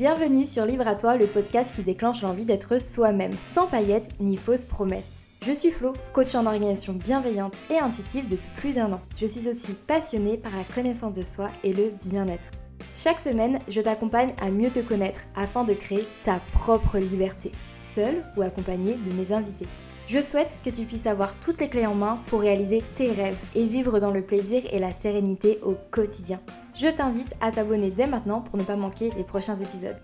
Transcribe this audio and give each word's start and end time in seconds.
Bienvenue 0.00 0.46
sur 0.46 0.64
Livre 0.64 0.88
à 0.88 0.94
toi, 0.94 1.18
le 1.18 1.26
podcast 1.26 1.74
qui 1.74 1.82
déclenche 1.82 2.22
l'envie 2.22 2.46
d'être 2.46 2.80
soi-même, 2.80 3.34
sans 3.44 3.66
paillettes 3.66 4.08
ni 4.18 4.38
fausses 4.38 4.64
promesses. 4.64 5.26
Je 5.44 5.52
suis 5.52 5.70
Flo, 5.70 5.92
coach 6.14 6.34
en 6.34 6.46
organisation 6.46 6.94
bienveillante 6.94 7.52
et 7.68 7.76
intuitive 7.76 8.26
depuis 8.26 8.48
plus 8.56 8.74
d'un 8.76 8.94
an. 8.94 9.02
Je 9.18 9.26
suis 9.26 9.46
aussi 9.46 9.74
passionnée 9.74 10.38
par 10.38 10.56
la 10.56 10.64
connaissance 10.64 11.12
de 11.12 11.22
soi 11.22 11.50
et 11.64 11.74
le 11.74 11.92
bien-être. 12.02 12.50
Chaque 12.94 13.20
semaine, 13.20 13.58
je 13.68 13.82
t'accompagne 13.82 14.32
à 14.40 14.50
mieux 14.50 14.70
te 14.70 14.80
connaître 14.80 15.20
afin 15.36 15.64
de 15.64 15.74
créer 15.74 16.08
ta 16.22 16.40
propre 16.54 16.96
liberté, 16.96 17.52
seule 17.82 18.24
ou 18.38 18.40
accompagnée 18.40 18.94
de 18.94 19.12
mes 19.12 19.32
invités. 19.32 19.68
Je 20.06 20.22
souhaite 20.22 20.58
que 20.64 20.70
tu 20.70 20.86
puisses 20.86 21.06
avoir 21.06 21.38
toutes 21.40 21.60
les 21.60 21.68
clés 21.68 21.86
en 21.86 21.94
main 21.94 22.20
pour 22.28 22.40
réaliser 22.40 22.82
tes 22.94 23.12
rêves 23.12 23.38
et 23.54 23.66
vivre 23.66 24.00
dans 24.00 24.10
le 24.10 24.22
plaisir 24.22 24.62
et 24.72 24.78
la 24.78 24.94
sérénité 24.94 25.58
au 25.62 25.76
quotidien. 25.90 26.40
Je 26.80 26.88
t'invite 26.88 27.34
à 27.42 27.52
t'abonner 27.52 27.90
dès 27.90 28.06
maintenant 28.06 28.40
pour 28.40 28.56
ne 28.56 28.64
pas 28.64 28.74
manquer 28.74 29.10
les 29.14 29.22
prochains 29.22 29.56
épisodes. 29.56 29.98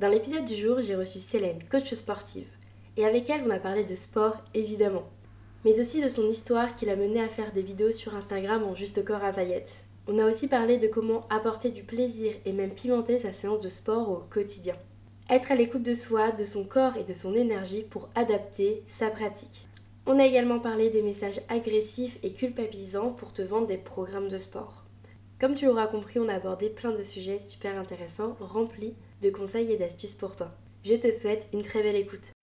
Dans 0.00 0.08
l'épisode 0.08 0.46
du 0.46 0.56
jour, 0.56 0.80
j'ai 0.80 0.96
reçu 0.96 1.18
Célène, 1.18 1.58
coach 1.70 1.92
sportive. 1.92 2.48
Et 2.96 3.04
avec 3.04 3.28
elle, 3.28 3.42
on 3.46 3.50
a 3.50 3.58
parlé 3.58 3.84
de 3.84 3.94
sport, 3.94 4.42
évidemment, 4.54 5.02
mais 5.66 5.78
aussi 5.78 6.02
de 6.02 6.08
son 6.08 6.26
histoire 6.26 6.74
qui 6.74 6.86
l'a 6.86 6.96
menée 6.96 7.20
à 7.20 7.28
faire 7.28 7.52
des 7.52 7.60
vidéos 7.60 7.90
sur 7.90 8.14
Instagram 8.14 8.64
en 8.64 8.74
juste 8.74 9.04
corps 9.04 9.24
à 9.24 9.30
Vallette. 9.30 9.84
On 10.08 10.18
a 10.18 10.24
aussi 10.24 10.48
parlé 10.48 10.78
de 10.78 10.86
comment 10.88 11.26
apporter 11.28 11.70
du 11.70 11.82
plaisir 11.82 12.32
et 12.46 12.54
même 12.54 12.72
pimenter 12.72 13.18
sa 13.18 13.32
séance 13.32 13.60
de 13.60 13.68
sport 13.68 14.08
au 14.08 14.22
quotidien. 14.30 14.76
Être 15.28 15.52
à 15.52 15.54
l'écoute 15.54 15.82
de 15.82 15.92
soi, 15.92 16.32
de 16.32 16.46
son 16.46 16.64
corps 16.64 16.96
et 16.96 17.04
de 17.04 17.12
son 17.12 17.34
énergie 17.34 17.82
pour 17.82 18.08
adapter 18.14 18.84
sa 18.86 19.10
pratique. 19.10 19.65
On 20.08 20.20
a 20.20 20.24
également 20.24 20.60
parlé 20.60 20.88
des 20.88 21.02
messages 21.02 21.40
agressifs 21.48 22.18
et 22.22 22.32
culpabilisants 22.32 23.10
pour 23.10 23.32
te 23.32 23.42
vendre 23.42 23.66
des 23.66 23.76
programmes 23.76 24.28
de 24.28 24.38
sport. 24.38 24.84
Comme 25.40 25.56
tu 25.56 25.66
l'auras 25.66 25.88
compris, 25.88 26.20
on 26.20 26.28
a 26.28 26.34
abordé 26.34 26.70
plein 26.70 26.92
de 26.92 27.02
sujets 27.02 27.40
super 27.40 27.76
intéressants, 27.76 28.36
remplis 28.38 28.94
de 29.20 29.30
conseils 29.30 29.72
et 29.72 29.76
d'astuces 29.76 30.14
pour 30.14 30.36
toi. 30.36 30.52
Je 30.84 30.94
te 30.94 31.10
souhaite 31.10 31.48
une 31.52 31.62
très 31.62 31.82
belle 31.82 31.96
écoute. 31.96 32.35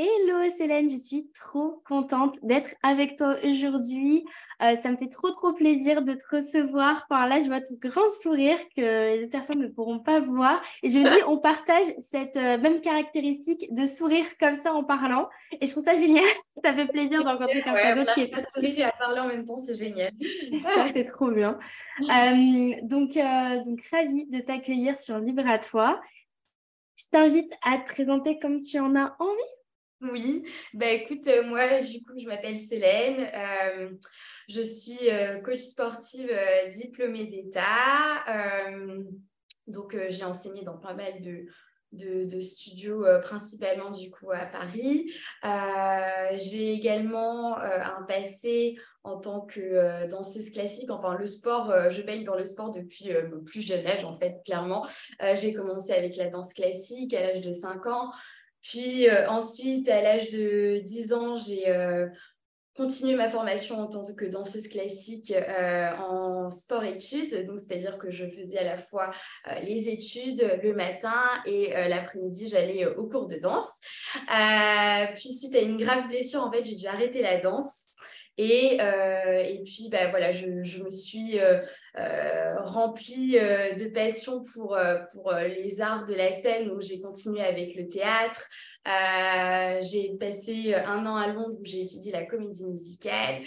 Hello 0.00 0.48
Célène, 0.56 0.88
je 0.88 0.96
suis 0.96 1.28
trop 1.32 1.82
contente 1.84 2.38
d'être 2.44 2.72
avec 2.84 3.16
toi 3.16 3.34
aujourd'hui. 3.42 4.24
Euh, 4.62 4.76
ça 4.76 4.92
me 4.92 4.96
fait 4.96 5.08
trop 5.08 5.32
trop 5.32 5.52
plaisir 5.52 6.02
de 6.02 6.14
te 6.14 6.36
recevoir. 6.36 7.04
Par 7.08 7.26
là, 7.26 7.40
je 7.40 7.48
vois 7.48 7.60
ton 7.60 7.74
grand 7.80 8.08
sourire 8.22 8.58
que 8.76 9.18
les 9.18 9.26
personnes 9.26 9.58
ne 9.58 9.66
pourront 9.66 9.98
pas 9.98 10.20
voir. 10.20 10.62
Et 10.84 10.88
je 10.88 10.98
me 11.00 11.02
dis, 11.02 11.24
on 11.26 11.36
partage 11.38 11.86
cette 11.98 12.36
euh, 12.36 12.58
même 12.58 12.80
caractéristique 12.80 13.74
de 13.74 13.86
sourire 13.86 14.24
comme 14.38 14.54
ça 14.54 14.72
en 14.72 14.84
parlant. 14.84 15.28
Et 15.60 15.66
je 15.66 15.72
trouve 15.72 15.82
ça 15.82 15.96
génial. 15.96 16.22
ça 16.64 16.72
fait 16.72 16.86
plaisir 16.86 17.24
de 17.24 17.28
rencontrer 17.28 17.60
quelqu'un 17.60 17.96
d'autre 17.96 18.14
qui 18.14 18.20
est 18.20 18.28
pas 18.28 18.44
sourire 18.54 18.78
et 18.78 18.84
à 18.84 18.92
parler 18.92 19.18
en 19.18 19.26
même 19.26 19.44
temps, 19.44 19.58
c'est 19.58 19.74
génial. 19.74 20.12
c'est 20.92 21.06
trop 21.06 21.32
bien. 21.32 21.58
Euh, 22.02 22.74
donc, 22.82 23.18
donc, 23.64 23.80
ravie 23.90 24.26
de 24.26 24.38
t'accueillir 24.38 24.96
sur 24.96 25.18
Libre 25.18 25.48
à 25.48 25.58
toi. 25.58 26.00
Je 26.96 27.06
t'invite 27.10 27.52
à 27.64 27.78
te 27.78 27.86
présenter 27.86 28.38
comme 28.38 28.60
tu 28.60 28.78
en 28.78 28.94
as 28.94 29.16
envie. 29.18 29.57
Oui, 30.00 30.44
bah 30.74 30.90
écoute, 30.90 31.26
euh, 31.26 31.42
moi 31.42 31.80
du 31.80 32.04
coup 32.04 32.12
je 32.16 32.26
m'appelle 32.26 32.56
Célène, 32.56 33.28
euh, 33.34 33.90
je 34.48 34.62
suis 34.62 35.10
euh, 35.10 35.40
coach 35.40 35.58
sportive 35.58 36.30
diplômée 36.70 37.26
d'État, 37.26 38.24
donc 39.66 39.96
j'ai 40.08 40.24
enseigné 40.24 40.62
dans 40.62 40.78
pas 40.78 40.94
mal 40.94 41.14
de, 41.20 42.40
studios 42.40 43.04
principalement 43.22 43.90
du 43.90 44.08
coup 44.08 44.30
à 44.30 44.46
Paris. 44.46 45.12
j'ai 46.36 46.72
également 46.74 47.56
un 47.58 48.02
passé 48.06 48.78
en 49.02 49.18
tant 49.18 49.40
que 49.46 50.06
danseuse 50.08 50.50
classique, 50.50 50.92
enfin 50.92 51.16
le 51.16 51.26
sport, 51.26 51.90
je 51.90 52.02
baigne 52.02 52.22
dans 52.22 52.36
le 52.36 52.44
sport 52.44 52.70
depuis 52.70 53.10
mon 53.32 53.42
plus 53.42 53.62
jeune 53.62 53.84
âge 53.84 54.04
en 54.04 54.16
fait, 54.16 54.36
clairement. 54.44 54.86
j'ai 55.34 55.52
commencé 55.52 55.92
avec 55.92 56.14
la 56.14 56.30
danse 56.30 56.54
classique 56.54 57.12
à 57.14 57.20
l'âge 57.20 57.40
de 57.40 57.52
5 57.52 57.84
ans. 57.86 58.12
Puis 58.68 59.08
euh, 59.08 59.26
ensuite, 59.30 59.88
à 59.88 60.02
l'âge 60.02 60.28
de 60.28 60.82
10 60.84 61.14
ans, 61.14 61.36
j'ai 61.36 61.70
euh, 61.70 62.06
continué 62.76 63.14
ma 63.14 63.30
formation 63.30 63.78
en 63.78 63.86
tant 63.86 64.04
que 64.14 64.26
danseuse 64.26 64.68
classique 64.68 65.32
euh, 65.32 65.90
en 65.96 66.50
sport-études. 66.50 67.46
Donc, 67.46 67.60
c'est-à-dire 67.60 67.96
que 67.96 68.10
je 68.10 68.26
faisais 68.26 68.58
à 68.58 68.64
la 68.64 68.76
fois 68.76 69.10
les 69.62 69.88
études 69.88 70.60
le 70.62 70.74
matin 70.74 71.18
et 71.46 71.70
l'après-midi, 71.88 72.46
j'allais 72.46 72.84
au 72.84 73.08
cours 73.08 73.26
de 73.26 73.36
danse. 73.36 73.64
puis, 75.14 75.32
suite 75.32 75.54
à 75.54 75.60
une 75.60 75.78
grave 75.78 76.06
blessure, 76.06 76.42
en 76.42 76.52
fait, 76.52 76.62
j'ai 76.64 76.76
dû 76.76 76.86
arrêter 76.86 77.22
la 77.22 77.40
danse. 77.40 77.87
Et, 78.38 78.76
et 78.76 79.62
puis, 79.64 79.88
bah, 79.90 80.08
voilà, 80.10 80.30
je, 80.30 80.62
je 80.62 80.82
me 80.82 80.90
suis 80.90 81.38
euh, 81.98 82.54
remplie 82.60 83.38
euh, 83.38 83.72
de 83.74 83.86
passion 83.86 84.42
pour, 84.52 84.76
euh, 84.76 84.98
pour 85.12 85.32
les 85.32 85.80
arts 85.80 86.04
de 86.04 86.14
la 86.14 86.30
scène, 86.30 86.70
où 86.70 86.80
j'ai 86.80 87.00
continué 87.00 87.40
avec 87.40 87.74
le 87.74 87.88
théâtre. 87.88 88.48
j'ai 89.82 90.16
passé 90.18 90.74
un 90.74 91.06
an 91.06 91.16
à 91.16 91.26
Londres 91.28 91.56
où 91.60 91.64
j'ai 91.64 91.82
étudié 91.82 92.12
la 92.12 92.24
comédie 92.24 92.66
musicale, 92.66 93.42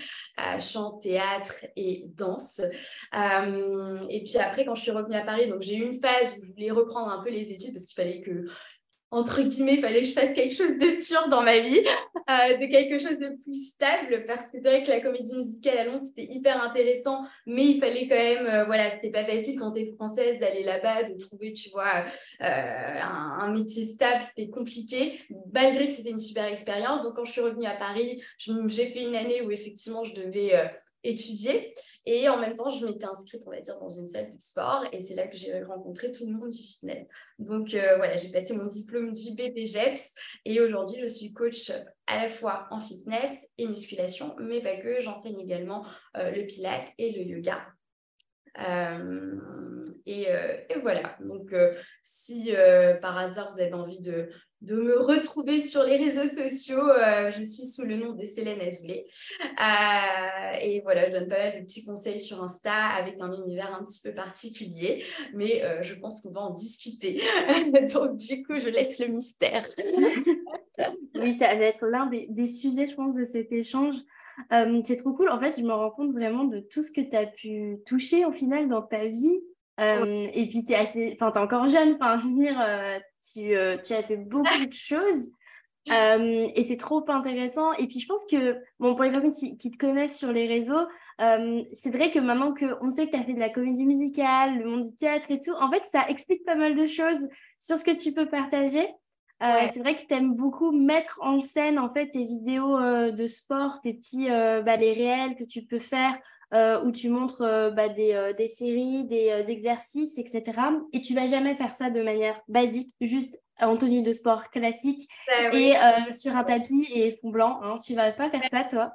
chant, 0.60 0.98
théâtre 0.98 1.66
et 1.76 2.06
danse. 2.16 2.60
et 2.60 4.24
puis 4.24 4.38
après, 4.38 4.66
quand 4.66 4.76
je 4.76 4.82
suis 4.82 4.92
revenue 4.92 5.16
à 5.16 5.22
Paris, 5.22 5.52
j'ai 5.62 5.78
eu 5.78 5.84
une 5.84 6.00
phase 6.00 6.38
où 6.38 6.46
je 6.46 6.52
voulais 6.52 6.72
reprendre 6.72 7.10
un 7.10 7.24
peu 7.24 7.30
les 7.30 7.52
études 7.52 7.74
parce 7.74 7.86
qu'il 7.86 8.04
fallait 8.04 8.22
que 8.22 8.48
entre 9.12 9.42
guillemets, 9.42 9.74
il 9.74 9.82
fallait 9.82 10.02
que 10.02 10.08
je 10.08 10.14
fasse 10.14 10.34
quelque 10.34 10.56
chose 10.56 10.78
de 10.78 11.02
sûr 11.02 11.28
dans 11.28 11.44
ma 11.44 11.60
vie, 11.60 11.82
euh, 12.30 12.58
de 12.58 12.66
quelque 12.72 12.98
chose 12.98 13.20
de 13.20 13.36
plus 13.44 13.72
stable, 13.72 14.26
parce 14.26 14.46
que 14.46 14.52
c'est 14.54 14.62
vrai 14.62 14.84
que 14.84 14.90
la 14.90 15.02
comédie 15.02 15.36
musicale 15.36 15.78
à 15.80 15.84
Londres, 15.84 16.06
c'était 16.06 16.32
hyper 16.32 16.64
intéressant, 16.64 17.26
mais 17.46 17.66
il 17.66 17.80
fallait 17.80 18.08
quand 18.08 18.16
même, 18.16 18.48
euh, 18.48 18.64
voilà, 18.64 18.90
c'était 18.90 19.12
pas 19.12 19.26
facile 19.26 19.60
quand 19.60 19.74
tu 19.74 19.82
es 19.82 19.94
française 19.96 20.40
d'aller 20.40 20.64
là-bas, 20.64 21.04
de 21.04 21.18
trouver, 21.18 21.52
tu 21.52 21.70
vois, 21.72 22.06
euh, 22.42 23.00
un, 23.02 23.52
métier 23.52 23.84
stable, 23.84 24.22
c'était 24.30 24.50
compliqué, 24.50 25.20
malgré 25.54 25.88
que 25.88 25.94
c'était 25.94 26.12
une 26.12 26.18
super 26.18 26.46
expérience. 26.46 27.02
Donc, 27.02 27.16
quand 27.18 27.26
je 27.26 27.34
suis 27.34 27.42
revenue 27.42 27.66
à 27.66 27.76
Paris, 27.76 28.24
j'ai 28.38 28.86
fait 28.86 29.04
une 29.04 29.16
année 29.16 29.42
où 29.42 29.52
effectivement, 29.52 30.06
je 30.06 30.14
devais 30.14 30.54
étudier. 31.04 31.74
Et 32.06 32.28
en 32.30 32.40
même 32.40 32.56
temps, 32.56 32.70
je 32.70 32.86
m'étais 32.86 33.06
inscrite, 33.06 33.44
on 33.46 33.52
va 33.52 33.62
dire, 33.62 33.78
dans 33.80 33.90
une 33.90 34.08
salle 34.08 34.34
de 34.34 34.40
sport. 34.40 34.86
Et 34.92 35.02
c'est 35.02 35.16
là 35.16 35.28
que 35.28 35.38
j'ai 35.38 35.64
rencontré 35.64 36.12
tout 36.12 36.26
le 36.26 36.34
monde 36.34 36.50
du 36.50 36.64
fitness. 36.64 37.08
Donc 37.40 37.74
euh, 37.74 37.98
voilà, 37.98 38.18
j'ai 38.18 38.32
passé 38.32 38.56
mon 38.56 38.66
diplôme 38.66 39.14
du 39.14 39.34
BPGEPS. 39.34 40.14
Et 40.46 40.60
aujourd'hui, 40.62 41.00
je 41.02 41.06
suis 41.06 41.34
coach 41.34 41.72
à 42.08 42.22
la 42.22 42.30
fois 42.30 42.68
en 42.72 42.80
fitness 42.80 43.48
et 43.58 43.68
musculation, 43.68 44.36
mais 44.40 44.62
pas 44.62 44.78
que. 44.78 45.00
J'enseigne 45.00 45.40
également 45.40 45.86
euh, 46.18 46.32
le 46.32 46.46
pilate 46.46 46.90
et 46.98 47.12
le 47.12 47.24
yoga. 47.24 47.66
Euh, 48.60 49.86
et, 50.06 50.24
et, 50.24 50.80
voilà, 50.82 51.16
donc 51.22 51.54
si 52.04 52.52
par 53.02 53.18
hasard 53.18 53.54
vous 53.54 53.62
avez 53.62 53.74
envie 53.74 54.02
de, 54.02 54.30
de 54.62 54.76
me 54.76 55.00
retrouver 55.00 55.60
sur 55.60 55.84
les 55.84 55.98
réseaux 55.98 56.28
sociaux. 56.28 56.88
Euh, 56.88 57.32
je 57.32 57.42
suis 57.42 57.66
sous 57.66 57.84
le 57.84 57.98
nom 57.98 58.14
de 58.14 58.24
Célène 58.26 58.62
Azoulay. 58.62 59.06
Euh, 59.42 60.58
et 60.62 60.82
voilà, 60.82 61.08
je 61.08 61.14
donne 61.14 61.28
pas 61.28 61.38
mal 61.38 61.60
de 61.60 61.66
petits 61.66 61.84
conseils 61.84 62.20
sur 62.20 62.44
Insta 62.44 62.72
avec 62.72 63.16
un 63.20 63.34
univers 63.44 63.74
un 63.74 63.84
petit 63.84 64.00
peu 64.04 64.14
particulier. 64.14 65.04
Mais 65.34 65.64
euh, 65.64 65.82
je 65.82 65.96
pense 65.96 66.22
qu'on 66.22 66.32
va 66.32 66.42
en 66.42 66.54
discuter. 66.54 67.22
Donc, 67.94 68.16
du 68.16 68.44
coup, 68.44 68.60
je 68.60 68.70
laisse 68.70 69.00
le 69.00 69.08
mystère. 69.08 69.66
oui, 71.16 71.34
ça 71.34 71.48
va 71.48 71.66
être 71.66 71.88
l'un 71.88 72.06
des, 72.06 72.28
des, 72.30 72.48
sujets, 72.48 72.86
je 72.86 72.96
pense, 72.96 73.16
de 73.16 73.26
cet 73.26 73.52
échange. 73.52 73.96
c'est 74.86 74.98
trop 74.98 75.14
cool. 75.14 75.30
En 75.30 75.40
fait, 75.40 75.60
je 75.60 75.64
me 75.64 75.74
rends 75.74 75.92
compte 75.92 76.12
vraiment 76.12 76.44
de 76.44 76.60
tout 76.60 76.84
ce 76.84 76.92
que 76.92 77.02
tu 77.02 77.16
as 77.16 77.26
pu 77.26 77.78
toucher 77.88 78.26
au 78.26 78.32
final 78.32 78.68
dans 78.68 78.84
ta 78.84 79.08
vie. 79.08 79.42
Et 79.78 80.48
puis, 80.50 80.66
tu 80.66 80.74
es, 80.74 80.76
assez... 80.76 81.18
enfin, 81.20 81.32
es 81.34 81.44
encore 81.44 81.68
jeune. 81.70 81.96
Enfin, 82.00 82.18
je 82.18 82.28
veux 82.28 82.34
dire, 82.34 82.60
tu, 83.34 83.56
euh, 83.56 83.78
tu, 83.78 83.94
as 83.94 84.04
fait 84.04 84.18
beaucoup 84.18 84.66
de 84.66 84.74
choses. 84.74 85.30
et 85.86 86.64
c'est 86.64 86.78
trop 86.78 87.04
intéressant. 87.10 87.74
Et 87.74 87.88
puis, 87.88 88.00
je 88.00 88.08
pense 88.08 88.26
que, 88.30 88.58
bon, 88.80 88.96
pour 88.96 89.04
les 89.04 89.12
personnes 89.12 89.32
qui, 89.32 89.58
qui 89.58 89.72
te 89.72 89.78
connaissent 89.78 90.18
sur 90.18 90.32
les 90.32 90.48
réseaux, 90.48 90.88
c'est 91.20 91.92
vrai 91.92 92.12
que 92.12 92.20
maintenant 92.20 92.54
qu'on 92.54 92.90
sait 92.90 93.06
que 93.08 93.12
tu 93.12 93.18
as 93.18 93.24
fait 93.24 93.34
de 93.34 93.40
la 93.40 93.50
comédie 93.50 93.86
musicale, 93.86 94.60
le 94.60 94.66
monde 94.66 94.82
du 94.82 94.96
théâtre 94.96 95.30
et 95.30 95.40
tout, 95.40 95.54
en 95.60 95.72
fait, 95.72 95.84
ça 95.86 96.08
explique 96.08 96.46
pas 96.46 96.56
mal 96.56 96.76
de 96.76 96.88
choses 96.88 97.28
sur 97.60 97.78
ce 97.78 97.84
que 97.84 97.96
tu 97.96 98.14
peux 98.14 98.28
partager. 98.28 98.88
Euh, 99.44 99.68
c'est 99.74 99.80
vrai 99.80 99.96
que 99.96 100.06
tu 100.06 100.14
aimes 100.14 100.36
beaucoup 100.36 100.72
mettre 100.72 101.20
en 101.24 101.40
scène 101.40 101.80
en 101.80 101.92
fait 101.92 102.10
tes 102.10 102.26
vidéos 102.26 102.78
de 103.12 103.26
sport, 103.26 103.82
tes 103.82 103.96
petits 103.96 104.28
bah, 104.28 104.76
les 104.76 104.94
réels 104.94 105.36
que 105.36 105.44
tu 105.44 105.64
peux 105.64 105.80
faire 105.80 106.16
euh, 106.54 106.82
où 106.84 106.92
tu 106.92 107.08
montres 107.10 107.44
euh, 107.44 107.70
bah, 107.70 107.88
des, 107.88 108.14
euh, 108.14 108.34
des, 108.34 108.48
séries, 108.48 109.06
des 109.06 109.46
exercices, 109.48 110.18
etc. 110.18 110.44
Et 110.92 111.00
tu 111.00 111.16
vas 111.16 111.26
jamais 111.26 111.56
faire 111.56 111.74
ça 111.74 111.90
de 111.90 112.02
manière 112.02 112.42
basique, 112.50 112.94
juste 113.00 113.40
en 113.60 113.78
tenue 113.78 114.02
de 114.02 114.12
sport 114.12 114.50
classique 114.50 115.08
bah 115.28 115.56
et 115.56 115.74
sur 116.14 116.36
un 116.36 116.44
tapis 116.44 116.88
et 116.94 117.18
fond 117.22 117.30
blanc. 117.30 117.60
Hein. 117.64 117.78
Tu 117.78 117.94
vas 117.94 118.12
pas 118.12 118.30
faire 118.30 118.44
ça, 118.50 118.64
toi 118.64 118.94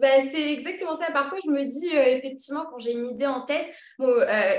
bah, 0.00 0.06
c'est 0.30 0.52
exactement 0.52 0.96
ça. 0.96 1.10
Parfois, 1.12 1.38
je 1.44 1.50
me 1.50 1.64
dis, 1.64 1.88
effectivement, 1.92 2.64
quand 2.70 2.78
j'ai 2.78 2.92
une 2.92 3.06
idée 3.06 3.26
en 3.26 3.44
tête, 3.44 3.66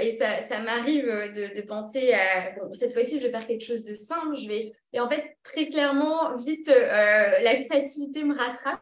et 0.01 0.11
ça, 0.17 0.41
ça 0.41 0.59
m'arrive 0.59 1.05
de, 1.05 1.55
de, 1.55 1.65
penser 1.65 2.11
à, 2.11 2.51
bon, 2.51 2.73
cette 2.73 2.91
fois-ci, 2.91 3.19
je 3.19 3.27
vais 3.27 3.31
faire 3.31 3.47
quelque 3.47 3.63
chose 3.63 3.85
de 3.85 3.93
simple, 3.93 4.35
je 4.35 4.49
vais 4.49 4.73
Et 4.93 4.99
en 4.99 5.09
fait, 5.09 5.37
très 5.43 5.67
clairement, 5.67 6.35
vite, 6.35 6.69
euh, 6.69 7.39
la 7.41 7.55
créativité 7.63 8.23
me 8.23 8.37
rattrape. 8.37 8.79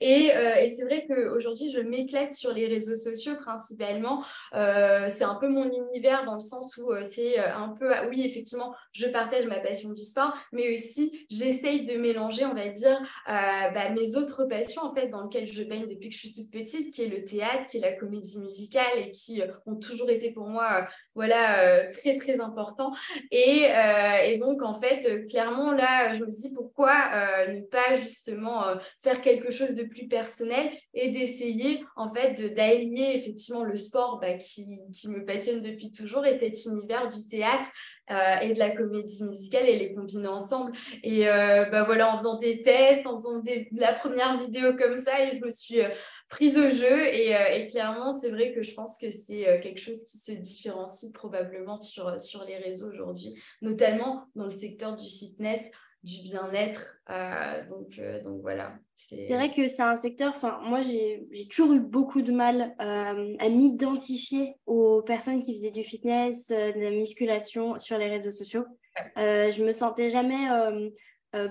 Et, 0.00 0.34
euh, 0.34 0.56
et 0.56 0.74
c'est 0.74 0.84
vrai 0.84 1.06
qu'aujourd'hui, 1.06 1.70
je 1.70 1.80
m'éclate 1.80 2.32
sur 2.32 2.52
les 2.52 2.66
réseaux 2.66 2.96
sociaux 2.96 3.34
principalement. 3.36 4.24
Euh, 4.54 5.08
c'est 5.10 5.24
un 5.24 5.36
peu 5.36 5.48
mon 5.48 5.70
univers 5.70 6.24
dans 6.24 6.34
le 6.34 6.40
sens 6.40 6.76
où 6.78 6.92
c'est 7.02 7.38
un 7.38 7.68
peu, 7.68 7.92
oui, 8.10 8.22
effectivement, 8.24 8.74
je 8.92 9.06
partage 9.06 9.46
ma 9.46 9.60
passion 9.60 9.90
du 9.92 10.02
sport, 10.02 10.34
mais 10.52 10.72
aussi 10.74 11.26
j'essaye 11.30 11.84
de 11.84 11.96
mélanger, 11.96 12.44
on 12.44 12.54
va 12.54 12.68
dire, 12.68 13.00
bah, 13.26 13.88
mes 13.90 14.16
autres 14.16 14.44
passions, 14.44 14.82
en 14.82 14.94
fait, 14.94 15.08
dans 15.08 15.24
lesquelles 15.24 15.50
je 15.50 15.62
baigne 15.62 15.86
depuis 15.86 16.08
que 16.08 16.14
je 16.14 16.20
suis 16.20 16.30
toute 16.30 16.50
petite, 16.50 16.92
qui 16.92 17.02
est 17.02 17.08
le 17.08 17.24
théâtre, 17.24 17.66
qui 17.66 17.78
est 17.78 17.80
la 17.80 17.92
comédie 17.92 18.38
musicale 18.38 18.98
et 18.98 19.10
qui 19.12 19.42
ont 19.66 19.76
toujours 19.76 20.10
été 20.10 20.30
pour 20.30 20.46
moi, 20.46 20.86
voilà, 21.14 21.86
très, 21.88 22.16
très 22.16 22.40
importants. 22.40 22.92
Et, 23.30 23.66
et 24.26 24.38
donc, 24.38 24.62
en 24.62 24.74
fait, 24.74 25.26
clairement, 25.28 25.72
là, 25.72 26.14
je 26.14 26.24
me 26.24 26.30
dis 26.30 26.52
pourquoi 26.54 26.92
euh, 27.14 27.54
ne 27.54 27.60
pas 27.62 27.94
justement 27.96 28.66
euh, 28.66 28.76
faire 29.02 29.20
quelque 29.20 29.50
chose 29.50 29.74
de 29.74 29.84
plus 29.84 30.08
personnel 30.08 30.70
et 30.92 31.10
d'essayer 31.10 31.84
en 31.96 32.08
fait 32.08 32.54
d'allier 32.54 33.12
effectivement 33.14 33.64
le 33.64 33.76
sport 33.76 34.18
bah, 34.20 34.34
qui, 34.34 34.78
me 35.06 35.24
passionne 35.24 35.60
depuis 35.60 35.90
toujours 35.90 36.24
et 36.26 36.38
cet 36.38 36.64
univers 36.64 37.08
du 37.08 37.28
théâtre 37.28 37.68
euh, 38.10 38.36
et 38.42 38.54
de 38.54 38.58
la 38.58 38.70
comédie 38.70 39.22
musicale 39.24 39.68
et 39.68 39.78
les 39.78 39.94
combiner 39.94 40.28
ensemble. 40.28 40.72
Et 41.02 41.24
bah, 41.24 41.84
voilà, 41.84 42.12
en 42.12 42.18
faisant 42.18 42.38
des 42.38 42.62
tests, 42.62 43.06
en 43.06 43.16
faisant 43.16 43.42
la 43.72 43.92
première 43.92 44.38
vidéo 44.38 44.74
comme 44.76 44.98
ça, 44.98 45.20
et 45.20 45.36
je 45.36 45.44
me 45.44 45.50
suis 45.50 45.80
prise 46.34 46.58
au 46.58 46.70
jeu. 46.70 47.06
Et, 47.14 47.66
clairement, 47.68 48.12
c'est 48.12 48.30
vrai 48.30 48.52
que 48.52 48.62
je 48.62 48.74
pense 48.74 48.98
que 48.98 49.10
c'est 49.10 49.60
quelque 49.62 49.80
chose 49.80 50.04
qui 50.04 50.18
se 50.18 50.32
différencie 50.32 51.12
probablement 51.12 51.76
sur, 51.76 52.20
sur 52.20 52.44
les 52.44 52.56
réseaux 52.56 52.88
aujourd'hui, 52.88 53.34
notamment 53.62 54.26
dans 54.34 54.44
le 54.44 54.50
secteur 54.50 54.96
du 54.96 55.08
fitness 55.08 55.70
du 56.04 56.22
bien-être. 56.22 56.98
Euh, 57.10 57.66
donc, 57.68 57.98
euh, 57.98 58.22
donc 58.22 58.42
voilà. 58.42 58.74
C'est 58.96 59.24
vrai 59.34 59.50
que 59.50 59.66
c'est 59.66 59.82
un 59.82 59.96
secteur, 59.96 60.32
enfin 60.34 60.60
moi 60.62 60.80
j'ai 60.80 61.26
toujours 61.50 61.72
eu 61.72 61.80
beaucoup 61.80 62.22
de 62.22 62.32
mal 62.32 62.74
euh, 62.80 63.36
à 63.38 63.48
m'identifier 63.48 64.54
aux 64.66 65.02
personnes 65.02 65.42
qui 65.42 65.54
faisaient 65.54 65.70
du 65.70 65.82
fitness, 65.82 66.48
de 66.48 66.80
la 66.80 66.90
musculation 66.90 67.76
sur 67.76 67.98
les 67.98 68.08
réseaux 68.08 68.30
sociaux. 68.30 68.64
je 69.16 69.62
me 69.62 69.72
sentais 69.72 70.08
jamais 70.08 70.48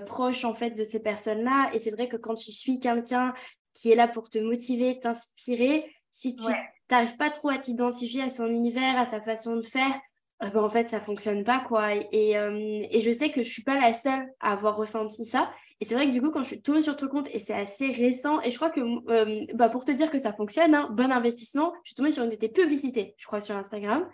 proche 0.06 0.44
en 0.44 0.54
fait 0.54 0.70
de 0.70 0.82
ces 0.82 1.00
personnes-là 1.00 1.70
et 1.72 1.78
c'est 1.78 1.92
vrai 1.92 2.08
que 2.08 2.16
quand 2.16 2.34
tu 2.34 2.50
suis 2.50 2.80
quelqu'un 2.80 3.34
qui 3.74 3.90
est 3.90 3.96
là 3.96 4.08
pour 4.08 4.30
te 4.30 4.38
motiver, 4.38 4.98
t'inspirer, 4.98 5.84
si 6.10 6.36
tu 6.36 6.44
n'arrives 6.90 7.16
pas 7.16 7.30
trop 7.30 7.50
à 7.50 7.58
t'identifier 7.58 8.22
à 8.22 8.30
son 8.30 8.46
univers, 8.46 8.96
à 8.98 9.04
sa 9.04 9.20
façon 9.20 9.56
de 9.56 9.62
faire, 9.62 9.92
ah 10.40 10.50
bah, 10.50 10.62
en 10.62 10.68
fait, 10.68 10.88
ça 10.88 11.00
fonctionne 11.00 11.44
pas, 11.44 11.60
quoi. 11.60 11.94
Et, 12.12 12.36
euh, 12.36 12.82
et, 12.90 13.00
je 13.00 13.10
sais 13.10 13.30
que 13.30 13.42
je 13.42 13.48
suis 13.48 13.62
pas 13.62 13.80
la 13.80 13.92
seule 13.92 14.28
à 14.40 14.52
avoir 14.52 14.76
ressenti 14.76 15.24
ça. 15.24 15.50
Et 15.80 15.84
c'est 15.84 15.94
vrai 15.94 16.06
que 16.06 16.12
du 16.12 16.20
coup, 16.20 16.30
quand 16.30 16.42
je 16.42 16.48
suis 16.48 16.62
tombée 16.62 16.82
sur 16.82 16.96
ton 16.96 17.08
compte, 17.08 17.28
et 17.32 17.38
c'est 17.38 17.54
assez 17.54 17.86
récent, 17.92 18.40
et 18.42 18.50
je 18.50 18.56
crois 18.56 18.70
que, 18.70 18.80
euh, 18.80 19.46
bah, 19.54 19.68
pour 19.68 19.84
te 19.84 19.92
dire 19.92 20.10
que 20.10 20.18
ça 20.18 20.32
fonctionne, 20.32 20.74
hein, 20.74 20.88
bon 20.92 21.10
investissement, 21.10 21.72
je 21.82 21.90
suis 21.90 21.94
tombée 21.94 22.10
sur 22.10 22.24
une 22.24 22.30
de 22.30 22.36
tes 22.36 22.48
publicités, 22.48 23.14
je 23.16 23.26
crois, 23.26 23.40
sur 23.40 23.56
Instagram. 23.56 24.08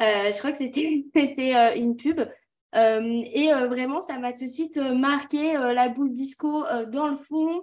Euh, 0.00 0.30
je 0.30 0.38
crois 0.38 0.52
que 0.52 0.58
c'était 0.58 1.04
une 1.76 1.96
pub. 1.96 2.20
et 2.74 3.50
vraiment, 3.68 4.00
ça 4.00 4.18
m'a 4.18 4.32
tout 4.32 4.44
de 4.44 4.50
suite 4.50 4.76
marqué 4.76 5.54
la 5.54 5.88
boule 5.88 6.12
disco 6.12 6.64
dans 6.88 7.08
le 7.08 7.16
fond. 7.16 7.62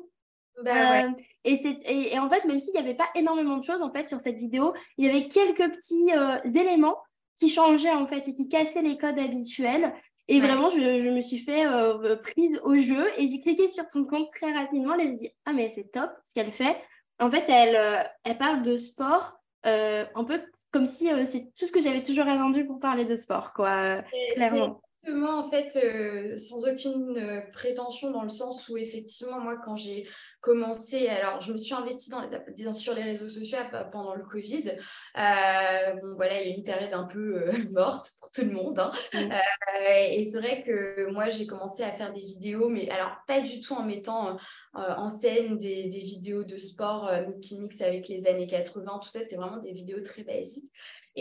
Bah, 0.64 1.08
et, 1.46 1.54
et, 1.54 2.14
et, 2.14 2.20
en 2.20 2.30
fait, 2.30 2.46
même 2.46 2.60
s'il 2.60 2.74
n'y 2.74 2.80
avait 2.80 2.96
pas 2.96 3.10
énormément 3.16 3.58
de 3.58 3.64
choses 3.64 3.82
en 3.82 3.92
fait 3.92 4.08
sur 4.08 4.20
cette 4.20 4.38
vidéo, 4.38 4.74
il 4.98 5.06
y 5.06 5.10
avait 5.10 5.28
quelques 5.28 5.72
petits 5.74 6.12
éléments 6.58 6.98
qui 7.38 7.50
changeait 7.50 7.92
en 7.92 8.06
fait 8.06 8.28
et 8.28 8.34
qui 8.34 8.48
cassait 8.50 8.82
les 8.82 8.98
codes 8.98 9.18
habituels. 9.18 9.94
Et 10.32 10.40
vraiment, 10.40 10.70
je, 10.70 11.10
me 11.10 11.22
suis 11.22 11.40
fait 11.40 11.66
euh, 11.66 12.16
prise 12.18 12.60
au 12.64 12.80
jeu 12.80 13.04
et 13.18 13.26
j'ai 13.26 13.40
cliqué 13.40 13.68
sur 13.68 13.88
ton 13.88 14.06
compte 14.06 14.30
très 14.30 14.54
rapidement. 14.54 14.96
Et 15.00 15.08
j'ai 15.08 15.16
dit, 15.16 15.32
ah, 15.46 15.54
mais 15.54 15.72
c'est 15.72 15.92
top 15.92 16.12
ce 16.24 16.36
qu'elle 16.36 16.52
fait. 16.52 16.78
En 17.20 17.32
fait, 17.32 17.46
elle, 17.50 17.76
euh, 17.76 18.04
elle 18.24 18.38
parle 18.38 18.62
de 18.62 18.78
sport 18.78 19.34
euh, 19.66 20.06
un 20.14 20.24
peu 20.24 20.40
comme 20.72 20.86
si 20.86 21.10
c'est 21.26 21.52
tout 21.58 21.66
ce 21.66 21.72
que 21.72 21.82
j'avais 21.82 22.04
toujours 22.04 22.28
attendu 22.28 22.64
pour 22.64 22.80
parler 22.80 23.06
de 23.06 23.16
sport, 23.16 23.54
quoi, 23.54 24.04
clairement. 24.36 24.82
Exactement, 25.02 25.40
en 25.40 25.50
fait, 25.50 26.38
sans 26.38 26.68
aucune 26.68 27.44
prétention, 27.52 28.12
dans 28.12 28.22
le 28.22 28.30
sens 28.30 28.70
où 28.70 28.78
effectivement, 28.78 29.40
moi, 29.40 29.56
quand 29.58 29.78
j'ai 29.78 30.08
commencé. 30.42 31.08
Alors, 31.10 31.42
je 31.42 31.52
me 31.52 31.58
suis 31.58 31.74
investie 31.74 32.10
dans, 32.10 32.74
sur 32.74 32.94
les 32.94 33.04
réseaux 33.04 33.30
sociaux 33.30 33.58
pendant 33.92 34.16
le 34.16 34.24
Covid. 34.24 34.72
Euh, 35.18 35.94
bon, 36.02 36.16
voilà, 36.16 36.42
il 36.42 36.50
y 36.50 36.52
a 36.54 36.56
une 36.56 36.64
période 36.64 36.94
un 36.94 37.04
peu 37.04 37.44
euh, 37.48 37.52
morte 37.72 38.12
pour 38.20 38.30
tout 38.30 38.42
le 38.42 38.52
monde. 38.52 38.80
Hein. 38.80 38.92
Mm. 39.14 39.32
Euh, 39.32 40.08
et 40.12 40.24
c'est 40.24 40.40
vrai 40.40 40.64
que 40.64 41.12
moi, 41.12 41.30
j'ai 41.30 41.46
commencé 41.46 41.84
à 41.84 41.92
faire 41.92 42.14
des 42.14 42.22
vidéos, 42.22 42.70
mais 42.70 42.90
alors 42.90 43.18
pas 43.28 43.42
du 43.42 43.60
tout 43.60 43.74
en 43.74 43.84
mettant 43.84 44.38
en 44.74 45.10
scène 45.10 45.58
des, 45.58 45.90
des, 45.90 46.00
vidéos 46.00 46.44
de 46.44 46.58
sport, 46.58 47.12
Mickey 47.28 47.58
Mix 47.58 47.82
avec 47.82 48.08
les 48.08 48.28
années 48.28 48.48
80, 48.48 49.00
tout 49.02 49.10
ça, 49.10 49.20
c'est 49.28 49.36
vraiment 49.36 49.58
des 49.58 49.72
vidéos 49.72 50.02
très 50.02 50.24
basiques. 50.24 50.72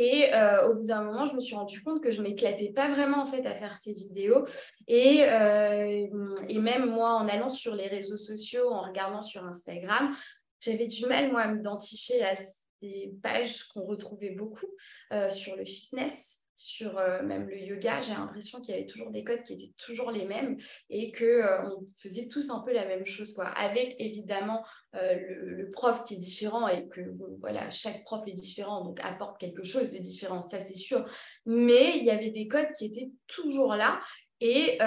Et 0.00 0.32
euh, 0.32 0.68
au 0.68 0.74
bout 0.74 0.84
d'un 0.84 1.02
moment, 1.02 1.26
je 1.26 1.34
me 1.34 1.40
suis 1.40 1.56
rendu 1.56 1.82
compte 1.82 2.00
que 2.00 2.12
je 2.12 2.22
m'éclatais 2.22 2.70
pas 2.70 2.88
vraiment 2.88 3.20
en 3.20 3.26
fait 3.26 3.44
à 3.46 3.54
faire 3.54 3.76
ces 3.76 3.92
vidéos. 3.92 4.44
Et, 4.86 5.24
euh, 5.24 6.06
et 6.48 6.58
même 6.58 6.88
moi, 6.88 7.14
en 7.14 7.26
allant 7.26 7.48
sur 7.48 7.74
les 7.74 7.88
réseaux 7.88 8.16
sociaux, 8.16 8.70
en 8.70 8.82
regardant 8.82 9.22
sur 9.22 9.44
Instagram, 9.44 10.14
j'avais 10.60 10.86
du 10.86 11.06
mal 11.06 11.32
moi 11.32 11.40
à 11.40 11.48
m'identifier 11.48 12.22
à 12.24 12.34
ces 12.36 13.12
pages 13.24 13.64
qu'on 13.74 13.86
retrouvait 13.86 14.30
beaucoup 14.30 14.68
euh, 15.12 15.30
sur 15.30 15.56
le 15.56 15.64
fitness 15.64 16.44
sur 16.58 16.98
euh, 16.98 17.22
même 17.22 17.48
le 17.48 17.56
yoga, 17.56 18.00
j'ai 18.00 18.14
l'impression 18.14 18.60
qu'il 18.60 18.74
y 18.74 18.78
avait 18.78 18.86
toujours 18.86 19.12
des 19.12 19.22
codes 19.22 19.44
qui 19.44 19.52
étaient 19.52 19.72
toujours 19.78 20.10
les 20.10 20.24
mêmes 20.24 20.56
et 20.90 21.12
que 21.12 21.24
euh, 21.24 21.62
on 21.70 21.86
faisait 21.94 22.26
tous 22.26 22.50
un 22.50 22.58
peu 22.60 22.72
la 22.72 22.84
même 22.84 23.06
chose, 23.06 23.32
quoi. 23.32 23.46
Avec 23.46 23.94
évidemment 24.00 24.66
euh, 24.96 25.14
le, 25.14 25.70
prof 25.70 26.02
qui 26.02 26.14
est 26.14 26.18
différent 26.18 26.66
et 26.66 26.88
que 26.88 27.00
voilà, 27.38 27.70
chaque 27.70 28.02
prof 28.02 28.24
est 28.26 28.32
différent, 28.32 28.84
donc 28.84 28.98
apporte 29.04 29.38
quelque 29.38 29.62
chose 29.62 29.88
de 29.90 29.98
différent, 29.98 30.42
ça 30.42 30.58
c'est 30.58 30.74
sûr. 30.74 31.08
Mais 31.46 31.96
il 31.98 32.04
y 32.04 32.10
avait 32.10 32.30
des 32.30 32.48
codes 32.48 32.72
qui 32.76 32.86
étaient 32.86 33.10
toujours 33.28 33.76
là 33.76 34.00
et 34.40 34.78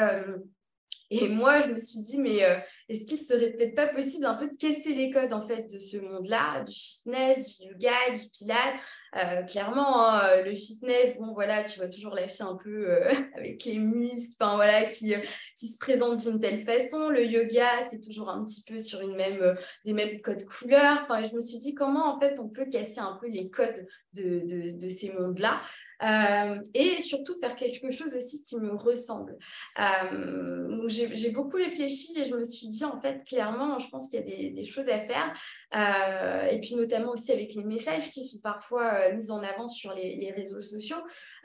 moi, 1.29 1.61
je 1.61 1.67
me 1.67 1.77
suis 1.77 2.01
dit, 2.01 2.17
mais 2.17 2.39
est-ce 2.87 3.05
qu'il 3.05 3.17
serait 3.17 3.51
peut-être 3.51 3.75
pas 3.75 3.87
possible 3.87 4.25
un 4.25 4.35
peu 4.35 4.47
de 4.47 4.55
casser 4.55 4.93
les 4.93 5.09
codes 5.09 5.33
en 5.33 5.45
fait 5.45 5.71
de 5.71 5.77
ce 5.77 5.97
monde-là, 5.97 6.63
du 6.63 6.73
fitness, 6.73 7.59
du 7.59 7.67
yoga, 7.67 8.11
du 8.13 8.21
pilates 8.33 8.79
euh, 9.17 9.43
clairement, 9.43 10.07
hein, 10.07 10.41
le 10.45 10.53
fitness, 10.53 11.17
bon 11.19 11.33
voilà, 11.33 11.65
tu 11.65 11.79
vois 11.79 11.89
toujours 11.89 12.15
la 12.15 12.29
fille 12.29 12.45
un 12.45 12.55
peu 12.55 12.89
euh, 12.89 13.11
avec 13.35 13.63
les 13.65 13.77
muscles, 13.77 14.37
enfin 14.39 14.55
voilà, 14.55 14.85
qui, 14.85 15.13
euh, 15.13 15.19
se 15.57 15.77
présente 15.77 16.19
d'une 16.23 16.39
telle 16.39 16.61
façon. 16.61 17.09
Le 17.09 17.25
yoga, 17.25 17.87
c'est 17.89 18.01
toujours 18.01 18.29
un 18.29 18.43
petit 18.43 18.63
peu 18.65 18.79
sur 18.79 19.01
une 19.01 19.15
même, 19.15 19.57
des 19.85 19.93
mêmes 19.93 20.21
codes 20.21 20.45
couleurs. 20.45 20.99
Enfin, 21.01 21.23
je 21.25 21.35
me 21.35 21.41
suis 21.41 21.57
dit 21.57 21.75
comment 21.75 22.15
en 22.15 22.19
fait 22.19 22.39
on 22.39 22.47
peut 22.47 22.65
casser 22.65 22.99
un 22.99 23.17
peu 23.19 23.27
les 23.27 23.49
codes 23.49 23.85
de, 24.13 24.39
de, 24.47 24.77
de 24.77 24.89
ces 24.89 25.11
mondes-là? 25.11 25.61
Et 26.73 27.01
surtout 27.01 27.37
faire 27.39 27.55
quelque 27.55 27.91
chose 27.91 28.15
aussi 28.15 28.43
qui 28.43 28.57
me 28.57 28.73
ressemble. 28.73 29.37
J'ai 30.87 31.31
beaucoup 31.31 31.57
réfléchi 31.57 32.13
et 32.17 32.25
je 32.25 32.35
me 32.35 32.43
suis 32.43 32.67
dit, 32.67 32.83
en 32.83 32.99
fait, 32.99 33.23
clairement, 33.25 33.79
je 33.79 33.89
pense 33.89 34.09
qu'il 34.09 34.19
y 34.19 34.23
a 34.23 34.51
des, 34.51 34.65
choses 34.65 34.89
à 34.89 34.99
faire. 34.99 35.33
et 36.51 36.59
puis 36.59 36.75
notamment 36.75 37.11
aussi 37.11 37.31
avec 37.31 37.53
les 37.55 37.63
messages 37.63 38.11
qui 38.11 38.23
sont 38.23 38.39
parfois 38.39 38.93
euh, 38.93 39.15
mise 39.15 39.31
en 39.31 39.43
avant 39.43 39.67
sur 39.67 39.93
les, 39.93 40.31
réseaux 40.35 40.61
sociaux. 40.61 40.97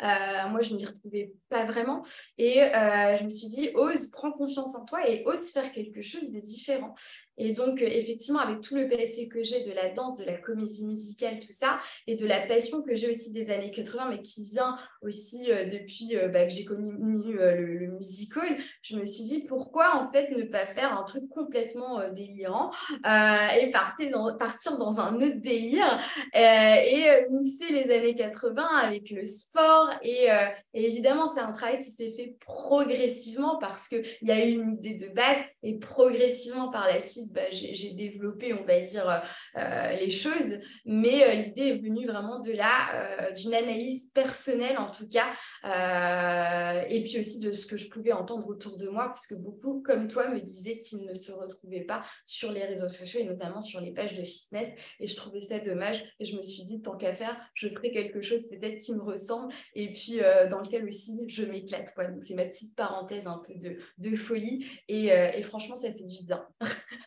Euh, 0.03 0.49
moi, 0.51 0.63
je 0.63 0.73
ne 0.73 0.79
m'y 0.79 0.85
retrouvais 0.85 1.33
pas 1.49 1.65
vraiment. 1.65 2.05
Et 2.39 2.63
euh, 2.63 3.17
je 3.17 3.25
me 3.25 3.31
suis 3.31 3.49
dit, 3.49 3.71
ose, 3.75 4.11
prends 4.11 4.33
confiance 4.33 4.75
en 4.75 4.85
toi 4.85 5.09
et 5.09 5.23
ose 5.27 5.51
faire 5.51 5.73
quelque 5.73 6.03
chose 6.03 6.33
de 6.33 6.41
différent. 6.41 6.95
Et 7.39 7.53
donc, 7.53 7.83
effectivement, 7.83 8.41
avec 8.41 8.61
tout 8.61 8.77
le 8.77 8.89
passé 8.89 9.29
que 9.29 9.43
j'ai 9.43 9.63
de 9.63 9.73
la 9.73 9.91
danse, 9.91 10.19
de 10.19 10.25
la 10.25 10.35
comédie 10.35 10.87
musicale, 10.87 11.39
tout 11.41 11.53
ça, 11.53 11.79
et 12.07 12.17
de 12.17 12.27
la 12.27 12.47
passion 12.47 12.83
que 12.83 12.95
j'ai 12.95 13.11
aussi 13.11 13.33
des 13.33 13.51
années 13.51 13.71
80, 13.71 14.09
mais 14.11 14.23
qui 14.23 14.43
vient 14.53 14.79
aussi 15.07 15.47
depuis 15.49 16.17
bah, 16.33 16.47
que 16.47 16.53
j'ai 16.53 16.65
connu 16.65 16.93
le, 17.33 17.79
le, 17.79 17.87
musical, 17.93 18.57
je 18.83 18.97
me 18.97 19.05
suis 19.05 19.25
dit, 19.25 19.47
pourquoi 19.47 19.97
en 19.97 20.11
fait 20.13 20.31
ne 20.37 20.43
pas 20.43 20.67
faire 20.67 20.99
un 20.99 21.05
truc 21.05 21.29
complètement 21.29 22.01
délirant 22.11 22.71
et 23.05 23.71
partir 23.71 24.11
dans, 24.11 24.37
partir 24.37 24.77
dans 24.79 25.01
un 25.01 25.17
autre 25.17 25.41
délire 25.41 25.99
et 26.35 27.07
mixer 27.31 27.71
les 27.71 27.95
années 27.95 28.15
80 28.15 28.67
avec 28.83 29.11
le 29.11 29.25
sport. 29.27 29.91
Et, 30.03 30.31
euh, 30.31 30.47
évidemment, 30.75 31.27
c'est 31.27 31.41
un 31.41 31.53
travail 31.53 31.79
qui 31.79 31.91
s'est 31.91 32.11
fait 32.11 32.37
progressivement 32.41 33.59
parce 33.59 33.89
qu'il 33.89 34.05
y 34.23 34.31
a 34.31 34.45
eu 34.45 34.53
une 34.53 34.75
idée 34.75 34.95
de 34.95 35.09
base 35.13 35.39
et 35.63 35.79
progressivement 35.79 36.71
par 36.71 36.87
la 36.87 36.99
suite, 36.99 37.33
bah, 37.33 37.43
j'ai 37.51 37.93
développé, 37.95 38.53
on 38.53 38.65
va 38.65 38.81
dire, 38.81 39.23
euh, 39.57 39.91
les 39.93 40.11
choses. 40.11 40.59
Mais 40.85 41.25
euh, 41.25 41.33
l'idée 41.43 41.69
est 41.69 41.83
venue 41.83 42.07
vraiment 42.07 42.41
de 42.41 42.53
là, 42.53 43.31
d'une 43.35 43.55
analyse 43.55 44.11
personnelle 44.13 44.79
en 44.79 44.91
tout 44.97 45.09
cas. 45.09 45.33
Euh, 45.65 46.85
et 46.89 47.03
puis 47.03 47.19
aussi 47.19 47.41
de 47.41 47.53
ce 47.53 47.67
que 47.67 47.77
je 47.77 47.89
pouvais 47.89 48.13
entendre 48.13 48.49
autour 48.49 48.77
de 48.77 48.89
moi, 48.89 49.09
parce 49.09 49.27
que 49.27 49.35
beaucoup, 49.35 49.83
comme 49.83 50.09
toi, 50.09 50.29
me 50.29 50.41
disaient 50.41 50.79
qu'ils 50.79 51.05
ne 51.05 51.15
se 51.15 51.33
retrouvaient 51.33 51.85
pas 51.85 52.05
sur 52.25 52.53
les 52.53 52.65
réseaux 52.65 52.89
sociaux 52.89 53.21
et 53.21 53.25
notamment 53.25 53.61
sur 53.61 53.81
les 53.81 53.93
pages 53.93 54.17
de 54.17 54.25
fitness. 54.25 54.69
Et 55.01 55.07
je 55.07 55.17
trouvais 55.17 55.43
ça 55.43 55.59
dommage. 55.59 56.05
Et 56.21 56.25
je 56.25 56.37
me 56.37 56.43
suis 56.43 56.63
dit, 56.63 56.81
tant 56.81 56.97
qu'à 56.97 57.15
faire, 57.15 57.37
je 57.55 57.69
ferai 57.69 57.91
quelque 57.91 58.21
chose 58.23 58.49
peut-être 58.49 58.79
qui 58.79 58.95
me 58.95 59.03
ressemble 59.03 59.53
et 59.75 59.91
puis 59.91 60.21
euh, 60.21 60.49
dans 60.49 60.61
lequel 60.61 60.87
aussi 60.87 61.29
je 61.29 61.45
m'éclate. 61.45 61.93
Donc 61.97 62.23
c'est 62.23 62.35
ma 62.35 62.45
petite 62.45 62.75
parenthèse 62.77 63.27
un 63.27 63.43
peu 63.47 63.55
de, 63.55 64.17
folie. 64.17 64.67
Et, 64.89 65.13
euh, 65.13 65.31
et, 65.35 65.43
franchement, 65.43 65.77
ça 65.77 65.93
fait 65.93 66.05
du 66.05 66.25
bien. 66.25 66.47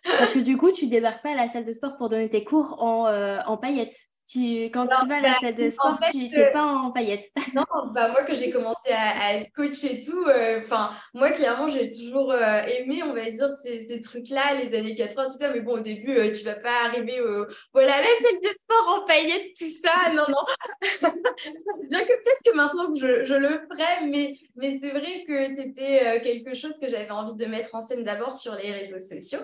Parce 0.04 0.34
que 0.34 0.40
du 0.40 0.58
coup, 0.58 0.72
tu 0.72 0.88
débarques 0.88 1.24
pas 1.24 1.32
à 1.32 1.36
la 1.36 1.50
salle 1.50 1.64
de 1.64 1.72
sport 1.72 1.98
pour 1.98 2.10
donner 2.10 2.30
tes 2.30 2.44
cours 2.44 2.78
en 2.80 3.58
paillettes 3.58 3.96
quand 4.36 4.86
tu 4.86 5.08
vas 5.08 5.16
à 5.16 5.22
la 5.22 5.30
bah, 5.30 5.38
salle 5.42 5.56
de 5.56 5.70
sport, 5.70 6.00
tu 6.12 6.18
n'es 6.18 6.38
euh, 6.38 6.52
pas 6.52 6.64
en 6.64 6.92
paillettes. 6.92 7.32
Non, 7.56 7.64
bah 7.94 8.10
moi 8.10 8.24
que 8.24 8.36
j'ai 8.36 8.52
commencé 8.52 8.92
à, 8.92 9.36
être 9.36 9.52
coach 9.54 9.84
et 9.84 10.00
tout, 10.00 10.26
euh, 10.28 10.62
enfin 10.62 10.92
moi 11.14 11.32
clairement 11.32 11.68
j'ai 11.68 11.90
toujours 11.90 12.32
euh, 12.32 12.62
aimé, 12.62 13.02
on 13.04 13.14
va 13.14 13.30
dire 13.30 13.50
ces, 13.64 13.88
ces 13.88 14.00
trucs-là, 14.00 14.62
les 14.62 14.78
années 14.78 14.94
80, 14.94 15.30
tout 15.32 15.38
ça. 15.40 15.50
Mais 15.52 15.62
bon 15.62 15.78
au 15.78 15.80
début 15.80 16.32
tu 16.32 16.44
vas 16.44 16.54
pas 16.54 16.86
arriver 16.86 17.22
au 17.22 17.48
voilà 17.74 17.98
la 17.98 18.04
salle 18.04 18.40
de 18.42 18.50
sport 18.60 18.88
en 18.88 19.06
paillettes, 19.08 19.54
tout 19.58 19.66
ça. 19.84 20.14
Non 20.14 20.26
non. 20.30 20.46
Bien 21.90 22.02
que 22.02 22.06
peut-être 22.06 22.42
que 22.46 22.56
maintenant 22.56 22.94
je, 22.94 23.24
je, 23.24 23.34
le 23.34 23.48
ferai, 23.48 24.06
mais 24.06 24.38
mais 24.56 24.80
c'est 24.80 24.92
vrai 24.92 25.24
que 25.28 25.56
c'était 25.56 26.22
quelque 26.22 26.54
chose 26.54 26.74
que 26.80 26.88
j'avais 26.88 27.10
envie 27.10 27.36
de 27.36 27.46
mettre 27.46 27.74
en 27.74 27.82
scène 27.82 28.04
d'abord 28.04 28.32
sur 28.32 28.54
les 28.56 28.72
réseaux 28.72 29.00
sociaux. 29.00 29.42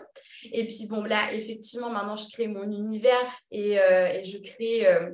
Et 0.52 0.68
puis 0.68 0.86
bon 0.88 1.04
là 1.04 1.34
effectivement 1.34 1.90
maintenant 1.90 2.16
je 2.16 2.30
crée 2.32 2.48
mon 2.48 2.64
univers 2.64 3.14
et, 3.52 3.74
et 3.74 4.24
je 4.24 4.38
crée 4.38 4.75
euh, 4.84 5.12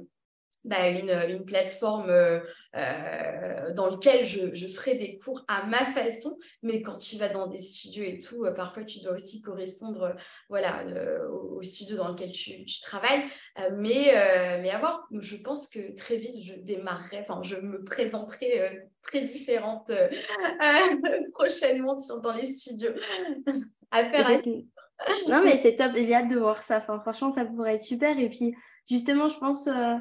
bah, 0.63 0.87
une, 0.89 1.43
plateforme 1.43 2.09
euh, 2.09 2.39
euh, 2.75 3.73
dans 3.73 3.89
laquelle 3.89 4.25
je, 4.25 4.67
ferai 4.67 4.95
des 4.95 5.17
cours 5.17 5.43
à 5.47 5.65
ma 5.65 5.85
façon, 5.85 6.37
mais 6.61 6.81
quand 6.81 6.97
tu 6.97 7.17
vas 7.17 7.29
dans 7.29 7.47
des 7.47 7.57
studios 7.57 8.03
et 8.03 8.19
tout, 8.19 8.45
parfois 8.55 8.83
tu 8.83 8.99
dois 9.01 9.13
aussi 9.13 9.41
correspondre 9.41 10.15
voilà, 10.49 10.85
au, 11.31 11.61
studio 11.63 11.97
dans 11.97 12.09
lequel 12.09 12.31
tu, 12.31 12.65
travailles. 12.81 13.23
mais, 13.73 14.13
mais 14.61 14.69
à 14.69 14.77
voir, 14.79 15.07
je 15.11 15.35
pense 15.37 15.67
que 15.67 15.95
très 15.95 16.17
vite, 16.17 16.43
je 16.43 16.53
démarrerai, 16.53 17.19
enfin, 17.19 17.41
je 17.43 17.55
me 17.55 17.83
présenterai 17.83 18.83
très 19.01 19.21
différente 19.21 19.91
prochainement 21.33 21.99
sur, 21.99 22.21
dans 22.21 22.33
les 22.33 22.51
studios. 22.51 22.93
à 23.91 24.05
faire 24.05 24.29
Non, 25.27 25.43
mais 25.43 25.57
c'est 25.61 25.75
top, 25.75 25.91
j'ai 25.95 26.13
hâte 26.13 26.29
de 26.29 26.37
voir 26.37 26.63
ça. 26.63 26.77
Enfin, 26.77 26.99
franchement, 26.99 27.31
ça 27.31 27.45
pourrait 27.45 27.75
être 27.75 27.81
super. 27.81 28.17
Et 28.17 28.29
puis, 28.29 28.55
justement, 28.89 29.27
je 29.27 29.37
pense 29.37 29.67
euh, 29.67 29.95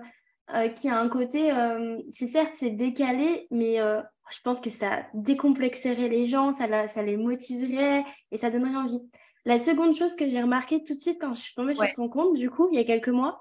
euh, 0.54 0.68
qu'il 0.68 0.90
y 0.90 0.92
a 0.92 0.98
un 0.98 1.08
côté, 1.08 1.52
euh, 1.52 1.98
c'est 2.08 2.26
certes, 2.26 2.54
c'est 2.54 2.70
décalé, 2.70 3.46
mais 3.50 3.76
je 3.76 4.40
pense 4.44 4.60
que 4.60 4.70
ça 4.70 5.06
décomplexerait 5.14 6.08
les 6.08 6.26
gens, 6.26 6.52
ça, 6.52 6.88
ça, 6.88 7.02
les 7.02 7.16
motiverait 7.16 8.04
et 8.30 8.36
ça 8.36 8.50
donnerait 8.50 8.76
envie. 8.76 9.00
La 9.44 9.58
seconde 9.58 9.94
chose 9.94 10.14
que 10.16 10.26
j'ai 10.26 10.42
remarqué 10.42 10.84
tout 10.84 10.94
de 10.94 10.98
suite 10.98 11.18
quand 11.20 11.32
je 11.32 11.40
suis 11.40 11.54
tombée 11.54 11.74
sur 11.74 11.90
ton 11.94 12.08
compte, 12.08 12.36
du 12.36 12.50
coup, 12.50 12.68
il 12.70 12.76
y 12.76 12.80
a 12.80 12.84
quelques 12.84 13.08
mois, 13.08 13.40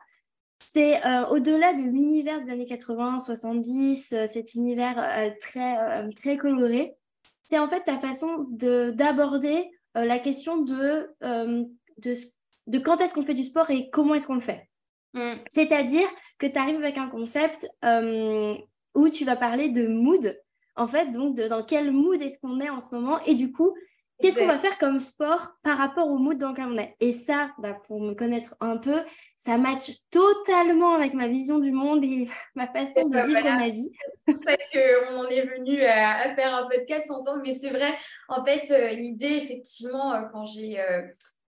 c'est 0.62 1.00
au-delà 1.30 1.74
de 1.74 1.82
l'univers 1.82 2.42
des 2.42 2.50
années 2.50 2.66
80, 2.66 3.20
70, 3.20 4.16
cet 4.28 4.56
univers 4.56 5.36
très, 5.42 6.10
très 6.14 6.38
coloré, 6.38 6.96
c'est 7.44 7.60
en 7.60 7.70
fait 7.70 7.84
ta 7.84 8.00
façon 8.00 8.46
d'aborder 8.50 9.70
la 9.94 10.20
question 10.20 10.58
de, 10.58 11.10
de, 11.22 12.14
de 12.68 12.78
quand 12.80 13.02
est-ce 13.02 13.14
qu'on 13.14 13.24
fait 13.24 13.34
du 13.34 13.44
sport 13.44 13.70
et 13.70 13.90
comment 13.90 14.16
est-ce 14.16 14.28
qu'on 14.28 14.36
le 14.36 14.42
fait. 14.42 14.69
Mm. 15.14 15.36
C'est-à-dire 15.50 16.08
que 16.38 16.48
tu 16.48 16.58
arrives 16.58 16.78
avec 16.78 16.98
un 16.98 17.08
concept 17.08 17.68
euh, 17.84 18.56
où 18.96 19.10
tu 19.10 19.26
vas 19.26 19.36
parler 19.36 19.70
de 19.70 19.88
mood, 19.88 20.40
en 20.76 20.88
fait, 20.88 21.12
donc 21.12 21.36
dans 21.36 21.64
quel 21.64 21.92
mood 21.92 22.22
est-ce 22.22 22.40
qu'on 22.40 22.60
est 22.60 22.70
en 22.70 22.80
ce 22.80 22.94
moment, 22.94 23.20
et 23.24 23.36
du 23.36 23.52
coup, 23.52 23.76
qu'est-ce 24.22 24.40
qu'on 24.40 24.48
va 24.48 24.60
faire 24.60 24.78
comme 24.78 25.00
sport 25.00 25.50
par 25.64 25.78
rapport 25.78 26.08
au 26.08 26.18
mood 26.18 26.38
dans 26.38 26.50
lequel 26.50 26.66
on 26.66 26.78
est? 26.78 26.96
Et 27.00 27.14
ça, 27.14 27.52
bah, 27.58 27.78
pour 27.88 28.02
me 28.02 28.14
connaître 28.14 28.56
un 28.60 28.78
peu, 28.78 29.02
ça 29.38 29.58
match 29.58 29.92
totalement 30.12 30.94
avec 30.94 31.14
ma 31.14 31.28
vision 31.28 31.60
du 31.60 31.72
monde 31.72 32.04
et 32.04 32.28
ma 32.56 32.68
façon 32.68 33.08
de 33.08 33.20
vivre 33.26 33.44
ma 33.44 33.70
vie. 33.70 33.92
C'est 34.28 34.34
pour 34.34 34.44
ça 34.44 34.58
qu'on 34.58 35.28
est 35.30 35.46
venu 35.46 35.84
à, 35.84 36.36
faire 36.36 36.56
un 36.56 36.68
podcast 36.68 37.10
ensemble, 37.10 37.42
mais 37.46 37.54
c'est 37.54 37.72
vrai, 37.72 37.94
en 38.28 38.44
fait, 38.44 38.70
euh, 38.72 38.90
l'idée, 38.90 39.40
effectivement, 39.44 40.14
euh, 40.14 40.24
quand 40.32 40.46
j'ai 40.46 40.80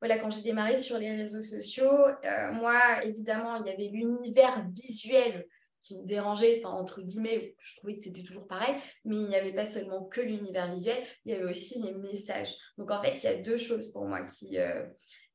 voilà, 0.00 0.18
quand 0.18 0.30
j'ai 0.30 0.42
démarré 0.42 0.76
sur 0.76 0.98
les 0.98 1.14
réseaux 1.14 1.42
sociaux, 1.42 2.06
euh, 2.24 2.52
moi, 2.52 3.04
évidemment, 3.04 3.56
il 3.56 3.66
y 3.66 3.70
avait 3.70 3.90
l'univers 3.92 4.66
visuel 4.70 5.46
qui 5.82 5.98
me 5.98 6.06
dérangeait, 6.06 6.62
entre 6.64 7.00
guillemets, 7.02 7.54
je 7.58 7.76
trouvais 7.76 7.94
que 7.94 8.02
c'était 8.02 8.22
toujours 8.22 8.46
pareil, 8.46 8.74
mais 9.04 9.16
il 9.16 9.26
n'y 9.26 9.36
avait 9.36 9.52
pas 9.52 9.66
seulement 9.66 10.04
que 10.04 10.20
l'univers 10.20 10.72
visuel, 10.72 11.02
il 11.24 11.32
y 11.32 11.34
avait 11.34 11.50
aussi 11.50 11.82
les 11.82 11.94
messages. 11.94 12.54
Donc, 12.76 12.90
en 12.90 13.02
fait, 13.02 13.16
il 13.16 13.24
y 13.24 13.28
a 13.28 13.36
deux 13.36 13.56
choses 13.56 13.90
pour 13.92 14.04
moi 14.06 14.22
qui, 14.22 14.58
euh, 14.58 14.84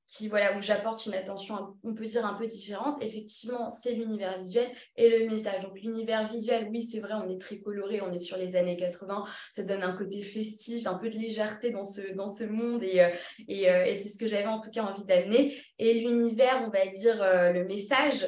qui 0.07 0.27
voilà 0.27 0.57
où 0.57 0.61
j'apporte 0.61 1.05
une 1.05 1.13
attention 1.13 1.75
on 1.83 1.93
peut 1.93 2.05
dire 2.05 2.25
un 2.25 2.35
peu 2.35 2.47
différente. 2.47 3.01
Effectivement 3.01 3.69
c'est 3.69 3.93
l'univers 3.93 4.37
visuel 4.37 4.69
et 4.95 5.19
le 5.19 5.29
message. 5.29 5.61
Donc 5.61 5.79
l'univers 5.81 6.27
visuel 6.29 6.67
oui 6.71 6.81
c'est 6.81 6.99
vrai 6.99 7.13
on 7.13 7.29
est 7.29 7.39
très 7.39 7.59
coloré 7.59 8.01
on 8.01 8.11
est 8.11 8.17
sur 8.17 8.37
les 8.37 8.55
années 8.55 8.77
80 8.77 9.25
ça 9.51 9.63
donne 9.63 9.83
un 9.83 9.95
côté 9.95 10.21
festif 10.21 10.87
un 10.87 10.95
peu 10.95 11.09
de 11.09 11.17
légèreté 11.17 11.71
dans 11.71 11.83
ce 11.83 12.45
monde 12.45 12.83
et 12.83 13.01
euh, 13.01 13.09
euh, 13.49 13.83
et, 13.85 13.95
c'est 13.95 14.09
ce 14.09 14.17
que 14.17 14.27
j'avais 14.27 14.45
en 14.45 14.59
tout 14.59 14.71
cas 14.71 14.83
envie 14.83 15.05
d'amener. 15.05 15.57
Et 15.79 16.01
l'univers 16.01 16.63
on 16.65 16.69
va 16.69 16.85
dire 16.87 17.21
euh, 17.21 17.51
le 17.51 17.65
message 17.65 18.27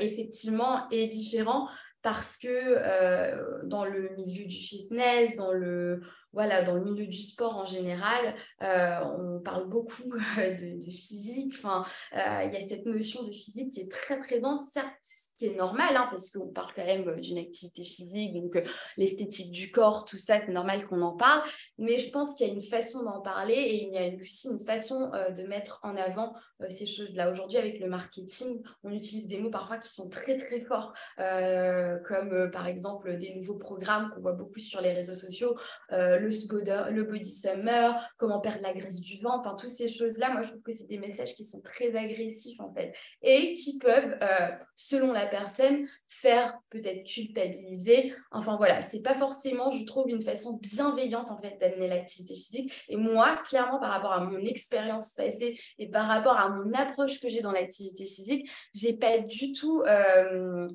effectivement 0.00 0.88
est 0.90 1.08
différent 1.08 1.68
parce 2.00 2.38
que 2.38 3.66
dans 3.66 3.84
le 3.84 4.08
milieu 4.16 4.46
du 4.46 4.56
fitness 4.56 5.36
dans 5.36 5.52
le 5.52 6.00
voilà, 6.32 6.62
dans 6.62 6.74
le 6.74 6.82
milieu 6.82 7.06
du 7.06 7.18
sport 7.18 7.56
en 7.56 7.66
général, 7.66 8.34
euh, 8.62 9.00
on 9.18 9.40
parle 9.40 9.68
beaucoup 9.68 10.10
de, 10.38 10.90
physique. 10.90 11.54
Enfin, 11.58 11.84
euh, 12.14 12.44
il 12.44 12.52
y 12.52 12.56
a 12.56 12.60
cette 12.60 12.86
notion 12.86 13.22
de 13.24 13.30
physique 13.30 13.72
qui 13.72 13.80
est 13.80 13.90
très 13.90 14.18
présente, 14.18 14.62
certes, 14.62 14.92
ce 15.00 15.31
qui 15.50 15.56
normal, 15.56 15.96
hein, 15.96 16.06
parce 16.10 16.30
qu'on 16.30 16.48
parle 16.48 16.72
quand 16.74 16.84
même 16.84 17.20
d'une 17.20 17.38
activité 17.38 17.84
physique, 17.84 18.34
donc 18.34 18.56
euh, 18.56 18.62
l'esthétique 18.96 19.52
du 19.52 19.70
corps, 19.70 20.04
tout 20.04 20.16
ça, 20.16 20.40
c'est 20.44 20.52
normal 20.52 20.86
qu'on 20.86 21.02
en 21.02 21.16
parle. 21.16 21.42
Mais 21.78 21.98
je 21.98 22.10
pense 22.10 22.34
qu'il 22.34 22.46
y 22.46 22.50
a 22.50 22.52
une 22.52 22.60
façon 22.60 23.04
d'en 23.04 23.20
parler 23.20 23.54
et 23.54 23.84
il 23.84 23.92
y 23.92 23.98
a 23.98 24.20
aussi 24.20 24.48
une 24.48 24.64
façon 24.64 25.10
de 25.36 25.42
mettre 25.44 25.80
en 25.82 25.96
avant 25.96 26.34
ces 26.68 26.86
choses-là. 26.86 27.30
Aujourd'hui, 27.30 27.58
avec 27.58 27.80
le 27.80 27.88
marketing, 27.88 28.62
on 28.84 28.90
utilise 28.90 29.26
des 29.26 29.38
mots 29.38 29.50
parfois 29.50 29.78
qui 29.78 29.90
sont 29.92 30.08
très 30.08 30.38
très 30.38 30.60
forts, 30.60 30.92
comme 31.16 32.50
par 32.52 32.68
exemple 32.68 33.16
des 33.18 33.34
nouveaux 33.34 33.56
programmes 33.56 34.10
qu'on 34.14 34.20
voit 34.20 34.32
beaucoup 34.32 34.60
sur 34.60 34.80
les 34.80 34.92
réseaux 34.92 35.14
sociaux 35.14 35.56
le, 35.90 36.90
le 36.90 37.02
body 37.04 37.30
summer, 37.30 38.00
comment 38.16 38.40
perdre 38.40 38.62
la 38.62 38.72
graisse 38.72 39.00
du 39.00 39.20
ventre, 39.20 39.40
enfin, 39.46 39.56
toutes 39.56 39.70
ces 39.70 39.88
choses-là, 39.88 40.30
moi, 40.30 40.42
je 40.42 40.48
trouve 40.48 40.62
que 40.62 40.72
c'est 40.72 40.88
des 40.88 40.98
messages 40.98 41.34
qui 41.34 41.44
sont 41.44 41.60
très 41.60 41.94
agressifs, 41.94 42.60
en 42.60 42.72
fait, 42.72 42.94
et 43.22 43.54
qui 43.54 43.78
peuvent, 43.78 44.16
euh, 44.22 44.48
selon 44.76 45.12
la 45.12 45.26
personne, 45.32 45.88
faire 46.08 46.54
peut-être 46.70 47.02
culpabiliser. 47.04 48.14
Enfin, 48.30 48.56
voilà, 48.56 48.82
c'est 48.82 49.02
pas 49.02 49.14
forcément, 49.14 49.70
je 49.70 49.84
trouve, 49.84 50.08
une 50.08 50.20
façon 50.20 50.58
bienveillante, 50.58 51.30
en 51.32 51.40
fait, 51.40 51.56
d'amener 51.60 51.88
l'activité 51.88 52.34
physique. 52.34 52.72
Et 52.88 52.96
moi, 52.96 53.36
clairement, 53.48 53.80
par 53.80 53.90
rapport 53.90 54.12
à 54.12 54.20
mon 54.20 54.44
expérience 54.44 55.14
passée 55.14 55.58
et 55.78 55.88
par 55.88 56.06
rapport 56.06 56.38
à 56.38 56.50
mon 56.50 56.72
approche 56.74 57.20
que 57.20 57.28
j'ai 57.28 57.40
dans 57.40 57.52
l'activité 57.52 58.04
physique, 58.04 58.48
j'ai 58.74 58.94
pas 58.96 59.18
du 59.18 59.52
tout... 59.52 59.82
Euh, 59.82 60.68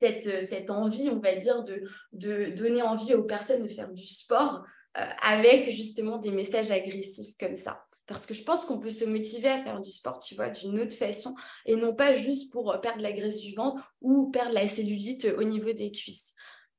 cette, 0.00 0.44
cette, 0.44 0.70
envie, 0.70 1.10
on 1.10 1.18
va 1.18 1.34
dire, 1.34 1.64
de, 1.64 1.82
de 2.12 2.50
donner 2.50 2.82
envie 2.82 3.14
aux 3.14 3.24
personnes 3.24 3.64
de 3.64 3.68
faire 3.68 3.90
du 3.90 4.06
sport 4.06 4.62
euh, 4.96 5.02
avec 5.26 5.70
justement 5.70 6.18
des 6.18 6.30
messages 6.30 6.70
agressifs 6.70 7.36
comme 7.36 7.56
ça. 7.56 7.87
Parce 8.08 8.26
que 8.26 8.34
je 8.34 8.42
pense 8.42 8.64
qu'on 8.64 8.78
peut 8.78 8.90
se 8.90 9.04
motiver 9.04 9.48
à 9.48 9.58
faire 9.58 9.80
du 9.80 9.90
sport, 9.90 10.18
tu 10.18 10.34
vois, 10.34 10.50
d'une 10.50 10.80
autre 10.80 10.96
façon, 10.96 11.34
et 11.66 11.76
non 11.76 11.94
pas 11.94 12.16
juste 12.16 12.50
pour 12.52 12.74
perdre 12.80 13.02
la 13.02 13.12
graisse 13.12 13.40
du 13.40 13.54
ventre 13.54 13.80
ou 14.00 14.30
perdre 14.30 14.52
la 14.52 14.66
cellulite 14.66 15.28
au 15.36 15.44
niveau 15.44 15.72
des 15.72 15.92
cuisses. 15.92 16.34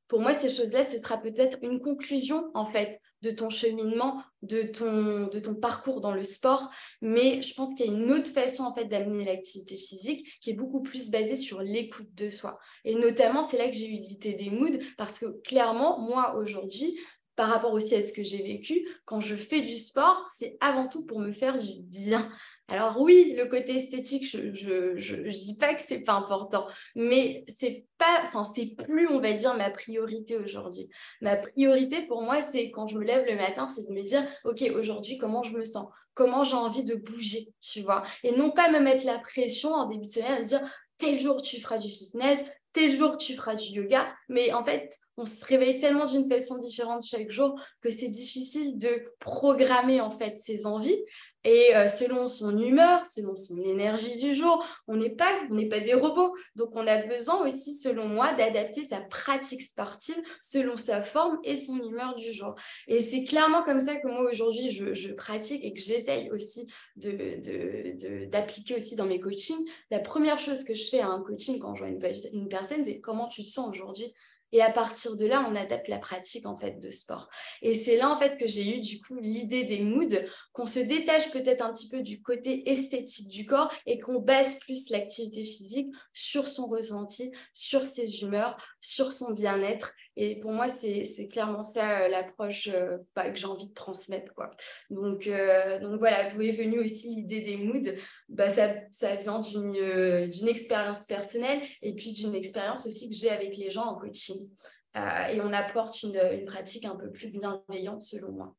Pour 0.10 0.20
moi, 0.22 0.34
ces 0.34 0.50
choses-là, 0.50 0.84
ce 0.84 0.98
sera 0.98 1.18
peut-être 1.18 1.60
une 1.62 1.80
conclusion, 1.80 2.50
en 2.56 2.66
fait, 2.66 3.00
de 3.22 3.30
ton 3.30 3.52
cheminement, 3.52 4.24
de 4.42 4.64
ton, 4.64 5.28
de 5.28 5.40
ton 5.40 5.54
parcours 5.54 6.02
dans 6.02 6.14
le 6.14 6.24
sport. 6.24 6.72
Mais 7.02 7.44
je 7.44 7.54
pense 7.54 7.76
qu'il 7.76 7.86
y 7.86 7.90
a 7.90 7.92
une 7.92 8.12
autre 8.12 8.30
façon, 8.32 8.64
en 8.64 8.74
fait, 8.74 8.86
d'amener 8.86 9.24
l'activité 9.24 9.78
physique 9.78 10.28
qui 10.42 10.50
est 10.50 10.56
beaucoup 10.56 10.82
plus 10.82 11.12
basée 11.12 11.36
sur 11.36 11.62
l'écoute 11.62 12.12
de 12.16 12.32
soi. 12.32 12.58
Et 12.86 12.96
notamment, 12.96 13.44
c'est 13.44 13.60
là 13.60 13.70
que 13.70 13.76
j'ai 13.76 13.88
eu 13.88 14.00
l'idée 14.00 14.34
des 14.34 14.50
moods, 14.50 14.80
parce 14.98 15.20
que 15.20 15.42
clairement, 15.42 16.00
moi, 16.00 16.36
aujourd'hui, 16.38 16.98
par 17.40 17.48
rapport 17.48 17.72
aussi 17.72 17.96
à 17.96 18.02
ce 18.02 18.12
que 18.12 18.22
j'ai 18.22 18.44
vécu, 18.44 18.86
quand 19.06 19.22
je 19.22 19.38
fais 19.38 19.62
du 19.62 19.78
sport, 19.78 20.28
c'est 20.36 20.58
avant 20.60 20.90
tout 20.90 21.06
pour 21.06 21.20
me 21.20 21.32
faire 21.32 21.58
du 21.58 21.80
bien. 21.84 22.30
Alors 22.68 23.00
oui, 23.00 23.34
le 23.38 23.46
côté 23.46 23.78
esthétique, 23.78 24.26
je 24.26 24.40
ne 24.40 25.32
dis 25.32 25.56
pas 25.56 25.74
que 25.74 25.80
c'est 25.80 26.02
pas 26.02 26.16
important, 26.16 26.68
mais 26.96 27.46
c'est 27.48 27.86
pas, 27.98 28.24
enfin 28.28 28.44
c'est 28.44 28.76
plus, 28.76 29.08
on 29.08 29.22
va 29.22 29.32
dire, 29.32 29.56
ma 29.56 29.70
priorité 29.70 30.36
aujourd'hui. 30.36 30.90
Ma 31.22 31.38
priorité 31.38 32.02
pour 32.08 32.24
moi, 32.24 32.42
c'est 32.42 32.72
quand 32.72 32.90
je 32.90 32.98
me 32.98 33.06
lève 33.06 33.26
le 33.26 33.38
matin, 33.38 33.68
c'est 33.68 33.88
de 33.88 33.94
me 33.94 34.02
dire, 34.02 34.22
ok, 34.44 34.62
aujourd'hui, 34.76 35.18
comment 35.18 35.42
je 35.42 35.56
me 35.56 35.64
sens? 35.64 35.88
Comment 36.16 36.44
j'ai 36.44 36.58
envie 36.58 36.84
de 36.84 36.96
bouger, 36.96 37.54
tu 37.62 37.80
vois? 37.80 38.04
Et 38.26 38.34
non 38.34 38.52
pas 38.52 38.70
me 38.70 38.82
mettre 38.82 39.06
la 39.06 39.18
pression 39.18 39.72
en 39.72 39.86
début 39.86 40.08
de 40.08 40.12
semaine 40.12 40.42
à 40.42 40.42
dire, 40.42 40.62
tel 40.98 41.18
jour 41.18 41.42
tu 41.42 41.62
feras 41.62 41.78
du 41.78 41.88
fitness, 41.88 42.44
tel 42.74 42.96
jour 42.96 43.18
tu 43.18 43.34
feras 43.34 43.56
du 43.56 43.66
yoga, 43.66 44.14
mais 44.28 44.54
en 44.54 44.64
fait, 44.64 44.96
on 45.18 45.26
se 45.26 45.44
réveille 45.46 45.80
tellement 45.80 46.06
d'une 46.06 46.30
façon 46.30 46.58
différente 46.58 47.04
chaque 47.06 47.30
jour 47.30 47.60
que 47.82 47.90
c'est 47.90 48.10
difficile 48.10 48.78
de 48.78 49.14
programmer 49.20 50.02
en 50.02 50.12
fait 50.12 50.38
ses 50.38 50.66
envies. 50.66 51.00
Et 51.46 51.76
euh, 51.76 51.88
selon 51.88 52.28
son 52.28 52.58
humeur, 52.58 53.06
selon 53.06 53.36
son 53.36 53.62
énergie 53.64 54.20
du 54.20 54.36
jour, 54.36 54.64
on 54.88 54.98
n'est 54.98 55.10
pas, 55.10 55.34
on 55.50 55.56
n'est 55.56 55.70
pas 55.70 55.80
des 55.80 55.94
robots. 55.94 56.36
Donc, 56.56 56.72
on 56.74 56.86
a 56.86 57.06
besoin 57.06 57.48
aussi, 57.48 57.76
selon 57.76 58.08
moi, 58.08 58.34
d'adapter 58.34 58.84
sa 58.84 59.00
pratique 59.02 59.62
sportive 59.62 60.22
selon 60.42 60.76
sa 60.76 61.02
forme 61.02 61.40
et 61.44 61.56
son 61.56 61.78
humeur 61.78 62.16
du 62.16 62.34
jour. 62.34 62.56
Et 62.88 63.00
c'est 63.02 63.24
clairement 63.24 63.64
comme 63.64 63.80
ça 63.80 63.96
que 63.96 64.08
moi, 64.08 64.30
aujourd'hui, 64.30 64.72
je, 64.72 65.14
pratique 65.14 65.64
et 65.64 65.74
que 65.74 65.80
j'essaye 65.80 66.30
aussi 66.32 66.68
d'appliquer 66.96 68.74
de, 68.76 68.80
aussi 68.80 68.96
dans 68.96 69.06
mes 69.06 69.20
coachings. 69.20 69.66
La 69.92 70.00
première 70.00 70.40
chose 70.40 70.64
que 70.64 70.76
je 70.76 70.90
fais 70.90 71.00
à 71.00 71.08
un 71.08 71.22
coaching 71.22 71.60
quand 71.60 71.76
je 71.76 71.84
vois 71.84 71.92
une, 71.92 72.02
une 72.34 72.48
personne, 72.50 72.84
c'est 72.86 73.00
comment 73.00 73.28
tu 73.28 73.44
te 73.44 73.48
sens 73.48 73.70
aujourd'hui? 73.70 74.14
Et 74.52 74.62
à 74.62 74.72
partir 74.72 75.16
de 75.18 75.26
là, 75.26 75.46
on 75.50 75.56
adapte 75.56 75.88
la 75.88 76.00
pratique 76.00 76.46
en 76.46 76.56
fait 76.56 76.80
de 76.80 76.90
sport. 76.92 77.30
Et 77.62 77.74
c'est 77.74 77.98
là 77.98 78.10
en 78.10 78.18
fait 78.18 78.38
que 78.38 78.48
j'ai 78.48 78.78
eu 78.78 78.82
du 78.82 79.00
coup 79.02 79.18
l'idée 79.20 79.64
des 79.64 79.80
moods, 79.80 80.18
qu'on 80.54 80.66
se 80.66 80.80
détache 80.80 81.32
peut-être 81.32 81.64
un 81.64 81.72
petit 81.72 81.90
peu 81.90 82.02
du 82.02 82.22
côté 82.22 82.70
esthétique 82.70 83.30
du 83.30 83.46
corps 83.46 83.72
et 83.86 84.00
qu'on 84.00 84.20
base 84.20 84.60
plus 84.60 84.90
l'activité 84.90 85.44
physique 85.44 85.94
sur 86.14 86.48
son 86.48 86.68
ressenti, 86.68 87.32
sur 87.54 87.86
ses 87.86 88.22
humeurs, 88.22 88.58
sur 88.82 89.12
son 89.12 89.34
bien-être 89.34 89.94
et 90.22 90.36
pour 90.36 90.52
moi, 90.52 90.68
c'est 90.68 91.30
clairement 91.32 91.62
ça 91.62 92.02
euh, 92.02 92.10
l'approche 92.10 92.68
euh, 92.68 92.98
bah, 93.16 93.30
que 93.30 93.40
j'ai 93.40 93.46
envie 93.46 93.70
de 93.70 93.74
transmettre. 93.74 94.34
Quoi. 94.34 94.52
Donc, 94.90 95.28
euh, 95.28 95.80
donc 95.80 95.98
voilà, 95.98 96.30
d'où 96.30 96.42
est 96.42 96.52
venue 96.52 96.82
aussi 96.82 97.16
l'idée 97.16 97.40
des 97.40 97.56
moods. 97.56 97.94
Bah, 98.28 98.50
ça, 98.50 98.70
ça 98.92 99.16
vient 99.16 99.40
d'une 99.40 100.48
expérience 100.50 101.06
personnelle 101.06 101.62
et 101.82 101.96
puis 101.96 102.12
d'une 102.12 102.36
expérience 102.36 102.86
aussi 102.86 103.10
que 103.10 103.16
j'ai 103.16 103.30
avec 103.30 103.56
les 103.56 103.70
gens 103.70 103.86
en 103.86 103.96
coaching. 103.96 104.50
et 104.94 105.40
on 105.40 105.54
apporte 105.54 106.04
une, 106.04 106.20
une, 106.34 106.46
pratique 106.46 106.84
un 106.84 106.98
peu 106.98 107.10
plus 107.10 107.30
bienveillante 107.30 108.02
selon 108.02 108.34
moi. 108.34 108.56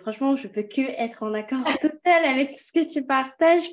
Franchement, 0.00 0.36
je 0.36 0.48
peux 0.48 0.62
que 0.62 0.80
être 0.80 1.22
en 1.22 1.34
accord 1.34 1.64
total 1.82 2.24
avec 2.24 2.52
tout 2.52 2.60
ce 2.60 2.72
que 2.72 2.90
tu 2.90 3.04
partages. 3.04 3.70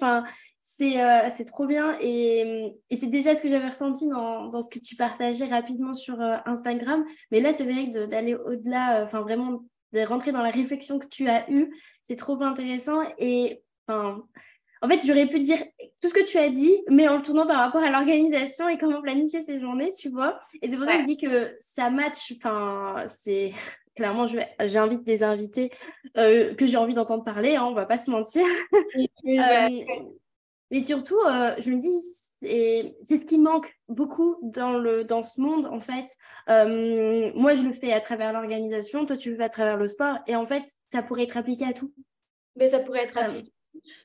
Euh, 0.80 1.30
c'est 1.36 1.46
trop 1.46 1.66
bien 1.66 1.98
et, 2.00 2.76
c'est 2.96 3.08
déjà 3.08 3.36
ce 3.36 3.42
que 3.42 3.50
j'avais 3.50 3.70
ressenti 3.70 4.08
dans, 4.08 4.62
ce 4.62 4.70
que 4.70 4.80
tu 4.80 4.96
partageais 4.96 5.46
rapidement 5.46 5.94
sur 5.94 6.20
euh, 6.22 6.38
Instagram. 6.46 7.06
Mais 7.32 7.42
là, 7.42 7.54
c'est 7.54 7.64
vrai 7.64 7.90
que 7.90 8.06
d'aller 8.06 8.36
au-delà, 8.36 9.00
euh, 9.02 9.06
enfin 9.06 9.22
vraiment 9.22 9.64
de 9.94 10.00
rentrer 10.02 10.32
dans 10.32 10.42
la 10.42 10.52
réflexion 10.52 11.00
que 11.00 11.08
tu 11.08 11.28
as 11.28 11.50
eue, 11.50 11.70
c'est 12.04 12.16
trop 12.16 12.42
intéressant. 12.42 13.02
Et 13.18 13.62
en 13.90 14.88
fait, 14.88 15.02
j'aurais 15.06 15.28
pu 15.28 15.40
dire 15.40 15.58
tout 16.02 16.08
ce 16.08 16.14
que 16.14 16.26
tu 16.26 16.38
as 16.38 16.50
dit, 16.50 16.82
mais 16.90 17.10
en 17.10 17.18
le 17.18 17.24
tournant 17.24 17.46
par 17.46 17.58
rapport 17.58 17.84
à 17.84 17.90
l'organisation 17.90 18.70
et 18.70 18.78
comment 18.78 19.02
planifier 19.02 19.42
ses 19.42 19.60
journées, 19.60 19.92
tu 19.92 20.10
vois. 20.10 20.40
Et 20.62 20.70
c'est 20.70 20.78
pour 20.78 20.86
ça 20.86 20.94
que 20.94 21.02
je 21.02 21.06
dis 21.06 21.18
que 21.18 21.54
ça 21.60 21.90
match, 21.90 22.34
enfin, 22.38 23.04
c'est 23.08 23.52
clairement, 23.98 24.26
j'invite 24.62 25.04
des 25.04 25.24
invités 25.24 25.72
que 26.16 26.66
j'ai 26.66 26.78
envie 26.78 26.94
d'entendre 26.94 27.26
parler, 27.26 27.58
hein, 27.58 27.66
on 27.66 27.74
va 27.74 27.86
pas 27.86 27.98
se 27.98 28.10
mentir. 28.10 28.46
mais 30.72 30.82
surtout, 30.82 31.20
euh, 31.20 31.54
je 31.60 31.70
me 31.70 31.78
dis, 31.78 32.02
c'est 32.42 33.18
ce 33.18 33.26
qui 33.26 33.38
manque 33.38 33.78
beaucoup 33.90 34.38
dans, 34.42 34.72
le, 34.78 35.04
dans 35.04 35.22
ce 35.22 35.40
monde, 35.40 35.66
en 35.66 35.80
fait. 35.80 36.08
Euh, 36.50 37.32
moi, 37.36 37.54
je 37.54 37.62
le 37.62 37.74
fais 37.74 37.92
à 37.94 38.00
travers 38.00 38.34
l'organisation, 38.34 39.06
toi, 39.06 39.16
tu 39.16 39.32
le 39.32 39.38
fais 39.38 39.44
à 39.44 39.50
travers 39.50 39.78
le 39.78 39.88
sport. 39.88 40.18
Et 40.28 40.36
en 40.36 40.48
fait, 40.48 40.64
ça 40.92 41.04
pourrait 41.04 41.24
être 41.24 41.38
appliqué 41.38 41.66
à 41.66 41.74
tout. 41.74 41.94
Mais 42.56 42.70
ça 42.70 42.80
pourrait 42.80 43.04
être 43.04 43.18
euh, 43.18 43.26
appliqué. 43.26 43.54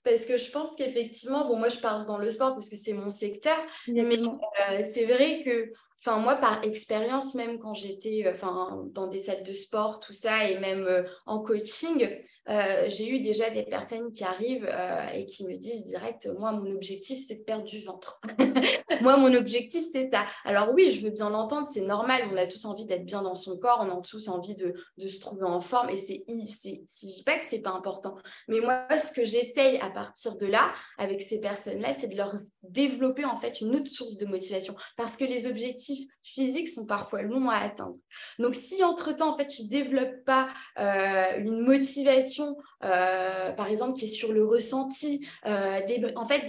Parce 0.05 0.27
que 0.27 0.39
je 0.39 0.51
pense 0.51 0.77
qu'effectivement, 0.77 1.47
bon, 1.49 1.57
moi 1.57 1.69
je 1.69 1.79
parle 1.79 2.07
dans 2.07 2.19
le 2.19 2.31
sport 2.31 2.55
parce 2.55 2.69
que 2.69 2.77
c'est 2.77 2.93
mon 2.93 3.11
secteur, 3.11 3.57
mais 3.89 4.19
c'est 4.85 5.07
vrai 5.07 5.43
que 5.45 5.73
Enfin, 6.01 6.19
moi, 6.19 6.37
par 6.37 6.63
expérience, 6.65 7.35
même 7.35 7.59
quand 7.59 7.75
j'étais 7.75 8.25
enfin, 8.33 8.85
dans 8.93 9.09
des 9.09 9.21
salles 9.21 9.43
de 9.43 9.53
sport, 9.53 10.01
tout 10.01 10.13
ça, 10.13 10.49
et 10.49 10.59
même 10.59 11.05
en 11.27 11.41
coaching, 11.41 12.09
euh, 12.49 12.85
j'ai 12.89 13.11
eu 13.11 13.21
déjà 13.21 13.51
des 13.51 13.65
personnes 13.65 14.13
qui 14.13 14.23
arrivent 14.23 14.69
euh, 14.71 15.09
et 15.15 15.27
qui 15.27 15.47
me 15.47 15.57
disent 15.57 15.85
direct, 15.85 16.29
moi, 16.39 16.53
mon 16.53 16.71
objectif, 16.75 17.23
c'est 17.27 17.37
de 17.37 17.43
perdre 17.43 17.65
du 17.65 17.85
ventre. 17.85 18.21
moi, 19.01 19.17
mon 19.17 19.35
objectif, 19.35 19.85
c'est 19.91 20.11
ça. 20.11 20.25
Alors 20.45 20.73
oui, 20.73 20.93
je 20.93 21.05
veux 21.05 21.11
bien 21.11 21.31
l'entendre, 21.31 21.67
c'est 21.67 21.81
normal, 21.81 22.23
on 22.31 22.37
a 22.37 22.47
tous 22.47 22.65
envie 22.65 22.87
d'être 22.87 23.05
bien 23.05 23.23
dans 23.23 23.35
son 23.35 23.59
corps, 23.59 23.79
on 23.81 23.91
a 23.91 24.01
tous 24.01 24.29
envie 24.29 24.55
de, 24.55 24.75
de 24.99 25.09
se 25.09 25.21
trouver 25.21 25.45
en 25.45 25.61
forme 25.61 25.91
et 25.91 25.97
c'est, 25.97 26.25
si 26.47 26.87
je 27.11 27.17
dis 27.17 27.23
pas 27.25 27.39
que 27.39 27.45
c'est 27.45 27.59
pas 27.59 27.71
important. 27.71 28.15
Mais 28.47 28.61
moi, 28.61 28.87
ce 28.97 29.13
que 29.13 29.25
j'essaye 29.25 29.79
à 29.79 29.91
partir 29.91 30.37
de 30.37 30.47
là, 30.47 30.73
avec 30.99 31.21
ces 31.21 31.41
personnes-là, 31.41 31.93
c'est 31.95 32.09
de 32.09 32.17
leur 32.17 32.37
développer 32.71 33.25
en 33.25 33.39
fait 33.39 33.61
une 33.61 33.77
autre 33.77 33.89
source 33.89 34.17
de 34.17 34.27
motivation 34.27 34.75
parce 34.97 35.17
que 35.17 35.25
les 35.25 35.47
objectifs 35.47 36.07
physiques 36.23 36.69
sont 36.69 36.87
parfois 36.87 37.23
longs 37.23 37.49
à 37.49 37.57
atteindre. 37.57 37.97
Donc 38.39 38.55
si 38.55 38.83
entre-temps, 38.83 39.35
en 39.35 39.39
fait, 39.39 39.47
tu 39.47 39.67
développes 39.69 40.25
pas 40.25 40.49
euh, 40.79 41.39
une 41.39 41.61
motivation 41.61 42.57
euh, 42.85 43.53
par 43.53 43.69
exemple, 43.69 43.99
qui 43.99 44.05
est 44.05 44.09
sur 44.09 44.33
le 44.33 44.45
ressenti, 44.45 45.27
euh, 45.47 45.85
des, 45.87 46.05
en 46.15 46.27
fait, 46.27 46.47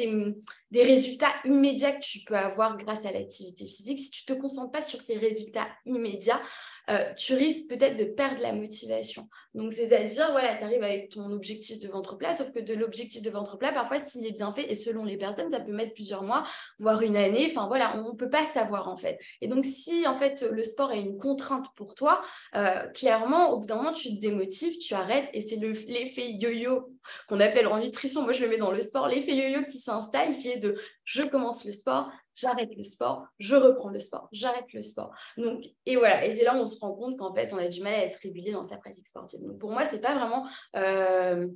des, 0.71 0.83
résultats 0.83 1.31
immédiats 1.45 1.93
que 1.93 2.03
tu 2.03 2.19
peux 2.19 2.35
avoir 2.35 2.77
grâce 2.77 3.05
à 3.05 3.11
l'activité 3.11 3.65
physique. 3.65 3.99
Si 3.99 4.11
tu 4.11 4.29
ne 4.29 4.35
te 4.35 4.41
concentres 4.41 4.71
pas 4.71 4.81
sur 4.81 5.01
ces 5.01 5.17
résultats 5.17 5.67
immédiats, 5.85 6.41
euh, 6.89 7.13
tu 7.15 7.33
risques 7.33 7.67
peut-être 7.67 7.97
de 7.97 8.05
perdre 8.05 8.41
la 8.41 8.53
motivation. 8.53 9.27
Donc, 9.53 9.73
c'est-à-dire, 9.73 10.31
voilà, 10.31 10.55
tu 10.55 10.63
arrives 10.63 10.83
avec 10.83 11.09
ton 11.09 11.31
objectif 11.31 11.79
de 11.79 11.87
ventre 11.87 12.17
plat, 12.17 12.33
sauf 12.33 12.51
que 12.51 12.59
de 12.59 12.73
l'objectif 12.73 13.21
de 13.21 13.29
ventre 13.29 13.57
plat, 13.57 13.71
parfois, 13.71 13.99
s'il 13.99 14.25
est 14.25 14.31
bien 14.31 14.51
fait, 14.51 14.71
et 14.71 14.75
selon 14.75 15.03
les 15.03 15.17
personnes, 15.17 15.51
ça 15.51 15.59
peut 15.59 15.73
mettre 15.73 15.93
plusieurs 15.93 16.23
mois, 16.23 16.43
voire 16.79 17.01
une 17.01 17.17
année. 17.17 17.47
Enfin, 17.49 17.67
voilà, 17.67 17.97
on 17.97 18.13
ne 18.13 18.17
peut 18.17 18.29
pas 18.29 18.45
savoir, 18.45 18.87
en 18.87 18.97
fait. 18.97 19.19
Et 19.41 19.47
donc, 19.47 19.65
si, 19.65 20.07
en 20.07 20.15
fait, 20.15 20.45
le 20.49 20.63
sport 20.63 20.91
est 20.91 21.01
une 21.01 21.17
contrainte 21.17 21.67
pour 21.75 21.95
toi, 21.95 22.21
euh, 22.55 22.87
clairement, 22.93 23.51
au 23.51 23.59
bout 23.59 23.65
d'un 23.65 23.75
moment, 23.75 23.93
tu 23.93 24.15
te 24.15 24.21
démotives, 24.21 24.77
tu 24.77 24.93
arrêtes, 24.93 25.29
et 25.33 25.41
c'est 25.41 25.57
l'effet 25.57 26.31
yo-yo 26.31 26.93
qu'on 27.27 27.39
appelle 27.39 27.67
en 27.67 27.79
nutrition. 27.79 28.23
Moi, 28.23 28.33
je 28.33 28.43
le 28.43 28.49
mets 28.49 28.57
dans 28.57 28.71
le 28.71 28.81
sport, 28.81 29.07
l'effet 29.07 29.35
yo-yo 29.35 29.63
qui 29.65 29.79
s'installe, 29.79 30.35
qui 30.37 30.49
est 30.49 30.57
de 30.57 30.79
je 31.03 31.23
commence 31.23 31.65
le 31.65 31.73
sport, 31.73 32.11
j'arrête 32.37 32.73
le 32.75 32.83
sport, 32.83 33.27
je 33.39 33.55
reprends 33.55 33.89
le 33.89 33.99
sport, 33.99 34.29
j'arrête 34.31 34.71
le 34.73 34.83
sport. 34.83 35.11
Donc, 35.37 35.65
et 35.85 35.97
voilà, 35.97 36.25
et 36.25 36.31
c'est 36.31 36.43
là 36.43 36.55
où 36.55 36.59
on 36.59 36.65
se 36.65 36.79
rend 36.79 36.93
compte 36.93 37.17
qu'en 37.17 37.33
fait, 37.33 37.51
on 37.51 37.57
a 37.57 37.67
du 37.67 37.81
mal 37.81 37.93
à 37.95 38.05
être 38.05 38.19
régulé 38.21 38.51
dans 38.51 38.63
sa 38.63 38.77
pratique 38.77 39.07
sportive. 39.07 39.41
Donc, 39.41 39.59
pour 39.59 39.71
moi, 39.71 39.85
c'est 39.85 40.01
pas 40.01 40.15
vraiment 40.15 40.47
euh, 40.75 41.47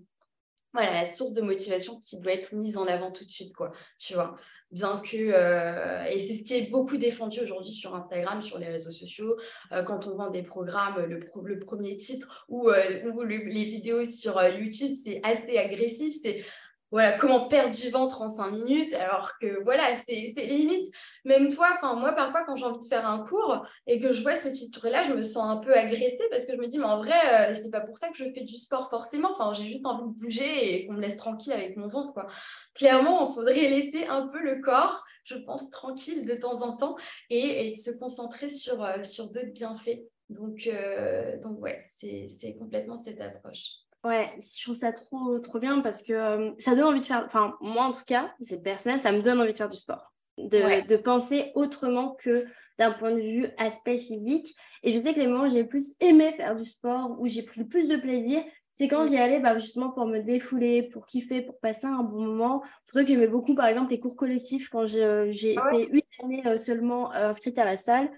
la 0.74 1.06
source 1.06 1.34
de 1.34 1.42
motivation 1.42 2.00
qui 2.02 2.20
doit 2.20 2.34
être 2.34 2.54
mise 2.54 2.78
en 2.78 2.88
avant 2.88 3.12
tout 3.12 3.24
de 3.24 3.30
suite, 3.30 3.54
quoi, 3.54 3.72
tu 4.00 4.16
vois. 4.16 4.36
Bien 4.72 5.02
que, 5.06 5.18
euh, 5.18 6.04
et 6.06 6.20
c'est 6.20 6.34
ce 6.34 6.44
qui 6.44 6.56
est 6.56 6.72
beaucoup 6.72 6.98
défendu 6.98 7.42
aujourd'hui 7.42 7.74
sur 7.74 7.94
Instagram, 7.94 8.42
sur 8.42 8.58
les 8.58 8.68
réseaux 8.68 8.92
sociaux, 8.92 9.38
euh, 9.74 9.84
quand 9.84 10.08
on 10.08 10.16
vend 10.16 10.32
des 10.32 10.44
programmes, 10.44 11.00
le, 11.04 11.60
premier 11.60 11.96
titre 11.98 12.46
ou, 12.50 12.70
ou 12.70 13.22
les 13.24 13.64
vidéos 13.66 14.04
sur 14.06 14.42
YouTube, 14.48 14.92
c'est 15.04 15.20
assez 15.24 15.58
agressif, 15.58 16.16
c'est 16.20 16.44
voilà, 16.92 17.18
comment 17.18 17.48
perdre 17.48 17.74
du 17.74 17.90
ventre 17.90 18.22
en 18.22 18.30
cinq 18.30 18.52
minutes, 18.52 18.94
alors 18.94 19.32
que 19.40 19.64
voilà, 19.64 19.84
c'est 20.06 20.34
limite. 20.46 20.86
Même 21.24 21.54
toi, 21.54 21.70
enfin 21.76 21.96
moi 21.96 22.12
parfois 22.12 22.44
quand 22.44 22.58
j'ai 22.58 22.66
envie 22.66 22.80
de 22.80 22.86
faire 22.86 23.08
un 23.08 23.24
cours 23.24 23.66
et 23.88 24.00
que 24.00 24.12
je 24.12 24.22
vois 24.22 24.36
ce 24.36 24.50
titre-là, 24.50 25.04
je 25.04 25.14
me 25.14 25.22
sens 25.22 25.50
un 25.50 25.58
peu 25.58 25.74
agressée 25.74 26.24
parce 26.30 26.46
que 26.46 26.54
je 26.54 26.58
me 26.58 26.68
dis 26.68 26.80
mais 26.80 26.86
en 26.86 26.98
vrai, 26.98 27.14
euh, 27.52 27.54
c'est 27.54 27.72
pas 27.72 27.80
pour 27.80 27.98
ça 27.98 28.10
que 28.10 28.18
je 28.18 28.26
fais 28.34 28.44
du 28.44 28.58
sport 28.58 28.90
forcément. 28.90 29.32
Enfin, 29.32 29.54
j'ai 29.54 29.68
juste 29.68 29.86
envie 29.86 30.14
de 30.14 30.20
bouger 30.20 30.76
et 30.76 30.86
qu'on 30.86 30.94
me 30.94 31.02
laisse 31.02 31.18
tranquille 31.18 31.54
avec 31.54 31.78
mon 31.78 31.88
ventre 31.88 32.14
quoi. 32.14 32.28
Clairement, 32.76 33.30
il 33.30 33.34
faudrait 33.36 33.70
laisser 33.70 34.06
un 34.08 34.28
peu 34.28 34.42
le 34.42 34.62
corps, 34.62 35.04
je 35.24 35.36
pense, 35.36 35.70
tranquille 35.70 36.26
de 36.26 36.36
temps 36.36 36.62
en 36.62 36.76
temps 36.76 36.98
et, 37.30 37.72
de 37.72 37.76
se 37.76 37.98
concentrer 38.00 38.50
sur, 38.50 38.84
euh, 38.84 38.98
d'autres 39.18 39.54
bienfaits. 39.54 40.02
Donc, 40.30 40.68
euh, 40.68 41.38
donc 41.40 41.60
ouais, 41.62 41.82
c'est 41.86 42.56
complètement 42.58 42.98
cette 42.98 43.22
approche. 43.22 43.82
Ouais, 44.04 44.32
je 44.38 44.64
trouve 44.64 44.76
ça 44.76 44.92
trop, 44.92 45.38
trop 45.40 45.60
bien 45.60 45.80
parce 45.82 46.02
que 46.02 46.14
euh, 46.14 46.52
ça 46.58 46.74
donne 46.74 46.86
envie 46.86 47.02
de 47.02 47.06
faire, 47.06 47.24
enfin, 47.26 47.56
moi 47.62 47.84
en 47.84 47.92
tout 47.92 48.04
cas, 48.06 48.34
c'est 48.42 48.62
personnel, 48.64 49.00
ça 49.00 49.12
me 49.12 49.22
donne 49.22 49.40
envie 49.40 49.54
de 49.54 49.58
faire 49.58 49.70
du 49.70 49.78
sport, 49.78 50.12
de, 50.40 50.88
de 50.88 50.98
penser 50.98 51.52
autrement 51.54 52.16
que 52.16 52.46
d'un 52.80 52.92
point 52.92 53.12
de 53.12 53.22
vue 53.22 53.46
aspect 53.58 53.98
physique. 53.98 54.56
Et 54.82 54.92
je 54.92 55.00
sais 55.00 55.14
que 55.14 55.20
les 55.20 55.28
moments 55.28 55.44
où 55.44 55.50
j'ai 55.50 55.64
plus 55.64 55.94
aimé 56.00 56.32
faire 56.32 56.56
du 56.56 56.66
sport, 56.66 57.16
où 57.20 57.28
j'ai 57.28 57.44
pris 57.44 57.60
le 57.60 57.68
plus 57.68 57.88
de 57.88 57.96
plaisir, 57.96 58.44
c'est 58.74 58.88
quand 58.88 59.06
j'y 59.06 59.18
allais 59.18 59.40
bah, 59.40 59.60
justement 59.60 59.92
pour 59.92 60.08
me 60.08 60.20
défouler, 60.20 60.82
pour 60.82 61.06
kiffer, 61.06 61.44
pour 61.44 61.60
passer 61.60 61.86
un 61.86 62.02
bon 62.02 62.24
moment. 62.26 62.62
Pour 62.62 62.94
ça 62.94 63.04
que 63.04 63.10
j'aimais 63.10 63.28
beaucoup, 63.28 63.54
par 63.54 63.68
exemple, 63.68 63.92
les 63.92 64.00
cours 64.00 64.16
collectifs 64.16 64.70
quand 64.70 64.88
j'ai 64.88 65.56
ah 65.58 65.76
été 65.76 65.92
une 65.92 66.02
année 66.24 66.42
euh, 66.48 66.58
seulement 66.58 67.14
euh, 67.14 67.30
inscrite 67.30 67.60
à 67.60 67.66
la 67.66 67.78
salle. 67.78 68.10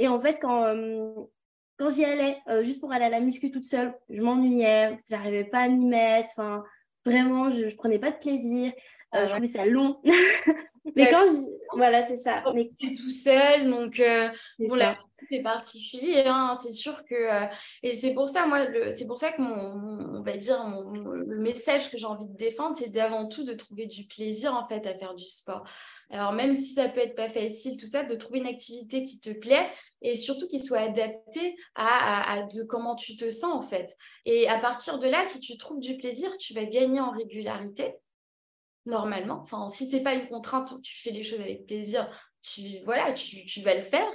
Et 0.00 0.08
en 0.08 0.20
fait, 0.20 0.38
quand, 0.40 0.74
quand 1.78 1.88
j'y 1.88 2.04
allais, 2.04 2.38
euh, 2.48 2.62
juste 2.64 2.80
pour 2.80 2.92
aller 2.92 3.04
à 3.04 3.08
la 3.08 3.20
muscu 3.20 3.50
toute 3.50 3.64
seule, 3.64 3.94
je 4.10 4.20
m'ennuyais, 4.20 4.98
j'arrivais 5.08 5.44
pas 5.44 5.60
à 5.60 5.68
m'y 5.68 5.86
mettre, 5.86 6.30
enfin, 6.32 6.64
vraiment, 7.04 7.50
je, 7.50 7.66
ne 7.66 7.70
prenais 7.70 8.00
pas 8.00 8.10
de 8.10 8.18
plaisir, 8.18 8.72
euh, 9.14 9.20
ah 9.20 9.26
je 9.26 9.30
trouvais 9.30 9.46
ça 9.46 9.64
long. 9.64 10.00
mais 10.96 11.08
quand 11.08 11.24
je... 11.26 11.58
Voilà, 11.76 12.02
c'est 12.02 12.16
ça. 12.16 12.42
Mais... 12.54 12.68
C'est 12.80 12.94
tout 12.94 13.10
seul, 13.10 13.70
donc 13.70 14.00
euh, 14.00 14.28
bon, 14.58 14.74
là, 14.74 14.98
c'est 15.30 15.40
particulier, 15.40 16.24
hein, 16.26 16.58
c'est 16.60 16.72
sûr 16.72 17.04
que... 17.04 17.46
et 17.82 17.92
c'est 17.92 18.12
pour 18.12 18.28
ça, 18.28 18.46
moi, 18.46 18.66
c'est 18.90 19.06
pour 19.06 19.18
ça 19.18 19.30
que 19.30 19.40
mon, 19.40 20.18
on 20.18 20.22
va 20.22 20.36
dire, 20.36 20.60
le 20.92 21.38
message 21.38 21.90
que 21.90 21.96
j'ai 21.96 22.06
envie 22.06 22.26
de 22.26 22.36
défendre, 22.36 22.76
c'est 22.76 22.90
d'avant 22.90 23.28
tout 23.28 23.44
de 23.44 23.54
trouver 23.54 23.86
du 23.86 24.04
plaisir, 24.04 24.54
en 24.54 24.64
fait, 24.64 24.84
à 24.86 24.94
faire 24.94 25.14
du 25.14 25.26
sport. 25.26 25.64
Alors, 26.10 26.32
même 26.32 26.54
si 26.54 26.72
ça 26.72 26.88
peut 26.88 27.00
être 27.00 27.14
pas 27.14 27.28
facile, 27.28 27.76
tout 27.76 27.86
ça, 27.86 28.02
de 28.02 28.14
trouver 28.14 28.40
une 28.40 28.46
activité 28.46 29.02
qui 29.02 29.20
te 29.20 29.30
plaît, 29.30 29.68
et 30.02 30.14
surtout 30.14 30.46
qu'il 30.48 30.62
soit 30.62 30.78
adapté 30.78 31.56
à, 31.74 32.42
de 32.52 32.62
comment 32.62 32.94
tu 32.94 33.16
te 33.16 33.30
sens 33.30 33.54
en 33.54 33.62
fait. 33.62 33.96
Et 34.24 34.48
à 34.48 34.58
partir 34.58 34.98
de 34.98 35.08
là, 35.08 35.24
si 35.24 35.40
tu 35.40 35.56
trouves 35.56 35.80
du 35.80 35.96
plaisir, 35.96 36.36
tu 36.38 36.54
vas 36.54 36.64
gagner 36.64 37.00
en 37.00 37.10
régularité 37.10 37.94
normalement. 38.86 39.40
Enfin, 39.42 39.68
si 39.68 39.90
c'est 39.90 40.02
pas 40.02 40.14
une 40.14 40.28
contrainte, 40.28 40.80
tu 40.82 41.00
fais 41.00 41.10
les 41.10 41.22
choses 41.22 41.40
avec 41.40 41.66
plaisir, 41.66 42.08
tu 42.42 42.62
voilà, 42.84 43.12
tu, 43.12 43.44
tu 43.44 43.60
vas 43.62 43.74
le 43.74 43.82
faire. 43.82 44.08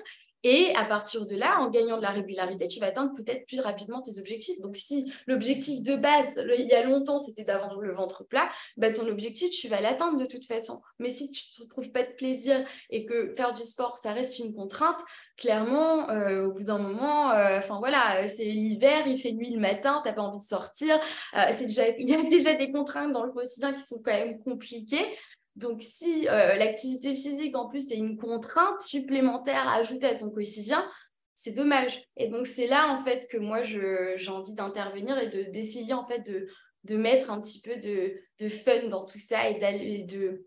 Et 0.43 0.75
à 0.75 0.83
partir 0.83 1.25
de 1.25 1.35
là, 1.35 1.59
en 1.59 1.69
gagnant 1.69 1.97
de 1.97 2.01
la 2.01 2.11
régularité, 2.11 2.67
tu 2.67 2.79
vas 2.79 2.87
atteindre 2.87 3.13
peut-être 3.15 3.45
plus 3.45 3.61
rapidement 3.61 4.01
tes 4.01 4.19
objectifs. 4.19 4.59
Donc, 4.59 4.75
si 4.75 5.11
l'objectif 5.25 5.83
de 5.83 5.95
base, 5.95 6.43
il 6.57 6.67
y 6.67 6.73
a 6.73 6.83
longtemps, 6.83 7.19
c'était 7.19 7.45
d'avoir 7.45 7.79
le 7.79 7.93
ventre 7.93 8.25
plat, 8.25 8.49
bah, 8.75 8.91
ton 8.91 9.07
objectif, 9.07 9.51
tu 9.51 9.69
vas 9.69 9.79
l'atteindre 9.79 10.17
de 10.17 10.25
toute 10.25 10.45
façon. 10.45 10.81
Mais 10.99 11.09
si 11.09 11.31
tu 11.31 11.61
ne 11.61 11.67
trouves 11.67 11.91
pas 11.91 12.03
de 12.03 12.11
plaisir 12.11 12.65
et 12.89 13.05
que 13.05 13.33
faire 13.35 13.53
du 13.53 13.63
sport, 13.63 13.95
ça 13.95 14.11
reste 14.11 14.39
une 14.39 14.53
contrainte, 14.53 14.99
clairement, 15.37 16.09
euh, 16.09 16.47
au 16.47 16.51
bout 16.51 16.63
d'un 16.63 16.77
moment, 16.77 17.31
euh, 17.31 17.59
enfin 17.59 17.79
voilà, 17.79 18.27
c'est 18.27 18.45
l'hiver, 18.45 19.07
il 19.07 19.17
fait 19.17 19.31
nuit 19.31 19.51
le 19.51 19.59
matin, 19.59 20.01
tu 20.03 20.09
n'as 20.09 20.15
pas 20.15 20.21
envie 20.21 20.37
de 20.37 20.43
sortir. 20.43 20.99
Euh, 21.35 21.57
déjà, 21.57 21.87
il 21.97 22.09
y 22.09 22.15
a 22.15 22.23
déjà 22.23 22.53
des 22.53 22.71
contraintes 22.71 23.13
dans 23.13 23.23
le 23.23 23.31
quotidien 23.31 23.73
qui 23.73 23.81
sont 23.81 24.01
quand 24.03 24.11
même 24.11 24.39
compliquées. 24.43 25.05
Donc, 25.55 25.81
si 25.81 26.27
euh, 26.27 26.55
l'activité 26.55 27.13
physique, 27.13 27.55
en 27.55 27.67
plus, 27.67 27.87
c'est 27.87 27.97
une 27.97 28.17
contrainte 28.17 28.81
supplémentaire 28.81 29.67
à 29.67 29.75
ajouter 29.75 30.07
à 30.07 30.15
ton 30.15 30.29
quotidien, 30.29 30.87
c'est 31.35 31.51
dommage. 31.51 32.01
Et 32.17 32.27
donc, 32.27 32.47
c'est 32.47 32.67
là, 32.67 32.91
en 32.93 32.99
fait, 32.99 33.27
que 33.29 33.37
moi, 33.37 33.61
j'ai 33.63 34.29
envie 34.29 34.53
d'intervenir 34.53 35.17
et 35.19 35.27
d'essayer, 35.27 35.93
en 35.93 36.05
fait, 36.05 36.19
de, 36.19 36.47
de, 36.85 36.95
mettre 36.95 37.31
un 37.31 37.39
petit 37.39 37.61
peu 37.61 37.75
de, 37.77 38.15
de 38.39 38.49
fun 38.49 38.87
dans 38.87 39.05
tout 39.05 39.19
ça 39.19 39.49
et 39.49 40.03
de, 40.03 40.45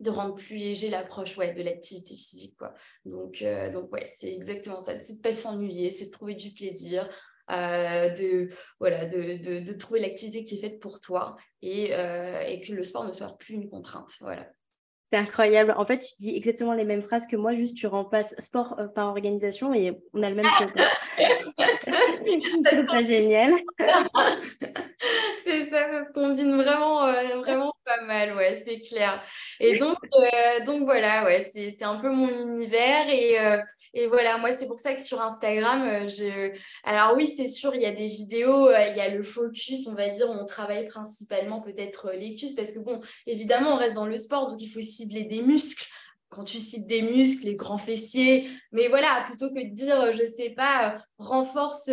de 0.00 0.10
rendre 0.10 0.34
plus 0.34 0.56
léger 0.56 0.90
l'approche 0.90 1.36
de 1.36 1.62
l'activité 1.62 2.14
physique. 2.14 2.56
Donc, 3.04 3.42
euh, 3.42 3.70
c'est 4.06 4.32
exactement 4.32 4.80
ça. 4.80 4.98
C'est 5.00 5.14
de 5.14 5.18
ne 5.18 5.22
pas 5.22 5.32
s'ennuyer, 5.32 5.90
c'est 5.90 6.06
de 6.06 6.10
trouver 6.10 6.34
du 6.34 6.52
plaisir, 6.52 7.08
euh, 7.50 8.10
de, 8.10 8.50
voilà, 8.78 9.04
de, 9.06 9.60
de, 9.60 9.72
trouver 9.72 10.00
l'activité 10.00 10.44
qui 10.44 10.56
est 10.56 10.60
faite 10.60 10.80
pour 10.80 11.00
toi 11.00 11.36
et, 11.62 11.90
euh, 11.92 12.42
et, 12.46 12.60
que 12.60 12.72
le 12.72 12.82
sport 12.82 13.04
ne 13.04 13.12
soit 13.12 13.36
plus 13.38 13.54
une 13.54 13.70
contrainte. 13.70 14.10
Voilà. 14.20 14.46
C'est 15.10 15.16
incroyable. 15.16 15.74
En 15.78 15.86
fait, 15.86 15.98
tu 15.98 16.14
dis 16.18 16.36
exactement 16.36 16.74
les 16.74 16.84
mêmes 16.84 17.02
phrases 17.02 17.26
que 17.26 17.36
moi, 17.36 17.54
juste 17.54 17.76
tu 17.76 17.86
remplaces 17.86 18.34
sport 18.38 18.78
euh, 18.78 18.88
par 18.88 19.08
organisation 19.08 19.72
et 19.72 19.98
on 20.12 20.22
a 20.22 20.28
le 20.28 20.36
même 20.36 20.50
chose. 20.58 20.72
Je 21.16 22.76
trouve 22.76 22.88
ça 22.90 23.02
génial. 23.02 23.54
c'est 25.44 25.70
ça, 25.70 25.90
ça 25.90 26.06
se 26.06 26.12
combine 26.12 26.54
vraiment, 26.56 27.10
vraiment 27.38 27.72
pas 27.88 28.04
mal, 28.04 28.36
ouais, 28.36 28.62
c'est 28.66 28.80
clair. 28.80 29.22
Et 29.60 29.78
donc, 29.78 29.96
donc 30.66 30.84
voilà, 30.84 31.24
ouais, 31.24 31.50
c'est 31.54 31.82
un 31.82 31.96
peu 31.96 32.10
mon 32.10 32.28
univers 32.28 33.08
et 33.08 33.38
et 33.94 34.06
voilà, 34.06 34.38
moi, 34.38 34.52
c'est 34.52 34.66
pour 34.66 34.78
ça 34.78 34.94
que 34.94 35.00
sur 35.00 35.20
Instagram, 35.20 35.82
euh, 35.82 36.08
je... 36.08 36.52
alors 36.84 37.16
oui, 37.16 37.32
c'est 37.34 37.48
sûr, 37.48 37.74
il 37.74 37.82
y 37.82 37.86
a 37.86 37.92
des 37.92 38.06
vidéos, 38.06 38.68
euh, 38.68 38.86
il 38.90 38.96
y 38.96 39.00
a 39.00 39.08
le 39.08 39.22
focus, 39.22 39.86
on 39.86 39.94
va 39.94 40.08
dire, 40.08 40.28
on 40.28 40.44
travaille 40.46 40.86
principalement 40.88 41.60
peut-être 41.60 42.10
euh, 42.10 42.16
les 42.16 42.36
cuisses, 42.36 42.54
parce 42.54 42.72
que 42.72 42.80
bon, 42.80 43.00
évidemment, 43.26 43.74
on 43.74 43.76
reste 43.76 43.94
dans 43.94 44.06
le 44.06 44.16
sport, 44.16 44.50
donc 44.50 44.62
il 44.62 44.68
faut 44.68 44.80
cibler 44.80 45.24
des 45.24 45.42
muscles 45.42 45.86
quand 46.30 46.44
tu 46.44 46.58
cites 46.58 46.86
des 46.86 47.00
muscles, 47.00 47.46
les 47.46 47.54
grands 47.56 47.78
fessiers, 47.78 48.50
mais 48.70 48.88
voilà, 48.88 49.24
plutôt 49.26 49.48
que 49.48 49.66
de 49.66 49.72
dire, 49.72 50.12
je 50.12 50.24
sais 50.24 50.50
pas, 50.50 51.02
renforce 51.16 51.90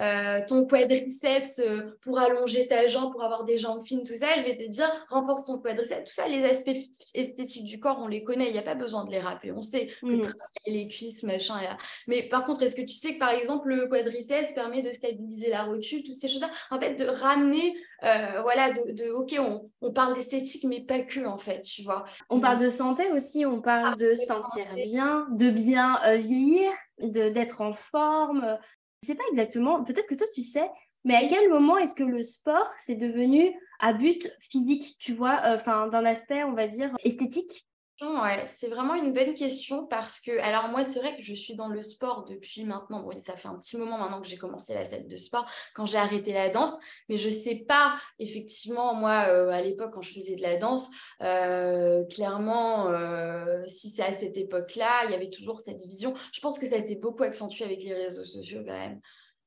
euh, 0.00 0.40
ton 0.48 0.66
quadriceps 0.66 1.60
euh, 1.60 1.96
pour 2.02 2.18
allonger 2.18 2.66
ta 2.66 2.88
jambe, 2.88 3.12
pour 3.12 3.22
avoir 3.22 3.44
des 3.44 3.58
jambes 3.58 3.80
fines, 3.84 4.02
tout 4.02 4.14
ça, 4.14 4.26
je 4.36 4.42
vais 4.42 4.56
te 4.56 4.68
dire 4.68 4.90
renforce 5.08 5.44
ton 5.44 5.58
quadriceps. 5.58 6.10
Tout 6.10 6.14
ça, 6.14 6.26
les 6.26 6.44
aspects 6.44 6.70
esthétiques 7.14 7.66
du 7.66 7.78
corps, 7.78 8.00
on 8.00 8.08
les 8.08 8.24
connaît, 8.24 8.48
il 8.48 8.52
n'y 8.52 8.58
a 8.58 8.62
pas 8.62 8.74
besoin 8.74 9.04
de 9.04 9.12
les 9.12 9.20
rappeler. 9.20 9.52
On 9.52 9.62
sait 9.62 9.86
que 10.02 10.06
mm. 10.06 10.20
travailler 10.20 10.82
les 10.82 10.88
cuisses, 10.88 11.22
machin. 11.22 11.60
Mais 12.08 12.24
par 12.24 12.44
contre, 12.44 12.62
est-ce 12.62 12.74
que 12.74 12.82
tu 12.82 12.94
sais 12.94 13.14
que 13.14 13.18
par 13.20 13.30
exemple, 13.30 13.68
le 13.68 13.86
quadriceps 13.86 14.52
permet 14.52 14.82
de 14.82 14.90
stabiliser 14.90 15.48
la 15.48 15.62
rotule, 15.62 16.02
toutes 16.02 16.14
ces 16.14 16.28
choses-là? 16.28 16.50
En 16.72 16.80
fait, 16.80 16.94
de 16.94 17.06
ramener, 17.06 17.76
euh, 18.02 18.42
voilà, 18.42 18.72
de, 18.72 19.10
ok, 19.12 19.36
on, 19.38 19.70
on 19.80 19.92
parle 19.92 20.14
d'esthétique, 20.14 20.64
mais 20.64 20.80
pas 20.80 21.02
que, 21.02 21.24
en 21.24 21.38
fait, 21.38 21.62
tu 21.62 21.82
vois. 21.84 22.04
On 22.30 22.40
parle 22.40 22.58
de 22.58 22.68
santé 22.68 23.12
aussi, 23.12 23.46
on 23.46 23.60
parle 23.60 23.94
ah, 23.94 23.96
de 23.96 24.16
sentir 24.16 24.66
bien, 24.74 25.28
de 25.30 25.50
bien 25.50 25.98
vieillir 26.16 26.72
d'être 26.98 27.60
en 27.60 27.74
forme. 27.74 28.58
Je 29.04 29.08
sais 29.08 29.14
pas 29.16 29.24
exactement, 29.32 29.84
peut-être 29.84 30.06
que 30.06 30.14
toi 30.14 30.26
tu 30.34 30.40
sais, 30.40 30.66
mais 31.04 31.14
à 31.14 31.28
quel 31.28 31.50
moment 31.50 31.76
est-ce 31.76 31.94
que 31.94 32.04
le 32.04 32.22
sport 32.22 32.72
c'est 32.78 32.94
devenu 32.94 33.54
à 33.78 33.92
but 33.92 34.34
physique, 34.40 34.96
tu 34.98 35.12
vois, 35.12 35.42
euh, 35.44 35.56
enfin 35.56 35.88
d'un 35.88 36.06
aspect 36.06 36.42
on 36.44 36.54
va 36.54 36.68
dire 36.68 36.90
esthétique? 37.04 37.66
Ouais, 38.00 38.44
c'est 38.48 38.66
vraiment 38.66 38.96
une 38.96 39.12
bonne 39.12 39.34
question 39.34 39.86
parce 39.86 40.20
que, 40.20 40.36
alors 40.40 40.68
moi, 40.68 40.82
c'est 40.84 40.98
vrai 40.98 41.16
que 41.16 41.22
je 41.22 41.32
suis 41.32 41.54
dans 41.54 41.68
le 41.68 41.80
sport 41.80 42.24
depuis 42.24 42.64
maintenant, 42.64 43.02
bon, 43.04 43.16
ça 43.20 43.36
fait 43.36 43.46
un 43.46 43.54
petit 43.56 43.76
moment 43.76 43.98
maintenant 43.98 44.20
que 44.20 44.26
j'ai 44.26 44.36
commencé 44.36 44.74
la 44.74 44.84
salle 44.84 45.06
de 45.06 45.16
sport, 45.16 45.48
quand 45.74 45.86
j'ai 45.86 45.96
arrêté 45.96 46.32
la 46.32 46.50
danse, 46.50 46.76
mais 47.08 47.16
je 47.16 47.28
ne 47.28 47.32
sais 47.32 47.64
pas, 47.68 47.96
effectivement, 48.18 48.94
moi, 48.94 49.26
euh, 49.28 49.48
à 49.50 49.62
l'époque, 49.62 49.92
quand 49.94 50.02
je 50.02 50.12
faisais 50.12 50.34
de 50.34 50.42
la 50.42 50.56
danse, 50.56 50.90
euh, 51.22 52.04
clairement, 52.06 52.88
euh, 52.88 53.62
si 53.68 53.90
c'est 53.90 54.02
à 54.02 54.12
cette 54.12 54.36
époque-là, 54.36 55.04
il 55.04 55.12
y 55.12 55.14
avait 55.14 55.30
toujours 55.30 55.60
cette 55.64 55.80
vision. 55.80 56.14
Je 56.32 56.40
pense 56.40 56.58
que 56.58 56.66
ça 56.66 56.74
a 56.74 56.78
été 56.78 56.96
beaucoup 56.96 57.22
accentué 57.22 57.64
avec 57.64 57.84
les 57.84 57.94
réseaux 57.94 58.24
sociaux 58.24 58.62
quand 58.66 58.76
même. 58.76 59.00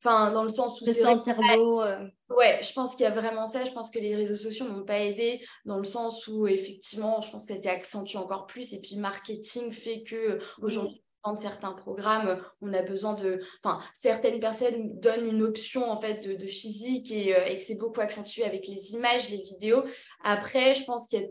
Enfin, 0.03 0.31
dans 0.31 0.43
le 0.43 0.49
sens 0.49 0.79
où 0.81 0.86
sentir 0.86 1.38
beau. 1.38 1.81
Euh. 1.81 2.07
Ouais, 2.29 2.60
je 2.62 2.71
pense 2.73 2.95
qu'il 2.95 3.03
y 3.03 3.07
a 3.07 3.12
vraiment 3.12 3.47
ça. 3.47 3.65
Je 3.65 3.71
pense 3.71 3.89
que 3.89 3.99
les 3.99 4.15
réseaux 4.15 4.36
sociaux 4.36 4.67
n'ont 4.67 4.86
pas 4.86 4.99
aidé 4.99 5.43
dans 5.65 5.77
le 5.77 5.86
sens 5.86 6.27
où 6.27 6.47
effectivement, 6.47 7.21
je 7.21 7.31
pense 7.31 7.47
que 7.47 7.55
ça 7.55 7.62
s'est 7.62 7.69
accentué 7.69 8.17
encore 8.19 8.45
plus. 8.45 8.73
Et 8.73 8.81
puis, 8.81 8.95
le 8.95 9.01
marketing 9.01 9.71
fait 9.71 10.03
que 10.03 10.39
aujourd'hui, 10.62 11.01
dans 11.23 11.36
certains 11.36 11.73
programmes, 11.73 12.39
on 12.62 12.71
a 12.73 12.83
besoin 12.83 13.15
de, 13.15 13.41
enfin, 13.63 13.81
certaines 13.93 14.39
personnes 14.39 14.99
donnent 14.99 15.27
une 15.27 15.41
option 15.41 15.89
en 15.89 15.99
fait 15.99 16.25
de, 16.38 16.45
physique 16.45 17.12
et, 17.12 17.36
euh, 17.36 17.45
et 17.47 17.57
que 17.57 17.63
c'est 17.63 17.77
beaucoup 17.77 17.99
accentué 17.99 18.43
avec 18.43 18.67
les 18.67 18.93
images, 18.93 19.29
les 19.29 19.41
vidéos. 19.41 19.83
Après, 20.23 20.73
je 20.73 20.86
pense 20.86 21.07
qu'il 21.07 21.21
y 21.21 21.23
a 21.23 21.27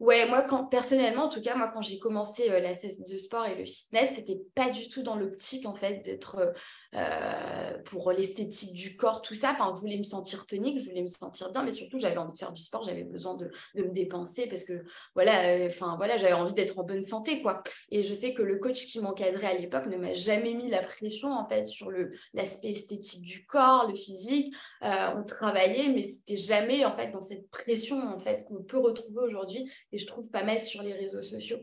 Ouais, 0.00 0.28
moi, 0.28 0.42
quand, 0.42 0.66
personnellement, 0.66 1.24
en 1.24 1.28
tout 1.28 1.40
cas, 1.40 1.54
moi, 1.54 1.70
quand 1.72 1.80
j'ai 1.80 2.00
commencé 2.00 2.50
euh, 2.50 2.58
la 2.58 2.74
cesse 2.74 3.06
de 3.06 3.16
sport 3.16 3.46
et 3.46 3.54
le 3.54 3.64
fitness, 3.64 4.10
c'était 4.16 4.40
pas 4.54 4.68
du 4.68 4.88
tout 4.88 5.02
dans 5.02 5.14
l'optique, 5.14 5.66
en 5.66 5.74
fait, 5.74 6.02
d'être 6.04 6.52
euh, 6.94 7.78
pour 7.84 8.12
l'esthétique 8.12 8.72
du 8.72 8.96
corps, 8.96 9.22
tout 9.22 9.34
ça. 9.34 9.52
Enfin, 9.52 9.72
je 9.74 9.80
voulais 9.80 9.98
me 9.98 10.04
sentir 10.04 10.46
tonique, 10.46 10.78
je 10.78 10.84
voulais 10.84 11.02
me 11.02 11.08
sentir 11.08 11.50
bien, 11.50 11.62
mais 11.62 11.70
surtout, 11.70 11.98
j'avais 11.98 12.16
envie 12.16 12.32
de 12.32 12.36
faire 12.36 12.52
du 12.52 12.62
sport, 12.62 12.84
j'avais 12.84 13.04
besoin 13.04 13.34
de, 13.34 13.50
me 13.74 13.90
dépenser 13.90 14.46
parce 14.46 14.64
que, 14.64 14.84
voilà, 15.14 15.56
euh, 15.56 15.68
voilà, 15.96 16.16
j'avais 16.16 16.32
envie 16.32 16.54
d'être 16.54 16.78
en 16.78 16.84
bonne 16.84 17.02
santé, 17.02 17.42
quoi. 17.42 17.62
Et 17.90 18.02
je 18.02 18.12
sais 18.12 18.32
que 18.34 18.42
le 18.42 18.58
coach 18.58 18.86
qui 18.86 19.00
m'encadrait 19.00 19.46
à 19.46 19.58
l'époque 19.58 19.86
ne 19.86 19.96
m'a 19.96 20.14
jamais 20.14 20.54
mis 20.54 20.68
la 20.68 20.82
pression, 20.82 21.32
en 21.32 21.48
fait, 21.48 21.64
sur 21.66 21.90
l'aspect 22.32 22.70
esthétique 22.70 23.22
du 23.22 23.44
corps, 23.46 23.88
le 23.88 23.94
physique. 23.94 24.54
on 24.82 25.24
travaillait, 25.24 25.88
mais 25.88 26.02
c'était 26.02 26.36
jamais, 26.36 26.84
en 26.84 26.94
fait, 26.94 27.10
dans 27.10 27.20
cette 27.20 27.48
pression, 27.50 27.98
en 27.98 28.18
fait, 28.18 28.44
qu'on 28.44 28.62
peut 28.62 28.78
retrouver 28.78 29.20
aujourd'hui 29.20 29.70
et 29.92 29.98
je 29.98 30.06
trouve 30.06 30.30
pas 30.30 30.44
mal 30.44 30.60
sur 30.60 30.82
les 30.82 30.92
réseaux 30.92 31.22
sociaux. 31.22 31.58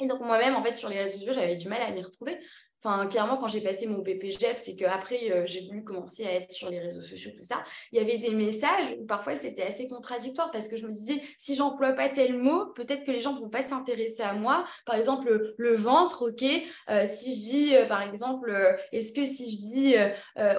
Et 0.00 0.06
donc 0.06 0.20
moi-même, 0.20 0.54
en 0.54 0.62
fait, 0.62 0.76
sur 0.76 0.88
les 0.88 0.98
réseaux 0.98 1.18
sociaux, 1.18 1.32
j'avais 1.32 1.56
du 1.56 1.68
mal 1.68 1.82
à 1.82 1.90
m'y 1.90 2.02
retrouver 2.02 2.38
Enfin, 2.82 3.08
clairement, 3.08 3.36
quand 3.38 3.48
j'ai 3.48 3.60
passé 3.60 3.88
mon 3.88 3.98
BPGEP, 3.98 4.56
c'est 4.56 4.76
qu'après, 4.76 5.32
euh, 5.32 5.42
j'ai 5.46 5.62
voulu 5.62 5.82
commencer 5.82 6.24
à 6.24 6.32
être 6.34 6.52
sur 6.52 6.70
les 6.70 6.78
réseaux 6.78 7.02
sociaux, 7.02 7.32
tout 7.34 7.42
ça. 7.42 7.56
Il 7.90 7.98
y 7.98 8.00
avait 8.00 8.18
des 8.18 8.30
messages 8.30 8.94
où 9.00 9.04
parfois 9.04 9.34
c'était 9.34 9.64
assez 9.64 9.88
contradictoire 9.88 10.52
parce 10.52 10.68
que 10.68 10.76
je 10.76 10.86
me 10.86 10.92
disais, 10.92 11.20
si 11.38 11.56
j'emploie 11.56 11.92
pas 11.92 12.08
tel 12.08 12.38
mot, 12.38 12.66
peut-être 12.66 13.02
que 13.02 13.10
les 13.10 13.20
gens 13.20 13.32
vont 13.32 13.48
pas 13.48 13.62
s'intéresser 13.62 14.22
à 14.22 14.32
moi. 14.32 14.64
Par 14.86 14.94
exemple, 14.94 15.54
le, 15.56 15.74
ventre, 15.74 16.28
ok. 16.28 16.44
Euh, 16.88 17.04
si 17.04 17.34
je 17.34 17.50
dis, 17.50 17.76
euh, 17.76 17.86
par 17.86 18.02
exemple, 18.02 18.78
est-ce 18.92 19.12
que 19.12 19.26
si 19.26 19.50
je 19.50 19.56
dis, 19.56 19.94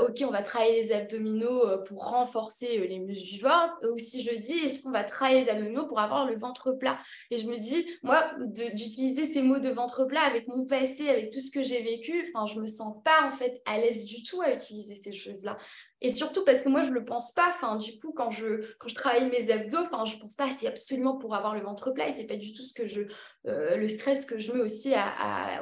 ok, 0.02 0.28
on 0.28 0.32
va 0.32 0.44
travailler 0.44 0.84
les 0.84 0.92
abdominaux 0.92 1.64
pour 1.86 2.06
renforcer 2.06 2.86
les 2.88 3.00
muscles 3.00 3.28
du 3.28 3.42
ventre, 3.42 3.78
ou 3.94 3.98
si 3.98 4.24
je 4.24 4.36
dis, 4.36 4.60
est-ce 4.60 4.84
qu'on 4.84 4.92
va 4.92 5.06
travailler 5.06 5.46
les 5.46 5.50
abdominaux 5.50 5.88
pour 5.88 6.00
avoir 6.00 6.26
le 6.26 6.36
ventre 6.36 6.74
plat? 6.74 6.98
Et 7.32 7.38
je 7.38 7.48
me 7.48 7.58
dis, 7.58 7.86
moi, 8.04 8.30
d'utiliser 8.74 9.26
ces 9.26 9.42
mots 9.42 9.60
de 9.60 9.70
ventre 9.70 10.06
plat 10.06 10.22
avec 10.22 10.48
mon 10.48 10.66
passé, 10.66 11.08
avec 11.10 11.32
tout 11.32 11.40
ce 11.40 11.52
que 11.52 11.64
j'ai 11.64 11.82
vécu, 11.82 12.09
enfin, 12.28 12.46
je 12.46 12.60
me 12.60 12.68
sens 12.68 13.02
pas 13.04 13.28
en 13.28 13.32
fait 13.32 13.62
à 13.66 13.78
l'aise 13.80 14.06
du 14.06 14.24
tout 14.24 14.42
à 14.42 14.54
utiliser 14.54 14.96
ces 14.96 15.12
choses-là. 15.12 15.58
Et 16.02 16.12
surtout 16.12 16.46
parce 16.46 16.62
que 16.62 16.70
moi, 16.70 16.84
je 16.84 16.92
le 16.92 17.04
pense 17.04 17.34
pas. 17.34 17.54
Enfin, 17.56 17.76
du 17.76 18.00
coup, 18.00 18.14
quand 18.14 18.32
je, 18.32 18.74
quand 18.78 18.88
je 18.88 18.96
travaille 18.96 19.30
mes 19.30 19.52
abdos, 19.52 19.86
enfin, 19.92 20.06
je 20.06 20.18
pense 20.18 20.36
pas, 20.36 20.50
c'est 20.58 20.68
absolument 20.68 21.18
pour 21.18 21.36
avoir 21.36 21.56
le 21.56 21.62
ventre 21.62 21.92
plat. 21.92 22.08
Et 22.08 22.14
c'est 22.14 22.28
pas 22.28 22.38
du 22.38 22.54
tout 22.54 22.64
ce 22.64 22.74
que 22.74 22.88
je, 22.88 23.02
euh, 23.48 23.76
le 23.76 23.88
stress 23.88 24.26
que 24.26 24.40
je 24.40 24.54
mets 24.54 24.62
aussi 24.62 24.94
à, 24.96 25.62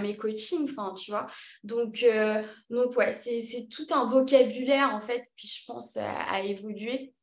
mes 0.00 0.16
coachings. 0.16 0.68
Enfin, 0.70 0.94
tu 0.94 1.10
vois. 1.10 1.26
Donc, 1.62 2.02
euh, 2.02 2.42
donc 2.70 2.96
ouais, 2.96 3.12
c'est 3.12 3.68
tout 3.70 3.86
un 3.90 4.04
vocabulaire 4.04 4.94
en 4.94 5.00
fait, 5.00 5.22
puis 5.36 5.48
je 5.48 5.64
pense 5.66 5.96
à, 5.96 6.12
à 6.12 6.40
évoluer, 6.40 7.14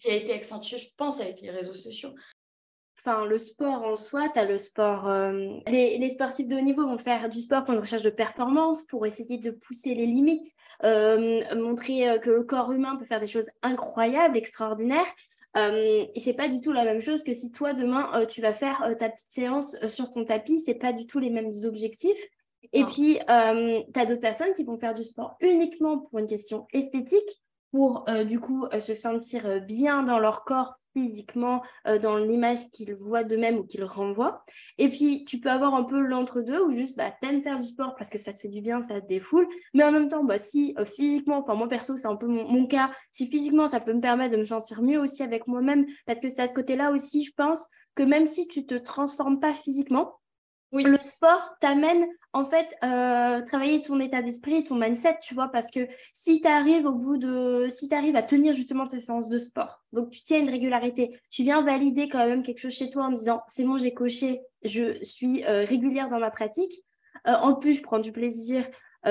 qui 0.00 0.10
a 0.10 0.14
été 0.14 0.32
accentué, 0.32 0.78
je 0.78 0.88
pense, 0.96 1.20
avec 1.20 1.40
les 1.40 1.50
réseaux 1.50 1.74
sociaux 1.74 2.14
enfin, 3.04 3.24
le 3.26 3.38
sport 3.38 3.82
en 3.84 3.96
soi, 3.96 4.28
tu 4.28 4.38
as 4.38 4.44
le 4.44 4.58
sport. 4.58 5.08
Euh, 5.08 5.58
les, 5.66 6.08
sportifs 6.08 6.48
de 6.48 6.56
haut 6.56 6.60
niveau 6.60 6.86
vont 6.86 6.98
faire 6.98 7.28
du 7.28 7.40
sport 7.40 7.64
pour 7.64 7.74
une 7.74 7.80
recherche 7.80 8.02
de 8.02 8.10
performance, 8.10 8.82
pour 8.84 9.06
essayer 9.06 9.38
de 9.38 9.50
pousser 9.50 9.94
les 9.94 10.06
limites, 10.06 10.46
euh, 10.84 11.42
montrer 11.54 12.08
euh, 12.08 12.18
que 12.18 12.30
le 12.30 12.44
corps 12.44 12.72
humain 12.72 12.96
peut 12.96 13.04
faire 13.04 13.20
des 13.20 13.26
choses 13.26 13.50
incroyables, 13.62 14.36
extraordinaires. 14.36 15.12
et 15.56 16.20
c'est 16.20 16.32
pas 16.32 16.48
du 16.48 16.60
tout 16.60 16.72
la 16.72 16.84
même 16.84 17.02
chose 17.02 17.22
que 17.22 17.34
si 17.34 17.52
toi 17.52 17.74
demain 17.74 18.24
tu 18.26 18.40
vas 18.40 18.54
faire 18.54 18.94
ta 18.98 19.10
petite 19.10 19.30
séance 19.30 19.76
sur 19.86 20.08
ton 20.10 20.24
tapis, 20.24 20.60
c'est 20.60 20.74
pas 20.74 20.94
du 20.94 21.06
tout 21.06 21.18
les 21.18 21.28
mêmes 21.28 21.52
objectifs. 21.64 22.30
Et 22.72 22.84
puis, 22.84 23.18
euh, 23.28 23.82
tu 23.92 24.00
as 24.00 24.06
d'autres 24.06 24.20
personnes 24.20 24.52
qui 24.52 24.64
vont 24.64 24.78
faire 24.78 24.94
du 24.94 25.04
sport 25.04 25.36
uniquement 25.40 25.98
pour 25.98 26.18
une 26.18 26.26
question 26.26 26.66
esthétique, 26.72 27.42
pour 27.72 28.04
euh, 28.08 28.24
du 28.24 28.38
coup 28.38 28.66
euh, 28.72 28.80
se 28.80 28.94
sentir 28.94 29.60
bien 29.62 30.02
dans 30.02 30.18
leur 30.18 30.44
corps 30.44 30.74
physiquement, 30.92 31.62
dans 32.02 32.16
l'image 32.16 32.70
qu'ils 32.70 32.94
voient 32.94 33.24
d'eux-mêmes 33.24 33.58
ou 33.58 33.64
qu'ils 33.64 33.84
renvoient. 33.84 34.44
Et 34.78 34.88
puis, 34.88 35.24
tu 35.24 35.40
peux 35.40 35.50
avoir 35.50 35.74
un 35.74 35.84
peu 35.84 36.00
l'entre-deux 36.00 36.62
où 36.62 36.72
juste, 36.72 36.96
bah, 36.96 37.12
aimes 37.22 37.42
faire 37.42 37.58
du 37.58 37.66
sport 37.66 37.94
parce 37.96 38.10
que 38.10 38.18
ça 38.18 38.32
te 38.32 38.38
fait 38.38 38.48
du 38.48 38.60
bien, 38.60 38.82
ça 38.82 39.00
te 39.00 39.06
défoule. 39.06 39.46
Mais 39.74 39.84
en 39.84 39.92
même 39.92 40.08
temps, 40.08 40.24
bah, 40.24 40.38
si 40.38 40.74
physiquement, 40.86 41.38
enfin 41.38 41.54
moi 41.54 41.68
perso, 41.68 41.96
c'est 41.96 42.08
un 42.08 42.16
peu 42.16 42.26
mon, 42.26 42.48
mon, 42.48 42.66
cas, 42.66 42.90
si 43.10 43.26
physiquement, 43.26 43.66
ça 43.66 43.80
peut 43.80 43.92
me 43.92 44.00
permettre 44.00 44.32
de 44.32 44.38
me 44.38 44.44
sentir 44.44 44.82
mieux 44.82 45.00
aussi 45.00 45.22
avec 45.22 45.46
moi-même, 45.46 45.86
parce 46.06 46.20
que 46.20 46.28
c'est 46.28 46.42
à 46.42 46.46
ce 46.46 46.54
côté-là 46.54 46.90
aussi, 46.90 47.24
je 47.24 47.32
pense, 47.36 47.66
que 47.94 48.02
même 48.02 48.26
si 48.26 48.46
tu 48.46 48.66
te 48.66 48.74
transformes 48.74 49.40
pas 49.40 49.54
physiquement, 49.54 50.18
le 50.72 50.96
sport 50.98 51.54
t'amène 51.60 52.06
en 52.32 52.46
fait 52.46 52.74
euh, 52.82 53.42
travailler 53.42 53.82
ton 53.82 54.00
état 54.00 54.22
d'esprit, 54.22 54.64
ton 54.64 54.76
mindset, 54.76 55.18
tu 55.20 55.34
vois, 55.34 55.48
parce 55.48 55.70
que 55.70 55.80
si 56.12 56.40
tu 56.40 56.48
arrives 56.48 56.86
au 56.86 56.92
bout 56.92 57.18
de, 57.18 57.68
si 57.68 57.88
tu 57.88 57.94
arrives 57.94 58.16
à 58.16 58.22
tenir 58.22 58.54
justement 58.54 58.86
tes 58.86 59.00
séances 59.00 59.28
de 59.28 59.38
sport, 59.38 59.82
donc 59.92 60.10
tu 60.10 60.22
tiens 60.22 60.38
une 60.40 60.50
régularité, 60.50 61.18
tu 61.30 61.42
viens 61.42 61.62
valider 61.62 62.08
quand 62.08 62.26
même 62.26 62.42
quelque 62.42 62.58
chose 62.58 62.72
chez 62.72 62.90
toi 62.90 63.04
en 63.04 63.12
disant 63.12 63.42
c'est 63.48 63.64
bon, 63.64 63.76
j'ai 63.76 63.92
coché, 63.92 64.40
je 64.64 65.02
suis 65.04 65.44
euh, 65.44 65.64
régulière 65.64 66.08
dans 66.08 66.18
ma 66.18 66.30
pratique. 66.30 66.82
Euh, 67.26 67.34
en 67.34 67.54
plus, 67.54 67.74
je 67.74 67.82
prends 67.82 68.00
du 68.00 68.10
plaisir. 68.10 68.64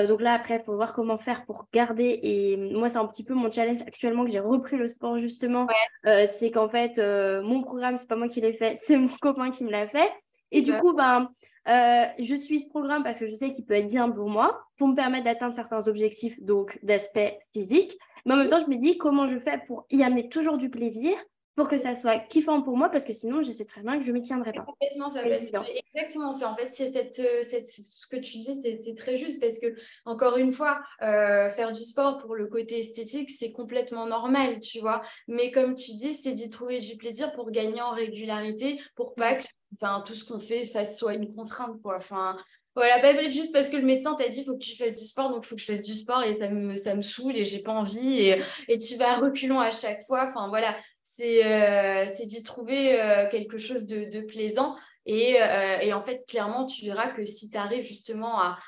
donc 0.08 0.20
là, 0.20 0.34
après, 0.34 0.56
il 0.56 0.62
faut 0.64 0.74
voir 0.74 0.92
comment 0.92 1.16
faire 1.16 1.44
pour 1.46 1.68
garder. 1.72 2.18
Et 2.22 2.56
moi, 2.56 2.88
c'est 2.88 2.98
un 2.98 3.06
petit 3.06 3.24
peu 3.24 3.34
mon 3.34 3.50
challenge 3.50 3.82
actuellement 3.82 4.24
que 4.24 4.30
j'ai 4.30 4.40
repris 4.40 4.76
le 4.76 4.86
sport 4.86 5.18
justement. 5.18 5.66
c'est 6.04 6.50
qu'en 6.50 6.68
fait, 6.68 6.98
mon 7.42 7.62
programme, 7.62 7.96
c'est 7.96 8.08
pas 8.08 8.16
moi 8.16 8.28
qui 8.28 8.40
l'ai 8.40 8.52
fait, 8.52 8.76
c'est 8.80 8.96
mon 8.96 9.08
copain 9.20 9.50
qui 9.50 9.64
me 9.64 9.70
l'a 9.70 9.86
fait. 9.86 10.10
Et 10.52 10.62
du 10.62 10.72
coup, 10.74 10.92
ben, 10.92 11.28
euh, 11.68 12.04
je 12.18 12.34
suis 12.34 12.60
ce 12.60 12.68
programme 12.68 13.02
parce 13.02 13.18
que 13.18 13.26
je 13.26 13.34
sais 13.34 13.50
qu'il 13.50 13.64
peut 13.64 13.74
être 13.74 13.88
bien 13.88 14.08
pour 14.10 14.28
moi, 14.28 14.66
pour 14.76 14.88
me 14.88 14.94
permettre 14.94 15.24
d'atteindre 15.24 15.54
certains 15.54 15.88
objectifs, 15.88 16.40
donc 16.40 16.78
d'aspect 16.82 17.40
physique. 17.52 17.96
Mais 18.24 18.34
en 18.34 18.36
même 18.36 18.48
temps, 18.48 18.60
je 18.60 18.70
me 18.70 18.76
dis 18.76 18.98
comment 18.98 19.26
je 19.26 19.38
fais 19.38 19.60
pour 19.66 19.86
y 19.90 20.02
amener 20.02 20.28
toujours 20.28 20.58
du 20.58 20.70
plaisir 20.70 21.14
pour 21.54 21.68
que 21.68 21.76
ça 21.76 21.94
soit 21.94 22.18
kiffant 22.18 22.62
pour 22.62 22.76
moi 22.76 22.88
parce 22.88 23.04
que 23.04 23.12
sinon 23.12 23.42
je 23.42 23.52
sais 23.52 23.64
très 23.64 23.82
bien 23.82 23.98
que 23.98 24.04
je 24.04 24.10
ne 24.10 24.14
m'y 24.14 24.22
tiendrai 24.22 24.52
pas. 24.52 24.62
Complètement, 24.62 25.10
ça 25.10 25.22
exactement. 25.24 26.32
C'est 26.32 26.44
en 26.44 26.56
fait 26.56 26.68
c'est 26.70 26.90
cette, 26.90 27.18
euh, 27.18 27.42
cette, 27.42 27.66
ce 27.66 28.06
que 28.06 28.16
tu 28.16 28.38
dis, 28.38 28.60
c'était 28.62 28.94
très 28.94 29.18
juste 29.18 29.40
parce 29.40 29.58
que 29.58 29.74
encore 30.04 30.38
une 30.38 30.52
fois, 30.52 30.80
euh, 31.02 31.50
faire 31.50 31.72
du 31.72 31.82
sport 31.82 32.18
pour 32.18 32.34
le 32.34 32.46
côté 32.46 32.80
esthétique, 32.80 33.30
c'est 33.30 33.52
complètement 33.52 34.06
normal, 34.06 34.60
tu 34.60 34.80
vois. 34.80 35.02
Mais 35.28 35.50
comme 35.50 35.74
tu 35.74 35.92
dis, 35.94 36.14
c'est 36.14 36.32
d'y 36.32 36.48
trouver 36.48 36.80
du 36.80 36.96
plaisir 36.96 37.32
pour 37.32 37.50
gagner 37.50 37.82
en 37.82 37.90
régularité, 37.90 38.80
pour 38.94 39.14
pas 39.14 39.34
que 39.34 39.44
enfin, 39.80 40.02
tout 40.06 40.14
ce 40.14 40.24
qu'on 40.24 40.38
fait 40.38 40.64
fasse 40.64 40.98
soit 40.98 41.14
une 41.14 41.34
contrainte, 41.34 41.80
quoi. 41.82 41.96
Enfin, 41.96 42.36
voilà, 42.74 43.00
pas 43.00 43.28
juste 43.28 43.52
parce 43.52 43.68
que 43.68 43.76
le 43.76 43.84
médecin 43.84 44.14
t'a 44.14 44.28
dit 44.28 44.40
il 44.40 44.44
faut 44.44 44.54
que 44.54 44.64
tu 44.64 44.76
fasses 44.76 44.98
du 44.98 45.04
sport, 45.04 45.30
donc 45.30 45.44
il 45.44 45.48
faut 45.48 45.56
que 45.56 45.60
je 45.60 45.66
fasse 45.66 45.82
du 45.82 45.92
sport 45.92 46.22
et 46.22 46.34
ça 46.34 46.48
me, 46.48 46.76
ça 46.76 46.94
me 46.94 47.02
saoule 47.02 47.36
et 47.36 47.44
j'ai 47.44 47.58
pas 47.58 47.72
envie 47.72 48.20
et, 48.20 48.40
et 48.68 48.78
tu 48.78 48.96
vas 48.96 49.16
reculons 49.16 49.60
à 49.60 49.70
chaque 49.70 50.02
fois. 50.06 50.24
Enfin 50.26 50.48
voilà, 50.48 50.74
c'est 51.16 51.44
euh, 51.44 52.06
d'y 52.24 52.42
trouver 52.42 53.00
euh, 53.00 53.28
quelque 53.28 53.58
chose 53.58 53.86
de, 53.86 54.20
plaisant. 54.22 54.76
Et, 55.04 55.42
euh, 55.42 55.78
et, 55.80 55.92
en 55.92 56.00
fait, 56.00 56.24
clairement, 56.26 56.66
tu 56.66 56.84
verras 56.86 57.08
que 57.08 57.24
si 57.24 57.50
tu 57.50 57.58
arrives 57.58 57.84
justement 57.84 58.40
à, 58.40 58.58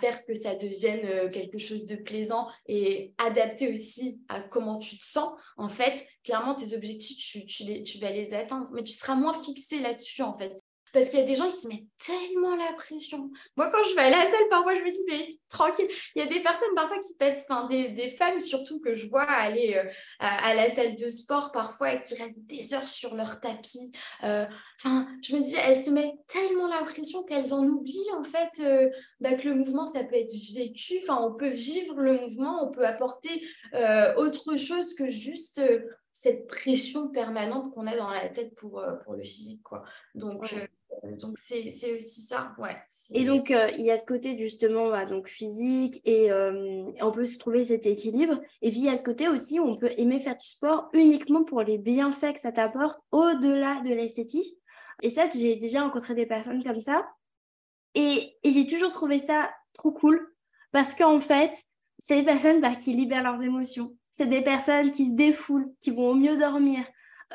faire 0.00 0.24
que 0.24 0.34
ça 0.34 0.54
devienne 0.54 1.30
quelque 1.32 1.58
chose 1.58 1.84
de 1.84 1.96
plaisant 1.96 2.48
et 2.66 3.12
adapté 3.18 3.72
aussi 3.72 4.22
à 4.28 4.40
comment 4.40 4.78
tu 4.78 4.96
te 4.96 5.02
sens, 5.04 5.34
en 5.56 5.68
fait, 5.68 6.06
clairement, 6.22 6.54
tes 6.54 6.76
objectifs, 6.76 7.44
tu, 7.46 7.82
tu 7.82 7.98
vas 7.98 8.10
les 8.10 8.34
atteindre, 8.34 8.68
mais 8.72 8.84
tu 8.84 8.92
seras 8.92 9.16
moins 9.16 9.34
fixé 9.42 9.80
là-dessus, 9.80 10.22
en 10.22 10.32
fait. 10.32 10.61
Parce 10.92 11.08
qu'il 11.08 11.18
y 11.18 11.22
a 11.22 11.26
des 11.26 11.36
gens, 11.36 11.46
ils 11.46 11.60
se 11.60 11.68
mettent 11.68 11.86
tellement 12.04 12.54
la 12.56 12.72
pression. 12.74 13.30
Moi, 13.56 13.70
quand 13.70 13.82
je 13.88 13.94
vais 13.94 14.02
à 14.02 14.10
la 14.10 14.22
salle, 14.22 14.48
parfois, 14.50 14.74
je 14.74 14.82
me 14.82 14.90
dis, 14.90 15.04
mais 15.08 15.38
tranquille. 15.48 15.88
Il 16.14 16.22
y 16.22 16.22
a 16.22 16.28
des 16.28 16.40
personnes 16.40 16.74
parfois 16.74 16.98
qui 16.98 17.14
passent, 17.14 17.46
enfin, 17.48 17.66
des, 17.68 17.90
des 17.90 18.10
femmes 18.10 18.40
surtout 18.40 18.80
que 18.80 18.94
je 18.94 19.08
vois 19.08 19.22
aller 19.22 19.74
euh, 19.76 19.88
à, 20.18 20.54
la 20.54 20.70
salle 20.70 20.96
de 20.96 21.08
sport 21.08 21.52
parfois 21.52 21.94
et 21.94 22.02
qui 22.02 22.14
restent 22.14 22.44
des 22.46 22.74
heures 22.74 22.88
sur 22.88 23.14
leur 23.14 23.40
tapis. 23.40 23.92
Euh, 24.24 24.46
enfin, 24.78 25.06
je 25.22 25.36
me 25.36 25.42
dis, 25.42 25.54
elles 25.54 25.82
se 25.82 25.90
mettent 25.90 26.26
tellement 26.26 26.66
la 26.66 26.82
pression 26.82 27.22
qu'elles 27.24 27.54
en 27.54 27.64
oublient, 27.64 28.12
en 28.16 28.24
fait, 28.24 28.60
euh, 28.60 28.90
bah, 29.20 29.34
que 29.34 29.48
le 29.48 29.54
mouvement, 29.54 29.86
ça 29.86 30.04
peut 30.04 30.16
être 30.16 30.34
vécu. 30.54 30.98
Enfin, 31.02 31.22
on 31.22 31.34
peut 31.34 31.48
vivre 31.48 32.00
le 32.00 32.18
mouvement, 32.18 32.66
on 32.66 32.70
peut 32.70 32.86
apporter 32.86 33.30
autre 34.16 34.56
chose 34.56 34.94
que 34.94 35.08
juste 35.08 35.60
cette 36.12 36.46
pression 36.46 37.08
permanente 37.08 37.72
qu'on 37.72 37.86
a 37.86 37.96
dans 37.96 38.10
la 38.10 38.28
tête 38.28 38.54
pour, 38.54 38.84
pour 39.04 39.14
le 39.14 39.22
physique. 39.22 39.62
Quoi. 39.62 39.82
Donc, 40.14 40.52
donc 41.18 41.38
c'est 41.38 41.96
aussi 41.96 42.20
ça, 42.20 42.54
ouais. 42.58 42.76
Et 43.12 43.24
donc 43.24 43.50
euh, 43.50 43.70
il 43.78 43.84
y 43.84 43.90
a 43.90 43.96
ce 43.96 44.06
côté 44.06 44.38
justement 44.38 44.90
bah, 44.90 45.04
donc 45.04 45.28
physique 45.28 46.00
et 46.04 46.30
euh, 46.30 46.84
on 47.00 47.12
peut 47.12 47.24
se 47.24 47.38
trouver 47.38 47.64
cet 47.64 47.86
équilibre. 47.86 48.40
Et 48.60 48.70
puis 48.70 48.80
il 48.80 48.84
y 48.84 48.88
a 48.88 48.96
ce 48.96 49.02
côté 49.02 49.28
aussi 49.28 49.58
où 49.58 49.64
on 49.64 49.76
peut 49.76 49.90
aimer 49.96 50.20
faire 50.20 50.36
du 50.36 50.46
sport 50.46 50.90
uniquement 50.92 51.44
pour 51.44 51.62
les 51.62 51.78
bienfaits 51.78 52.34
que 52.34 52.40
ça 52.40 52.52
t'apporte 52.52 53.00
au-delà 53.10 53.80
de 53.82 53.90
l'esthétisme. 53.90 54.56
Et 55.02 55.10
ça, 55.10 55.28
j'ai 55.28 55.56
déjà 55.56 55.82
rencontré 55.82 56.14
des 56.14 56.26
personnes 56.26 56.62
comme 56.62 56.80
ça. 56.80 57.06
Et, 57.94 58.36
et 58.42 58.50
j'ai 58.50 58.66
toujours 58.66 58.92
trouvé 58.92 59.18
ça 59.18 59.50
trop 59.72 59.92
cool 59.92 60.34
parce 60.70 60.94
qu'en 60.94 61.20
fait, 61.20 61.52
c'est 61.98 62.16
des 62.16 62.24
personnes 62.24 62.60
bah, 62.60 62.74
qui 62.74 62.94
libèrent 62.94 63.22
leurs 63.22 63.42
émotions. 63.42 63.96
C'est 64.12 64.26
des 64.26 64.42
personnes 64.42 64.90
qui 64.90 65.10
se 65.10 65.14
défoulent, 65.14 65.72
qui 65.80 65.90
vont 65.90 66.14
mieux 66.14 66.36
dormir, 66.36 66.84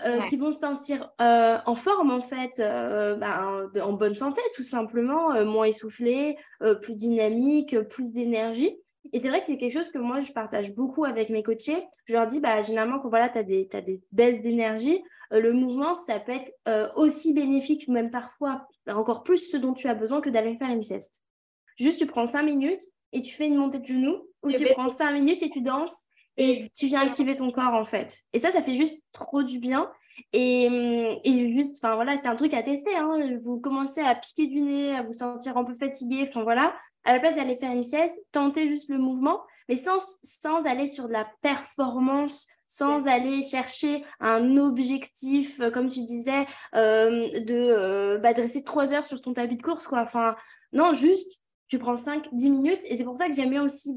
euh, 0.05 0.21
qui 0.23 0.37
vont 0.37 0.51
se 0.51 0.59
sentir 0.59 1.11
euh, 1.21 1.57
en 1.65 1.75
forme 1.75 2.11
en 2.11 2.21
fait, 2.21 2.59
euh, 2.59 3.15
ben, 3.15 3.69
en 3.81 3.93
bonne 3.93 4.15
santé 4.15 4.41
tout 4.55 4.63
simplement, 4.63 5.43
moins 5.45 5.65
essoufflés, 5.65 6.37
plus 6.81 6.95
dynamiques, 6.95 7.79
plus 7.89 8.11
d'énergie. 8.11 8.77
Et 9.13 9.19
c'est 9.19 9.29
vrai 9.29 9.39
que 9.39 9.45
c'est 9.45 9.57
quelque 9.57 9.73
chose 9.73 9.89
que 9.89 9.97
moi 9.97 10.19
je 10.21 10.31
partage 10.31 10.73
beaucoup 10.73 11.05
avec 11.05 11.29
mes 11.29 11.43
coachés. 11.43 11.85
Je 12.05 12.13
leur 12.13 12.27
dis 12.27 12.39
bah, 12.39 12.61
généralement 12.61 12.99
quand 12.99 13.09
voilà, 13.09 13.29
tu 13.29 13.37
as, 13.37 13.41
as, 13.41 13.81
des 13.81 14.01
baisses 14.11 14.41
d'énergie, 14.41 15.01
le 15.31 15.53
mouvement 15.53 15.93
ça 15.93 16.19
peut 16.19 16.33
être 16.33 16.93
aussi 16.95 17.33
bénéfique, 17.33 17.87
même 17.87 18.11
parfois 18.11 18.67
encore 18.87 19.23
plus 19.23 19.49
ce 19.49 19.57
dont 19.57 19.73
tu 19.73 19.87
as 19.87 19.95
besoin 19.95 20.21
que 20.21 20.29
d'aller 20.29 20.57
faire 20.57 20.69
une 20.69 20.83
sieste. 20.83 21.23
Juste 21.77 21.99
tu 21.99 22.05
prends 22.05 22.25
cinq 22.25 22.43
minutes 22.43 22.83
et 23.13 23.21
tu 23.21 23.33
fais 23.33 23.47
une 23.47 23.55
montée 23.55 23.79
de 23.79 23.85
genoux 23.85 24.27
ou 24.43 24.51
tu 24.51 24.65
prends 24.73 24.89
cinq 24.89 25.13
minutes 25.13 25.43
et 25.43 25.49
tu 25.49 25.61
danses 25.61 26.03
et 26.37 26.69
tu 26.75 26.87
viens 26.87 27.01
activer 27.01 27.35
ton 27.35 27.51
corps 27.51 27.73
en 27.73 27.85
fait. 27.85 28.19
Et 28.33 28.39
ça, 28.39 28.51
ça 28.51 28.61
fait 28.61 28.75
juste 28.75 28.99
trop 29.11 29.43
du 29.43 29.59
bien. 29.59 29.89
Et, 30.33 30.65
et 31.23 31.53
juste, 31.53 31.77
enfin 31.77 31.95
voilà, 31.95 32.17
c'est 32.17 32.27
un 32.27 32.35
truc 32.35 32.53
à 32.53 32.63
tester. 32.63 32.95
Hein. 32.95 33.39
Vous 33.43 33.59
commencez 33.59 34.01
à 34.01 34.15
piquer 34.15 34.47
du 34.47 34.61
nez, 34.61 34.95
à 34.95 35.03
vous 35.03 35.13
sentir 35.13 35.57
un 35.57 35.63
peu 35.63 35.75
fatigué, 35.75 36.25
enfin 36.27 36.43
voilà. 36.43 36.73
À 37.03 37.13
la 37.13 37.19
place 37.19 37.35
d'aller 37.35 37.55
faire 37.55 37.71
une 37.71 37.83
sieste, 37.83 38.19
tentez 38.33 38.67
juste 38.67 38.89
le 38.89 38.97
mouvement, 38.97 39.41
mais 39.69 39.75
sans, 39.75 39.97
sans 40.23 40.65
aller 40.65 40.87
sur 40.87 41.07
de 41.07 41.13
la 41.13 41.25
performance, 41.41 42.47
sans 42.67 43.07
aller 43.07 43.41
chercher 43.43 44.03
un 44.19 44.57
objectif, 44.57 45.59
euh, 45.61 45.71
comme 45.71 45.87
tu 45.87 46.01
disais, 46.01 46.45
euh, 46.75 47.39
de 47.39 47.53
euh, 47.53 48.17
bah, 48.17 48.33
dresser 48.33 48.63
trois 48.63 48.93
heures 48.93 49.05
sur 49.05 49.21
ton 49.21 49.33
tapis 49.33 49.55
de 49.55 49.61
course. 49.61 49.87
Quoi. 49.87 50.01
Enfin, 50.01 50.35
non, 50.73 50.93
juste, 50.93 51.41
tu 51.69 51.79
prends 51.79 51.95
5-10 51.95 52.51
minutes. 52.51 52.81
Et 52.85 52.97
c'est 52.97 53.05
pour 53.05 53.17
ça 53.17 53.27
que 53.27 53.35
j'aime 53.35 53.49
bien 53.51 53.63
aussi 53.63 53.93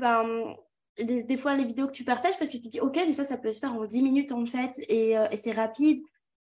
des, 1.04 1.36
fois 1.36 1.54
les 1.54 1.64
vidéos 1.64 1.86
que 1.86 1.92
tu 1.92 2.04
partages 2.04 2.38
parce 2.38 2.50
que 2.50 2.56
tu 2.56 2.68
dis 2.68 2.80
ok 2.80 2.96
mais 2.96 3.14
ça 3.14 3.24
ça 3.24 3.36
peut 3.36 3.52
se 3.52 3.58
faire 3.58 3.74
en 3.74 3.84
10 3.84 4.02
minutes 4.02 4.32
en 4.32 4.46
fait 4.46 4.80
et, 4.88 5.16
euh, 5.16 5.28
et 5.30 5.36
c'est 5.36 5.52
rapide. 5.52 6.02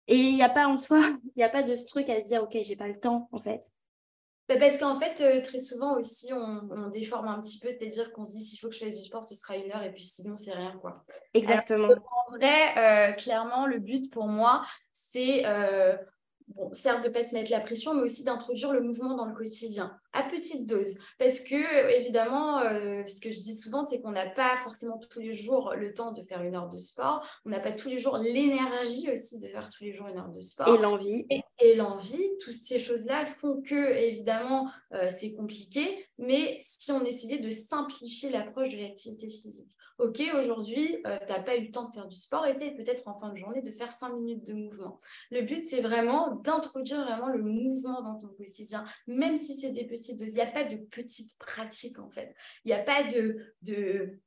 Et 0.07 0.17
il 0.17 0.35
n'y 0.35 0.43
a 0.43 0.49
pas 0.49 0.67
en 0.67 0.77
soi 0.77 0.99
il 1.35 1.37
n'y 1.37 1.43
a 1.43 1.49
pas 1.49 1.63
de 1.63 1.75
ce 1.75 1.85
truc 1.85 2.09
à 2.09 2.21
se 2.21 2.25
dire 2.25 2.43
ok 2.43 2.57
j'ai 2.61 2.75
pas 2.75 2.87
le 2.87 2.99
temps 2.99 3.29
en 3.31 3.39
fait. 3.39 3.69
Bah, 4.47 4.57
parce 4.59 4.77
qu'en 4.77 4.99
fait 4.99 5.21
euh, 5.21 5.41
très 5.41 5.57
souvent 5.57 5.97
aussi 5.97 6.31
on, 6.31 6.69
on, 6.69 6.89
déforme 6.89 7.27
un 7.27 7.39
petit 7.41 7.59
peu 7.59 7.69
c'est 7.71 7.87
à 7.87 7.89
dire 7.89 8.13
qu'on 8.13 8.25
se 8.25 8.33
dit 8.33 8.43
s'il 8.43 8.59
faut 8.59 8.69
que 8.69 8.75
je 8.75 8.85
fasse 8.85 8.95
du 8.95 9.07
sport 9.07 9.23
ce 9.23 9.33
sera 9.33 9.55
une 9.55 9.71
heure 9.71 9.81
et 9.81 9.91
puis 9.91 10.03
sinon 10.03 10.37
c'est 10.37 10.53
rien 10.53 10.77
quoi. 10.81 11.03
Exactement. 11.33 11.89
En 11.89 12.31
vrai 12.37 12.77
euh, 12.77 13.13
clairement 13.13 13.65
le 13.65 13.79
but 13.79 14.11
pour 14.11 14.27
moi 14.27 14.63
c'est 14.93 15.43
bon, 16.47 16.73
certes 16.73 17.03
de 17.03 17.09
ne 17.09 17.13
pas 17.13 17.23
se 17.23 17.33
mettre 17.33 17.51
la 17.51 17.59
pression, 17.59 17.93
mais 17.93 18.03
aussi 18.03 18.23
d'introduire 18.23 18.71
le 18.71 18.81
mouvement 18.81 19.15
dans 19.15 19.25
le 19.25 19.33
quotidien, 19.33 19.97
à 20.13 20.23
petite 20.23 20.67
dose. 20.67 20.97
Parce 21.17 21.39
que, 21.39 21.89
évidemment, 21.99 22.59
euh, 22.59 23.03
ce 23.05 23.19
que 23.19 23.31
je 23.31 23.39
dis 23.39 23.55
souvent, 23.55 23.83
c'est 23.83 24.01
qu'on 24.01 24.11
n'a 24.11 24.29
pas 24.29 24.57
forcément 24.57 24.97
tous 24.97 25.19
les 25.19 25.33
jours 25.33 25.73
le 25.75 25.93
temps 25.93 26.11
de 26.11 26.23
faire 26.23 26.41
une 26.43 26.55
heure 26.55 26.69
de 26.69 26.77
sport, 26.77 27.27
on 27.45 27.49
n'a 27.49 27.59
pas 27.59 27.71
tous 27.71 27.89
les 27.89 27.99
jours 27.99 28.17
l'énergie 28.17 29.11
aussi 29.11 29.39
de 29.39 29.47
faire 29.47 29.69
tous 29.69 29.83
les 29.83 29.93
jours 29.93 30.07
une 30.07 30.17
heure 30.17 30.29
de 30.29 30.41
sport. 30.41 30.67
Et 30.67 30.77
l'envie. 30.77 31.25
Et, 31.59 31.75
l'envie, 31.75 32.29
toutes 32.41 32.53
ces 32.53 32.79
choses-là 32.79 33.25
font 33.25 33.61
que, 33.61 33.93
évidemment, 33.97 34.69
euh, 34.93 35.09
c'est 35.09 35.33
compliqué, 35.33 36.05
mais 36.17 36.57
si 36.59 36.91
on 36.91 37.03
essayait 37.05 37.39
de 37.39 37.49
simplifier 37.49 38.29
l'approche 38.29 38.69
de 38.69 38.77
l'activité 38.77 39.27
physique. 39.27 39.69
Ok, 39.97 40.21
aujourd'hui, 40.37 40.97
euh, 41.07 41.17
tu 41.25 41.31
n'as 41.31 41.41
pas 41.41 41.55
eu 41.55 41.65
le 41.65 41.71
temps 41.71 41.87
de 41.87 41.93
faire 41.93 42.07
du 42.07 42.17
sport, 42.17 42.45
essaye 42.45 42.75
peut-être 42.75 43.07
en 43.07 43.17
fin 43.17 43.29
de 43.29 43.37
journée 43.37 43.61
de 43.61 43.71
faire 43.71 43.93
cinq 43.93 44.13
minutes 44.13 44.45
de 44.45 44.53
mouvement. 44.53 44.99
Le 45.31 45.41
but, 45.41 45.63
c'est 45.63 45.79
vraiment 45.79 46.35
d'introduire 46.35 47.05
vraiment 47.05 47.29
le 47.29 47.41
mouvement 47.41 48.01
dans 48.01 48.19
ton 48.19 48.27
quotidien, 48.27 48.83
même 49.07 49.37
si 49.37 49.57
c'est 49.57 49.71
des 49.71 49.85
petites 49.85 50.19
doses. 50.19 50.31
Il 50.31 50.35
n'y 50.35 50.41
a 50.41 50.47
pas 50.47 50.65
de 50.65 50.75
petites 50.75 51.37
pratiques, 51.39 51.99
en 51.99 52.09
fait. 52.09 52.35
Il 52.65 52.67
n'y 52.67 52.73
a 52.73 52.83
pas 52.83 53.03
de 53.03 54.19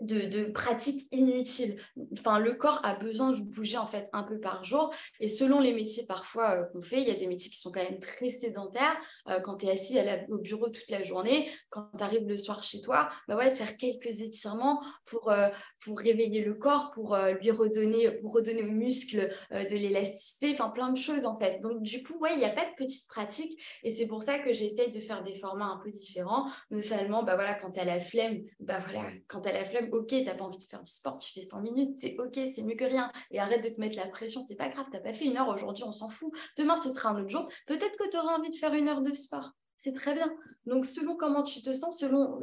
de, 0.00 0.44
pratiques 0.44 1.08
inutiles. 1.12 1.80
Enfin, 2.12 2.38
le 2.38 2.54
corps 2.54 2.80
a 2.84 2.96
besoin 2.96 3.32
de 3.32 3.40
bouger 3.40 3.78
en 3.78 3.86
fait 3.86 4.08
un 4.12 4.22
peu 4.22 4.38
par 4.40 4.64
jour. 4.64 4.92
Et 5.20 5.28
selon 5.28 5.60
les 5.60 5.72
métiers 5.72 6.04
parfois 6.06 6.50
euh, 6.50 6.64
qu'on 6.64 6.82
fait, 6.82 7.00
il 7.00 7.08
y 7.08 7.10
a 7.10 7.14
des 7.14 7.26
métiers 7.26 7.50
qui 7.50 7.58
sont 7.58 7.70
quand 7.70 7.82
même 7.82 8.00
très 8.00 8.30
sédentaires. 8.30 8.96
Euh, 9.28 9.40
quand 9.40 9.58
tu 9.58 9.66
es 9.66 9.70
assis 9.70 9.98
au 10.28 10.38
bureau 10.38 10.68
toute 10.68 10.90
la 10.90 11.02
journée, 11.02 11.50
quand 11.70 11.88
tu 11.96 12.02
arrives 12.02 12.26
le 12.26 12.36
soir 12.36 12.62
chez 12.62 12.80
toi, 12.80 13.08
bah 13.28 13.36
ouais, 13.36 13.54
faire 13.54 13.76
quelques 13.76 14.20
étirements 14.20 14.82
pour, 15.04 15.30
euh, 15.30 15.48
pour 15.84 15.98
réveiller 15.98 16.42
le 16.42 16.54
corps, 16.54 16.90
pour 16.92 17.16
lui 17.40 17.50
redonner, 17.50 18.10
pour 18.12 18.32
redonner 18.32 18.62
aux 18.62 18.70
muscles 18.70 19.34
de 19.50 19.74
l'élasticité, 19.74 20.52
enfin 20.52 20.70
plein 20.70 20.90
de 20.90 20.98
choses 20.98 21.26
en 21.26 21.38
fait. 21.38 21.60
Donc 21.60 21.82
du 21.82 22.02
coup, 22.02 22.18
ouais, 22.18 22.30
il 22.34 22.38
n'y 22.38 22.44
a 22.44 22.50
pas 22.50 22.64
de 22.64 22.74
petites 22.76 23.08
pratiques. 23.08 23.60
Et 23.82 23.90
c'est 23.90 24.06
pour 24.06 24.22
ça 24.22 24.38
que 24.38 24.52
j'essaye 24.52 24.90
de 24.90 25.00
faire 25.00 25.22
des 25.22 25.34
formats 25.34 25.66
un 25.66 25.80
peu 25.82 25.90
différents. 25.90 26.46
Notamment, 26.70 27.22
bah 27.22 27.34
voilà, 27.34 27.54
quand 27.54 27.72
tu 27.72 27.80
as 27.80 27.84
la 27.84 28.00
flemme, 28.00 28.42
bah 28.60 28.78
voilà, 28.80 29.08
quand 29.28 29.42
tu 29.42 29.48
as 29.48 29.52
la 29.52 29.64
flemme, 29.64 29.81
ok, 29.90 30.14
t'as 30.24 30.34
pas 30.34 30.44
envie 30.44 30.58
de 30.58 30.62
faire 30.62 30.82
du 30.82 30.90
sport, 30.90 31.18
tu 31.18 31.32
fais 31.32 31.46
100 31.46 31.60
minutes, 31.60 31.98
c'est 32.00 32.16
ok, 32.18 32.38
c'est 32.54 32.62
mieux 32.62 32.76
que 32.76 32.84
rien. 32.84 33.10
Et 33.30 33.40
arrête 33.40 33.62
de 33.62 33.68
te 33.68 33.80
mettre 33.80 33.96
la 33.96 34.06
pression, 34.06 34.42
c'est 34.46 34.56
pas 34.56 34.68
grave, 34.68 34.86
t'as 34.92 35.00
pas 35.00 35.12
fait 35.12 35.24
une 35.24 35.36
heure 35.36 35.48
aujourd'hui, 35.48 35.84
on 35.84 35.92
s'en 35.92 36.08
fout. 36.08 36.32
Demain, 36.56 36.76
ce 36.76 36.90
sera 36.90 37.10
un 37.10 37.20
autre 37.20 37.30
jour. 37.30 37.48
Peut-être 37.66 37.96
que 37.96 38.08
tu 38.08 38.16
auras 38.16 38.36
envie 38.36 38.50
de 38.50 38.54
faire 38.56 38.74
une 38.74 38.88
heure 38.88 39.02
de 39.02 39.12
sport. 39.12 39.52
C'est 39.82 39.92
très 39.92 40.14
bien. 40.14 40.32
Donc, 40.64 40.86
selon 40.86 41.16
comment 41.16 41.42
tu 41.42 41.60
te 41.60 41.72
sens, 41.72 41.98
selon 41.98 42.38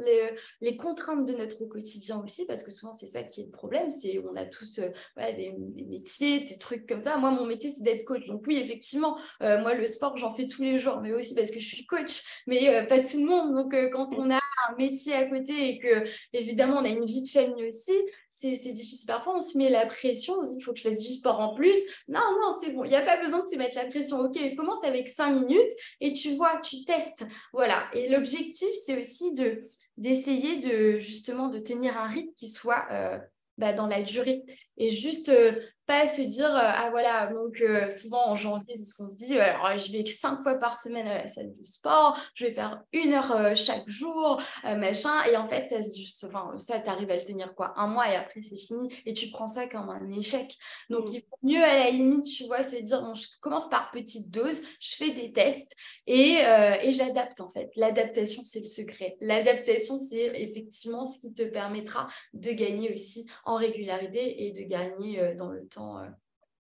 les, 0.60 0.76
contraintes 0.76 1.24
de 1.24 1.32
notre 1.32 1.64
quotidien 1.64 2.22
aussi, 2.22 2.44
parce 2.44 2.62
que 2.62 2.70
souvent, 2.70 2.92
c'est 2.92 3.06
ça 3.06 3.22
qui 3.22 3.40
est 3.40 3.44
le 3.46 3.50
problème, 3.50 3.88
c'est 3.88 4.22
on 4.30 4.36
a 4.36 4.44
tous 4.44 4.78
euh, 4.78 4.90
des, 5.16 5.54
métiers, 5.88 6.40
des 6.40 6.58
trucs 6.58 6.86
comme 6.86 7.00
ça. 7.00 7.16
Moi, 7.16 7.30
mon 7.30 7.46
métier, 7.46 7.72
c'est 7.74 7.82
d'être 7.82 8.04
coach. 8.04 8.26
Donc, 8.26 8.44
oui, 8.46 8.58
effectivement, 8.58 9.18
euh, 9.40 9.58
moi, 9.62 9.72
le 9.72 9.86
sport, 9.86 10.18
j'en 10.18 10.34
fais 10.34 10.48
tous 10.48 10.60
les 10.60 10.78
jours, 10.78 11.00
mais 11.00 11.14
aussi 11.14 11.34
parce 11.34 11.50
que 11.50 11.60
je 11.60 11.66
suis 11.66 11.86
coach, 11.86 12.22
mais 12.46 12.68
euh, 12.68 12.84
pas 12.84 12.98
tout 12.98 13.16
le 13.16 13.24
monde. 13.24 13.54
Donc, 13.54 13.74
quand 13.90 14.14
on 14.18 14.30
a 14.30 14.36
un 14.36 14.76
métier 14.76 15.14
à 15.14 15.24
côté 15.24 15.70
et 15.70 15.78
que, 15.78 16.06
évidemment, 16.34 16.76
on 16.76 16.84
a 16.84 16.90
une 16.90 17.06
vie 17.06 17.22
de 17.22 17.28
famille 17.28 17.66
aussi, 17.66 17.94
c'est 18.40 18.72
difficile. 18.72 19.06
Parfois, 19.06 19.36
on 19.36 19.40
se 19.40 19.58
met 19.58 19.68
la 19.68 19.84
pression, 19.86 20.38
on 20.40 20.44
se 20.44 20.52
dit 20.52 20.56
il 20.58 20.62
faut 20.62 20.72
que 20.72 20.78
je 20.78 20.88
fasse 20.88 20.98
du 20.98 21.08
sport 21.08 21.40
en 21.40 21.54
plus. 21.54 21.76
Non, 22.08 22.20
non, 22.40 22.56
c'est 22.60 22.70
bon, 22.70 22.84
il 22.84 22.88
n'y 22.88 22.96
a 22.96 23.02
pas 23.02 23.22
besoin 23.22 23.42
de 23.42 23.48
se 23.48 23.56
mettre 23.56 23.76
la 23.76 23.84
pression. 23.86 24.18
Ok, 24.20 24.38
commence 24.56 24.82
avec 24.84 25.08
cinq 25.08 25.32
minutes 25.32 25.72
et 26.00 26.12
tu 26.12 26.30
vois, 26.36 26.60
tu 26.62 26.84
testes. 26.84 27.24
Voilà. 27.52 27.84
Et 27.92 28.08
l'objectif, 28.08 28.68
c'est 28.84 28.98
aussi 28.98 29.34
de 29.34 29.60
d'essayer 29.98 30.56
de 30.56 30.98
justement 30.98 31.48
de 31.48 31.58
tenir 31.58 31.98
un 31.98 32.06
rythme 32.06 32.32
qui 32.34 32.48
soit 32.48 32.86
euh, 32.90 33.18
bah, 33.58 33.74
dans 33.74 33.86
la 33.86 34.02
durée 34.02 34.42
et 34.78 34.88
juste 34.88 35.28
euh, 35.28 35.52
pas 35.90 36.06
se 36.06 36.22
dire 36.22 36.54
euh, 36.54 36.60
ah 36.62 36.88
voilà 36.90 37.26
donc 37.26 37.60
euh, 37.60 37.90
souvent 37.90 38.28
en 38.28 38.36
janvier 38.36 38.76
c'est 38.76 38.84
ce 38.84 38.94
qu'on 38.94 39.10
se 39.10 39.16
dit 39.16 39.36
alors 39.36 39.76
je 39.76 39.90
vais 39.90 40.06
cinq 40.06 40.40
fois 40.40 40.54
par 40.54 40.80
semaine 40.80 41.08
à 41.08 41.18
la 41.18 41.26
salle 41.26 41.52
de 41.52 41.66
sport 41.66 42.16
je 42.36 42.46
vais 42.46 42.52
faire 42.52 42.84
une 42.92 43.12
heure 43.12 43.56
chaque 43.56 43.88
jour 43.88 44.40
machin 44.62 45.24
et 45.24 45.36
en 45.36 45.48
fait 45.48 45.68
ça 45.68 46.28
enfin, 46.28 46.56
ça 46.58 46.78
t'arrive 46.78 47.10
à 47.10 47.16
le 47.16 47.24
tenir 47.24 47.56
quoi 47.56 47.72
un 47.76 47.88
mois 47.88 48.08
et 48.08 48.14
après 48.14 48.40
c'est 48.40 48.56
fini 48.56 48.88
et 49.04 49.14
tu 49.14 49.30
prends 49.30 49.48
ça 49.48 49.66
comme 49.66 49.90
un 49.90 50.12
échec. 50.12 50.56
Donc 50.90 51.06
mm. 51.08 51.14
il 51.14 51.20
faut 51.22 51.38
mieux 51.42 51.62
à 51.62 51.74
la 51.74 51.90
limite 51.90 52.26
tu 52.26 52.44
vois 52.44 52.62
se 52.62 52.76
dire 52.76 53.02
bon 53.02 53.14
je 53.14 53.26
commence 53.40 53.68
par 53.68 53.90
petite 53.90 54.30
dose 54.30 54.62
je 54.78 54.94
fais 54.94 55.10
des 55.10 55.32
tests 55.32 55.72
et, 56.06 56.38
et 56.82 56.92
j'adapte 56.92 57.40
en 57.40 57.48
fait. 57.48 57.70
L'adaptation 57.74 58.42
c'est 58.44 58.60
le 58.60 58.66
secret. 58.66 59.16
L'adaptation 59.20 59.98
c'est 59.98 60.30
effectivement 60.40 61.04
ce 61.04 61.18
qui 61.18 61.32
te 61.32 61.42
permettra 61.42 62.06
de 62.34 62.52
gagner 62.52 62.92
aussi 62.92 63.26
en 63.44 63.56
régularité 63.56 64.46
et 64.46 64.52
de 64.52 64.62
gagner 64.62 65.00
euh, 65.18 65.34
dans 65.34 65.48
le 65.48 65.66
temps 65.66 65.79
euh, 65.80 66.06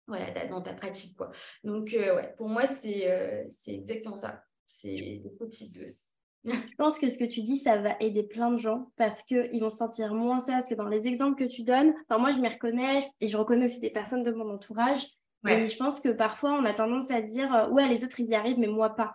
voilà, 0.07 0.27
dans 0.47 0.63
ta 0.63 0.73
pratique. 0.73 1.17
Quoi. 1.17 1.31
Donc, 1.65 1.93
euh, 1.95 2.17
ouais, 2.17 2.35
pour 2.37 2.49
moi, 2.49 2.67
c'est 2.67 3.47
c'est 3.49 3.75
exactement 3.75 4.17
ça. 4.17 4.43
C'est 4.67 4.95
des 4.95 5.33
petites 5.39 5.75
doses. 5.75 6.05
Je 6.45 6.75
pense 6.79 6.99
que 7.01 7.11
ce 7.11 7.19
que 7.19 7.25
tu 7.25 7.43
dis, 7.43 7.57
ça 7.57 7.77
va 7.77 7.97
aider 7.99 8.23
plein 8.23 8.53
de 8.53 8.59
gens 8.59 8.93
parce 8.97 9.23
qu'ils 9.25 9.61
vont 9.61 9.69
se 9.69 9.79
sentir 9.79 10.15
moins 10.15 10.39
seuls? 10.39 10.55
Parce 10.55 10.69
que 10.69 10.75
dans 10.75 10.89
les 10.89 11.09
exemples 11.09 11.37
que 11.37 11.49
tu 11.49 11.65
donnes, 11.65 11.93
enfin, 12.09 12.21
moi, 12.21 12.31
je 12.31 12.39
m'y 12.39 12.49
reconnais 12.49 13.01
et 13.21 13.27
je 13.27 13.37
reconnais 13.37 13.65
aussi 13.65 13.81
des 13.81 13.91
personnes 13.91 14.23
de 14.23 14.31
mon 14.31 14.49
entourage. 14.51 15.07
Et 15.49 15.69
je 15.69 15.77
pense 15.77 16.01
que 16.01 16.09
parfois, 16.09 16.53
on 16.53 16.65
a 16.65 16.75
tendance 16.75 17.11
à 17.11 17.21
dire 17.21 17.69
Ouais, 17.71 17.89
les 17.89 18.05
autres, 18.05 18.19
ils 18.21 18.27
y 18.27 18.35
arrivent, 18.35 18.59
mais 18.59 18.67
moi 18.67 18.91
pas. 18.91 19.15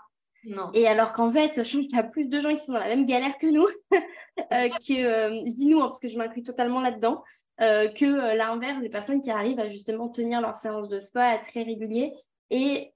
Et 0.73 0.87
alors 0.87 1.11
qu'en 1.11 1.31
fait, 1.31 1.63
je 1.63 1.77
pense 1.77 1.87
qu'il 1.87 1.95
y 1.95 1.99
a 1.99 2.03
plus 2.03 2.25
de 2.25 2.39
gens 2.39 2.55
qui 2.55 2.63
sont 2.63 2.73
dans 2.73 2.79
la 2.79 2.87
même 2.87 3.05
galère 3.05 3.37
que 3.37 3.47
nous, 3.47 3.67
que 3.91 4.95
je 4.95 5.55
dis 5.55 5.67
nous 5.67 5.79
hein, 5.79 5.87
parce 5.87 5.99
que 5.99 6.07
je 6.07 6.17
m'inclus 6.17 6.43
totalement 6.43 6.81
là-dedans, 6.81 7.23
euh, 7.61 7.87
que 7.89 8.05
euh, 8.05 8.33
l'inverse 8.33 8.81
des 8.81 8.89
personnes 8.89 9.21
qui 9.21 9.29
arrivent 9.29 9.59
à 9.59 9.67
justement 9.67 10.09
tenir 10.09 10.41
leur 10.41 10.57
séance 10.57 10.87
de 10.87 10.99
spa 10.99 11.25
à 11.25 11.37
très 11.37 11.61
régulier. 11.61 12.11
Et, 12.49 12.91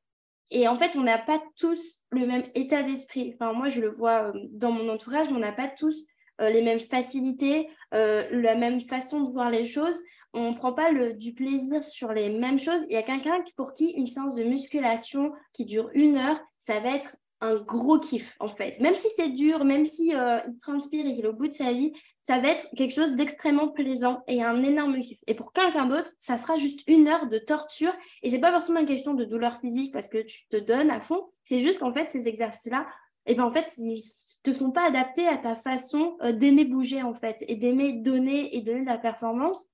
et 0.50 0.68
en 0.68 0.78
fait, 0.78 0.96
on 0.96 1.04
n'a 1.04 1.20
pas 1.20 1.42
tous 1.56 2.02
le 2.10 2.26
même 2.26 2.44
état 2.56 2.82
d'esprit. 2.82 3.36
Enfin, 3.36 3.54
moi, 3.54 3.70
je 3.70 3.82
le 3.82 3.90
vois 3.90 4.24
euh, 4.24 4.40
dans 4.52 4.72
mon 4.72 4.90
entourage, 4.90 5.30
mais 5.30 5.36
on 5.36 5.40
n'a 5.40 5.52
pas 5.52 5.68
tous 5.68 6.06
les 6.38 6.62
mêmes 6.62 6.82
facilités, 6.82 7.70
la 7.94 8.56
même 8.56 8.82
façon 8.82 9.22
de 9.22 9.32
voir 9.32 9.50
les 9.50 9.64
choses. 9.64 9.98
On 10.34 10.52
ne 10.52 10.58
prend 10.58 10.74
pas 10.74 10.92
le, 10.92 11.14
du 11.14 11.34
plaisir 11.34 11.82
sur 11.82 12.12
les 12.12 12.30
mêmes 12.30 12.60
choses. 12.60 12.84
Il 12.90 12.94
y 12.94 12.98
a 12.98 13.04
quelqu'un 13.04 13.42
pour 13.56 13.74
qui 13.74 13.92
une 13.92 14.06
séance 14.06 14.36
de 14.36 14.44
musculation 14.44 15.32
qui 15.54 15.64
dure 15.64 15.90
une 15.94 16.18
heure, 16.18 16.38
ça 16.58 16.82
va 16.82 16.90
être 16.90 17.16
un 17.42 17.56
gros 17.56 18.00
kiff 18.00 18.36
en 18.40 18.48
fait. 18.48 18.80
Même 18.80 18.96
si 18.96 19.08
c'est 19.16 19.30
dur, 19.30 19.66
même 19.66 19.86
si 19.86 20.10
il 20.10 20.58
transpire 20.60 21.06
et 21.06 21.14
qu'il 21.14 21.26
est 21.26 21.28
au 21.28 21.34
bout 21.34 21.48
de 21.48 21.54
sa 21.54 21.74
vie, 21.74 21.92
ça 22.22 22.40
va 22.40 22.50
être 22.50 22.68
quelque 22.76 22.94
chose 22.94 23.14
d'extrêmement 23.14 23.68
plaisant 23.68 24.24
et 24.28 24.42
un 24.42 24.64
énorme 24.64 25.00
kiff. 25.02 25.20
Et 25.28 25.36
pour 25.36 25.54
quelqu'un 25.54 25.86
d'autre, 25.86 26.10
ça 26.18 26.38
sera 26.38 26.58
juste 26.58 26.82
une 26.88 27.08
heure 27.08 27.28
de 27.28 27.38
torture. 27.38 27.94
Et 28.24 28.30
c'est 28.30 28.40
pas 28.40 28.52
forcément 28.52 28.80
une 28.80 28.88
question 28.88 29.14
de 29.14 29.26
douleur 29.26 29.60
physique 29.60 29.94
parce 29.94 30.08
que 30.08 30.20
tu 30.24 30.48
te 30.50 30.58
donnes 30.58 30.90
à 30.90 31.00
fond. 31.00 31.30
C'est 31.44 31.60
juste 31.60 31.80
qu'en 31.80 31.94
fait, 31.94 32.10
ces 32.10 32.28
exercices-là, 32.28 32.88
et 33.28 33.32
eh 33.32 33.36
ben 33.36 33.44
en 33.44 33.52
fait, 33.52 33.74
ils 33.78 34.00
ne 34.46 34.54
sont 34.54 34.70
pas 34.70 34.88
adaptés 34.88 35.28
à 35.28 35.38
ta 35.38 35.56
façon 35.56 36.16
euh, 36.22 36.32
d'aimer 36.32 36.64
bouger 36.64 37.02
en 37.02 37.16
fait 37.16 37.44
et 37.48 37.56
d'aimer 37.56 37.94
donner 37.94 38.56
et 38.56 38.62
donner 38.62 38.82
de 38.82 38.86
la 38.86 39.00
performance. 39.00 39.72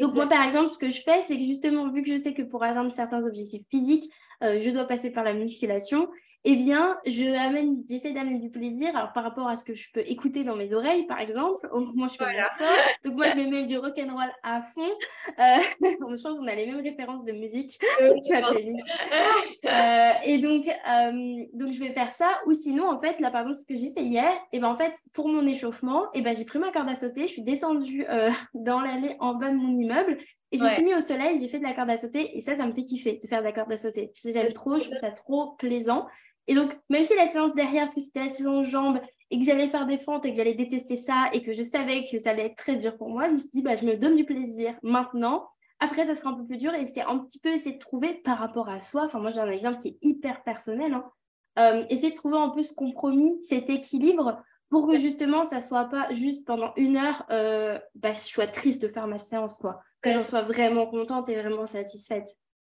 Donc 0.00 0.14
moi, 0.14 0.28
par 0.28 0.42
exemple, 0.42 0.72
ce 0.72 0.78
que 0.78 0.88
je 0.88 1.00
fais, 1.00 1.22
c'est 1.22 1.36
que 1.36 1.44
justement, 1.44 1.90
vu 1.90 2.02
que 2.02 2.08
je 2.08 2.16
sais 2.16 2.32
que 2.32 2.42
pour 2.42 2.62
atteindre 2.62 2.90
certains 2.92 3.24
objectifs 3.24 3.62
physiques, 3.70 4.12
euh, 4.42 4.58
je 4.58 4.70
dois 4.70 4.84
passer 4.84 5.10
par 5.10 5.24
la 5.24 5.34
musculation, 5.34 6.08
eh 6.44 6.56
bien, 6.56 6.98
je 7.04 7.26
amène, 7.26 7.82
j'essaie 7.88 8.12
d'amener 8.12 8.38
du 8.38 8.50
plaisir. 8.50 8.96
Alors, 8.96 9.12
par 9.12 9.24
rapport 9.24 9.46
à 9.46 9.56
ce 9.56 9.64
que 9.64 9.74
je 9.74 9.90
peux 9.92 10.00
écouter 10.06 10.42
dans 10.42 10.56
mes 10.56 10.72
oreilles, 10.72 11.06
par 11.06 11.20
exemple, 11.20 11.68
moi, 11.94 12.08
je 12.08 12.14
fais 12.14 12.24
sport. 12.24 12.50
Donc, 13.04 13.14
moi, 13.14 13.28
je 13.28 13.36
mets 13.36 13.46
même 13.46 13.66
du 13.66 13.76
rock 13.76 13.98
and 13.98 14.14
roll 14.14 14.30
à 14.42 14.62
fond. 14.62 14.80
Euh, 14.80 15.42
je 15.82 16.22
pense 16.22 16.22
qu'on 16.22 16.46
a 16.46 16.54
les 16.54 16.66
mêmes 16.66 16.80
références 16.80 17.24
de 17.26 17.32
musique. 17.32 17.78
euh, 19.66 20.12
et 20.24 20.38
donc, 20.38 20.66
euh, 20.66 21.44
donc, 21.52 21.72
je 21.72 21.80
vais 21.80 21.92
faire 21.92 22.12
ça. 22.12 22.30
Ou 22.46 22.52
sinon, 22.52 22.88
en 22.88 22.98
fait, 22.98 23.20
là, 23.20 23.30
par 23.30 23.42
exemple, 23.42 23.58
ce 23.58 23.66
que 23.66 23.76
j'ai 23.76 23.92
fait 23.92 24.04
hier, 24.04 24.32
et 24.52 24.56
eh 24.56 24.60
ben, 24.60 24.68
en 24.68 24.76
fait, 24.76 24.94
pour 25.12 25.28
mon 25.28 25.46
échauffement, 25.46 26.04
et 26.14 26.20
eh 26.20 26.22
ben, 26.22 26.34
j'ai 26.34 26.46
pris 26.46 26.58
ma 26.58 26.72
corde 26.72 26.88
à 26.88 26.94
sauter. 26.94 27.22
Je 27.22 27.32
suis 27.32 27.42
descendue 27.42 28.06
euh, 28.08 28.30
dans 28.54 28.80
l'allée 28.80 29.14
en 29.20 29.34
bas 29.34 29.50
de 29.50 29.56
mon 29.56 29.78
immeuble. 29.78 30.18
Et 30.52 30.56
je 30.56 30.64
me 30.64 30.68
suis 30.68 30.82
mis 30.82 30.94
au 30.94 31.00
soleil, 31.00 31.38
j'ai 31.38 31.46
fait 31.46 31.60
de 31.60 31.64
la 31.64 31.74
corde 31.74 31.90
à 31.90 31.96
sauter 31.96 32.36
et 32.36 32.40
ça, 32.40 32.56
ça 32.56 32.66
me 32.66 32.72
fait 32.72 32.82
kiffer 32.82 33.20
de 33.22 33.28
faire 33.28 33.38
de 33.38 33.44
la 33.44 33.52
corde 33.52 33.70
à 33.70 33.76
sauter. 33.76 34.10
J'aime 34.24 34.52
trop, 34.52 34.78
je 34.78 34.84
trouve 34.84 34.96
ça 34.96 35.12
trop 35.12 35.52
plaisant. 35.52 36.08
Et 36.46 36.54
donc, 36.54 36.76
même 36.88 37.04
si 37.04 37.14
la 37.14 37.26
séance 37.26 37.54
derrière, 37.54 37.84
parce 37.84 37.94
que 37.94 38.00
c'était 38.00 38.20
la 38.20 38.28
séance 38.28 38.66
jambes 38.66 39.00
et 39.30 39.38
que 39.38 39.44
j'allais 39.44 39.68
faire 39.68 39.86
des 39.86 39.98
fentes 39.98 40.24
et 40.26 40.30
que 40.30 40.36
j'allais 40.36 40.54
détester 40.54 40.96
ça 40.96 41.30
et 41.32 41.42
que 41.42 41.52
je 41.52 41.62
savais 41.62 42.04
que 42.04 42.18
ça 42.18 42.30
allait 42.30 42.46
être 42.46 42.56
très 42.56 42.76
dur 42.76 42.96
pour 42.96 43.10
moi, 43.10 43.28
je 43.28 43.32
me 43.32 43.38
suis 43.38 43.50
dit, 43.50 43.62
bah, 43.62 43.76
je 43.76 43.84
me 43.84 43.96
donne 43.96 44.16
du 44.16 44.24
plaisir 44.24 44.74
maintenant. 44.82 45.48
Après, 45.78 46.06
ça 46.06 46.14
sera 46.14 46.30
un 46.30 46.34
peu 46.34 46.44
plus 46.44 46.58
dur 46.58 46.74
et 46.74 46.84
c'est 46.86 47.02
un 47.02 47.18
petit 47.18 47.38
peu 47.38 47.50
essayer 47.50 47.76
de 47.76 47.80
trouver 47.80 48.14
par 48.24 48.38
rapport 48.38 48.68
à 48.68 48.80
soi. 48.80 49.04
Enfin, 49.04 49.18
moi, 49.18 49.30
j'ai 49.30 49.40
un 49.40 49.50
exemple 49.50 49.78
qui 49.78 49.88
est 49.88 49.98
hyper 50.02 50.42
personnel. 50.42 50.92
Hein. 50.92 51.04
Euh, 51.58 51.84
essayer 51.88 52.10
de 52.10 52.16
trouver 52.16 52.36
un 52.36 52.50
peu 52.50 52.62
ce 52.62 52.74
compromis, 52.74 53.40
cet 53.42 53.70
équilibre 53.70 54.42
pour 54.68 54.86
que 54.86 54.98
justement, 54.98 55.44
ça 55.44 55.60
soit 55.60 55.86
pas 55.86 56.12
juste 56.12 56.46
pendant 56.46 56.72
une 56.76 56.96
heure, 56.96 57.24
euh, 57.30 57.78
bah, 57.96 58.12
je 58.12 58.20
sois 58.20 58.46
triste 58.46 58.82
de 58.82 58.88
faire 58.88 59.08
ma 59.08 59.18
séance, 59.18 59.56
quoi. 59.56 59.80
Que 60.00 60.10
j'en 60.10 60.22
sois 60.22 60.42
vraiment 60.42 60.86
contente 60.86 61.28
et 61.28 61.34
vraiment 61.34 61.66
satisfaite 61.66 62.28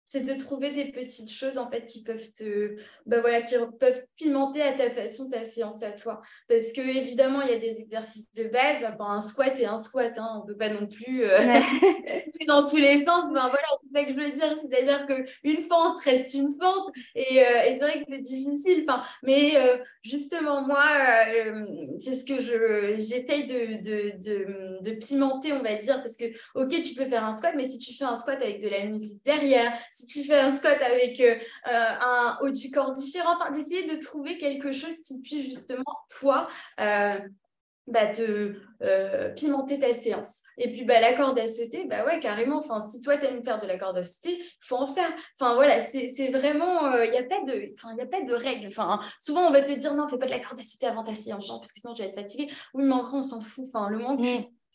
c'est 0.08 0.22
de 0.22 0.34
trouver 0.36 0.72
des 0.72 0.86
petites 0.86 1.32
choses 1.32 1.58
en 1.58 1.70
fait 1.70 1.86
qui 1.86 2.02
peuvent 2.02 2.32
te 2.34 2.78
bah 3.06 3.20
voilà 3.20 3.42
qui 3.42 3.56
peuvent 3.80 4.06
pimenter 4.16 4.62
à 4.62 4.72
ta 4.72 4.90
façon 4.90 5.30
ta 5.30 5.44
séance 5.44 5.84
à 5.84 5.92
toi. 5.92 6.22
Parce 6.48 6.72
que 6.72 6.80
évidemment 6.80 7.42
il 7.42 7.50
y 7.50 7.54
a 7.54 7.60
des 7.60 7.82
exercices 7.82 8.32
de 8.34 8.46
base. 8.46 8.86
Un 9.00 9.20
squat 9.20 9.60
et 9.60 9.66
un 9.66 9.78
squat 9.78 10.18
hein, 10.18 10.42
on 10.42 10.48
peut 10.48 10.56
pas 10.56 10.70
non 10.70 10.88
plus 10.88 11.24
euh, 11.24 11.38
dans 12.48 12.66
tous 12.66 12.78
les 12.78 13.04
sens. 13.04 13.30
Voilà 13.32 13.52
c'est 13.84 14.00
ça 14.00 14.06
que 14.06 14.14
je 14.14 14.18
veux 14.18 14.32
dire. 14.32 14.56
C'est-à-dire 14.62 15.06
que 15.08 15.26
une 15.44 15.62
fente 15.62 16.00
reste 16.00 16.34
une 16.34 16.52
fente. 16.58 16.90
Et, 17.16 17.42
euh, 17.42 17.64
et 17.66 17.72
c'est 17.74 17.80
vrai 17.80 18.00
que 18.00 18.06
c'est 18.10 18.20
difficile. 18.20 18.86
Enfin 18.88 19.04
mais 19.24 19.58
euh, 19.58 19.78
justement 20.04 20.66
moi 20.66 20.86
c'est 22.00 22.16
ce 22.16 22.24
que 22.24 22.42
je 22.42 22.96
j'essaye 22.98 23.46
de, 23.46 23.82
de, 23.84 24.18
de, 24.24 24.90
de 24.90 24.92
pimenter 24.92 25.52
on 25.52 25.62
va 25.62 25.76
dire. 25.76 25.98
Parce 26.02 26.16
que 26.16 26.26
ok 26.56 26.82
tu 26.82 26.96
peux 26.96 27.06
faire 27.06 27.26
un 27.26 27.34
squat 27.34 27.54
mais 27.58 27.66
si 27.66 27.78
tu 27.80 27.94
fais 27.94 28.06
un 28.06 28.16
squat 28.16 28.42
avec 28.42 28.62
de 28.62 28.70
la 28.70 28.86
musique 28.86 29.22
derrière 29.26 29.74
si 29.98 30.06
tu 30.06 30.24
fais 30.24 30.38
un 30.38 30.56
squat 30.56 30.80
avec 30.80 31.20
euh, 31.20 31.36
un 31.66 32.38
haut 32.42 32.52
du 32.52 32.70
corps 32.70 32.92
différent, 32.92 33.36
enfin, 33.36 33.50
d'essayer 33.50 33.88
de 33.88 34.00
trouver 34.00 34.38
quelque 34.38 34.72
chose 34.72 34.94
qui 35.04 35.20
puisse 35.24 35.48
justement, 35.48 35.84
toi, 36.20 36.48
euh, 36.80 37.18
bah, 37.88 38.06
te 38.06 38.54
euh, 38.84 39.30
pimenter 39.30 39.80
ta 39.80 39.94
séance. 39.94 40.42
Et 40.60 40.72
puis 40.72 40.84
bah, 40.84 41.00
la 41.00 41.14
corde 41.14 41.40
à 41.40 41.48
sauter, 41.48 41.86
bah 41.86 42.06
ouais, 42.06 42.20
carrément. 42.20 42.58
Enfin, 42.58 42.80
si 42.80 43.02
toi, 43.02 43.18
tu 43.18 43.26
aimes 43.26 43.44
faire 43.44 43.60
de 43.60 43.66
la 43.66 43.80
corde 43.80 43.98
à 43.98 44.04
sauter, 44.04 44.38
il 44.38 44.66
faut 44.66 44.76
en 44.76 44.86
faire. 44.86 45.12
Enfin, 45.40 45.56
voilà, 45.56 45.84
c'est 45.86 46.30
vraiment, 46.30 46.96
il 47.02 47.10
n'y 47.10 47.18
a, 47.18 47.24
pas 47.24 47.42
de, 47.42 48.34
règles. 48.36 48.72
Souvent, 49.20 49.48
on 49.48 49.52
va 49.52 49.64
te 49.64 49.72
dire, 49.72 49.96
non, 49.96 50.08
fais 50.08 50.20
pas 50.20 50.28
de 50.28 50.32
la 50.32 50.40
corde 50.40 50.60
à 50.60 50.64
sauter 50.64 50.86
avant 50.86 51.04
ta 51.04 51.16
séance, 51.16 51.48
parce 51.48 51.72
que 51.72 51.80
sinon, 51.80 51.96
tu 51.96 52.04
vas 52.04 52.10
être 52.10 52.16
fatigué. 52.16 52.52
Oui, 52.76 52.84
mais 52.84 52.94
en 52.94 53.02
vrai, 53.02 53.18
on 53.18 53.24
s'en 53.24 53.42
fout. 53.42 53.66
Le 53.90 53.98
moment 53.98 54.16
tu 54.16 54.28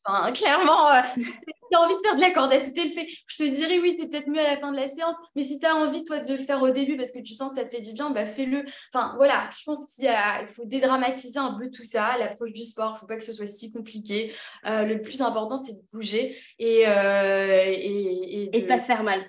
Enfin, 0.05 0.33
clairement, 0.33 0.91
euh, 0.91 1.01
tu 1.17 1.77
as 1.77 1.81
envie 1.81 1.95
de 1.95 2.01
faire 2.01 2.17
de 2.17 2.21
la 2.21 2.31
corde 2.31 2.53
à 2.53 2.59
sauter, 2.59 2.85
le 2.85 2.91
fait. 2.91 3.07
Je 3.27 3.37
te 3.37 3.43
dirais, 3.45 3.79
oui, 3.79 3.97
c'est 3.99 4.09
peut-être 4.09 4.29
mieux 4.29 4.41
à 4.41 4.45
la 4.45 4.57
fin 4.59 4.73
de 4.73 4.77
la 4.77 4.89
séance, 4.89 5.15
mais 5.35 5.43
si 5.43 5.59
tu 5.59 5.67
as 5.67 5.75
envie, 5.75 6.05
toi, 6.05 6.19
de 6.19 6.35
le 6.35 6.43
faire 6.43 6.63
au 6.63 6.71
début 6.71 6.97
parce 6.97 7.13
que 7.13 7.21
tu 7.21 7.35
sens 7.35 7.51
que 7.51 7.57
ça 7.57 7.65
te 7.65 7.75
fait 7.75 7.81
du 7.81 7.93
bien, 7.93 8.11
bah, 8.11 8.27
fais-le. 8.27 8.65
Enfin, 8.93 9.15
voilà, 9.17 9.49
je 9.59 9.65
pense 9.65 9.95
qu'il 9.95 10.47
faut 10.49 10.65
dédramatiser 10.65 11.39
un 11.39 11.55
peu 11.59 11.71
tout 11.71 11.85
ça, 11.85 12.17
l'approche 12.19 12.53
du 12.53 12.65
sport. 12.65 12.91
Il 12.91 12.95
ne 12.95 12.99
faut 12.99 13.07
pas 13.07 13.17
que 13.17 13.25
ce 13.25 13.33
soit 13.33 13.47
si 13.47 13.73
compliqué. 13.73 14.35
Euh, 14.67 14.85
le 14.85 15.01
plus 15.01 15.23
important, 15.23 15.57
c'est 15.57 15.73
de 15.73 15.83
bouger 15.93 16.37
et, 16.59 16.85
euh, 16.87 17.65
et, 17.69 18.51
de... 18.53 18.59
ne 18.59 18.67
pas 18.67 18.79
se 18.79 18.87
faire 18.87 19.03
mal. 19.03 19.25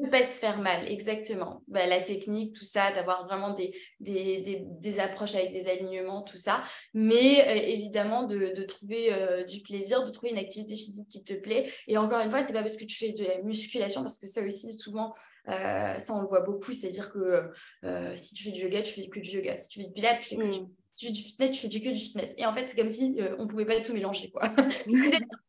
Ne 0.00 0.08
pas 0.10 0.22
se 0.22 0.38
faire 0.38 0.60
mal, 0.60 0.86
exactement. 0.90 1.62
Bah, 1.66 1.86
la 1.86 2.00
technique, 2.02 2.54
tout 2.54 2.64
ça, 2.64 2.92
d'avoir 2.92 3.26
vraiment 3.26 3.54
des, 3.54 5.00
approches 5.00 5.34
avec 5.34 5.52
des 5.52 5.68
alignements, 5.68 6.22
tout 6.22 6.36
ça. 6.36 6.62
Mais 6.94 7.72
évidemment, 7.72 8.24
de, 8.24 8.62
trouver 8.64 9.10
du 9.48 9.62
plaisir, 9.62 10.04
de 10.04 10.10
trouver 10.10 10.32
une 10.32 10.38
activité 10.38 10.76
physique 10.76 11.08
qui 11.08 11.24
te 11.24 11.34
plaît 11.34 11.72
et 11.86 11.96
encore 11.96 12.20
une 12.20 12.30
fois, 12.30 12.42
c'est 12.42 12.52
pas 12.52 12.60
parce 12.60 12.76
que 12.76 12.84
tu 12.84 12.96
fais 12.96 13.12
de 13.12 13.24
la 13.24 13.42
musculation, 13.42 14.02
parce 14.02 14.18
que 14.18 14.26
ça 14.26 14.42
aussi, 14.42 14.74
souvent, 14.74 15.14
euh, 15.48 15.98
ça 15.98 16.14
on 16.14 16.20
le 16.20 16.28
voit 16.28 16.40
beaucoup, 16.40 16.72
c'est-à-dire 16.72 17.10
que 17.10 17.50
euh, 17.84 18.16
si 18.16 18.34
tu 18.34 18.44
fais 18.44 18.50
du 18.50 18.60
yoga, 18.62 18.82
tu 18.82 18.92
fais 18.92 19.08
que 19.08 19.20
du 19.20 19.30
yoga. 19.30 19.56
Si 19.56 19.68
tu 19.68 19.80
fais 19.80 19.86
du 19.86 19.92
pilates, 19.92 20.20
tu 20.20 20.28
fais 20.30 20.36
que 20.36 20.50
du, 20.50 20.60
mm. 20.60 20.70
Tu 20.98 21.06
fais 21.06 21.12
du 21.12 21.22
fitness, 21.22 21.50
tu 21.52 21.60
fais 21.60 21.80
que 21.80 21.90
du 21.90 21.98
fitness. 21.98 22.34
Et 22.36 22.44
en 22.44 22.52
fait, 22.52 22.66
c'est 22.68 22.76
comme 22.76 22.88
si 22.88 23.16
euh, 23.20 23.36
on 23.38 23.46
pouvait 23.46 23.64
pas 23.64 23.80
tout 23.80 23.92
mélanger. 23.92 24.30
Quoi. 24.30 24.52
Il 24.86 24.98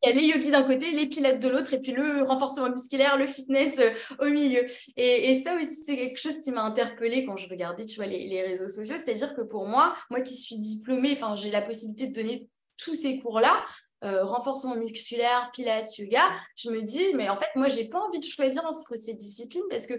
y 0.03 0.09
a 0.09 0.11
les 0.11 0.23
yogis 0.23 0.51
d'un 0.51 0.63
côté, 0.63 0.91
les 0.91 1.07
pilates 1.07 1.39
de 1.39 1.49
l'autre, 1.49 1.73
et 1.73 1.79
puis 1.79 1.91
le 1.91 2.23
renforcement 2.23 2.69
musculaire, 2.69 3.17
le 3.17 3.25
fitness 3.25 3.79
au 4.19 4.25
milieu. 4.25 4.65
Et, 4.95 5.31
et, 5.31 5.41
ça 5.41 5.55
aussi, 5.55 5.83
c'est 5.83 5.97
quelque 5.97 6.19
chose 6.19 6.39
qui 6.41 6.51
m'a 6.51 6.61
interpellée 6.61 7.25
quand 7.25 7.35
je 7.35 7.49
regardais 7.49 7.85
tu 7.85 7.95
vois, 7.95 8.05
les, 8.05 8.27
les 8.27 8.43
réseaux 8.43 8.67
sociaux. 8.67 8.95
C'est-à-dire 9.03 9.33
que 9.33 9.41
pour 9.41 9.65
moi, 9.65 9.95
moi 10.11 10.21
qui 10.21 10.35
suis 10.35 10.57
diplômée, 10.57 11.17
j'ai 11.35 11.49
la 11.49 11.63
possibilité 11.63 12.07
de 12.07 12.13
donner 12.13 12.47
tous 12.77 12.93
ces 12.93 13.19
cours-là. 13.19 13.65
Euh, 14.05 14.23
renforcement 14.23 14.77
musculaire, 14.77 15.49
pilates, 15.53 15.97
yoga, 15.97 16.23
je 16.55 16.69
me 16.69 16.81
dis, 16.81 17.13
mais 17.15 17.27
en 17.27 17.35
fait, 17.35 17.49
moi, 17.55 17.67
j'ai 17.67 17.89
pas 17.89 17.99
envie 17.99 18.21
de 18.21 18.25
choisir 18.25 18.65
entre 18.65 18.95
ces 18.95 19.13
disciplines 19.13 19.65
parce 19.69 19.87
que 19.87 19.95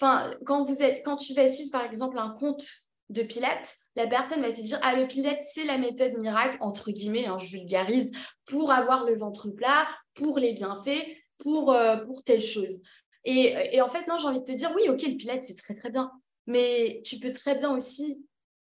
quand, 0.00 0.64
vous 0.64 0.82
êtes, 0.82 1.04
quand 1.04 1.16
tu 1.16 1.32
vas 1.32 1.46
suivre, 1.46 1.70
par 1.70 1.84
exemple, 1.84 2.18
un 2.18 2.30
compte 2.30 2.66
de 3.10 3.22
pilates, 3.22 3.76
la 3.94 4.06
personne 4.06 4.42
va 4.42 4.50
te 4.50 4.60
dire, 4.60 4.78
ah, 4.82 4.96
le 4.96 5.06
pilates, 5.06 5.40
c'est 5.52 5.64
la 5.64 5.78
méthode 5.78 6.18
miracle, 6.18 6.56
entre 6.60 6.90
guillemets, 6.90 7.26
hein, 7.26 7.38
je 7.38 7.46
vulgarise, 7.46 8.10
pour 8.44 8.72
avoir 8.72 9.04
le 9.04 9.16
ventre 9.16 9.48
plat, 9.50 9.86
pour 10.14 10.38
les 10.38 10.52
bienfaits, 10.52 11.06
pour, 11.38 11.72
euh, 11.72 11.96
pour 11.98 12.22
telle 12.24 12.42
chose. 12.42 12.80
Et, 13.24 13.80
en 13.80 13.88
fait, 13.88 14.06
non, 14.06 14.18
j'ai 14.18 14.28
envie 14.28 14.40
de 14.40 14.44
te 14.44 14.52
dire, 14.52 14.72
oui, 14.76 14.88
ok, 14.88 15.02
le 15.02 15.16
pilates, 15.16 15.44
c'est 15.44 15.56
très, 15.56 15.74
très 15.74 15.90
bien. 15.90 16.12
Mais 16.46 17.02
tu 17.04 17.18
peux 17.18 17.32
très 17.32 17.56
bien 17.56 17.74
aussi 17.74 18.24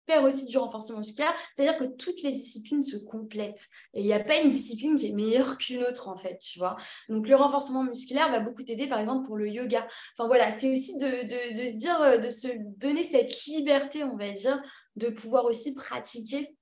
faire 0.07 0.23
aussi 0.23 0.45
du 0.45 0.57
renforcement 0.57 0.99
musculaire, 0.99 1.33
c'est-à-dire 1.55 1.77
que 1.77 1.83
toutes 1.83 2.21
les 2.23 2.31
disciplines 2.31 2.81
se 2.81 2.97
complètent. 2.97 3.67
Et 3.93 4.01
il 4.01 4.05
n'y 4.05 4.13
a 4.13 4.23
pas 4.23 4.39
une 4.41 4.49
discipline 4.49 4.95
qui 4.95 5.07
est 5.07 5.13
meilleure 5.13 5.57
qu'une 5.57 5.83
autre, 5.83 6.07
en 6.07 6.15
fait, 6.15 6.39
tu 6.39 6.59
vois. 6.59 6.77
Donc, 7.09 7.27
le 7.27 7.35
renforcement 7.35 7.83
musculaire 7.83 8.31
va 8.31 8.39
beaucoup 8.39 8.63
t'aider, 8.63 8.87
par 8.87 8.99
exemple, 8.99 9.25
pour 9.25 9.35
le 9.35 9.49
yoga. 9.49 9.87
Enfin, 10.13 10.27
voilà, 10.27 10.51
c'est 10.51 10.71
aussi 10.71 10.97
de, 10.97 11.05
se 11.05 11.77
dire, 11.77 12.01
euh, 12.01 12.17
de 12.17 12.29
se 12.29 12.47
donner 12.77 13.03
cette 13.03 13.45
liberté, 13.45 14.03
on 14.03 14.15
va 14.15 14.31
dire, 14.31 14.61
de 14.95 15.09
pouvoir 15.09 15.45
aussi 15.45 15.75
pratiquer 15.75 16.55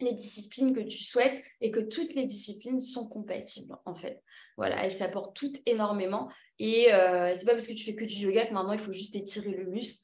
les 0.00 0.12
disciplines 0.12 0.74
que 0.74 0.80
tu 0.80 1.04
souhaites 1.04 1.42
et 1.60 1.70
que 1.70 1.80
toutes 1.80 2.14
les 2.14 2.24
disciplines 2.24 2.80
sont 2.80 3.08
compatibles, 3.08 3.76
en 3.86 3.94
fait. 3.94 4.22
Voilà, 4.56 4.84
elles 4.84 4.92
s'apportent 4.92 5.36
toutes 5.36 5.60
énormément. 5.66 6.28
Et 6.58 6.92
euh, 6.92 7.34
c'est 7.34 7.44
pas 7.44 7.52
parce 7.52 7.66
que 7.66 7.72
tu 7.72 7.84
fais 7.84 7.94
que 7.94 8.04
du 8.04 8.14
yoga 8.14 8.46
que 8.46 8.52
maintenant, 8.52 8.72
il 8.72 8.78
faut 8.78 8.92
juste 8.92 9.14
étirer 9.16 9.50
le 9.50 9.66
muscle 9.66 10.00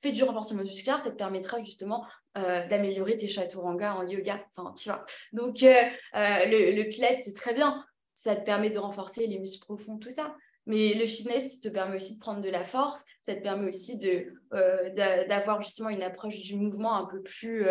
fais 0.00 0.12
du 0.12 0.22
renforcement 0.22 0.62
musculaire, 0.62 1.02
ça 1.02 1.10
te 1.10 1.16
permettra 1.16 1.62
justement 1.62 2.06
euh, 2.36 2.66
d'améliorer 2.68 3.16
tes 3.16 3.28
chaturangas 3.28 3.94
en 3.94 4.06
yoga. 4.06 4.44
Enfin, 4.54 4.72
tu 4.74 4.88
vois. 4.88 5.04
Donc, 5.32 5.62
euh, 5.62 5.74
euh, 6.14 6.44
le, 6.46 6.76
le 6.76 6.88
pilates, 6.88 7.20
c'est 7.24 7.34
très 7.34 7.54
bien. 7.54 7.84
Ça 8.14 8.36
te 8.36 8.44
permet 8.44 8.70
de 8.70 8.78
renforcer 8.78 9.26
les 9.26 9.38
muscles 9.38 9.64
profonds, 9.64 9.98
tout 9.98 10.10
ça. 10.10 10.36
Mais 10.66 10.94
le 10.94 11.06
fitness 11.06 11.60
te 11.60 11.68
permet 11.68 11.96
aussi 11.96 12.16
de 12.16 12.20
prendre 12.20 12.40
de 12.40 12.50
la 12.50 12.64
force. 12.64 13.02
Ça 13.24 13.34
te 13.34 13.40
permet 13.40 13.68
aussi 13.68 13.98
d'avoir 14.50 15.62
justement 15.62 15.88
une 15.88 16.02
approche 16.02 16.38
du 16.42 16.56
mouvement 16.56 16.94
un 16.94 17.06
peu 17.06 17.22
plus, 17.22 17.64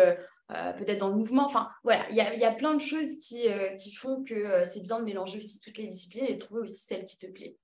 peut-être 0.48 0.98
dans 0.98 1.10
le 1.10 1.14
mouvement. 1.14 1.44
Enfin, 1.44 1.68
voilà, 1.84 2.08
il 2.10 2.16
y 2.16 2.20
a, 2.20 2.34
y 2.34 2.44
a, 2.44 2.52
plein 2.52 2.74
de 2.74 2.80
choses 2.80 3.20
qui, 3.20 3.46
qui 3.78 3.94
font 3.94 4.24
que 4.24 4.64
c'est 4.68 4.82
bien 4.82 4.98
de 4.98 5.04
mélanger 5.04 5.38
aussi 5.38 5.60
toutes 5.60 5.78
les 5.78 5.86
disciplines 5.86 6.24
et 6.26 6.34
de 6.34 6.38
trouver 6.40 6.62
aussi 6.62 6.84
celle 6.86 7.04
qui 7.04 7.18
te 7.18 7.28
plaît. 7.28 7.56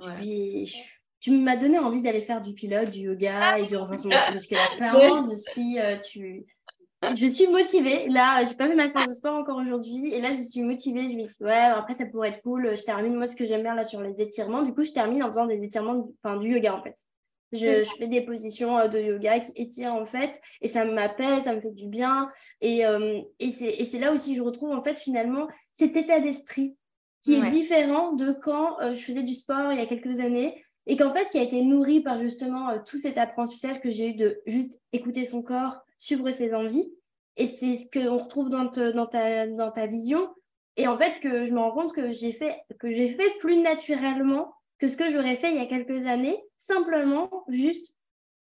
Ouais 0.00 0.66
tu 1.22 1.30
m'as 1.30 1.56
donné 1.56 1.78
envie 1.78 2.02
d'aller 2.02 2.20
faire 2.20 2.42
du 2.42 2.52
pilote, 2.52 2.90
du 2.90 3.02
yoga 3.02 3.56
et 3.60 3.66
du 3.66 3.76
renforcement 3.76 4.16
musculaire. 4.32 4.68
Clairement, 4.76 5.30
je 5.30 5.36
suis, 5.36 5.78
euh, 5.78 5.96
tu... 5.98 6.44
je 7.16 7.26
suis 7.28 7.46
motivée. 7.46 8.08
Là, 8.08 8.42
j'ai 8.42 8.56
pas 8.56 8.66
fait 8.66 8.74
ma 8.74 8.88
séance 8.88 9.06
de 9.06 9.12
sport 9.12 9.36
encore 9.36 9.58
aujourd'hui. 9.58 10.12
Et 10.12 10.20
là, 10.20 10.32
je 10.32 10.42
suis 10.42 10.62
motivée. 10.62 11.08
Je 11.08 11.14
me 11.14 11.24
dis, 11.24 11.44
ouais, 11.44 11.52
après, 11.52 11.94
ça 11.94 12.06
pourrait 12.06 12.30
être 12.30 12.42
cool. 12.42 12.76
Je 12.76 12.82
termine, 12.82 13.14
moi, 13.14 13.26
ce 13.26 13.36
que 13.36 13.44
j'aime 13.44 13.62
bien 13.62 13.76
là 13.76 13.84
sur 13.84 14.02
les 14.02 14.20
étirements. 14.20 14.62
Du 14.62 14.74
coup, 14.74 14.82
je 14.82 14.90
termine 14.90 15.22
en 15.22 15.28
faisant 15.28 15.46
des 15.46 15.62
étirements, 15.62 16.08
enfin, 16.24 16.36
du 16.38 16.52
yoga 16.54 16.74
en 16.74 16.82
fait. 16.82 16.96
Je, 17.52 17.84
fais 17.98 18.08
des 18.08 18.22
positions 18.22 18.78
euh, 18.78 18.88
de 18.88 18.98
yoga 18.98 19.38
qui 19.38 19.52
étirent 19.54 19.94
en 19.94 20.06
fait. 20.06 20.40
Et 20.60 20.66
ça 20.66 20.84
m'apaise, 20.84 21.44
ça 21.44 21.54
me 21.54 21.60
fait 21.60 21.70
du 21.70 21.86
bien. 21.86 22.32
Et, 22.60 22.84
euh, 22.84 23.20
et 23.38 23.52
c'est 23.52 23.98
là 24.00 24.12
aussi, 24.12 24.34
je 24.34 24.42
retrouve 24.42 24.72
en 24.72 24.82
fait 24.82 24.98
finalement 24.98 25.46
cet 25.72 25.94
état 25.96 26.18
d'esprit 26.18 26.76
qui 27.22 27.34
est 27.34 27.50
différent 27.50 28.14
de 28.14 28.32
quand 28.32 28.78
je 28.80 28.98
faisais 28.98 29.22
du 29.22 29.34
sport 29.34 29.70
il 29.72 29.78
y 29.78 29.80
a 29.80 29.86
quelques 29.86 30.18
années 30.18 30.60
et 30.86 30.96
qu'en 30.96 31.12
fait, 31.12 31.28
qui 31.30 31.38
a 31.38 31.42
été 31.42 31.62
nourri 31.62 32.00
par 32.00 32.20
justement 32.20 32.70
euh, 32.70 32.78
tout 32.84 32.98
cet 32.98 33.18
apprentissage 33.18 33.80
que 33.80 33.90
j'ai 33.90 34.08
eu 34.08 34.14
de 34.14 34.40
juste 34.46 34.80
écouter 34.92 35.24
son 35.24 35.42
corps, 35.42 35.78
suivre 35.98 36.30
ses 36.30 36.54
envies. 36.54 36.92
Et 37.36 37.46
c'est 37.46 37.76
ce 37.76 37.86
qu'on 37.90 38.18
retrouve 38.18 38.50
dans, 38.50 38.68
ta, 38.68 39.86
vision. 39.86 40.28
Et 40.76 40.86
en 40.86 40.98
fait, 40.98 41.20
que 41.20 41.46
je 41.46 41.52
me 41.52 41.60
rends 41.60 41.72
compte 41.72 41.92
que 41.92 42.10
j'ai 42.12 42.32
fait 42.32 42.64
plus 43.40 43.56
naturellement 43.58 44.52
que 44.78 44.88
ce 44.88 44.96
que 44.96 45.10
j'aurais 45.10 45.36
fait 45.36 45.52
il 45.52 45.56
y 45.56 45.60
a 45.60 45.66
quelques 45.66 46.06
années, 46.06 46.42
simplement 46.56 47.44
juste 47.48 47.96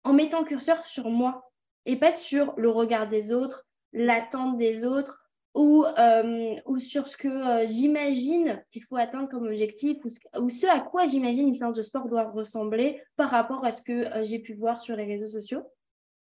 en 0.05 0.15
mettant 0.15 0.45
curseur 0.45 0.85
sur 0.87 1.11
moi 1.11 1.53
et 1.85 1.97
pas 1.97 2.11
sur 2.11 2.55
le 2.57 2.71
regard 2.71 3.09
des 3.09 3.33
autres, 3.33 3.67
l'attente 3.93 4.57
des 4.57 4.85
autres, 4.85 5.22
ou, 5.55 5.85
euh, 5.85 6.55
ou 6.67 6.79
sur 6.79 7.07
ce 7.07 7.17
que 7.17 7.29
euh, 7.29 7.67
j'imagine 7.67 8.63
qu'il 8.71 8.83
faut 8.85 8.97
atteindre 8.97 9.29
comme 9.29 9.47
objectif 9.47 9.99
ou 10.05 10.49
ce, 10.49 10.67
à 10.67 10.81
quoi 10.81 11.05
j'imagine 11.07 11.49
une 11.49 11.55
séance 11.55 11.77
de 11.77 11.83
sport 11.83 12.09
doit 12.09 12.25
ressembler 12.25 13.03
par 13.17 13.31
rapport 13.31 13.65
à 13.65 13.71
ce 13.71 13.83
que 13.83 13.93
euh, 13.93 14.25
j'ai 14.25 14.39
pu 14.39 14.55
voir 14.55 14.79
sur 14.79 14.97
les 14.97 15.05
réseaux 15.05 15.27
sociaux. 15.27 15.63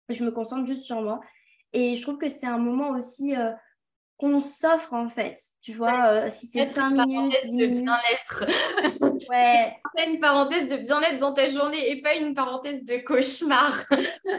Je 0.09 0.23
me 0.23 0.31
concentre 0.31 0.67
juste 0.67 0.83
sur 0.83 1.01
moi. 1.01 1.21
Et 1.73 1.95
je 1.95 2.01
trouve 2.03 2.17
que 2.17 2.29
c'est 2.29 2.45
un 2.45 2.59
moment 2.59 2.91
aussi 2.91 3.33
qu'on 4.17 4.39
s'offre 4.39 4.93
en 4.93 5.09
fait. 5.09 5.37
Tu 5.61 5.73
vois, 5.73 6.29
si 6.29 6.45
c'est 6.45 6.63
5 6.63 6.91
minutes, 6.91 7.35
10 7.43 7.55
minutes. 7.55 7.89
ouais. 9.29 9.73
une 10.07 10.19
parenthèse 10.19 10.69
de 10.69 10.77
bien-être 10.77 11.17
dans 11.17 11.33
ta 11.33 11.49
journée 11.49 11.89
et 11.89 12.01
pas 12.01 12.15
une 12.15 12.33
parenthèse 12.33 12.85
de 12.85 12.97
cauchemar. 12.97 13.83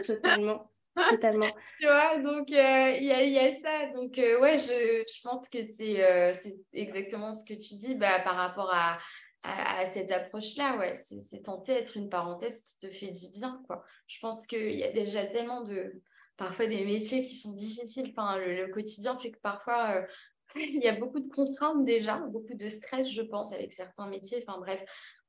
Totalement. 0.07 0.71
Totalement. 1.09 1.51
tu 1.79 1.85
vois, 1.85 2.17
donc 2.17 2.51
euh, 2.51 2.97
il 2.99 3.05
y, 3.05 3.39
a, 3.39 3.51
ça. 3.51 3.87
Donc, 3.93 4.17
euh, 4.17 4.39
ouais, 4.39 4.57
je, 4.57 5.03
je, 5.07 5.21
pense 5.21 5.49
que 5.49 5.59
c'est 5.73 6.03
euh, 6.03 6.33
exactement 6.73 7.31
ce 7.31 7.45
que 7.45 7.53
tu 7.53 7.75
dis 7.75 7.95
bah, 7.95 8.19
par 8.19 8.35
rapport 8.35 8.73
à, 8.73 8.97
à, 9.43 9.85
cette 9.85 10.11
approche-là. 10.11 10.77
Ouais, 10.77 10.95
c'est 10.95 11.43
tenter 11.43 11.75
d'être 11.75 11.97
une 11.97 12.09
parenthèse 12.09 12.61
qui 12.61 12.77
te 12.79 12.93
fait 12.93 13.11
du 13.11 13.29
bien. 13.33 13.61
Quoi. 13.67 13.83
Je 14.07 14.19
pense 14.19 14.47
qu'il 14.47 14.75
y 14.75 14.83
a 14.83 14.91
déjà 14.91 15.25
tellement 15.25 15.61
de. 15.61 16.01
Parfois 16.37 16.67
des 16.67 16.85
métiers 16.85 17.23
qui 17.23 17.35
sont 17.35 17.53
difficiles. 17.53 18.13
Enfin, 18.15 18.37
le, 18.37 18.67
quotidien 18.67 19.17
fait 19.17 19.31
que 19.31 19.39
parfois. 19.39 20.05
il 20.55 20.81
y 20.81 20.87
a 20.87 20.93
beaucoup 20.93 21.19
de 21.19 21.27
contraintes 21.27 21.83
déjà, 21.83 22.17
beaucoup 22.17 22.53
de 22.53 22.69
stress, 22.69 23.09
je 23.09 23.21
pense, 23.21 23.53
avec 23.53 23.73
certains 23.73 24.07
métiers. 24.07 24.43
Enfin 24.47 24.59
bref, 24.59 24.81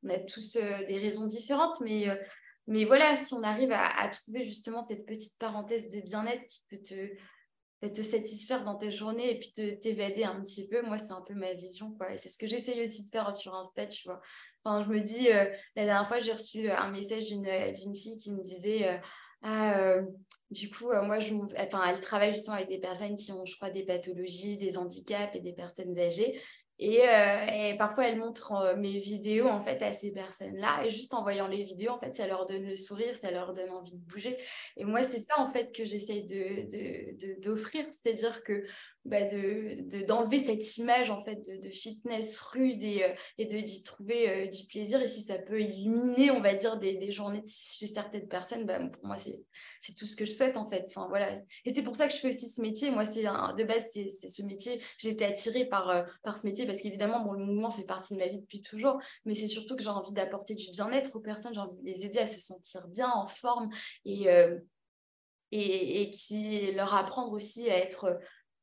on 0.04 0.10
a 0.10 0.18
tous 0.18 0.56
des 0.56 0.98
raisons 0.98 1.26
différentes, 1.26 1.80
mais 1.80 2.06
mais 2.68 2.84
voilà, 2.84 3.16
si 3.16 3.32
on 3.32 3.42
arrive 3.42 3.72
à, 3.72 4.08
trouver 4.08 4.44
justement 4.44 4.82
cette 4.82 5.06
petite 5.06 5.38
parenthèse 5.38 5.88
de 5.88 6.02
bien-être 6.02 6.44
qui 6.44 6.64
peut 6.68 6.82
te, 6.82 7.88
te 7.88 8.02
satisfaire 8.02 8.62
dans 8.62 8.74
tes 8.74 8.90
journées 8.90 9.30
et 9.34 9.38
puis 9.38 9.78
t'évader 9.78 10.24
un 10.24 10.38
petit 10.42 10.68
peu, 10.68 10.82
moi, 10.82 10.98
c'est 10.98 11.12
un 11.12 11.22
peu 11.26 11.32
ma 11.32 11.54
vision. 11.54 11.92
Quoi. 11.92 12.12
Et 12.12 12.18
c'est 12.18 12.28
ce 12.28 12.36
que 12.36 12.46
j'essaye 12.46 12.82
aussi 12.84 13.06
de 13.06 13.10
faire 13.10 13.34
sur 13.34 13.54
Insta, 13.54 13.86
tu 13.86 14.06
vois. 14.06 14.20
Enfin, 14.62 14.84
je 14.84 14.90
me 14.90 15.00
dis, 15.00 15.32
euh, 15.32 15.46
la 15.76 15.86
dernière 15.86 16.06
fois, 16.06 16.18
j'ai 16.18 16.32
reçu 16.32 16.70
un 16.70 16.90
message 16.90 17.24
d'une 17.24 17.96
fille 17.96 18.18
qui 18.18 18.32
me 18.32 18.42
disait 18.42 18.86
euh, 18.86 18.98
Ah, 19.40 19.78
euh, 19.78 20.02
du 20.50 20.68
coup, 20.68 20.92
moi, 21.04 21.20
je, 21.20 21.34
enfin, 21.34 21.82
elle 21.88 22.00
travaille 22.00 22.34
justement 22.34 22.56
avec 22.56 22.68
des 22.68 22.80
personnes 22.80 23.16
qui 23.16 23.32
ont, 23.32 23.46
je 23.46 23.56
crois, 23.56 23.70
des 23.70 23.86
pathologies, 23.86 24.58
des 24.58 24.76
handicaps 24.76 25.34
et 25.34 25.40
des 25.40 25.54
personnes 25.54 25.98
âgées. 25.98 26.38
Euh, 26.80 27.72
et, 27.72 27.76
parfois, 27.76 28.06
elle 28.06 28.18
montre 28.18 28.52
euh, 28.52 28.76
mes 28.76 28.98
vidéos 28.98 29.48
en 29.48 29.60
fait 29.60 29.82
à 29.82 29.92
ces 29.92 30.12
personnes-là. 30.12 30.84
Et 30.84 30.90
juste 30.90 31.12
en 31.12 31.22
voyant 31.22 31.48
les 31.48 31.64
vidéos, 31.64 31.90
en 31.90 31.98
fait, 31.98 32.14
ça 32.14 32.26
leur 32.26 32.46
donne 32.46 32.64
le 32.64 32.76
sourire, 32.76 33.14
ça 33.14 33.30
leur 33.30 33.52
donne 33.52 33.70
envie 33.70 33.96
de 33.96 34.04
bouger. 34.04 34.36
Et 34.76 34.84
moi, 34.84 35.02
c'est 35.02 35.18
ça 35.18 35.38
en 35.38 35.46
fait 35.46 35.74
que 35.74 35.84
j'essaye 35.84 36.24
de, 36.24 37.40
d'offrir. 37.40 37.84
C'est-à-dire 37.90 38.44
que 38.44 38.64
bah 39.08 39.22
de, 39.22 40.04
d'enlever 40.04 40.38
cette 40.38 40.76
image 40.76 41.10
en 41.10 41.24
fait 41.24 41.48
de, 41.62 41.70
fitness 41.70 42.38
rude 42.38 42.82
et, 42.82 43.04
euh, 43.04 43.14
et 43.38 43.46
de 43.46 43.58
d'y 43.58 43.82
trouver 43.82 44.28
euh, 44.28 44.46
du 44.46 44.66
plaisir. 44.66 45.00
Et 45.00 45.08
si 45.08 45.22
ça 45.22 45.38
peut 45.38 45.60
illuminer, 45.60 46.30
on 46.30 46.40
va 46.40 46.54
dire, 46.54 46.78
des, 46.78 46.96
des 46.96 47.10
journées 47.10 47.42
chez 47.46 47.86
certaines 47.86 48.28
personnes, 48.28 48.66
bah, 48.66 48.78
pour 48.80 49.06
moi, 49.06 49.16
c'est, 49.16 49.40
tout 49.98 50.06
ce 50.06 50.14
que 50.14 50.26
je 50.26 50.32
souhaite 50.32 50.58
en 50.58 50.66
fait. 50.66 50.84
Enfin, 50.88 51.06
voilà. 51.08 51.40
Et 51.64 51.74
c'est 51.74 51.82
pour 51.82 51.96
ça 51.96 52.06
que 52.06 52.12
je 52.12 52.18
fais 52.18 52.28
aussi 52.28 52.50
ce 52.50 52.60
métier. 52.60 52.90
Moi, 52.90 53.06
c'est 53.06 53.22
de 53.22 53.64
base, 53.64 53.86
c'est, 53.92 54.08
ce 54.08 54.42
métier. 54.42 54.80
Été 55.02 55.24
attirée 55.24 55.64
par, 55.64 55.88
euh, 55.88 56.02
par 56.22 56.36
ce 56.36 56.46
métier 56.46 56.66
parce 56.66 56.82
qu'évidemment, 56.82 57.20
bon, 57.24 57.32
le 57.32 57.44
mouvement 57.44 57.70
fait 57.70 57.84
partie 57.84 58.12
de 58.12 58.18
ma 58.18 58.28
vie 58.28 58.40
depuis 58.40 58.60
toujours. 58.60 59.00
Mais 59.24 59.34
c'est 59.34 59.46
surtout 59.46 59.74
que 59.74 59.82
j'ai 59.82 59.88
envie 59.88 60.12
d'apporter 60.12 60.54
du 60.54 60.70
bien-être 60.70 61.16
aux 61.16 61.20
personnes. 61.20 61.54
J'ai 61.54 61.60
envie 61.60 61.80
de 61.80 61.86
les 61.86 62.04
aider 62.04 62.18
à 62.18 62.26
se 62.26 62.40
sentir 62.40 62.86
bien, 62.88 63.10
en 63.10 63.26
forme 63.26 63.70
et, 64.04 64.26
et, 65.50 66.02
et 66.02 66.10
qui 66.10 66.72
leur 66.72 66.94
apprendre 66.94 67.32
aussi 67.32 67.70
à 67.70 67.78
être 67.78 68.18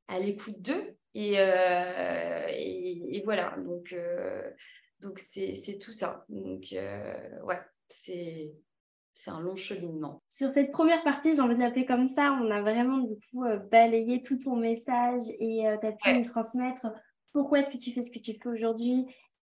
à 0.08 0.20
l'écoute 0.20 0.62
d'eux. 0.62 0.95
Et, 1.14 1.36
euh, 1.38 2.47
et, 2.49 3.22
voilà, 3.24 3.56
donc 3.66 3.93
euh, 3.93 4.51
donc 4.99 5.20
c'est 5.20 5.80
tout 5.80 5.93
ça. 5.93 6.26
Donc 6.30 6.74
euh, 6.74 7.41
ouais, 7.43 7.60
c'est 7.89 8.53
c'est 9.14 9.32
un 9.32 9.39
long 9.39 9.56
cheminement. 9.56 10.22
Sur 10.28 10.49
cette 10.49 10.74
première 10.74 11.01
partie, 11.03 11.34
j'ai 11.34 11.41
envie 11.41 11.56
de 11.56 11.62
l'appeler 11.62 11.86
comme 11.86 12.10
ça, 12.10 12.38
on 12.41 12.51
a 12.51 12.62
vraiment 12.62 12.97
du 12.97 13.16
coup 13.32 13.45
balayé 13.72 14.22
tout 14.22 14.38
ton 14.38 14.58
message 14.58 15.22
et 15.39 15.64
tu 15.80 15.88
as 15.88 15.91
pu 15.93 16.14
nous 16.14 16.26
transmettre 16.26 16.88
pourquoi 17.32 17.60
est-ce 17.60 17.70
que 17.70 17.78
tu 17.78 17.93
fais 17.93 18.01
ce 18.01 18.12
que 18.12 18.20
tu 18.20 18.34
fais 18.34 18.49
aujourd'hui, 18.49 19.06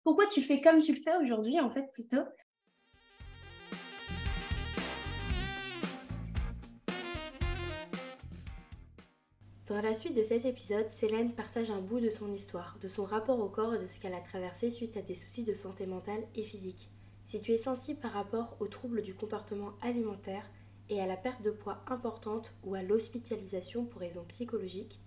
pourquoi 0.04 0.28
tu 0.28 0.41
fais 0.41 0.60
comme 0.60 0.82
tu 0.82 0.93
le 0.93 1.00
fais 1.02 1.16
aujourd'hui 1.16 1.62
en 1.62 1.72
fait 1.72 1.89
plutôt? 1.93 2.24
Dans 9.68 9.82
la 9.82 9.95
suite 9.95 10.16
de 10.16 10.22
cet 10.22 10.45
épisode, 10.45 10.91
Célène 10.91 11.34
partage 11.34 11.72
un 11.72 11.82
bout 11.82 11.99
de 11.99 12.11
son 12.11 12.32
histoire, 12.32 12.78
de 12.82 12.88
son 12.88 13.03
rapport 13.03 13.39
au 13.39 13.49
corps 13.49 13.74
et 13.74 13.80
de 13.80 13.88
ce 13.88 13.97
qu'elle 13.97 14.13
a 14.13 14.22
traversé 14.22 14.70
suite 14.70 14.95
à 14.95 15.01
des 15.01 15.16
soucis 15.16 15.43
de 15.43 15.55
santé 15.55 15.88
mentale 15.88 16.22
et 16.36 16.43
physique. 16.43 16.91
Si 17.26 17.41
tu 17.41 17.51
es 17.51 17.57
sensible 17.57 17.99
par 17.99 18.11
rapport 18.11 18.57
aux 18.59 18.68
troubles 18.68 19.01
du 19.01 19.16
comportement 19.16 19.74
alimentaire 19.82 20.47
et 20.89 21.01
à 21.01 21.07
la 21.07 21.18
perte 21.18 21.41
de 21.41 21.49
poids 21.49 21.82
importante 21.88 22.53
ou 22.63 22.76
à 22.76 22.84
l'hospitalisation 22.84 23.86
pour 23.86 24.01
raisons 24.01 24.24
psychologiques, 24.28 24.99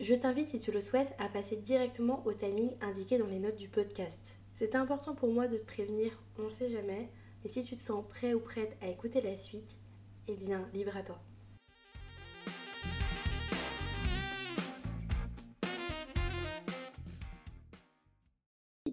je 0.00 0.14
t'invite 0.14 0.48
si 0.48 0.60
tu 0.60 0.70
le 0.70 0.82
souhaites 0.82 1.14
à 1.18 1.30
passer 1.30 1.56
directement 1.56 2.26
au 2.26 2.34
timing 2.34 2.72
indiqué 2.82 3.16
dans 3.16 3.26
les 3.26 3.38
notes 3.38 3.56
du 3.56 3.70
podcast. 3.70 4.36
C'est 4.52 4.74
important 4.74 5.14
pour 5.14 5.32
moi 5.32 5.48
de 5.48 5.56
te 5.56 5.64
prévenir, 5.64 6.12
on 6.38 6.42
ne 6.42 6.48
sait 6.50 6.68
jamais, 6.68 7.08
mais 7.42 7.50
si 7.50 7.64
tu 7.64 7.74
te 7.74 7.80
sens 7.80 8.04
prêt 8.06 8.34
ou 8.34 8.40
prête 8.40 8.76
à 8.82 8.88
écouter 8.88 9.22
la 9.22 9.34
suite, 9.34 9.78
eh 10.28 10.36
bien, 10.36 10.68
libre 10.74 10.94
à 10.94 11.02
toi. 11.02 11.18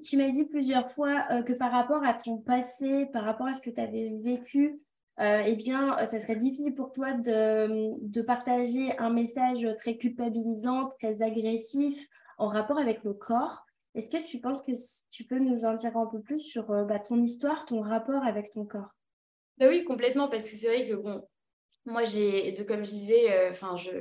Tu 0.02 0.18
m'as 0.18 0.30
dit 0.30 0.45
plusieurs 0.45 0.91
fois 0.91 1.26
euh, 1.32 1.43
que 1.43 1.54
par 1.54 1.72
rapport 1.72 2.04
à 2.04 2.14
ton 2.14 2.38
passé, 2.38 3.06
par 3.08 3.24
rapport 3.24 3.47
à 3.47 3.54
ce 3.54 3.62
que 3.62 3.70
tu 3.70 3.80
avais 3.80 4.12
vécu, 4.22 4.78
euh, 5.20 5.43
eh 5.45 5.56
bien, 5.56 5.97
euh, 5.97 6.06
ça 6.06 6.20
serait 6.20 6.36
difficile 6.36 6.74
pour 6.74 6.91
toi 6.91 7.14
de, 7.14 8.22
partager 8.22 8.97
un 8.97 9.10
message 9.10 9.66
très 9.78 9.97
culpabilisant, 9.97 10.89
très 10.99 11.22
agressif 11.22 12.08
en 12.38 12.47
rapport 12.47 12.80
avec 12.80 13.04
le 13.04 13.14
corps. 13.14 13.66
Est-ce 13.93 14.10
que 14.10 14.24
tu 14.24 14.39
penses 14.39 14.62
que 14.62 14.72
tu 15.12 15.26
peux 15.26 15.39
nous 15.39 15.66
en 15.66 15.74
dire 15.74 15.97
un 15.97 16.08
peu 16.08 16.22
plus 16.22 16.39
sur 16.39 16.68
bah, 16.86 16.99
ton 16.99 17.22
histoire, 17.22 17.66
ton 17.66 17.82
rapport 17.82 18.24
avec 18.24 18.52
ton 18.52 18.66
corps? 18.66 18.95
Bah 19.58 19.68
Oui, 19.70 19.84
complètement, 19.84 20.30
parce 20.30 20.43
que 20.43 20.56
c'est 20.56 20.68
vrai 20.68 20.88
que 20.88 20.95
bon, 20.95 21.22
moi, 21.86 22.04
j'ai, 22.04 22.52
de, 22.52 22.62
comme 22.62 22.86
je 22.86 22.92
disais, 22.92 23.32
euh, 23.32 23.54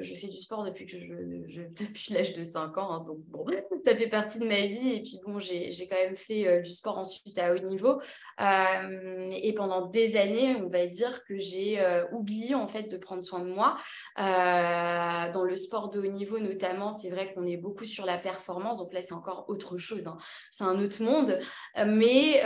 je, 0.02 0.14
fais 0.14 0.26
du 0.26 0.36
sport 0.36 0.64
depuis 0.64 0.84
que 0.84 0.98
je, 0.98 1.62
depuis 1.78 2.12
l'âge 2.12 2.34
de 2.34 2.42
5 2.42 2.76
ans, 2.76 2.92
hein, 2.92 3.04
donc 3.06 3.20
bon, 3.28 3.46
ça 3.84 3.96
fait 3.96 4.08
partie 4.08 4.38
de 4.38 4.46
ma 4.46 4.66
vie. 4.66 4.96
Et 4.96 5.02
puis 5.02 5.18
bon, 5.24 5.38
j'ai, 5.38 5.70
j'ai 5.70 5.88
quand 5.88 5.96
même 5.96 6.16
fait 6.16 6.46
euh, 6.46 6.60
du 6.60 6.70
sport 6.72 6.98
ensuite 6.98 7.38
à 7.38 7.54
haut 7.54 7.58
niveau. 7.58 8.00
Euh, 8.40 9.30
et 9.32 9.54
pendant 9.54 9.86
des 9.86 10.16
années, 10.16 10.56
on 10.56 10.68
va 10.68 10.86
dire 10.86 11.24
que 11.24 11.38
j'ai 11.38 11.80
oublié 12.12 12.54
en 12.54 12.66
fait 12.66 12.84
de 12.84 12.96
prendre 12.96 13.24
soin 13.24 13.40
de 13.40 13.50
moi. 13.50 13.76
dans 14.16 15.44
le 15.44 15.56
sport 15.56 15.90
de 15.90 16.00
haut 16.00 16.10
niveau 16.10 16.38
notamment, 16.38 16.92
c'est 16.92 17.10
vrai 17.10 17.32
qu'on 17.32 17.46
est 17.46 17.56
beaucoup 17.56 17.84
sur 17.84 18.04
la 18.04 18.18
performance, 18.18 18.78
donc 18.78 18.92
là 18.92 19.02
c'est 19.02 19.14
encore 19.14 19.46
autre 19.48 19.78
chose, 19.78 20.06
hein. 20.06 20.16
c'est 20.50 20.64
un 20.64 20.78
autre 20.80 21.02
monde. 21.02 21.38
Mais 21.86 22.42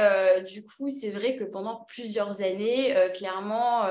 du 0.47 0.65
coup, 0.65 0.89
c'est 0.89 1.11
vrai 1.11 1.37
que 1.37 1.45
pendant 1.45 1.85
plusieurs 1.89 2.41
années, 2.41 2.95
clairement 3.15 3.85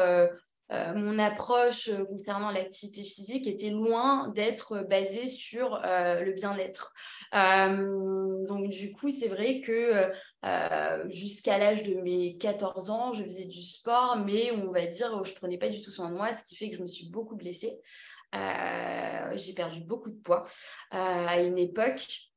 euh, 0.72 0.94
mon 0.96 1.20
approche 1.20 1.90
euh, 1.90 2.06
concernant 2.06 2.50
l'activité 2.50 3.04
physique 3.04 3.48
était 3.48 3.70
loin 3.70 4.30
d'être 4.30 4.80
basée 4.90 5.28
sur 5.28 5.82
euh, 5.84 6.22
le 6.22 6.32
bien-être. 6.32 6.94
donc 7.34 8.70
du 8.70 8.94
coup, 8.94 9.10
c'est 9.10 9.28
vrai 9.28 9.62
que 9.62 10.12
jusqu'à 11.06 11.58
l'âge 11.58 11.84
de 11.84 11.96
mes 11.96 12.38
14 12.38 12.90
ans, 12.90 13.14
je 13.14 13.24
faisais 13.24 13.46
du 13.46 13.62
sport, 13.62 14.18
mais 14.18 14.52
on 14.52 14.72
va 14.72 14.86
dire, 14.86 15.24
je 15.24 15.34
prenais 15.34 15.58
pas 15.58 15.70
du 15.70 15.82
tout 15.82 15.92
soin 15.92 16.10
de 16.10 16.16
moi, 16.16 16.34
ce 16.34 16.44
qui 16.46 16.56
fait 16.56 16.70
que 16.70 16.78
je 16.78 16.82
me 16.82 16.88
suis 16.88 17.10
beaucoup 17.10 17.36
blessée. 17.36 17.80
j'ai 18.34 19.54
perdu 19.54 19.82
beaucoup 19.82 20.10
de 20.10 20.20
poids 20.22 20.46
à 20.92 21.40
une 21.40 21.58
époque 21.58 22.33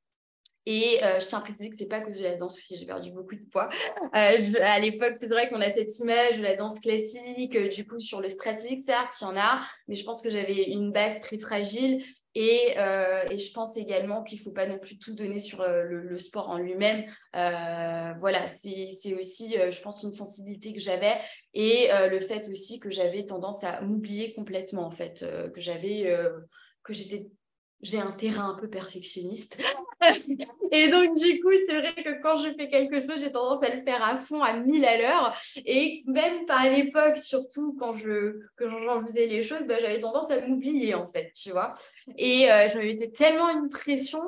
et 0.66 0.98
euh, 1.04 1.20
je 1.20 1.26
tiens 1.26 1.38
à 1.38 1.42
préciser 1.42 1.70
que 1.70 1.76
c'est 1.76 1.86
pas 1.86 1.98
à 1.98 2.00
cause 2.00 2.18
de 2.18 2.24
la 2.24 2.34
danse 2.34 2.58
aussi, 2.58 2.76
j'ai 2.76 2.86
perdu 2.86 3.12
beaucoup 3.12 3.36
de 3.36 3.44
poids. 3.50 3.68
Euh, 4.16 4.38
à 4.62 4.80
l'époque, 4.80 5.16
c'est 5.20 5.28
vrai 5.28 5.48
qu'on 5.48 5.60
a 5.60 5.70
cette 5.70 5.96
image 6.00 6.38
de 6.38 6.42
la 6.42 6.56
danse 6.56 6.80
classique, 6.80 7.54
euh, 7.54 7.68
du 7.68 7.86
coup, 7.86 8.00
sur 8.00 8.20
le 8.20 8.28
stress 8.28 8.62
physique, 8.62 8.84
certes, 8.84 9.12
il 9.20 9.24
y 9.24 9.26
en 9.28 9.36
a, 9.36 9.60
mais 9.86 9.94
je 9.94 10.04
pense 10.04 10.22
que 10.22 10.30
j'avais 10.30 10.64
une 10.64 10.90
base 10.90 11.20
très 11.20 11.38
fragile. 11.38 12.02
Et, 12.38 12.74
et 13.30 13.38
je 13.38 13.52
pense 13.54 13.78
également 13.78 14.22
qu'il 14.22 14.38
ne 14.38 14.44
faut 14.44 14.50
pas 14.50 14.66
non 14.66 14.78
plus 14.78 14.98
tout 14.98 15.14
donner 15.14 15.38
sur 15.38 15.66
le, 15.66 16.18
sport 16.18 16.50
en 16.50 16.58
lui-même. 16.58 17.06
voilà, 17.32 18.46
c'est 18.46 19.14
aussi, 19.14 19.54
je 19.54 19.80
pense, 19.80 20.02
une 20.02 20.12
sensibilité 20.12 20.74
que 20.74 20.78
j'avais 20.78 21.14
et 21.54 21.88
le 22.10 22.20
fait 22.20 22.46
aussi 22.50 22.78
que 22.78 22.90
j'avais 22.90 23.24
tendance 23.24 23.64
à 23.64 23.80
m'oublier 23.80 24.34
complètement, 24.34 24.84
en 24.84 24.90
fait, 24.90 25.24
que 25.54 25.62
j'avais, 25.62 26.14
que 26.82 26.92
j'étais 26.92 27.30
j'ai 27.82 27.98
un 27.98 28.12
terrain 28.12 28.50
un 28.50 28.54
peu 28.54 28.68
perfectionniste. 28.68 29.58
et 30.72 30.88
donc, 30.88 31.16
du 31.16 31.40
coup, 31.40 31.50
c'est 31.66 31.78
vrai 31.78 31.94
que 32.02 32.20
quand 32.22 32.36
je 32.36 32.52
fais 32.52 32.68
quelque 32.68 33.00
chose, 33.00 33.20
j'ai 33.20 33.32
tendance 33.32 33.62
à 33.62 33.74
le 33.74 33.82
faire 33.82 34.02
à 34.02 34.16
fond, 34.16 34.42
à 34.42 34.54
1000 34.54 34.84
à 34.84 34.98
l'heure. 34.98 35.36
Et 35.64 36.02
même 36.06 36.46
par 36.46 36.64
l'époque, 36.64 37.18
surtout 37.18 37.76
quand 37.78 37.94
je 37.94 38.40
j'en 38.58 39.04
faisais 39.04 39.26
les 39.26 39.42
choses, 39.42 39.62
bah, 39.66 39.76
j'avais 39.80 40.00
tendance 40.00 40.30
à 40.30 40.40
m'oublier, 40.46 40.94
en 40.94 41.06
fait, 41.06 41.32
tu 41.34 41.50
vois. 41.50 41.72
Et 42.16 42.50
euh, 42.50 42.68
je 42.68 42.78
m'avais 42.78 42.96
tellement 43.10 43.50
une 43.50 43.68
pression 43.68 44.20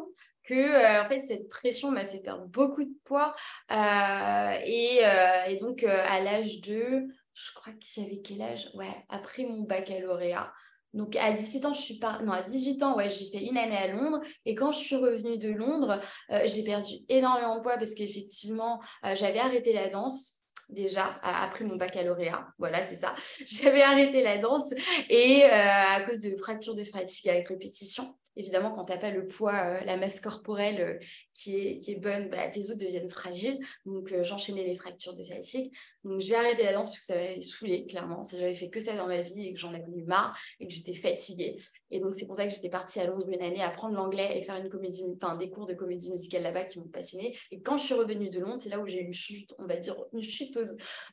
que 0.45 0.55
euh, 0.55 1.05
en 1.05 1.09
fait 1.09 1.19
cette 1.19 1.49
pression 1.49 1.91
m'a 1.91 2.07
fait 2.07 2.21
perdre 2.21 2.47
beaucoup 2.47 2.83
de 2.83 2.95
poids 3.05 3.35
euh, 3.71 4.55
et, 4.65 5.03
et, 5.47 5.57
donc 5.59 5.83
à 5.83 6.23
l'âge 6.23 6.63
de 6.63 7.07
je 7.35 7.53
crois 7.55 7.75
que 7.75 7.85
j'avais 7.95 8.23
quel 8.25 8.41
âge? 8.41 8.71
Ouais 8.73 8.87
après 9.11 9.45
mon 9.45 9.61
baccalauréat 9.61 10.51
donc 10.95 11.17
à 11.17 11.33
17 11.33 11.65
ans, 11.67 11.75
je 11.75 11.83
suis 11.83 11.99
pas 11.99 12.19
non 12.23 12.33
à 12.33 12.43
18 12.43 12.83
ans, 12.83 12.97
ouais, 12.97 13.11
j'ai 13.11 13.31
fait 13.31 13.45
une 13.45 13.59
année 13.59 13.77
à 13.77 13.89
Londres 13.89 14.21
et 14.47 14.55
quand 14.55 14.73
je 14.73 14.79
suis 14.79 14.97
revenue 14.97 15.39
de 15.39 15.51
Londres, 15.51 16.01
euh, 16.31 16.43
j'ai 16.47 16.65
perdu 16.65 16.95
énormément 17.09 17.57
de 17.57 17.63
poids 17.63 17.77
parce 17.77 17.95
qu'effectivement, 17.95 18.81
euh, 19.05 19.15
j'avais 19.15 19.39
arrêté 19.39 19.73
la 19.73 19.89
danse 19.89 20.43
déjà 20.71 21.19
après 21.23 21.65
mon 21.65 21.77
baccalauréat. 21.77 22.47
Voilà, 22.59 22.87
c'est 22.87 22.97
ça. 22.97 23.15
J'avais 23.47 23.81
arrêté 23.81 24.23
la 24.23 24.37
danse 24.37 24.71
et 25.09 25.45
euh, 25.45 25.49
à 25.51 26.03
cause 26.03 26.21
de 26.21 26.37
fractures 26.37 26.75
de 26.75 26.85
fatigue 26.85 27.31
avec 27.31 27.49
répétition. 27.49 28.15
Évidemment, 28.37 28.71
quand 28.71 28.85
tu 28.85 28.93
n'as 28.93 28.99
pas 28.99 29.11
le 29.11 29.27
poids, 29.27 29.81
la 29.81 29.97
masse 29.97 30.21
corporelle 30.21 31.01
qui, 31.39 31.57
est, 31.57 31.79
qui 31.79 31.93
est 31.93 31.97
bonne, 31.97 32.29
bah, 32.29 32.49
tes 32.49 32.71
os 32.71 32.77
deviennent 32.77 33.11
fragiles. 33.11 33.59
Donc, 33.87 34.15
j'enchaînais 34.23 34.65
les 34.65 34.77
fractures 34.77 35.15
de 35.15 35.25
fatigue. 35.25 35.73
Donc 36.05 36.21
j'ai 36.21 36.37
arrêté 36.37 36.63
la 36.63 36.73
danse 36.73 36.89
parce 36.89 36.99
que 36.99 37.05
ça 37.05 37.15
m'avait 37.17 37.43
saoulé, 37.43 37.87
clairement. 37.87 38.23
J'avais 38.31 38.55
fait 38.55 38.71
que 38.71 38.81
ça 38.81 38.95
dans 38.97 39.09
ma 39.09 39.23
vie 39.23 39.49
et 39.49 39.53
que 39.53 39.59
j'en 39.59 39.75
avais 39.75 39.91
eu 39.95 40.05
marre 40.05 40.39
et 40.61 40.67
que 40.67 40.73
j'étais 40.73 40.95
fatiguée. 40.95 41.57
Et 41.91 42.01
donc 42.01 42.15
c'est 42.15 42.27
pour 42.27 42.37
ça 42.37 42.47
que 42.47 42.53
j'étais 42.53 42.69
partie 42.69 43.01
à 43.01 43.07
Londres 43.07 43.29
une 43.29 43.43
année 43.43 43.63
apprendre 43.63 43.95
l'anglais 43.95 44.39
et 44.39 44.43
faire 44.43 44.57
une 44.57 44.69
comédie, 44.69 45.05
enfin 45.17 45.37
des 45.37 45.51
cours 45.51 45.67
de 45.67 45.75
comédie 45.75 46.11
musicale 46.11 46.43
là-bas 46.43 46.65
qui 46.65 46.79
m'ont 46.79 46.89
passionnée. 46.89 47.37
Et 47.51 47.61
quand 47.61 47.77
je 47.77 47.85
suis 47.85 47.95
revenue 47.95 48.31
de 48.31 48.39
Londres, 48.39 48.61
c'est 48.61 48.69
là 48.69 48.79
où 48.79 48.87
j'ai 48.87 49.01
eu 49.01 49.07
une 49.07 49.15
chute, 49.15 49.55
on 49.59 49.67
va 49.67 49.77
dire 49.77 49.97
une 50.13 50.23
chute 50.23 50.59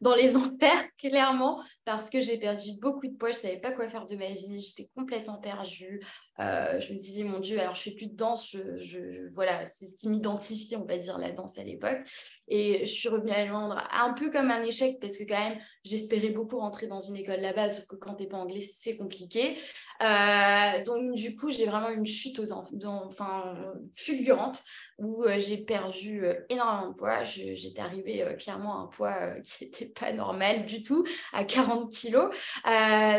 dans 0.02 0.16
les 0.16 0.36
enfers, 0.36 0.86
clairement, 0.98 1.64
parce 1.84 2.10
que 2.10 2.22
j'ai 2.22 2.38
perdu 2.38 2.74
beaucoup 2.80 3.08
de 3.08 3.16
poids. 3.16 3.32
Je 3.32 3.38
savais 3.38 3.60
pas 3.60 3.72
quoi 3.72 3.88
faire 3.88 4.06
de 4.06 4.16
ma 4.16 4.30
vie. 4.30 4.62
J'étais 4.62 4.90
complètement 4.96 5.40
perdue. 5.40 6.06
Euh, 6.40 6.80
je 6.80 6.94
me 6.94 6.98
disais 6.98 7.24
mon 7.24 7.40
Dieu, 7.40 7.60
alors 7.60 7.76
je 7.76 7.82
fais 7.82 7.92
plus 7.92 8.08
de 8.08 8.16
danse. 8.16 8.56
Je, 8.78 9.34
voilà, 9.34 9.66
c'est 9.66 9.86
ce 9.86 9.96
qui 9.96 10.10
m'identifier, 10.16 10.78
on 10.78 10.86
va 10.86 10.98
dire, 10.98 11.18
la 11.18 11.32
danse 11.32 11.58
à 11.58 11.64
l'époque. 11.64 12.00
Et 12.48 12.86
je 12.86 12.92
suis 12.92 13.10
revenue 13.10 13.32
à 13.32 13.46
Londres 13.46 13.84
un 13.92 14.14
peu 14.14 14.30
comme 14.30 14.52
un 14.52 14.62
échec 14.62 15.00
parce 15.02 15.18
que 15.18 15.24
quand 15.24 15.40
même, 15.40 15.58
j'espérais 15.84 16.30
beaucoup 16.30 16.60
rentrer 16.60 16.86
dans 16.86 17.00
une 17.00 17.16
école 17.16 17.40
là-bas, 17.40 17.70
sauf 17.70 17.88
que 17.88 17.96
quand 17.96 18.16
tu 18.16 18.24
n'es 18.24 18.30
pas 18.30 18.38
anglais, 18.38 18.62
c'est 18.62 18.98
compliqué. 18.98 19.58
Euh, 20.04 20.84
donc, 20.84 21.16
du 21.16 21.36
coup, 21.36 21.50
j'ai 21.50 21.66
vraiment 21.66 21.90
une 21.90 22.06
chute 22.06 22.40
aux 22.40 22.52
enfin, 22.52 23.56
fulgurante 23.96 24.62
où 24.98 25.24
euh, 25.24 25.40
j'ai 25.40 25.58
perdu 25.58 26.24
euh, 26.24 26.36
énormément 26.50 26.90
de 26.90 26.96
poids. 26.96 27.24
J'étais 27.24 27.82
arrivée 27.82 28.24
clairement 28.38 28.80
à 28.80 28.84
un 28.84 28.88
poids 28.88 29.40
qui 29.42 29.66
n'était 29.66 29.88
pas 29.88 30.14
normal 30.14 30.68
du 30.68 30.82
tout, 30.84 31.04
à 31.34 31.46
40 31.46 31.92
kilos. 31.92 32.30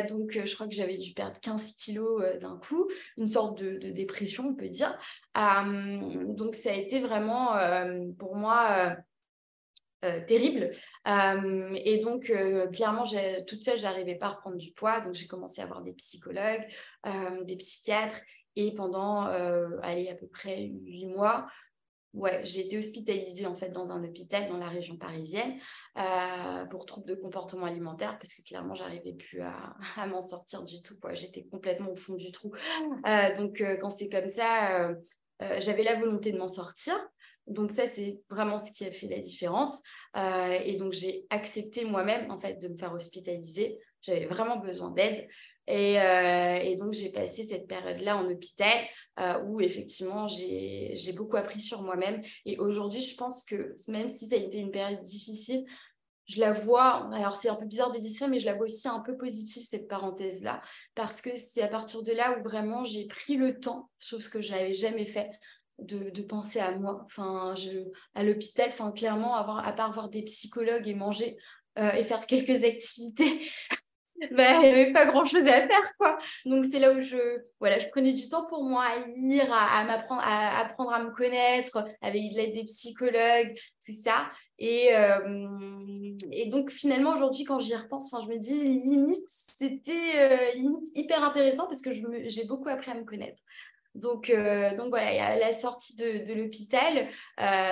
donc, 0.09 0.39
je 0.45 0.55
crois 0.55 0.69
que 0.69 0.75
j'avais 0.75 0.99
dû 0.99 1.13
perdre 1.15 1.39
15 1.41 1.73
kilos 1.73 2.23
d'un 2.41 2.59
coup, 2.59 2.89
une 3.17 3.29
sorte 3.29 3.59
de, 3.59 3.77
de, 3.79 3.91
dépression, 3.91 4.49
on 4.51 4.55
peut 4.55 4.69
dire. 4.69 4.97
donc, 5.35 6.55
ça 6.55 6.71
a 6.71 6.75
été 6.75 6.86
vraiment 7.01 7.57
pour 8.19 8.37
moi 8.37 8.97
euh, 10.07 10.21
terrible. 10.27 10.71
Euh, 11.09 11.71
et 11.85 11.99
donc, 11.99 12.31
euh, 12.31 12.69
clairement, 12.69 13.05
toute 13.47 13.63
seule, 13.63 13.79
j'arrivais 13.79 14.15
pas 14.15 14.27
à 14.27 14.31
reprendre 14.31 14.57
du 14.57 14.73
poids. 14.73 15.01
Donc, 15.01 15.15
j'ai 15.15 15.27
commencé 15.27 15.61
à 15.61 15.65
avoir 15.65 15.83
des 15.83 15.93
psychologues, 15.95 16.67
des 17.45 17.57
psychiatres. 17.57 18.21
Et 18.57 18.75
pendant, 18.75 19.23
allez, 19.83 20.09
à 20.09 20.15
peu 20.15 20.27
près 20.27 20.71
huit 20.85 21.07
mois, 21.07 21.47
ouais, 22.15 22.41
j'ai 22.45 22.65
été 22.65 22.79
hospitalisée 22.79 23.45
en 23.45 23.55
fait 23.55 23.69
dans 23.69 23.93
un 23.93 24.03
hôpital 24.03 24.49
dans 24.49 24.57
la 24.57 24.69
région 24.69 24.97
parisienne 24.97 25.59
pour 26.71 26.87
troubles 26.87 27.07
de 27.07 27.15
comportement 27.15 27.67
alimentaire 27.67 28.19
parce 28.19 28.33
que 28.33 28.43
clairement, 28.43 28.75
j'arrivais 28.75 29.13
plus 29.13 29.43
à, 29.43 29.77
à 29.97 30.07
m'en 30.07 30.23
sortir 30.23 30.65
du 30.65 30.81
tout. 30.81 30.95
J'étais 31.13 31.45
complètement 31.45 31.91
au 31.91 31.97
fond 31.97 32.15
du 32.15 32.33
trou. 32.33 32.53
donc, 33.37 33.63
quand 33.81 33.91
c'est 33.91 34.09
comme 34.09 34.29
ça, 34.29 34.95
j'avais 35.41 35.83
la 35.83 35.99
volonté 35.99 36.33
de 36.33 36.39
m'en 36.39 36.49
sortir. 36.49 36.95
Donc 37.47 37.71
ça, 37.71 37.87
c'est 37.87 38.21
vraiment 38.29 38.59
ce 38.59 38.73
qui 38.73 38.85
a 38.85 38.91
fait 38.91 39.07
la 39.07 39.19
différence. 39.19 39.83
Euh, 40.17 40.59
et 40.65 40.75
donc 40.75 40.93
j'ai 40.93 41.27
accepté 41.31 41.85
moi-même 41.85 42.31
en 42.31 42.39
fait 42.39 42.61
de 42.61 42.69
me 42.69 42.77
faire 42.77 42.93
hospitaliser. 42.93 43.79
J'avais 44.03 44.27
vraiment 44.27 44.57
besoin 44.57 44.91
d'aide. 44.91 45.29
Et, 45.69 46.01
euh, 46.01 46.77
donc 46.77 46.93
j'ai 46.93 47.11
passé 47.11 47.43
cette 47.43 47.67
période-là 47.67 48.17
en 48.17 48.31
hôpital 48.31 48.73
euh, 49.19 49.41
où 49.47 49.61
effectivement 49.61 50.29
j'ai 50.29 51.13
beaucoup 51.17 51.37
appris 51.37 51.61
sur 51.61 51.83
moi-même. 51.83 52.23
Et 52.45 52.59
aujourd'hui, 52.59 53.01
je 53.01 53.17
pense 53.17 53.45
que 53.45 53.75
même 53.89 54.09
si 54.09 54.27
ça 54.27 54.37
a 54.37 54.39
été 54.39 54.59
une 54.59 54.71
période 54.71 55.03
difficile, 55.03 55.65
je 56.27 56.41
la 56.41 56.53
vois, 56.53 57.09
alors 57.15 57.37
c'est 57.37 57.49
un 57.49 57.55
peu 57.55 57.67
bizarre 57.67 57.93
de 57.93 57.99
dire 57.99 58.11
ça, 58.11 58.27
mais 58.27 58.39
je 58.39 58.47
la 58.47 58.55
vois 58.55 58.65
aussi 58.65 58.89
un 58.89 59.01
peu 59.01 59.17
positive, 59.17 59.65
cette 59.65 59.89
parenthèse-là, 59.89 60.61
parce 60.95 61.21
que 61.21 61.31
c'est 61.37 61.63
à 61.63 61.69
partir 61.69 62.03
de 62.03 62.13
là 62.13 62.37
où 62.39 62.43
vraiment 62.43 62.85
j'ai 62.85 63.07
pris 63.07 63.37
le 63.37 63.61
temps, 63.61 63.91
chose 64.01 64.29
que 64.29 64.41
je 64.41 64.51
n'avais 64.51 64.73
jamais 64.73 65.05
fait, 65.05 65.31
de, 65.79 66.23
penser 66.23 66.61
à 66.61 66.73
moi. 66.73 67.03
Enfin, 67.05 67.55
à 68.15 68.23
l'hôpital, 68.23 68.69
enfin, 68.69 68.93
clairement, 68.93 69.37
avoir, 69.37 69.67
à 69.67 69.73
part 69.73 69.93
voir 69.93 70.09
des 70.09 70.23
psychologues 70.23 70.89
et 70.89 70.95
manger 70.95 71.37
euh, 71.79 71.93
et 71.93 72.05
faire 72.05 72.27
quelques 72.27 72.65
activités, 72.65 73.49
bah, 74.31 74.55
il 74.55 74.61
n'y 74.61 74.67
avait 74.67 74.93
pas 74.93 75.07
grand-chose 75.07 75.47
à 75.47 75.67
faire. 75.67 75.97
quoi. 75.99 76.19
Donc, 76.45 76.65
c'est 76.65 76.79
là 76.79 76.93
où 76.93 77.03
je, 77.03 77.43
voilà, 77.61 77.79
je 77.79 77.89
prenais 77.89 78.13
du 78.13 78.29
temps 78.29 78.47
pour 78.47 78.65
moi 78.65 78.85
à 78.85 79.07
lire, 79.17 79.53
à, 79.53 79.85
m'apprendre, 79.85 80.23
à 80.25 80.59
apprendre 80.61 80.93
à 80.93 81.03
me 81.03 81.11
connaître, 81.11 81.85
avec 82.01 82.33
l'aide 82.33 82.55
des 82.55 82.65
psychologues, 82.65 83.55
tout 83.85 83.93
ça. 83.93 84.31
Et, 84.59 84.89
euh, 84.95 86.17
et 86.33 86.47
donc, 86.47 86.71
finalement, 86.71 87.15
aujourd'hui, 87.15 87.45
quand 87.45 87.59
j'y 87.59 87.75
repense, 87.75 88.11
je 88.11 88.29
me 88.29 88.39
dis, 88.39 88.55
limite, 88.55 89.29
c'était 89.47 89.93
euh, 90.17 90.53
limite 90.55 90.89
hyper 90.95 91.23
intéressant 91.23 91.67
parce 91.67 91.83
que 91.83 91.91
j'ai 91.93 92.45
beaucoup 92.47 92.69
appris 92.69 92.91
à 92.91 92.95
me 92.95 93.05
connaître. 93.05 93.43
Donc, 93.95 94.29
euh, 94.29 94.77
donc 94.77 94.91
voilà, 94.91 95.13
il 95.13 95.17
y 95.17 95.21
a 95.21 95.39
la 95.39 95.53
sortie 95.53 95.97
de, 95.97 96.35
l'hôpital. 96.35 97.09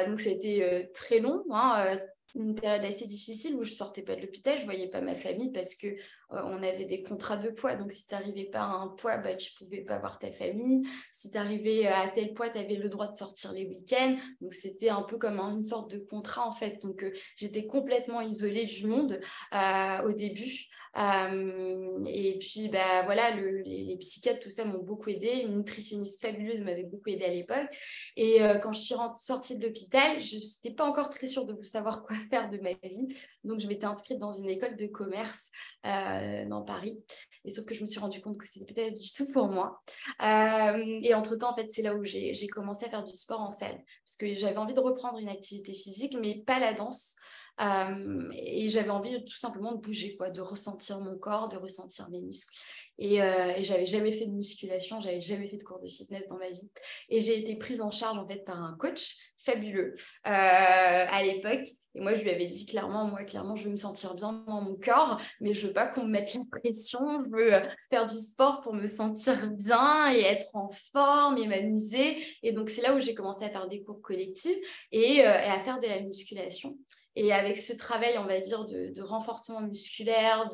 Donc 0.07 0.21
ça 0.21 0.31
a 0.31 0.33
été 0.33 0.89
très 0.95 1.21
long, 1.21 1.45
hein, 1.51 1.99
une 2.35 2.55
période 2.55 2.85
assez 2.85 3.07
difficile 3.07 3.55
où 3.57 3.65
je 3.65 3.73
sortais 3.73 4.03
pas 4.03 4.17
de 4.17 4.23
l'hôpital, 4.23 4.59
je 4.59 4.65
voyais 4.65 4.89
pas 4.89 5.01
ma 5.01 5.15
famille 5.15 5.53
parce 5.53 5.75
que 5.75 5.89
on 6.31 6.63
avait 6.63 6.85
des 6.85 7.03
contrats 7.03 7.37
de 7.37 7.51
poids. 7.51 7.77
Donc 7.77 7.93
si 7.93 8.07
tu 8.07 8.15
n'arrivais 8.15 8.45
pas 8.45 8.61
à 8.61 8.71
un 8.71 8.89
poids, 8.89 9.19
bah, 9.19 9.35
tu 9.35 9.53
pouvais 9.55 9.83
pas 9.83 9.99
voir 9.99 10.19
ta 10.19 10.31
famille. 10.33 10.87
Si 11.13 11.31
tu 11.31 11.39
arrivais 11.39 11.87
à 11.87 12.09
tel 12.09 12.35
poids, 12.35 12.51
tu 12.51 12.59
avais 12.59 12.77
le 12.77 12.89
droit 12.89 13.09
de 13.09 13.17
sortir 13.17 13.53
les 13.53 13.67
week-ends. 13.67 14.17
Donc 14.41 14.55
c'était 14.55 14.89
un 14.89 15.03
peu 15.03 15.19
comme 15.19 15.39
une 15.39 15.63
sorte 15.63 15.91
de 15.91 15.99
contrat 15.99 16.47
en 16.47 16.53
fait. 16.53 16.81
Donc 16.83 17.05
j'étais 17.37 17.67
complètement 17.67 18.21
isolée 18.21 18.67
du 18.67 18.87
monde 18.87 19.21
au 19.53 20.13
début. 20.13 20.69
Euh, 20.97 22.05
et 22.07 22.39
puis, 22.39 22.69
bah, 22.69 23.03
voilà, 23.05 23.31
les, 23.35 23.97
psychiatres, 24.01 24.41
tout 24.41 24.51
ça 24.51 24.65
m'ont 24.65 24.83
beaucoup 24.83 25.11
aidé. 25.11 25.45
Une 25.45 25.59
nutritionniste 25.59 26.21
fabuleuse 26.21 26.63
m'avait 26.63 26.85
beaucoup 26.85 27.11
aidé 27.11 27.25
à 27.25 27.31
l'époque. 27.31 27.69
Et 28.17 28.43
euh, 28.43 28.57
quand 28.59 28.73
je 28.73 28.81
suis 28.81 28.95
sortie 29.17 29.59
de 29.59 29.67
l'hôpital, 29.67 30.21
je 30.21 30.37
n'étais 30.37 30.75
pas 30.75 30.85
encore 30.85 31.11
très 31.11 31.27
sûre 31.27 31.45
de 31.47 31.61
savoir 31.63 32.03
quoi 32.03 32.17
faire 32.31 32.51
de 32.51 32.59
ma 32.59 32.73
vie. 32.83 33.15
Donc, 33.43 33.61
je 33.61 33.67
m'étais 33.67 33.87
inscrite 33.87 34.19
dans 34.19 34.33
une 34.33 34.49
école 34.49 34.77
de 34.77 34.87
commerce 34.87 35.51
euh, 35.87 36.14
dans 36.49 36.63
Paris. 36.63 36.99
Et 37.45 37.51
sauf 37.51 37.65
que 37.65 37.75
je 37.75 37.83
me 37.83 37.87
suis 37.87 38.01
rendu 38.01 38.21
compte 38.21 38.39
que 38.39 38.49
c'était 38.49 38.73
peut-être 38.73 38.99
du 38.99 39.13
tout 39.13 39.31
pour 39.33 39.49
moi. 39.49 39.83
et 40.21 41.15
entre-temps, 41.15 41.53
en 41.53 41.57
fait, 41.57 41.71
c'est 41.71 41.83
là 41.83 41.95
où 41.95 42.05
j'ai 42.05 42.47
commencé 42.49 42.87
à 42.87 42.91
faire 42.91 43.05
du 43.05 43.15
sport 43.15 43.41
en 43.41 43.51
salle. 43.51 43.83
Parce 44.05 44.17
que 44.19 44.33
j'avais 44.35 44.57
envie 44.57 44.75
de 44.75 44.81
reprendre 44.81 45.19
une 45.19 45.29
activité 45.29 45.73
physique, 45.73 46.17
mais 46.21 46.43
pas 46.47 46.59
la 46.59 46.73
danse. 46.73 47.17
Euh, 47.61 48.29
et 48.33 48.69
j'avais 48.69 48.91
envie 48.91 49.25
tout 49.25 49.37
simplement 49.37 49.73
de 49.73 49.81
bouger, 49.81 50.17
quoi, 50.17 50.31
de 50.31 50.41
ressentir 50.41 51.01
mon 51.01 51.17
corps, 51.17 51.49
de 51.49 51.57
ressentir 51.57 52.09
mes 52.11 52.21
muscles. 52.21 52.57
Et, 52.99 53.23
euh, 53.23 53.53
j'avais 53.61 53.87
jamais 53.87 54.13
fait 54.13 54.27
de 54.27 54.33
musculation, 54.33 55.01
j'avais 55.01 55.21
jamais 55.21 55.49
fait 55.49 55.57
de 55.57 55.65
cours 55.65 55.81
de 55.81 55.87
fitness 55.87 56.27
dans 56.29 56.37
ma 56.37 56.51
vie. 56.51 56.69
Et 57.09 57.21
j'ai 57.21 57.39
été 57.39 57.57
prise 57.57 57.81
en 57.81 57.91
charge 57.91 58.19
en 58.19 58.27
fait 58.27 58.45
par 58.45 58.61
un 58.61 58.77
coach 58.77 59.17
fabuleux 59.39 59.95
euh, 60.27 60.31
à 60.31 61.23
l'époque. 61.23 61.69
Et 61.95 62.01
moi, 62.01 62.15
je 62.15 62.23
lui 62.23 62.31
avais 62.31 62.47
dit 62.47 62.67
clairement, 62.67 63.05
moi, 63.07 63.25
clairement, 63.25 63.57
je 63.57 63.65
veux 63.65 63.71
me 63.71 63.77
sentir 63.77 64.15
bien 64.15 64.45
dans 64.47 64.61
mon 64.61 64.75
corps, 64.77 65.21
mais 65.41 65.55
je 65.55 65.67
veux 65.67 65.73
pas 65.73 65.87
qu'on 65.87 66.05
me 66.05 66.11
mette 66.11 66.35
la 66.35 66.41
pression. 66.61 67.01
Je 67.25 67.31
veux 67.31 67.53
faire 67.91 68.07
du 68.07 68.17
sport 68.17 68.61
pour 68.61 68.75
me 68.75 68.87
sentir 68.87 69.51
bien 69.53 70.13
et 70.13 70.21
être 70.21 70.55
en 70.55 70.69
forme 70.93 71.39
et 71.39 71.47
m'amuser. 71.47 72.25
Et 72.43 72.53
donc, 72.53 72.71
c'est 72.71 72.83
là 72.83 72.95
où 72.95 73.01
j'ai 73.01 73.15
commencé 73.15 73.45
à 73.45 73.51
faire 73.51 73.69
des 73.69 73.83
cours 73.83 74.03
collectifs 74.03 74.59
et, 74.93 75.17
et 75.17 75.25
à 75.25 75.61
faire 75.61 75.79
de 75.79 75.87
la 75.87 76.01
musculation. 76.01 76.77
Et 77.17 77.33
avec 77.33 77.59
ce 77.59 77.73
travail, 77.73 78.19
on 78.19 78.27
va 78.27 78.41
dire, 78.41 78.65
de, 78.67 79.03
renforcement 79.03 79.61
musculaire, 79.61 80.51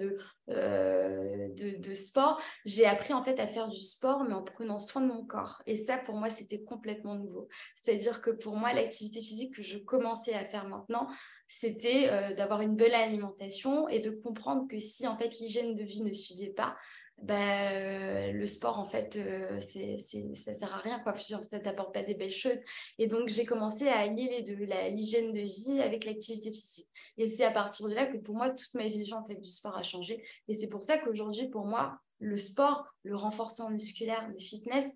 euh, 0.51 1.49
de, 1.57 1.95
sport, 1.95 2.41
j'ai 2.65 2.87
appris 2.87 3.13
en 3.13 3.23
fait 3.23 3.39
à 3.41 3.47
faire 3.47 3.69
du 3.69 3.81
sport, 3.81 4.25
mais 4.25 4.35
en 4.35 4.43
prenant 4.43 4.79
soin 4.79 5.03
de 5.03 5.07
mon 5.07 5.25
corps. 5.25 5.63
Et 5.67 5.77
ça, 5.77 5.97
pour 5.97 6.17
moi, 6.17 6.29
c'était 6.29 6.63
complètement 6.63 7.15
nouveau. 7.15 7.49
C'est-à-dire 7.77 8.21
que 8.21 8.31
pour 8.31 8.57
moi, 8.57 8.73
l'activité 8.73 9.21
physique 9.21 9.55
que 9.55 9.63
je 9.63 9.79
commençais 9.79 10.35
à 10.35 10.45
faire 10.45 10.69
maintenant, 10.69 11.09
c'était 11.49 12.09
euh, 12.11 12.35
d'avoir 12.35 12.61
une 12.61 12.77
belle 12.77 12.95
alimentation 12.95 13.89
et 13.89 14.01
de 14.01 14.11
comprendre 14.11 14.69
que 14.69 14.79
si 14.79 15.07
en 15.07 15.17
fait 15.17 15.39
l'hygiène 15.41 15.75
de 15.75 15.83
vie 15.83 16.03
ne 16.03 16.13
suivait 16.13 16.53
pas, 16.53 16.77
ben, 17.23 18.35
le 18.35 18.47
sport, 18.47 18.79
en 18.79 18.87
fait, 18.87 19.17
euh, 19.17 19.61
c'est, 19.61 19.99
ça 20.35 20.55
sert 20.55 20.75
à 20.75 20.79
rien, 20.79 21.01
quoi. 21.01 21.15
Ça 21.43 21.61
t'apporte 21.61 21.93
pas 21.93 22.03
des 22.03 22.15
belles 22.15 22.31
choses. 22.31 22.59
Et 22.99 23.07
donc, 23.07 23.29
j'ai 23.29 23.45
commencé 23.45 23.89
à 23.89 23.99
allier 23.99 24.29
les 24.29 24.43
deux, 24.43 24.65
l'hygiène 24.91 25.31
de 25.33 25.41
vie 25.41 25.81
avec 25.81 26.05
l'activité 26.05 26.51
physique. 26.51 26.89
Et 27.19 27.29
c'est 27.29 27.45
à 27.45 27.51
partir 27.51 27.89
de 27.89 27.95
là 27.95 28.07
que 28.07 28.17
pour 28.17 28.35
moi, 28.35 28.51
toute 28.51 28.73
ma 28.75 28.89
vision 28.89 29.19
en 29.19 29.25
fait, 29.25 29.37
du 29.37 29.51
sport 29.51 29.77
a 29.77 29.83
changé. 29.83 30.25
Et 30.49 30.55
c'est 30.55 30.69
pour 30.69 30.83
ça 30.83 30.97
qu'aujourd'hui, 30.97 31.49
pour 31.49 31.67
moi, 31.67 31.99
le 32.21 32.39
sport, 32.39 32.87
le 33.03 33.17
renforcement 33.17 33.71
musculaire, 33.71 34.27
le 34.29 34.39
fitness, 34.39 34.87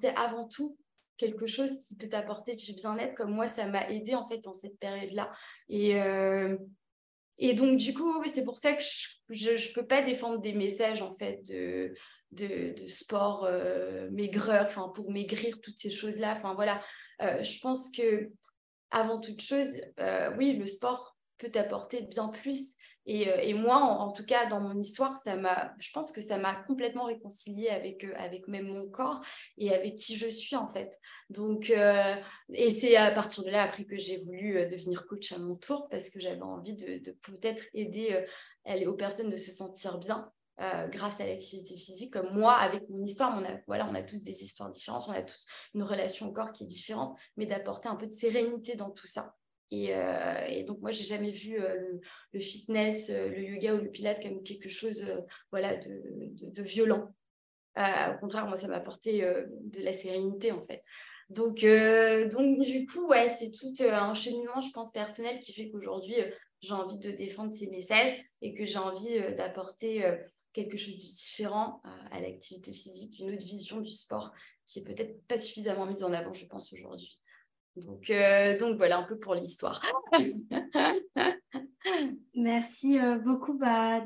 c'est 0.00 0.14
avant 0.16 0.48
tout 0.48 0.76
quelque 1.16 1.46
chose 1.46 1.80
qui 1.82 1.94
peut 1.94 2.08
t'apporter 2.08 2.56
du 2.56 2.72
bien-être, 2.74 3.14
comme 3.14 3.32
moi, 3.32 3.46
ça 3.46 3.66
m'a 3.66 3.88
aidé 3.90 4.14
en 4.14 4.26
fait 4.26 4.38
dans 4.38 4.52
cette 4.52 4.78
période-là. 4.78 5.32
Et, 5.68 6.00
euh, 6.00 6.56
et 7.38 7.54
donc, 7.54 7.78
du 7.78 7.94
coup, 7.94 8.22
c'est 8.26 8.44
pour 8.44 8.58
ça 8.58 8.74
que 8.74 8.82
je 9.30 9.50
ne 9.50 9.74
peux 9.74 9.86
pas 9.86 10.02
défendre 10.02 10.40
des 10.40 10.52
messages, 10.52 11.02
en 11.02 11.16
fait, 11.16 11.42
de, 11.44 12.74
sport 12.86 13.44
euh, 13.44 14.08
maigreur, 14.10 14.68
pour 14.92 15.10
maigrir, 15.10 15.60
toutes 15.60 15.78
ces 15.78 15.90
choses-là. 15.90 16.40
Voilà. 16.54 16.80
Euh, 17.22 17.42
je 17.42 17.60
pense 17.60 17.90
que, 17.90 18.30
avant 18.90 19.20
toute 19.20 19.40
chose, 19.40 19.80
euh, 20.00 20.30
oui, 20.38 20.54
le 20.54 20.66
sport 20.66 21.16
peut 21.38 21.50
apporter 21.54 22.02
bien 22.02 22.28
plus. 22.28 22.74
Euh, 23.08 23.38
et, 23.42 23.54
moi, 23.54 23.76
en, 23.76 24.12
tout 24.12 24.24
cas, 24.24 24.46
dans 24.46 24.60
mon 24.60 24.78
histoire, 24.78 25.16
ça 25.16 25.36
m'a, 25.36 25.74
je 25.78 25.90
pense 25.92 26.12
que 26.12 26.20
ça 26.20 26.38
m'a 26.38 26.54
complètement 26.54 27.04
réconciliée 27.04 27.68
avec, 27.68 28.04
euh, 28.04 28.14
avec 28.16 28.48
même 28.48 28.68
mon 28.68 28.88
corps 28.88 29.20
et 29.58 29.72
avec 29.74 29.96
qui 29.96 30.16
je 30.16 30.28
suis, 30.28 30.56
en 30.56 30.68
fait. 30.68 30.98
Donc, 31.30 31.70
euh, 31.70 32.16
et 32.52 32.70
c'est 32.70 32.96
à 32.96 33.10
partir 33.10 33.44
de 33.44 33.50
là, 33.50 33.62
après, 33.62 33.84
que 33.84 33.96
j'ai 33.96 34.22
voulu 34.24 34.54
devenir 34.66 35.06
coach 35.06 35.32
à 35.32 35.38
mon 35.38 35.56
tour 35.56 35.88
parce 35.90 36.08
que 36.10 36.20
j'avais 36.20 36.42
envie 36.42 36.74
de, 36.74 37.12
peut-être 37.22 37.64
aider 37.74 38.24
aux 38.86 38.94
personnes 38.94 39.30
de 39.30 39.36
se 39.36 39.50
sentir 39.50 39.98
bien. 39.98 40.30
grâce 40.90 41.20
à 41.20 41.26
l'activité 41.26 41.76
physique, 41.76 42.12
comme 42.12 42.32
moi, 42.34 42.54
avec 42.54 42.88
mon 42.88 43.04
histoire, 43.04 43.36
on 43.38 43.44
a, 43.44 43.58
voilà, 43.66 43.86
on 43.90 43.94
a 43.94 44.02
tous 44.02 44.22
des 44.22 44.42
histoires 44.42 44.70
différentes, 44.70 45.04
on 45.08 45.12
a 45.12 45.22
tous 45.22 45.46
une 45.74 45.82
relation 45.82 46.28
au 46.28 46.32
corps 46.32 46.52
qui 46.52 46.64
est 46.64 46.66
différente, 46.66 47.18
mais 47.36 47.46
d'apporter 47.46 47.88
un 47.88 47.96
peu 47.96 48.06
de 48.06 48.12
sérénité 48.12 48.76
dans 48.76 48.90
tout 48.90 49.06
ça. 49.06 49.34
Euh, 49.74 50.46
et, 50.48 50.64
donc, 50.64 50.80
moi, 50.80 50.90
j'ai 50.90 51.04
jamais 51.04 51.30
vu 51.30 51.60
euh, 51.60 51.98
le, 52.32 52.40
fitness, 52.40 53.10
euh, 53.10 53.28
le 53.28 53.42
yoga 53.42 53.74
ou 53.74 53.78
le 53.78 53.90
pilate 53.90 54.22
comme 54.22 54.42
quelque 54.42 54.68
chose 54.68 55.04
voilà, 55.50 55.76
de, 55.76 56.62
violent. 56.62 57.14
au 57.76 58.18
contraire, 58.20 58.46
moi, 58.46 58.56
ça 58.56 58.68
m'a 58.68 58.76
apporté 58.76 59.22
de 59.22 59.80
la 59.80 59.92
sérénité, 59.92 60.52
en 60.52 60.62
fait. 60.62 60.82
Donc, 61.30 61.64
donc 61.64 62.62
du 62.62 62.86
coup, 62.86 63.08
ouais, 63.08 63.28
c'est 63.28 63.50
tout 63.50 63.72
un 63.80 64.14
cheminement, 64.14 64.60
je 64.60 64.70
pense, 64.72 64.92
personnel 64.92 65.40
qui 65.40 65.52
fait 65.52 65.70
qu'aujourd'hui, 65.70 66.16
j'ai 66.60 66.74
envie 66.74 66.98
de 66.98 67.10
défendre 67.10 67.52
ces 67.52 67.68
messages 67.68 68.14
et 68.42 68.54
que 68.54 68.64
j'ai 68.64 68.78
envie 68.78 69.18
d'apporter 69.36 70.04
quelque 70.52 70.76
chose 70.76 70.94
de 70.94 71.00
différent 71.00 71.80
à 72.10 72.20
l'activité 72.20 72.72
physique, 72.72 73.18
une 73.18 73.34
autre 73.34 73.44
vision 73.44 73.80
du 73.80 73.90
sport 73.90 74.32
qui 74.66 74.78
est 74.78 74.82
peut-être 74.82 75.26
pas 75.26 75.36
suffisamment 75.36 75.86
mise 75.86 76.04
en 76.04 76.12
avant, 76.12 76.32
je 76.32 76.46
pense, 76.46 76.72
aujourd'hui. 76.72 77.18
Donc, 77.76 78.12
donc 78.60 78.76
voilà 78.76 78.98
un 78.98 79.02
peu 79.02 79.18
pour 79.18 79.34
l'histoire. 79.34 79.82
Merci 82.34 82.98
euh, 82.98 83.18
beaucoup 83.18 83.54
bah, 83.54 84.02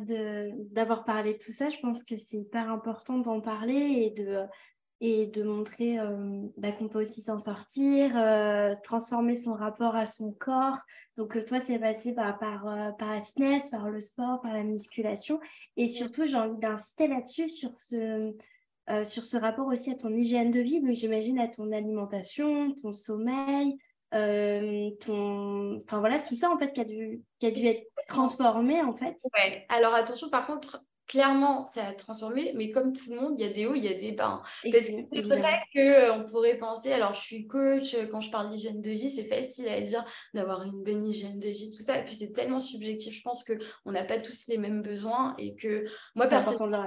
d'avoir 0.71 1.05
parlé 1.05 1.35
de 1.35 1.39
tout 1.39 1.53
ça. 1.53 1.69
Je 1.69 1.79
pense 1.79 2.03
que 2.03 2.17
c'est 2.17 2.39
hyper 2.39 2.71
important 2.71 3.19
d'en 3.19 3.41
parler 3.41 3.75
et 3.75 4.11
de, 4.11 4.41
et 5.01 5.27
de 5.27 5.43
montrer 5.43 5.99
euh, 5.99 6.43
bah, 6.57 6.73
qu'on 6.73 6.89
peut 6.89 7.01
aussi 7.01 7.21
s'en 7.21 7.39
sortir, 7.39 8.17
euh, 8.17 8.75
transformer 8.83 9.35
son 9.35 9.55
rapport 9.55 9.97
à 9.97 10.07
son 10.07 10.33
corps. 10.33 10.79
Donc 11.17 11.45
toi, 11.47 11.61
c'est 11.61 11.79
passé 11.79 12.13
bah, 12.13 12.37
par, 12.39 12.65
par 12.99 13.11
la 13.11 13.23
fitness, 13.23 13.69
par 13.69 13.91
le 13.91 14.01
sport, 14.01 14.41
par 14.41 14.53
la 14.53 14.63
musculation. 14.63 15.41
Et 15.77 15.89
surtout, 15.89 16.27
j'ai 16.27 16.37
envie 16.37 16.59
d'insister 16.59 17.09
là-dessus 17.09 17.49
sur 17.49 17.73
ce, 17.81 18.35
sur 19.05 19.25
ce 19.25 19.37
rapport 19.37 19.67
aussi 19.67 19.91
à 19.91 19.95
ton 19.95 20.13
hygiène 20.15 20.51
de 20.51 20.61
vie. 20.61 20.81
Donc 20.81 20.95
j'imagine 20.95 21.39
à 21.39 21.49
ton 21.49 21.73
alimentation, 21.73 22.73
ton 22.83 22.93
sommeil, 22.93 23.77
euh, 24.15 24.91
ton... 25.01 25.83
Enfin 25.85 25.99
voilà, 26.01 26.19
tout 26.19 26.35
ça 26.35 26.51
en 26.51 26.59
fait 26.59 26.73
qui 26.73 26.81
a 26.81 26.85
dû, 26.85 27.23
qui 27.39 27.47
a 27.47 27.51
dû 27.51 27.67
être 27.67 27.87
transformé 28.07 28.81
en 28.83 28.95
fait. 28.95 29.17
Ouais. 29.35 29.67
Alors 29.69 29.95
attention, 29.95 30.31
par 30.31 30.47
contre, 30.47 30.83
clairement, 31.09 31.67
ça 31.67 31.87
a 31.87 31.95
transformé, 31.95 32.53
mais 32.55 32.71
comme 32.71 32.93
tout 32.93 33.11
le 33.11 33.21
monde, 33.21 33.35
il 33.39 33.47
y 33.47 33.49
a 33.49 33.53
des 33.53 33.67
hauts, 33.67 33.75
il 33.75 33.85
y 33.85 33.89
a 33.89 33.95
des 33.95 34.13
bas. 34.13 34.43
Hein. 34.43 34.71
Parce 34.71 34.91
que 34.91 34.97
c'est 35.11 35.23
vrai 35.23 35.61
qu'on 35.73 35.81
euh, 35.81 36.25
pourrait 36.25 36.59
penser, 36.59 36.93
alors 36.93 37.15
je 37.15 37.21
suis 37.21 37.47
coach, 37.47 37.95
euh, 37.95 38.07
quand 38.07 38.21
je 38.21 38.31
parle 38.31 38.51
d'hygiène 38.51 38.83
de 38.83 38.91
vie, 38.91 39.11
c'est 39.11 39.25
facile 39.25 39.69
à 39.69 39.81
dire 39.81 40.05
d'avoir 40.35 40.63
une 40.63 40.85
bonne 40.85 41.07
hygiène 41.07 41.39
de 41.39 41.49
vie, 41.49 41.73
tout 41.75 41.83
ça. 41.83 41.99
Et 41.99 42.05
puis 42.05 42.15
c'est 42.15 42.33
tellement 42.33 42.61
subjectif, 42.61 43.17
je 43.17 43.23
pense 43.23 43.43
qu'on 43.43 43.91
n'a 43.91 44.05
pas 44.05 44.19
tous 44.19 44.47
les 44.49 44.59
mêmes 44.59 44.83
besoins 44.83 45.35
et 45.39 45.55
que 45.55 45.87
moi, 46.15 46.29
personnellement, 46.29 46.87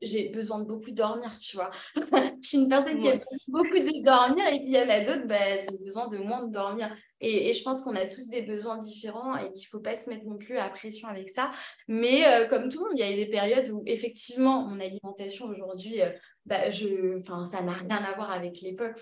j'ai 0.00 0.30
besoin 0.30 0.60
de 0.60 0.64
beaucoup 0.64 0.90
dormir, 0.90 1.38
tu 1.38 1.56
vois. 1.56 1.70
je 2.42 2.48
suis 2.48 2.58
une 2.58 2.68
personne 2.68 2.98
qui 2.98 3.08
a 3.08 3.16
beaucoup 3.48 3.78
de 3.78 4.02
dormir 4.02 4.46
et 4.46 4.60
puis 4.60 4.68
il 4.68 4.72
y 4.72 4.78
en 4.78 4.88
a 4.88 5.00
d'autres, 5.00 5.26
bah, 5.26 5.36
elles 5.36 5.68
ont 5.70 5.84
besoin 5.84 6.08
de 6.08 6.16
moins 6.16 6.44
de 6.44 6.52
dormir. 6.52 6.90
Et, 7.20 7.52
je 7.52 7.62
pense 7.62 7.82
qu'on 7.82 7.96
a 7.96 8.06
tous 8.06 8.28
des 8.28 8.42
besoins 8.42 8.76
différents 8.76 9.36
et 9.36 9.50
qu'il 9.52 9.66
ne 9.66 9.70
faut 9.70 9.80
pas 9.80 9.94
se 9.94 10.08
mettre 10.08 10.24
non 10.24 10.36
plus 10.36 10.58
à 10.58 10.68
pression 10.68 11.08
avec 11.08 11.30
ça. 11.30 11.50
Mais 11.88 12.26
euh, 12.26 12.46
comme 12.46 12.68
tout 12.68 12.78
le 12.84 12.90
monde, 12.90 12.98
il 12.98 13.00
y 13.00 13.12
a 13.12 13.16
des 13.16 13.30
périodes 13.30 13.70
où 13.70 13.82
effectivement, 13.86 14.66
mon 14.66 14.80
alimentation 14.80 15.46
aujourd'hui, 15.46 16.00
euh, 16.00 16.10
bah, 16.46 16.70
ça 16.70 17.62
n'a 17.62 17.72
rien 17.72 18.04
à 18.04 18.14
voir 18.14 18.30
avec 18.30 18.60
l'époque. 18.60 18.98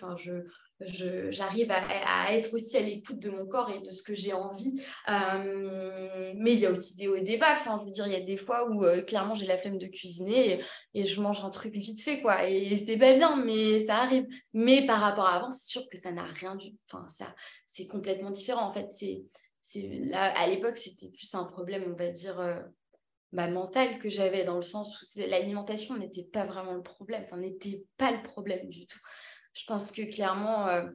J'arrive 0.80 1.70
à, 1.70 2.34
être 2.34 2.52
aussi 2.54 2.76
à 2.76 2.80
l'écoute 2.80 3.18
de 3.18 3.30
mon 3.30 3.46
corps 3.46 3.70
et 3.70 3.80
de 3.80 3.90
ce 3.90 4.02
que 4.02 4.14
j'ai 4.14 4.32
envie. 4.32 4.80
Euh, 5.08 6.32
mais 6.36 6.54
il 6.54 6.60
y 6.60 6.66
a 6.66 6.70
aussi 6.70 6.96
des 6.96 7.08
hauts 7.08 7.16
et 7.16 7.22
des 7.22 7.38
bas. 7.38 7.54
Enfin, 7.54 7.78
je 7.80 7.86
veux 7.86 7.92
dire, 7.92 8.06
il 8.06 8.12
y 8.12 8.16
a 8.16 8.20
des 8.20 8.36
fois 8.36 8.68
où 8.70 8.84
clairement 9.06 9.34
j'ai 9.34 9.46
la 9.46 9.56
flemme 9.56 9.78
de 9.78 9.86
cuisiner 9.86 10.60
et, 10.94 11.04
je 11.04 11.20
mange 11.20 11.44
un 11.44 11.50
truc 11.50 11.74
vite 11.74 12.00
fait, 12.02 12.20
quoi. 12.20 12.48
Et, 12.48 12.76
c'est 12.76 12.96
pas 12.96 13.14
bien, 13.14 13.36
mais 13.36 13.80
ça 13.80 13.96
arrive. 13.96 14.26
Mais 14.52 14.86
par 14.86 15.00
rapport 15.00 15.26
à 15.26 15.36
avant, 15.36 15.52
c'est 15.52 15.66
sûr 15.66 15.88
que 15.88 15.98
ça 15.98 16.12
n'a 16.12 16.24
rien 16.24 16.56
du. 16.56 16.68
Enfin, 16.90 17.06
ça, 17.10 17.34
c'est 17.66 17.86
complètement 17.86 18.30
différent. 18.30 18.66
En 18.66 18.72
fait, 18.72 18.88
c'est, 18.90 19.22
là, 19.74 20.32
à 20.38 20.46
l'époque, 20.48 20.76
c'était 20.76 21.10
plus 21.10 21.34
un 21.34 21.44
problème, 21.44 21.84
on 21.92 21.96
va 21.96 22.08
dire, 22.08 22.40
euh, 22.40 22.60
bah, 23.32 23.48
mental 23.48 23.98
que 23.98 24.08
j'avais, 24.08 24.44
dans 24.44 24.56
le 24.56 24.62
sens 24.62 25.00
où 25.00 25.20
l'alimentation 25.20 25.96
n'était 25.96 26.22
pas 26.22 26.46
vraiment 26.46 26.72
le 26.72 26.82
problème, 26.82 27.22
enfin, 27.24 27.36
n'était 27.36 27.84
pas 27.96 28.12
le 28.12 28.22
problème 28.22 28.68
du 28.68 28.86
tout. 28.86 29.00
Je 29.56 29.64
pense 29.66 29.92
que 29.92 30.02
clairement, 30.02 30.68
euh, 30.68 30.88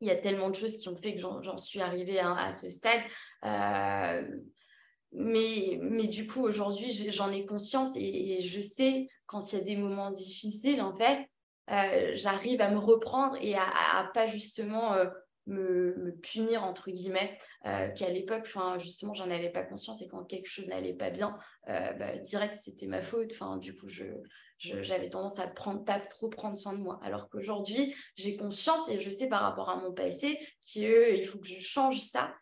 il 0.00 0.08
y 0.08 0.10
a 0.10 0.16
tellement 0.16 0.50
de 0.50 0.54
choses 0.54 0.78
qui 0.78 0.88
ont 0.88 0.96
fait 0.96 1.14
que 1.14 1.20
j'en, 1.20 1.58
suis 1.58 1.80
arrivée 1.80 2.18
à, 2.18 2.52
ce 2.52 2.70
stade. 2.70 3.00
Euh, 3.44 4.22
mais, 5.12 5.78
mais 5.82 6.06
du 6.06 6.26
coup, 6.26 6.42
aujourd'hui, 6.42 6.92
j'en 7.12 7.30
ai 7.32 7.44
conscience 7.44 7.90
et, 7.96 8.40
je 8.40 8.60
sais 8.60 9.06
quand 9.26 9.52
il 9.52 9.58
y 9.58 9.60
a 9.60 9.64
des 9.64 9.76
moments 9.76 10.10
difficiles, 10.10 10.80
en 10.80 10.96
fait, 10.96 11.28
j'arrive 12.14 12.60
à 12.60 12.70
me 12.70 12.78
reprendre 12.78 13.36
et 13.40 13.54
à, 13.54 13.64
à 13.98 14.10
pas 14.12 14.26
justement 14.26 14.94
me, 15.50 16.16
punir, 16.22 16.64
entre 16.64 16.90
guillemets, 16.90 17.38
euh, 17.66 17.88
qu'à 17.88 18.10
l'époque, 18.10 18.48
justement, 18.78 19.14
j'en 19.14 19.30
avais 19.30 19.50
pas 19.50 19.62
conscience 19.62 20.02
et 20.02 20.08
quand 20.08 20.24
quelque 20.24 20.48
chose 20.48 20.66
n'allait 20.66 20.94
pas 20.94 21.10
bien, 21.10 21.38
euh, 21.68 21.92
bah, 21.92 22.16
direct, 22.18 22.54
c'était 22.54 22.86
ma 22.86 23.02
faute. 23.02 23.32
Enfin, 23.32 23.56
du 23.56 23.74
coup, 23.74 23.88
je, 23.88 24.04
j'avais 24.60 25.08
tendance 25.08 25.38
à 25.38 25.46
prendre, 25.46 25.84
pas 25.84 25.98
trop 25.98 26.28
prendre 26.28 26.56
soin 26.56 26.74
de 26.74 26.82
moi. 26.82 27.00
Alors 27.02 27.28
qu'aujourd'hui, 27.28 27.94
j'ai 28.16 28.36
conscience 28.36 28.88
et 28.88 29.00
je 29.00 29.10
sais 29.10 29.28
par 29.28 29.42
rapport 29.42 29.70
à 29.70 29.76
mon 29.76 29.92
passé 29.92 30.38
qu'il 30.60 31.24
faut 31.24 31.38
que 31.38 31.48
je 31.48 31.60
change 31.60 31.98
ça. 32.00 32.34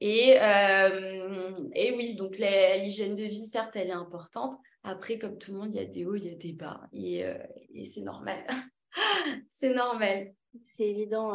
Et, 0.00 0.36
euh, 0.40 1.68
et 1.74 1.94
oui, 1.96 2.16
donc 2.16 2.38
l'hygiène 2.38 3.14
de 3.14 3.24
vie, 3.24 3.46
certes, 3.46 3.76
elle 3.76 3.88
est 3.88 3.92
importante. 3.92 4.54
Après, 4.82 5.18
comme 5.18 5.38
tout 5.38 5.52
le 5.52 5.58
monde, 5.58 5.74
il 5.74 5.80
y 5.80 5.84
a 5.84 5.86
des 5.86 6.04
hauts, 6.04 6.16
il 6.16 6.24
y 6.24 6.30
a 6.30 6.34
des 6.34 6.52
bas. 6.52 6.80
Et, 6.92 7.24
et 7.74 7.84
c'est 7.84 8.02
normal. 8.02 8.46
c'est 9.48 9.74
normal. 9.74 10.32
C'est 10.64 10.86
évident 10.86 11.34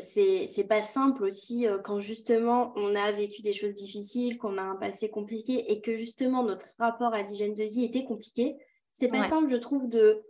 c'est 0.00 0.66
pas 0.68 0.82
simple 0.82 1.24
aussi 1.24 1.66
euh, 1.66 1.78
quand 1.78 2.00
justement 2.00 2.72
on 2.76 2.94
a 2.94 3.12
vécu 3.12 3.42
des 3.42 3.52
choses 3.52 3.74
difficiles, 3.74 4.38
qu'on 4.38 4.58
a 4.58 4.62
un 4.62 4.76
passé 4.76 5.08
compliqué 5.08 5.72
et 5.72 5.80
que 5.80 5.94
justement 5.94 6.42
notre 6.42 6.66
rapport 6.78 7.14
à 7.14 7.22
l'hygiène 7.22 7.54
de 7.54 7.64
vie 7.64 7.84
était 7.84 8.04
compliqué. 8.04 8.56
C'est 8.94 9.08
pas 9.08 9.28
simple, 9.28 9.48
je 9.48 9.56
trouve, 9.56 9.88
de, 9.88 10.22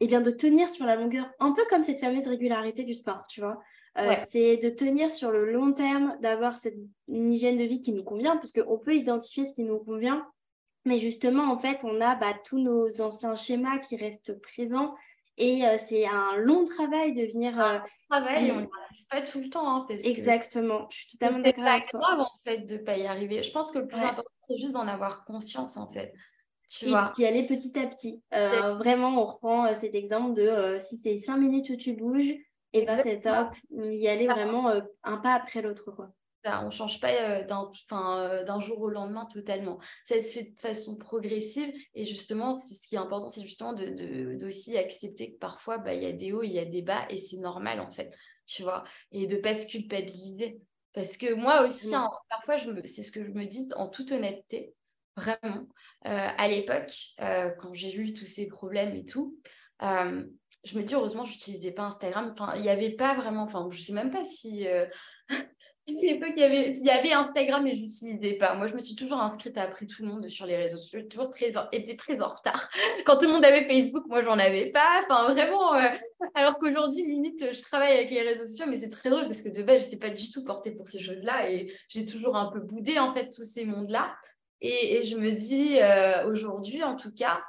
eh 0.00 0.06
bien, 0.06 0.20
de 0.20 0.30
tenir 0.30 0.70
sur 0.70 0.86
la 0.86 0.96
longueur, 0.96 1.28
un 1.40 1.52
peu 1.52 1.64
comme 1.68 1.82
cette 1.82 2.00
fameuse 2.00 2.26
régularité 2.26 2.84
du 2.84 2.94
sport, 2.94 3.24
tu 3.28 3.40
vois. 3.40 3.60
Euh, 3.98 4.14
c'est 4.26 4.56
de 4.56 4.70
tenir 4.70 5.10
sur 5.10 5.30
le 5.30 5.52
long 5.52 5.72
terme, 5.72 6.16
d'avoir 6.20 6.56
cette 6.56 6.78
une 7.08 7.30
hygiène 7.30 7.58
de 7.58 7.64
vie 7.64 7.80
qui 7.80 7.92
nous 7.92 8.04
convient, 8.04 8.36
parce 8.36 8.52
qu'on 8.52 8.78
peut 8.78 8.94
identifier 8.94 9.44
ce 9.44 9.52
qui 9.52 9.64
nous 9.64 9.78
convient, 9.78 10.26
mais 10.84 10.98
justement, 10.98 11.52
en 11.52 11.58
fait, 11.58 11.82
on 11.84 12.00
a 12.00 12.14
bah, 12.14 12.34
tous 12.44 12.58
nos 12.58 13.00
anciens 13.00 13.36
schémas 13.36 13.78
qui 13.78 13.96
restent 13.96 14.40
présents 14.40 14.94
et 15.38 15.66
euh, 15.66 15.76
c'est 15.78 16.06
un 16.06 16.36
long 16.36 16.64
travail 16.64 17.14
de 17.14 17.22
venir. 17.32 17.58
Un 17.58 17.76
euh, 17.76 17.80
travail, 18.10 18.50
on 18.50 18.60
n'y 18.60 18.68
arrive 18.86 19.06
pas 19.10 19.22
tout 19.22 19.40
le 19.40 19.48
temps. 19.48 19.68
Hein, 19.68 19.86
Exactement, 20.04 20.88
je 20.90 20.98
suis 20.98 21.06
totalement 21.08 21.38
d'accord 21.38 21.64
avec 21.64 21.88
toi. 21.88 22.00
C'est 22.00 22.06
grave 22.06 22.20
en 22.20 22.30
fait 22.44 22.58
de 22.58 22.74
ne 22.74 22.78
pas 22.78 22.96
y 22.96 23.06
arriver. 23.06 23.42
Je 23.42 23.50
pense 23.50 23.70
que 23.70 23.78
le 23.78 23.86
plus 23.86 24.02
important, 24.02 24.30
c'est 24.40 24.58
juste 24.58 24.72
d'en 24.72 24.86
avoir 24.86 25.24
conscience 25.24 25.76
en 25.76 25.90
fait. 25.90 26.12
Tu 26.74 26.86
et 26.86 26.94
d'y 27.14 27.26
aller 27.26 27.46
petit 27.46 27.78
à 27.78 27.86
petit. 27.86 28.22
Euh, 28.32 28.74
vraiment, 28.74 29.20
on 29.20 29.26
reprend 29.26 29.74
cet 29.74 29.94
exemple 29.94 30.32
de 30.34 30.78
si 30.80 30.96
c'est 30.96 31.18
cinq 31.18 31.36
minutes 31.36 31.68
où 31.68 31.76
tu 31.76 31.92
bouges, 31.92 32.30
et 32.30 32.44
eh 32.72 32.86
ben 32.86 32.98
c'est 33.02 33.20
top. 33.20 33.54
Y 33.70 34.08
aller 34.08 34.26
vraiment 34.26 34.72
un 35.02 35.16
pas 35.18 35.34
après 35.34 35.60
l'autre. 35.60 35.90
quoi 35.90 36.12
on 36.44 36.66
ne 36.66 36.70
change 36.70 37.00
pas 37.00 37.10
euh, 37.10 37.44
euh, 37.44 38.44
d'un 38.44 38.60
jour 38.60 38.80
au 38.80 38.88
lendemain 38.88 39.26
totalement. 39.26 39.78
Ça 40.04 40.20
se 40.20 40.32
fait 40.32 40.42
de 40.44 40.60
façon 40.60 40.96
progressive 40.96 41.72
et 41.94 42.04
justement, 42.04 42.54
ce 42.54 42.86
qui 42.86 42.96
est 42.96 42.98
important, 42.98 43.28
c'est 43.28 43.42
justement 43.42 43.72
d'aussi 43.72 44.72
de, 44.72 44.76
accepter 44.76 45.32
que 45.32 45.38
parfois, 45.38 45.78
bah, 45.78 45.94
il 45.94 46.02
y 46.02 46.06
a 46.06 46.12
des 46.12 46.32
hauts, 46.32 46.42
il 46.42 46.52
y 46.52 46.58
a 46.58 46.64
des 46.64 46.82
bas 46.82 47.06
et 47.10 47.16
c'est 47.16 47.38
normal 47.38 47.80
en 47.80 47.90
fait, 47.90 48.16
tu 48.46 48.62
vois, 48.62 48.84
et 49.12 49.26
de 49.26 49.36
ne 49.36 49.40
pas 49.40 49.54
se 49.54 49.66
culpabiliser. 49.66 50.60
Parce 50.92 51.16
que 51.16 51.32
moi 51.32 51.66
aussi, 51.66 51.94
hein, 51.94 52.10
parfois, 52.28 52.56
c'est 52.84 53.02
ce 53.02 53.12
que 53.12 53.24
je 53.24 53.30
me 53.30 53.46
dis 53.46 53.68
en 53.76 53.88
toute 53.88 54.12
honnêteté, 54.12 54.74
vraiment. 55.16 55.66
Euh, 56.06 56.28
à 56.36 56.48
l'époque, 56.48 56.92
quand 57.18 57.74
j'ai 57.74 57.94
eu 57.94 58.12
tous 58.12 58.26
ces 58.26 58.48
problèmes 58.48 58.94
et 58.94 59.04
tout, 59.04 59.36
je 59.80 60.78
me 60.78 60.82
dis 60.82 60.94
heureusement, 60.94 61.24
je 61.24 61.32
n'utilisais 61.32 61.72
pas 61.72 61.84
Instagram. 61.84 62.34
Enfin, 62.38 62.54
il 62.56 62.62
n'y 62.62 62.68
avait 62.68 62.90
pas 62.90 63.14
vraiment, 63.14 63.42
enfin, 63.42 63.66
je 63.70 63.78
ne 63.78 63.82
sais 63.82 63.92
même 63.92 64.10
pas 64.10 64.24
si 64.24 64.66
l'époque, 65.86 66.32
il 66.36 66.84
y 66.84 66.90
avait, 66.90 67.12
Instagram 67.12 67.66
et 67.66 67.74
je 67.74 67.82
n'utilisais 67.82 68.34
pas. 68.34 68.54
Moi, 68.54 68.66
je 68.66 68.74
me 68.74 68.78
suis 68.78 68.94
toujours 68.94 69.20
inscrite 69.20 69.58
après 69.58 69.86
tout 69.86 70.02
le 70.02 70.08
monde 70.08 70.28
sur 70.28 70.46
les 70.46 70.56
réseaux 70.56 70.76
sociaux. 70.76 71.00
J'ai 71.00 71.08
toujours 71.08 71.30
très, 71.30 71.52
été 71.72 71.96
très 71.96 72.20
en 72.20 72.28
retard. 72.28 72.70
Quand 73.06 73.16
tout 73.16 73.26
le 73.26 73.32
monde 73.32 73.44
avait 73.44 73.64
Facebook, 73.64 74.04
moi, 74.08 74.22
j'en 74.22 74.38
avais 74.38 74.66
pas. 74.66 75.02
Enfin, 75.04 75.32
vraiment. 75.32 75.74
Euh, 75.74 75.88
alors 76.34 76.56
qu'aujourd'hui, 76.58 77.02
limite, 77.02 77.52
je 77.52 77.62
travaille 77.62 77.92
avec 77.92 78.10
les 78.10 78.22
réseaux 78.22 78.44
sociaux, 78.44 78.66
mais 78.68 78.76
c'est 78.76 78.90
très 78.90 79.10
drôle 79.10 79.24
parce 79.24 79.42
que 79.42 79.48
de 79.48 79.62
base, 79.62 79.80
je 79.80 79.84
n'étais 79.86 79.98
pas 79.98 80.10
du 80.10 80.30
tout 80.30 80.44
portée 80.44 80.70
pour 80.70 80.86
ces 80.86 81.00
choses-là 81.00 81.50
et 81.50 81.72
j'ai 81.88 82.06
toujours 82.06 82.36
un 82.36 82.50
peu 82.52 82.60
boudé, 82.60 82.98
en 82.98 83.12
fait, 83.12 83.30
tous 83.30 83.44
ces 83.44 83.64
mondes-là. 83.64 84.14
Et, 84.62 85.04
je 85.04 85.16
me 85.16 85.32
dis, 85.32 85.80
euh, 85.80 86.24
aujourd'hui, 86.28 86.84
en 86.84 86.94
tout 86.94 87.12
cas, 87.12 87.44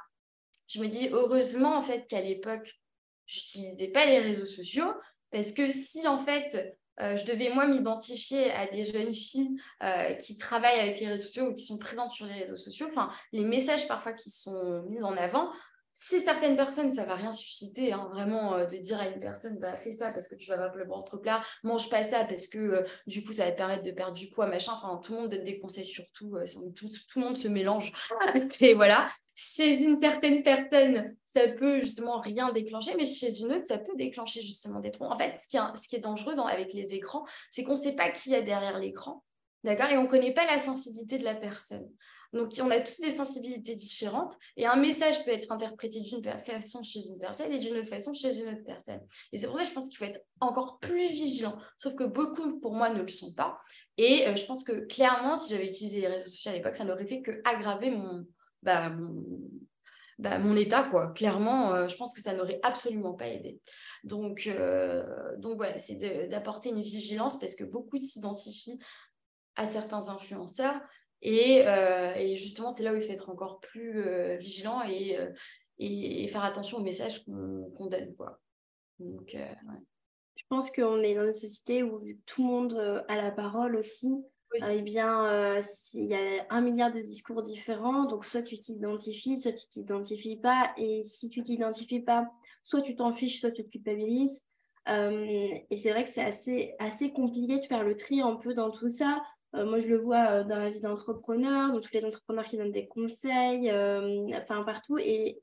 je 0.66 0.80
me 0.80 0.88
dis 0.88 1.08
heureusement, 1.12 1.76
en 1.76 1.82
fait, 1.82 2.06
qu'à 2.08 2.20
l'époque, 2.20 2.80
je 3.26 3.38
n'utilisais 3.38 3.88
pas 3.88 4.04
les 4.04 4.18
réseaux 4.18 4.46
sociaux 4.46 4.92
parce 5.30 5.52
que 5.52 5.70
si, 5.70 6.06
en 6.08 6.18
fait, 6.18 6.76
euh, 7.00 7.16
je 7.16 7.24
devais 7.24 7.50
moi 7.50 7.66
m'identifier 7.66 8.50
à 8.50 8.66
des 8.66 8.84
jeunes 8.84 9.14
filles 9.14 9.56
euh, 9.82 10.14
qui 10.14 10.38
travaillent 10.38 10.80
avec 10.80 10.98
les 10.98 11.08
réseaux 11.08 11.22
sociaux 11.22 11.46
ou 11.46 11.54
qui 11.54 11.64
sont 11.64 11.78
présentes 11.78 12.10
sur 12.10 12.26
les 12.26 12.34
réseaux 12.34 12.56
sociaux. 12.56 12.88
Enfin, 12.90 13.10
les 13.32 13.44
messages 13.44 13.86
parfois 13.86 14.12
qui 14.12 14.30
sont 14.30 14.82
mis 14.90 15.02
en 15.02 15.16
avant, 15.16 15.52
chez 15.94 16.20
certaines 16.20 16.56
personnes, 16.56 16.90
ça 16.90 17.04
va 17.04 17.14
rien 17.14 17.30
susciter, 17.30 17.92
hein, 17.92 18.08
vraiment, 18.12 18.54
euh, 18.54 18.66
de 18.66 18.76
dire 18.76 19.00
à 19.00 19.08
une 19.08 19.20
personne, 19.20 19.58
bah, 19.58 19.76
fais 19.76 19.92
ça 19.92 20.10
parce 20.10 20.28
que 20.28 20.34
tu 20.34 20.48
vas 20.48 20.54
avoir 20.54 20.74
le 20.74 20.86
ventre 20.86 21.16
plat, 21.18 21.40
mange 21.62 21.88
pas 21.88 22.02
ça 22.02 22.24
parce 22.24 22.48
que 22.48 22.58
euh, 22.58 22.82
du 23.06 23.22
coup, 23.22 23.32
ça 23.32 23.44
va 23.44 23.52
te 23.52 23.56
permettre 23.56 23.84
de 23.84 23.92
perdre 23.92 24.14
du 24.14 24.28
poids, 24.28 24.46
machin. 24.46 24.72
Enfin, 24.74 25.00
tout 25.02 25.12
le 25.12 25.20
monde 25.20 25.30
donne 25.30 25.44
des 25.44 25.60
conseils 25.60 25.86
sur 25.86 26.04
tout, 26.12 26.34
euh, 26.34 26.44
tout, 26.74 26.88
tout, 26.88 27.20
le 27.20 27.24
monde 27.24 27.36
se 27.36 27.46
mélange. 27.46 27.92
Et 28.60 28.74
voilà. 28.74 29.08
Chez 29.36 29.82
une 29.82 29.98
certaine 29.98 30.42
personne, 30.42 31.16
ça 31.32 31.48
peut 31.48 31.80
justement 31.80 32.20
rien 32.20 32.52
déclencher, 32.52 32.94
mais 32.96 33.06
chez 33.06 33.40
une 33.40 33.52
autre, 33.52 33.66
ça 33.66 33.78
peut 33.78 33.96
déclencher 33.96 34.42
justement 34.42 34.80
des 34.80 34.90
troncs. 34.90 35.12
En 35.12 35.18
fait, 35.18 35.36
ce 35.40 35.48
qui 35.48 35.56
est, 35.56 35.76
ce 35.76 35.88
qui 35.88 35.96
est 35.96 36.00
dangereux 36.00 36.36
dans, 36.36 36.46
avec 36.46 36.72
les 36.72 36.94
écrans, 36.94 37.24
c'est 37.50 37.64
qu'on 37.64 37.72
ne 37.72 37.76
sait 37.76 37.96
pas 37.96 38.10
qui 38.10 38.30
y 38.30 38.34
a 38.34 38.42
derrière 38.42 38.78
l'écran. 38.78 39.24
D'accord 39.64 39.90
Et 39.90 39.96
on 39.96 40.02
ne 40.02 40.08
connaît 40.08 40.34
pas 40.34 40.44
la 40.44 40.58
sensibilité 40.58 41.18
de 41.18 41.24
la 41.24 41.34
personne. 41.34 41.88
Donc, 42.34 42.52
on 42.60 42.70
a 42.70 42.80
tous 42.80 43.00
des 43.00 43.12
sensibilités 43.12 43.76
différentes 43.76 44.36
et 44.56 44.66
un 44.66 44.74
message 44.74 45.24
peut 45.24 45.30
être 45.30 45.52
interprété 45.52 46.00
d'une 46.00 46.20
façon 46.40 46.82
chez 46.82 47.06
une 47.06 47.18
personne 47.20 47.52
et 47.52 47.60
d'une 47.60 47.76
autre 47.76 47.88
façon 47.88 48.12
chez 48.12 48.36
une 48.36 48.48
autre 48.48 48.64
personne. 48.66 49.00
Et 49.32 49.38
c'est 49.38 49.46
pour 49.46 49.56
ça 49.56 49.62
que 49.62 49.68
je 49.68 49.74
pense 49.74 49.88
qu'il 49.88 49.98
faut 49.98 50.04
être 50.04 50.20
encore 50.40 50.80
plus 50.80 51.08
vigilant. 51.08 51.56
Sauf 51.78 51.94
que 51.94 52.02
beaucoup, 52.02 52.58
pour 52.58 52.74
moi, 52.74 52.90
ne 52.90 53.00
le 53.00 53.08
sont 53.08 53.32
pas. 53.34 53.60
Et 53.98 54.26
euh, 54.26 54.34
je 54.34 54.44
pense 54.46 54.64
que 54.64 54.72
clairement, 54.72 55.36
si 55.36 55.52
j'avais 55.52 55.68
utilisé 55.68 56.00
les 56.00 56.08
réseaux 56.08 56.26
sociaux 56.26 56.50
à 56.50 56.54
l'époque, 56.54 56.74
ça 56.74 56.84
n'aurait 56.84 57.06
fait 57.06 57.22
que 57.22 57.40
aggraver 57.44 57.92
mon, 57.92 58.26
bah, 58.62 58.92
bah, 60.18 60.40
mon, 60.40 60.56
état, 60.56 60.82
quoi. 60.82 61.12
Clairement, 61.12 61.72
euh, 61.72 61.86
je 61.86 61.96
pense 61.96 62.12
que 62.12 62.20
ça 62.20 62.34
n'aurait 62.34 62.58
absolument 62.64 63.14
pas 63.14 63.28
aidé. 63.28 63.60
Donc, 64.02 64.48
euh, 64.48 65.04
donc 65.38 65.56
voilà, 65.56 65.78
c'est 65.78 66.28
d'apporter 66.28 66.70
une 66.70 66.82
vigilance 66.82 67.38
parce 67.38 67.54
que 67.54 67.62
beaucoup 67.62 67.98
s'identifient 67.98 68.80
à 69.54 69.66
certains 69.66 70.08
influenceurs 70.08 70.80
euh, 71.26 72.14
et, 72.14 72.36
justement, 72.36 72.70
c'est 72.70 72.82
là 72.82 72.92
où 72.92 72.96
il 72.96 73.02
faut 73.02 73.12
être 73.12 73.30
encore 73.30 73.60
plus 73.60 74.02
euh, 74.02 74.36
vigilant 74.36 74.80
euh, 74.80 75.30
et, 75.78 76.24
et, 76.24 76.28
faire 76.28 76.44
attention 76.44 76.78
aux 76.78 76.82
messages 76.82 77.24
qu'on 77.24 77.86
donne. 77.86 78.14
Quoi. 78.16 78.40
Donc, 78.98 79.36
Je 80.36 80.42
pense 80.48 80.70
qu'on 80.70 81.02
est 81.02 81.14
dans 81.14 81.24
une 81.24 81.32
société 81.32 81.82
où 81.82 81.98
tout 82.26 82.42
le 82.42 82.48
monde 82.48 83.04
a 83.08 83.16
la 83.16 83.30
parole 83.30 83.76
aussi. 83.76 84.12
eh 84.70 84.82
bien, 84.82 85.58
il 85.94 86.04
y 86.04 86.14
a 86.14 86.46
un 86.50 86.60
milliard 86.60 86.92
de 86.92 87.00
discours 87.00 87.42
différents, 87.42 88.04
donc 88.04 88.24
soit 88.24 88.42
tu 88.42 88.56
t'identifies, 88.58 89.36
soit 89.36 89.52
tu 89.52 89.66
t'identifies 89.66 90.36
pas, 90.36 90.72
et 90.76 91.02
si 91.02 91.28
tu 91.28 91.42
t'identifies 91.42 92.02
pas, 92.02 92.30
soit 92.62 92.80
tu 92.80 92.94
t'en 92.94 93.12
fiches, 93.12 93.40
soit 93.40 93.50
tu 93.50 93.64
te 93.64 93.70
culpabilises. 93.70 94.42
et 94.86 95.76
c'est 95.76 95.90
vrai 95.90 96.04
que 96.04 96.10
c'est 96.10 96.22
assez, 96.22 96.74
assez 96.78 97.12
compliqué 97.12 97.58
de 97.58 97.64
faire 97.64 97.82
le 97.82 97.96
tri 97.96 98.20
un 98.20 98.36
peu 98.36 98.54
dans 98.54 98.70
tout 98.70 98.88
ça. 98.88 99.20
Euh, 99.54 99.64
moi, 99.66 99.78
je 99.78 99.86
le 99.86 99.98
vois 99.98 100.30
euh, 100.30 100.44
dans 100.44 100.58
la 100.58 100.70
vie 100.70 100.80
d'entrepreneur, 100.80 101.72
donc 101.72 101.82
tous 101.82 101.94
les 101.94 102.04
entrepreneurs 102.04 102.44
qui 102.44 102.56
donnent 102.56 102.72
des 102.72 102.86
conseils, 102.86 103.70
euh, 103.70 104.28
enfin 104.34 104.62
partout. 104.64 104.98
Et 104.98 105.40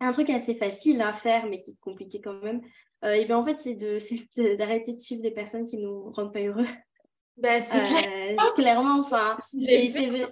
un 0.00 0.12
truc 0.12 0.28
assez 0.30 0.54
facile 0.56 1.00
à 1.00 1.12
faire, 1.12 1.46
mais 1.46 1.60
qui 1.60 1.70
est 1.70 1.80
compliqué 1.80 2.20
quand 2.20 2.42
même, 2.42 2.60
et 3.04 3.24
bien 3.26 3.36
en 3.36 3.44
fait, 3.44 3.58
c'est 3.58 3.74
d'arrêter 4.56 4.94
de, 4.94 4.98
suivre 4.98 5.22
des 5.22 5.30
personnes 5.30 5.66
qui 5.66 5.76
ne 5.76 5.82
nous 5.82 6.10
rendent 6.10 6.32
pas 6.32 6.40
heureux. 6.40 6.66
Bah, 7.36 7.60
c'est 7.60 7.82
clairement, 8.56 8.98
enfin, 9.00 9.36
c'est 9.58 9.88
vrai. 10.08 10.26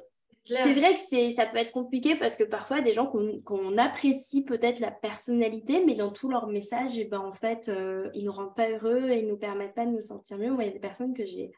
C'est 0.45 0.75
vrai 0.75 0.97
que 0.97 1.31
ça 1.31 1.47
peut 1.47 1.59
être 1.59 1.70
compliqué 1.70 2.16
parce 2.16 2.37
que 2.37 2.43
parfois, 2.43 2.81
des 2.81 2.93
gens 2.93 3.07
qu'on 3.07 3.79
apprécie 3.79 4.45
peut-être 4.45 4.81
la 4.81 4.91
personnalité, 4.91 5.85
mais 5.87 5.95
dans 5.95 6.11
tous 6.11 6.29
leurs 6.29 6.49
messages, 6.49 6.99
et 6.99 7.05
ben, 7.05 7.20
en 7.20 7.33
fait, 7.33 7.70
ils 8.14 8.20
ne 8.23 8.27
nous 8.27 8.33
rendent 8.33 8.57
pas 8.57 8.68
heureux 8.68 9.11
et 9.11 9.20
ils 9.20 9.27
ne 9.27 9.31
nous 9.31 9.37
permettent 9.37 9.75
pas 9.75 9.87
de 9.87 9.93
nous 9.93 10.01
sentir 10.01 10.39
mieux. 10.39 10.51
Moi, 10.51 10.64
il 10.64 10.66
y 10.66 10.70
a 10.70 10.73
des 10.73 10.81
personnes 10.81 11.14
que 11.14 11.25
j'ai 11.25 11.53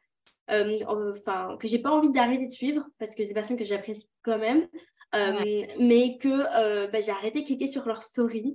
enfin, 0.49 1.57
que 1.59 1.69
j'ai 1.69 1.79
pas 1.79 1.91
envie 1.91 2.11
d'arrêter 2.11 2.47
de 2.47 2.51
suivre 2.51 2.85
parce 2.99 3.15
que 3.15 3.23
c'est 3.23 3.29
des 3.29 3.35
personnes 3.35 3.57
que 3.57 3.65
j'apprécie 3.65 4.09
quand 4.23 4.39
même, 4.39 4.69
euh, 5.15 5.63
mais 5.79 6.17
que 6.19 6.29
euh, 6.29 6.89
bah, 6.89 7.01
j'ai 7.01 7.13
arrêté 7.13 7.43
de 7.43 7.47
cliquer 7.47 7.69
sur 7.69 7.87
leur 7.87 8.03
story 8.03 8.55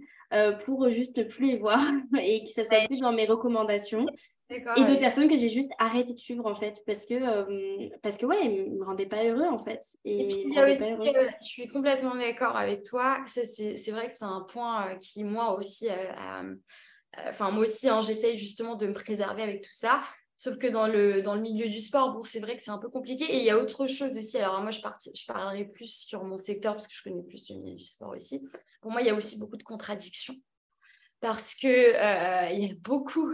pour 0.65 0.89
juste 0.91 1.17
ne 1.17 1.23
plus 1.23 1.47
les 1.47 1.57
voir 1.57 1.81
et 2.21 2.43
que 2.43 2.51
ça 2.51 2.63
soit 2.63 2.85
plus 2.87 2.99
dans 2.99 3.13
mes 3.13 3.25
recommandations. 3.25 4.05
Et 4.51 4.83
d'autres 4.83 4.99
personnes 4.99 5.27
que 5.27 5.37
j'ai 5.37 5.49
juste 5.49 5.71
arrêté 5.77 6.13
de 6.13 6.19
suivre 6.19 6.45
en 6.47 6.55
fait 6.55 6.81
parce 6.87 7.05
que 7.05 7.97
parce 7.99 8.17
que 8.17 8.25
ouais 8.25 8.45
ils 8.45 8.77
me 8.79 8.83
rendaient 8.83 9.05
pas 9.05 9.23
heureux 9.23 9.47
en 9.47 9.59
fait. 9.59 9.81
Et, 10.05 10.27
puis, 10.27 10.53
je 10.53 11.45
suis 11.45 11.67
complètement 11.67 12.15
d'accord 12.15 12.55
avec 12.57 12.83
toi. 12.83 13.19
C'est 13.25 13.91
vrai 13.91 14.07
que 14.07 14.13
c'est 14.13 14.25
un 14.25 14.41
point 14.41 14.95
qui 14.99 15.23
moi 15.23 15.55
aussi 15.57 15.87
enfin 17.27 17.51
moi 17.51 17.63
aussi 17.63 17.89
hein, 17.89 18.01
j'essaye 18.01 18.37
justement 18.37 18.75
de 18.75 18.87
me 18.87 18.93
préserver 18.93 19.43
avec 19.43 19.61
tout 19.61 19.73
ça 19.73 20.01
Sauf 20.39 20.57
que 20.57 20.67
dans 20.67 20.87
le, 20.87 21.21
dans 21.21 21.35
le 21.35 21.41
milieu 21.41 21.67
du 21.67 21.81
sport, 21.81 22.13
bon, 22.13 22.23
c'est 22.23 22.39
vrai 22.39 22.55
que 22.55 22.63
c'est 22.63 22.71
un 22.71 22.77
peu 22.77 22.87
compliqué. 22.87 23.25
Et 23.25 23.39
il 23.39 23.43
y 23.43 23.49
a 23.49 23.57
autre 23.57 23.87
chose 23.87 24.17
aussi. 24.17 24.37
Alors, 24.37 24.61
moi, 24.61 24.71
je, 24.71 24.79
je 24.79 25.25
parlerai 25.25 25.65
plus 25.65 25.93
sur 25.93 26.23
mon 26.23 26.37
secteur 26.37 26.75
parce 26.75 26.87
que 26.87 26.93
je 26.93 27.03
connais 27.03 27.23
plus 27.23 27.49
le 27.49 27.57
milieu 27.57 27.75
du 27.75 27.83
sport 27.83 28.15
aussi. 28.15 28.47
Pour 28.79 28.89
moi, 28.89 29.01
il 29.01 29.07
y 29.07 29.09
a 29.09 29.15
aussi 29.15 29.37
beaucoup 29.37 29.57
de 29.57 29.63
contradictions. 29.63 30.35
Parce 31.19 31.55
qu'il 31.55 31.69
euh, 31.69 32.47
il 32.53 32.65
y 32.65 32.71
a 32.71 32.73
beaucoup 32.79 33.33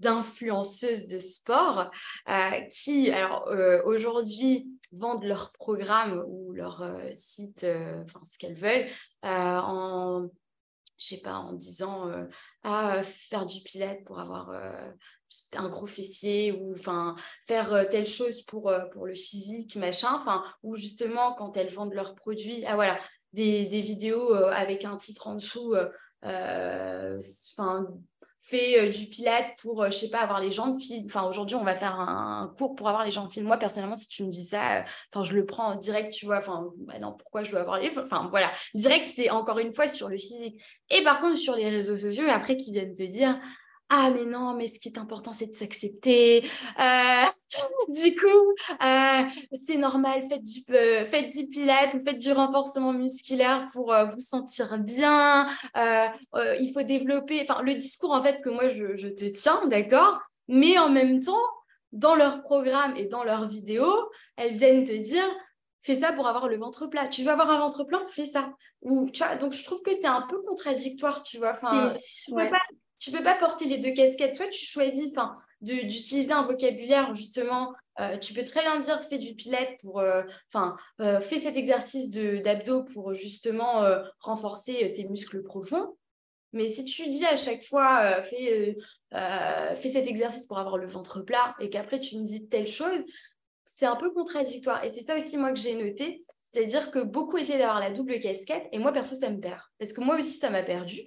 d'influenceuses 0.00 1.06
de 1.06 1.20
sport 1.20 1.88
euh, 2.28 2.60
qui, 2.68 3.12
alors, 3.12 3.46
euh, 3.46 3.80
aujourd'hui, 3.84 4.68
vendent 4.90 5.22
leur 5.22 5.52
programme 5.52 6.24
ou 6.26 6.52
leur 6.52 6.84
site, 7.14 7.64
enfin, 8.04 8.22
ce 8.28 8.38
qu'elles 8.38 8.56
veulent, 8.56 8.88
en 9.22 10.28
je 10.98 11.06
sais 11.06 11.20
pas, 11.20 11.34
en 11.34 11.52
disant 11.52 12.10
ah, 12.64 13.02
faire 13.04 13.46
du 13.46 13.62
pilate 13.62 14.02
pour 14.04 14.18
avoir 14.18 14.50
un 15.54 15.68
gros 15.68 15.86
fessier 15.86 16.52
ou 16.52 16.72
enfin 16.72 17.16
faire 17.46 17.72
euh, 17.72 17.84
telle 17.84 18.06
chose 18.06 18.42
pour, 18.42 18.68
euh, 18.68 18.84
pour 18.92 19.06
le 19.06 19.14
physique, 19.14 19.76
machin, 19.76 20.18
enfin, 20.20 20.44
ou 20.62 20.76
justement 20.76 21.34
quand 21.34 21.56
elles 21.56 21.72
vendent 21.72 21.94
leurs 21.94 22.14
produits, 22.14 22.64
ah 22.66 22.74
voilà, 22.74 22.98
des, 23.32 23.66
des 23.66 23.80
vidéos 23.80 24.34
euh, 24.34 24.50
avec 24.50 24.84
un 24.84 24.96
titre 24.96 25.28
en 25.28 25.34
dessous, 25.36 25.74
enfin, 26.22 27.86
fait 28.42 28.90
du 28.90 29.06
pilate 29.06 29.56
pour, 29.62 29.86
je 29.86 29.96
sais 29.96 30.10
pas, 30.10 30.18
avoir 30.18 30.40
les 30.40 30.50
jambes 30.50 30.76
fines. 30.80 31.06
Enfin, 31.06 31.22
aujourd'hui, 31.22 31.54
on 31.54 31.62
va 31.62 31.76
faire 31.76 32.00
un, 32.00 32.52
cours 32.58 32.74
pour 32.74 32.88
avoir 32.88 33.04
les 33.04 33.12
jambes 33.12 33.30
fines. 33.30 33.44
Moi, 33.44 33.56
personnellement, 33.58 33.94
si 33.94 34.08
tu 34.08 34.24
me 34.24 34.30
dis 34.30 34.44
ça, 34.44 34.84
enfin, 35.12 35.22
je 35.22 35.34
le 35.34 35.46
prends 35.46 35.68
en 35.68 35.76
direct, 35.76 36.12
tu 36.12 36.26
vois. 36.26 36.38
Enfin, 36.38 36.68
bah 36.78 36.98
non, 36.98 37.12
pourquoi 37.12 37.44
je 37.44 37.52
dois 37.52 37.60
avoir 37.60 37.78
les. 37.78 37.96
Enfin, 37.96 38.26
voilà. 38.28 38.50
Direct, 38.74 39.06
c'est 39.14 39.30
encore 39.30 39.60
une 39.60 39.72
fois 39.72 39.86
sur 39.86 40.08
le 40.08 40.16
physique. 40.16 40.60
Et 40.90 41.04
par 41.04 41.20
contre, 41.20 41.38
sur 41.38 41.54
les 41.54 41.70
réseaux 41.70 41.96
sociaux, 41.96 42.24
après, 42.28 42.56
qui 42.56 42.72
viennent 42.72 42.92
te 42.92 43.04
dire, 43.04 43.38
ah 43.92 44.10
mais 44.14 44.24
non, 44.24 44.54
mais 44.54 44.68
ce 44.68 44.78
qui 44.78 44.88
est 44.88 44.98
important, 44.98 45.32
c'est 45.32 45.48
de 45.48 45.54
s'accepter. 45.54 46.44
Euh, 46.78 47.24
du 47.88 48.14
coup, 48.14 48.76
euh, 48.84 49.22
c'est 49.66 49.76
normal, 49.76 50.22
faites 50.28 50.44
du, 50.44 50.60
euh, 50.70 51.04
faites 51.04 51.36
du 51.36 51.48
pilate 51.48 51.94
ou 51.94 52.04
faites 52.04 52.20
du 52.20 52.30
renforcement 52.30 52.92
musculaire 52.92 53.66
pour 53.72 53.92
vous 53.92 54.20
sentir 54.20 54.78
bien. 54.78 55.48
il 55.76 56.70
faut 56.72 56.82
développer, 56.82 57.42
enfin 57.42 57.62
le 57.62 57.74
discours 57.74 58.12
en 58.12 58.22
fait 58.22 58.40
que 58.42 58.50
moi 58.50 58.68
je, 58.68 58.96
je 58.96 59.08
te 59.08 59.24
tiens, 59.24 59.66
d'accord? 59.66 60.20
Mais 60.46 60.78
en 60.78 60.88
même 60.88 61.18
temps, 61.20 61.46
dans 61.92 62.14
leur 62.14 62.42
programme 62.42 62.96
et 62.96 63.06
dans 63.06 63.24
leurs 63.24 63.48
vidéos, 63.48 64.08
elles 64.36 64.54
viennent 64.54 64.84
te 64.84 64.92
dire 64.92 65.28
fais 65.82 65.96
ça 65.96 66.12
pour 66.12 66.28
avoir 66.28 66.48
le 66.48 66.58
ventre 66.58 66.86
plat. 66.86 67.08
Tu 67.08 67.24
veux 67.24 67.30
avoir 67.30 67.50
un 67.50 67.58
ventre 67.58 67.84
plat, 67.84 68.02
fais 68.06 68.26
ça. 68.26 68.52
Ou, 68.82 69.10
tu 69.10 69.24
vois, 69.24 69.36
donc 69.36 69.52
je 69.52 69.64
trouve 69.64 69.82
que 69.82 69.92
c'est 69.92 70.06
un 70.06 70.22
peu 70.22 70.40
contradictoire, 70.42 71.22
tu 71.22 71.38
vois. 71.38 71.52
Enfin, 71.52 71.88
tu 73.00 73.10
peux 73.10 73.22
pas 73.24 73.34
porter 73.34 73.64
les 73.64 73.78
deux 73.78 73.92
casquettes. 73.92 74.36
Soit 74.36 74.48
tu 74.48 74.64
choisis 74.64 75.10
d'utiliser 75.62 76.32
un 76.32 76.42
vocabulaire 76.42 77.14
justement, 77.14 77.72
euh, 77.98 78.18
tu 78.18 78.34
peux 78.34 78.44
très 78.44 78.60
bien 78.60 78.78
dire 78.78 79.02
fais 79.02 79.18
du 79.18 79.34
pilate 79.34 79.80
pour, 79.80 80.00
euh, 80.00 80.22
enfin, 80.52 80.76
euh, 81.00 81.18
fais 81.18 81.38
cet 81.38 81.56
exercice 81.56 82.10
d'abdos 82.10 82.84
pour 82.84 83.14
justement 83.14 83.84
renforcer 84.20 84.92
tes 84.92 85.08
muscles 85.08 85.42
profonds. 85.42 85.96
Mais 86.52 86.68
si 86.68 86.84
tu 86.84 87.08
dis 87.08 87.24
à 87.26 87.36
chaque 87.36 87.64
fois 87.64 88.22
fais, 88.22 88.76
fais 89.10 89.88
cet 89.92 90.06
exercice 90.06 90.46
pour 90.46 90.58
avoir 90.58 90.76
le 90.76 90.86
ventre 90.86 91.20
plat 91.20 91.54
et 91.58 91.70
qu'après 91.70 92.00
tu 92.00 92.18
me 92.18 92.24
dis 92.24 92.48
telle 92.48 92.66
chose, 92.66 93.02
c'est 93.64 93.86
un 93.86 93.96
peu 93.96 94.10
contradictoire. 94.10 94.84
Et 94.84 94.90
c'est 94.90 95.02
ça 95.02 95.16
aussi 95.16 95.38
moi 95.38 95.52
que 95.52 95.58
j'ai 95.58 95.74
noté. 95.74 96.24
C'est-à-dire 96.52 96.90
que 96.90 96.98
beaucoup 96.98 97.38
essaient 97.38 97.58
d'avoir 97.58 97.78
la 97.78 97.90
double 97.92 98.18
casquette 98.18 98.66
et 98.72 98.78
moi 98.78 98.92
perso 98.92 99.14
ça 99.14 99.30
me 99.30 99.40
perd. 99.40 99.60
Parce 99.78 99.92
que 99.92 100.00
moi 100.00 100.16
aussi 100.16 100.36
ça 100.36 100.50
m'a 100.50 100.62
perdu 100.62 101.02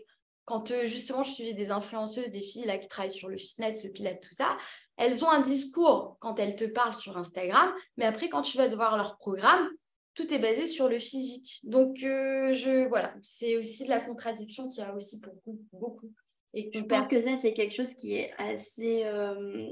quand 0.45 0.71
euh, 0.71 0.85
justement 0.85 1.23
je 1.23 1.31
suivais 1.31 1.53
des 1.53 1.71
influenceuses, 1.71 2.29
des 2.29 2.41
filles 2.41 2.65
là 2.65 2.77
qui 2.77 2.87
travaillent 2.87 3.11
sur 3.11 3.29
le 3.29 3.37
fitness, 3.37 3.83
le 3.83 3.91
pilates, 3.91 4.21
tout 4.21 4.33
ça, 4.33 4.57
elles 4.97 5.23
ont 5.23 5.29
un 5.29 5.39
discours 5.39 6.17
quand 6.19 6.39
elles 6.39 6.55
te 6.55 6.65
parlent 6.65 6.95
sur 6.95 7.17
Instagram, 7.17 7.73
mais 7.97 8.05
après 8.05 8.29
quand 8.29 8.41
tu 8.41 8.57
vas 8.57 8.67
devoir 8.67 8.97
leur 8.97 9.17
programme, 9.17 9.69
tout 10.15 10.31
est 10.31 10.39
basé 10.39 10.67
sur 10.67 10.89
le 10.89 10.99
physique. 10.99 11.59
Donc 11.63 12.03
euh, 12.03 12.53
je 12.53 12.87
voilà, 12.87 13.13
c'est 13.23 13.57
aussi 13.57 13.85
de 13.85 13.89
la 13.89 13.99
contradiction 13.99 14.67
qu'il 14.69 14.83
y 14.83 14.85
a 14.85 14.93
aussi 14.93 15.19
pour 15.21 15.33
beaucoup. 15.45 15.67
beaucoup. 15.73 16.13
Et 16.53 16.69
je 16.71 16.83
pense 16.83 17.07
que 17.07 17.19
ça 17.21 17.35
c'est 17.37 17.53
quelque 17.53 17.73
chose 17.73 17.93
qui 17.95 18.15
est 18.15 18.31
assez 18.37 19.05
euh, 19.05 19.71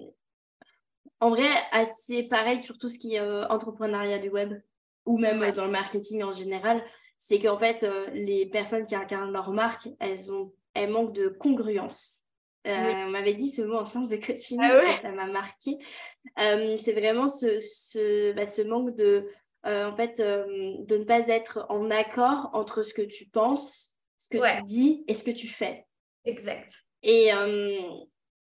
en 1.19 1.29
vrai 1.29 1.49
assez 1.71 2.23
pareil 2.23 2.63
sur 2.63 2.77
tout 2.77 2.89
ce 2.89 2.97
qui 2.97 3.15
est 3.15 3.21
entrepreneuriat 3.21 4.19
du 4.19 4.29
web 4.29 4.59
ou 5.05 5.17
même 5.17 5.51
dans 5.51 5.65
le 5.65 5.71
marketing 5.71 6.23
en 6.23 6.31
général 6.31 6.83
c'est 7.23 7.39
qu'en 7.39 7.59
fait, 7.59 7.85
les 8.13 8.47
personnes 8.47 8.87
qui 8.87 8.95
incarnent 8.95 9.31
leur 9.31 9.51
marque, 9.51 9.87
elles 9.99 10.31
ont 10.31 10.51
elle 10.73 10.91
manque 10.91 11.13
de 11.13 11.27
congruence. 11.27 12.25
Euh, 12.67 12.93
on 13.07 13.09
m'avait 13.09 13.33
dit 13.33 13.49
ce 13.49 13.63
mot 13.63 13.77
en 13.77 13.85
sens 13.85 14.09
de 14.09 14.17
coaching, 14.17 14.59
ah 14.61 14.95
ça 15.01 15.11
m'a 15.11 15.25
marqué. 15.25 15.77
Euh, 16.39 16.77
c'est 16.77 16.93
vraiment 16.93 17.27
ce, 17.27 17.59
ce, 17.59 18.33
bah, 18.33 18.45
ce, 18.45 18.61
manque 18.61 18.95
de, 18.95 19.27
euh, 19.65 19.89
en 19.89 19.95
fait, 19.95 20.19
de 20.19 20.97
ne 20.97 21.03
pas 21.03 21.27
être 21.27 21.65
en 21.69 21.89
accord 21.89 22.51
entre 22.53 22.83
ce 22.83 22.93
que 22.93 23.01
tu 23.01 23.25
penses, 23.25 23.97
ce 24.17 24.25
ce 24.25 24.29
que 24.37 24.57
tu 24.57 24.63
dis 24.63 25.03
et 25.07 25.15
ce 25.15 25.23
que 25.23 25.31
tu 25.31 25.47
fais. 25.47 25.87
Exact. 26.25 26.71
Et, 27.01 27.31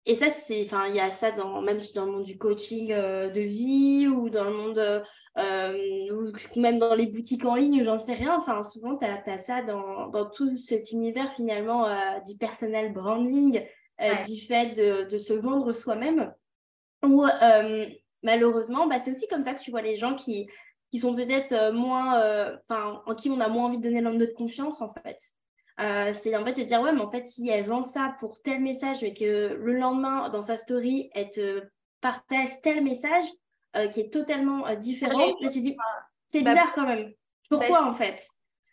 et 0.06 0.14
ça, 0.14 0.30
c'est, 0.30 0.62
enfin, 0.62 0.86
il 0.88 0.94
y 0.94 1.00
a 1.00 1.10
ça 1.12 1.32
dans, 1.32 1.60
même 1.60 1.78
dans 1.94 2.06
le 2.06 2.12
monde 2.12 2.24
du 2.24 2.38
coaching 2.38 2.88
de 2.88 3.40
vie 3.40 4.08
ou 4.08 4.30
dans 4.30 4.44
le 4.44 4.52
monde 4.52 5.02
euh, 5.38 6.10
ou 6.10 6.32
même 6.58 6.78
dans 6.78 6.94
les 6.96 7.06
boutiques 7.06 7.44
en 7.44 7.54
ligne, 7.54 7.84
j'en 7.84 7.98
sais 7.98 8.14
rien. 8.14 8.36
Enfin, 8.36 8.62
souvent, 8.62 8.96
tu 8.96 9.04
as, 9.04 9.38
ça 9.38 9.62
dans, 9.62 10.08
dans, 10.08 10.28
tout 10.28 10.56
cet 10.56 10.90
univers 10.90 11.32
finalement 11.34 11.86
euh, 11.86 12.18
du 12.26 12.36
personal 12.36 12.92
branding, 12.92 13.64
euh, 14.00 14.14
du 14.26 14.40
fait 14.40 14.76
de, 14.76 15.08
de, 15.08 15.18
se 15.18 15.32
vendre 15.32 15.72
soi-même. 15.72 16.32
Ou 17.04 17.24
malheureusement, 18.22 18.88
bah, 18.88 18.98
c'est 18.98 19.12
aussi 19.12 19.28
comme 19.28 19.44
ça 19.44 19.54
que 19.54 19.60
tu 19.60 19.70
vois 19.70 19.82
les 19.82 19.94
gens 19.94 20.16
qui, 20.16 20.48
qui 20.90 20.98
sont 20.98 21.14
peut-être 21.14 21.72
moins, 21.72 22.16
enfin, 22.68 23.00
en 23.06 23.14
qui 23.14 23.30
on 23.30 23.40
a 23.40 23.48
moins 23.48 23.66
envie 23.66 23.78
de 23.78 23.82
donner 23.82 24.00
l'homme 24.00 24.18
de 24.18 24.26
confiance 24.26 24.80
en 24.80 24.92
fait. 24.92 25.18
C'est 25.78 26.36
en 26.36 26.44
fait 26.44 26.54
de 26.54 26.62
dire 26.62 26.80
ouais 26.80 26.92
mais 26.92 27.00
en 27.00 27.10
fait 27.10 27.24
si 27.24 27.48
elle 27.48 27.64
vend 27.64 27.82
ça 27.82 28.16
pour 28.18 28.42
tel 28.42 28.60
message 28.60 29.02
mais 29.02 29.14
que 29.14 29.54
le 29.54 29.74
lendemain 29.74 30.28
dans 30.28 30.42
sa 30.42 30.56
story 30.56 31.10
elle 31.14 31.30
te 31.30 31.62
partage 32.00 32.60
tel 32.62 32.82
message 32.82 33.26
euh, 33.76 33.86
qui 33.88 34.00
est 34.00 34.12
totalement 34.12 34.66
euh, 34.66 34.76
différent. 34.76 35.18
Là, 35.40 35.50
tu 35.50 35.60
dis, 35.60 35.76
c'est 36.28 36.40
bah, 36.40 36.52
bizarre 36.52 36.72
quand 36.74 36.86
même. 36.86 37.12
Pourquoi 37.50 37.80
bah, 37.80 37.86
en 37.86 37.94
fait? 37.94 38.26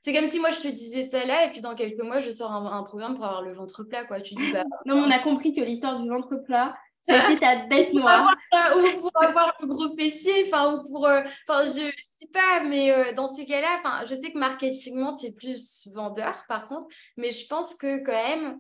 C'est 0.04 0.14
comme 0.14 0.26
si 0.26 0.40
moi 0.40 0.52
je 0.52 0.60
te 0.60 0.68
disais 0.68 1.04
ça 1.04 1.26
là 1.26 1.46
et 1.46 1.52
puis 1.52 1.62
dans 1.62 1.74
quelques 1.74 2.02
mois 2.02 2.20
je 2.20 2.30
sors 2.30 2.52
un, 2.52 2.84
programme 2.84 3.16
pour 3.16 3.26
avoir 3.26 3.42
le 3.42 3.54
ventre 3.54 3.84
plat 3.84 4.06
quoi. 4.06 4.22
Tu 4.22 4.36
dis 4.36 4.52
bah, 4.52 4.64
non, 4.86 4.96
on 4.96 5.10
a 5.10 5.20
compris 5.20 5.54
que 5.54 5.62
l'histoire 5.62 6.00
du 6.00 6.08
ventre 6.08 6.36
plat, 6.38 6.76
c'était 7.06 7.40
ta 7.40 7.66
bête 7.68 7.94
noire. 7.94 8.34
ou 8.76 9.00
pour 9.00 9.12
avoir 9.22 9.56
le 9.62 9.68
gros 9.68 9.96
fessier, 9.96 10.46
enfin, 10.48 10.74
ou 10.74 10.90
pour. 10.90 11.06
Euh, 11.08 11.22
enfin, 11.48 11.66
je 11.66 11.86
ne 11.86 11.92
sais 12.20 12.30
pas, 12.34 12.64
mais 12.64 13.14
dans 13.14 13.28
ces 13.28 13.46
cas-là, 13.46 13.80
enfin, 13.80 14.06
je 14.06 14.16
sais 14.16 14.32
que 14.32 14.38
marketingement, 14.38 15.16
c'est 15.16 15.32
plus 15.32 15.88
vendeur, 15.94 16.44
par 16.48 16.68
contre, 16.68 16.88
mais 17.18 17.32
je 17.32 17.48
pense 17.48 17.76
que 17.76 18.04
quand 18.04 18.12
même. 18.12 18.60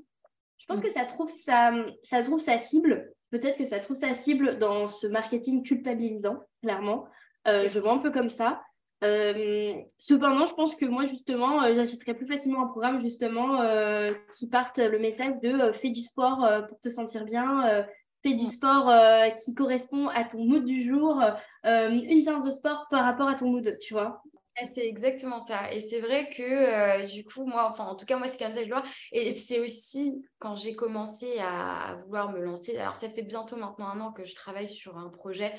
Je 0.57 0.65
pense 0.73 0.81
que 0.81 0.89
ça 0.89 1.05
trouve 1.05 1.29
sa, 1.29 1.73
ça 2.01 2.23
trouve 2.23 2.39
sa 2.39 2.57
cible 2.57 3.13
peut-être 3.31 3.57
que 3.57 3.65
ça 3.65 3.79
trouve 3.79 3.97
sa 3.97 4.13
cible 4.13 4.57
dans 4.57 4.87
ce 4.87 5.07
marketing 5.07 5.63
culpabilisant, 5.63 6.39
clairement. 6.61 7.05
Euh, 7.47 7.67
je 7.67 7.79
vois 7.79 7.93
un 7.93 7.97
peu 7.97 8.11
comme 8.11 8.29
ça. 8.29 8.61
Euh, 9.03 9.73
cependant, 9.97 10.45
je 10.45 10.53
pense 10.53 10.73
que 10.73 10.85
moi, 10.85 11.05
justement, 11.05 11.61
euh, 11.63 11.75
j'achèterais 11.75 12.13
plus 12.13 12.25
facilement 12.25 12.63
un 12.63 12.67
programme, 12.67 12.99
justement, 13.01 13.61
qui 14.31 14.47
parte 14.47 14.79
le 14.79 14.99
message 14.99 15.33
de 15.41 15.71
fais 15.73 15.89
du 15.89 16.01
sport 16.01 16.47
pour 16.69 16.79
te 16.79 16.89
sentir 16.89 17.25
bien, 17.25 17.85
du 18.33 18.45
sport 18.45 18.91
qui 19.43 19.53
correspond 19.53 20.07
à 20.07 20.23
ton 20.23 20.43
mood 20.43 20.65
du 20.65 20.87
jour, 20.87 21.21
une 21.63 22.21
séance 22.21 22.45
de 22.45 22.51
sport 22.51 22.87
par 22.89 23.03
rapport 23.03 23.27
à 23.27 23.35
ton 23.35 23.49
mood, 23.49 23.77
tu 23.79 23.93
vois. 23.93 24.23
C'est 24.63 24.87
exactement 24.87 25.41
ça. 25.41 25.73
Et 25.73 25.81
c'est 25.81 25.99
vrai 25.99 26.29
que 26.29 26.41
euh, 26.41 27.03
du 27.05 27.25
coup, 27.25 27.45
moi, 27.45 27.69
enfin, 27.69 27.83
en 27.83 27.95
tout 27.95 28.05
cas, 28.05 28.17
moi, 28.17 28.29
c'est 28.29 28.37
comme 28.37 28.53
ça 28.53 28.59
que 28.59 28.65
je 28.65 28.71
vois. 28.71 28.83
Et 29.11 29.31
c'est 29.31 29.59
aussi 29.59 30.25
quand 30.39 30.55
j'ai 30.55 30.75
commencé 30.75 31.39
à, 31.39 31.97
vouloir 32.05 32.31
me 32.31 32.39
lancer. 32.39 32.77
Alors, 32.77 32.95
ça 32.95 33.09
fait 33.09 33.21
bientôt 33.21 33.57
maintenant 33.57 33.89
un 33.89 33.99
an 33.99 34.13
que 34.13 34.23
je 34.23 34.33
travaille 34.33 34.69
sur 34.69 34.97
un 34.97 35.09
projet 35.09 35.51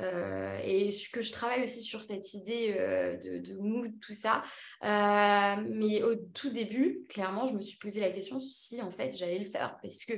euh, 0.00 0.56
et 0.62 0.90
que 1.12 1.20
je 1.20 1.32
travaille 1.32 1.62
aussi 1.62 1.80
sur 1.80 2.04
cette 2.04 2.32
idée 2.32 2.76
euh, 2.78 3.16
de, 3.16 3.54
mood, 3.54 3.92
tout 4.00 4.12
ça. 4.12 4.42
mais 4.80 6.04
au 6.04 6.14
tout 6.14 6.50
début, 6.50 7.02
clairement, 7.08 7.48
je 7.48 7.54
me 7.54 7.60
suis 7.60 7.78
posé 7.78 8.00
la 8.00 8.10
question 8.10 8.38
si 8.38 8.80
en 8.80 8.92
fait 8.92 9.16
j'allais 9.16 9.40
le 9.40 9.50
faire. 9.50 9.78
Parce 9.82 10.04
que 10.04 10.12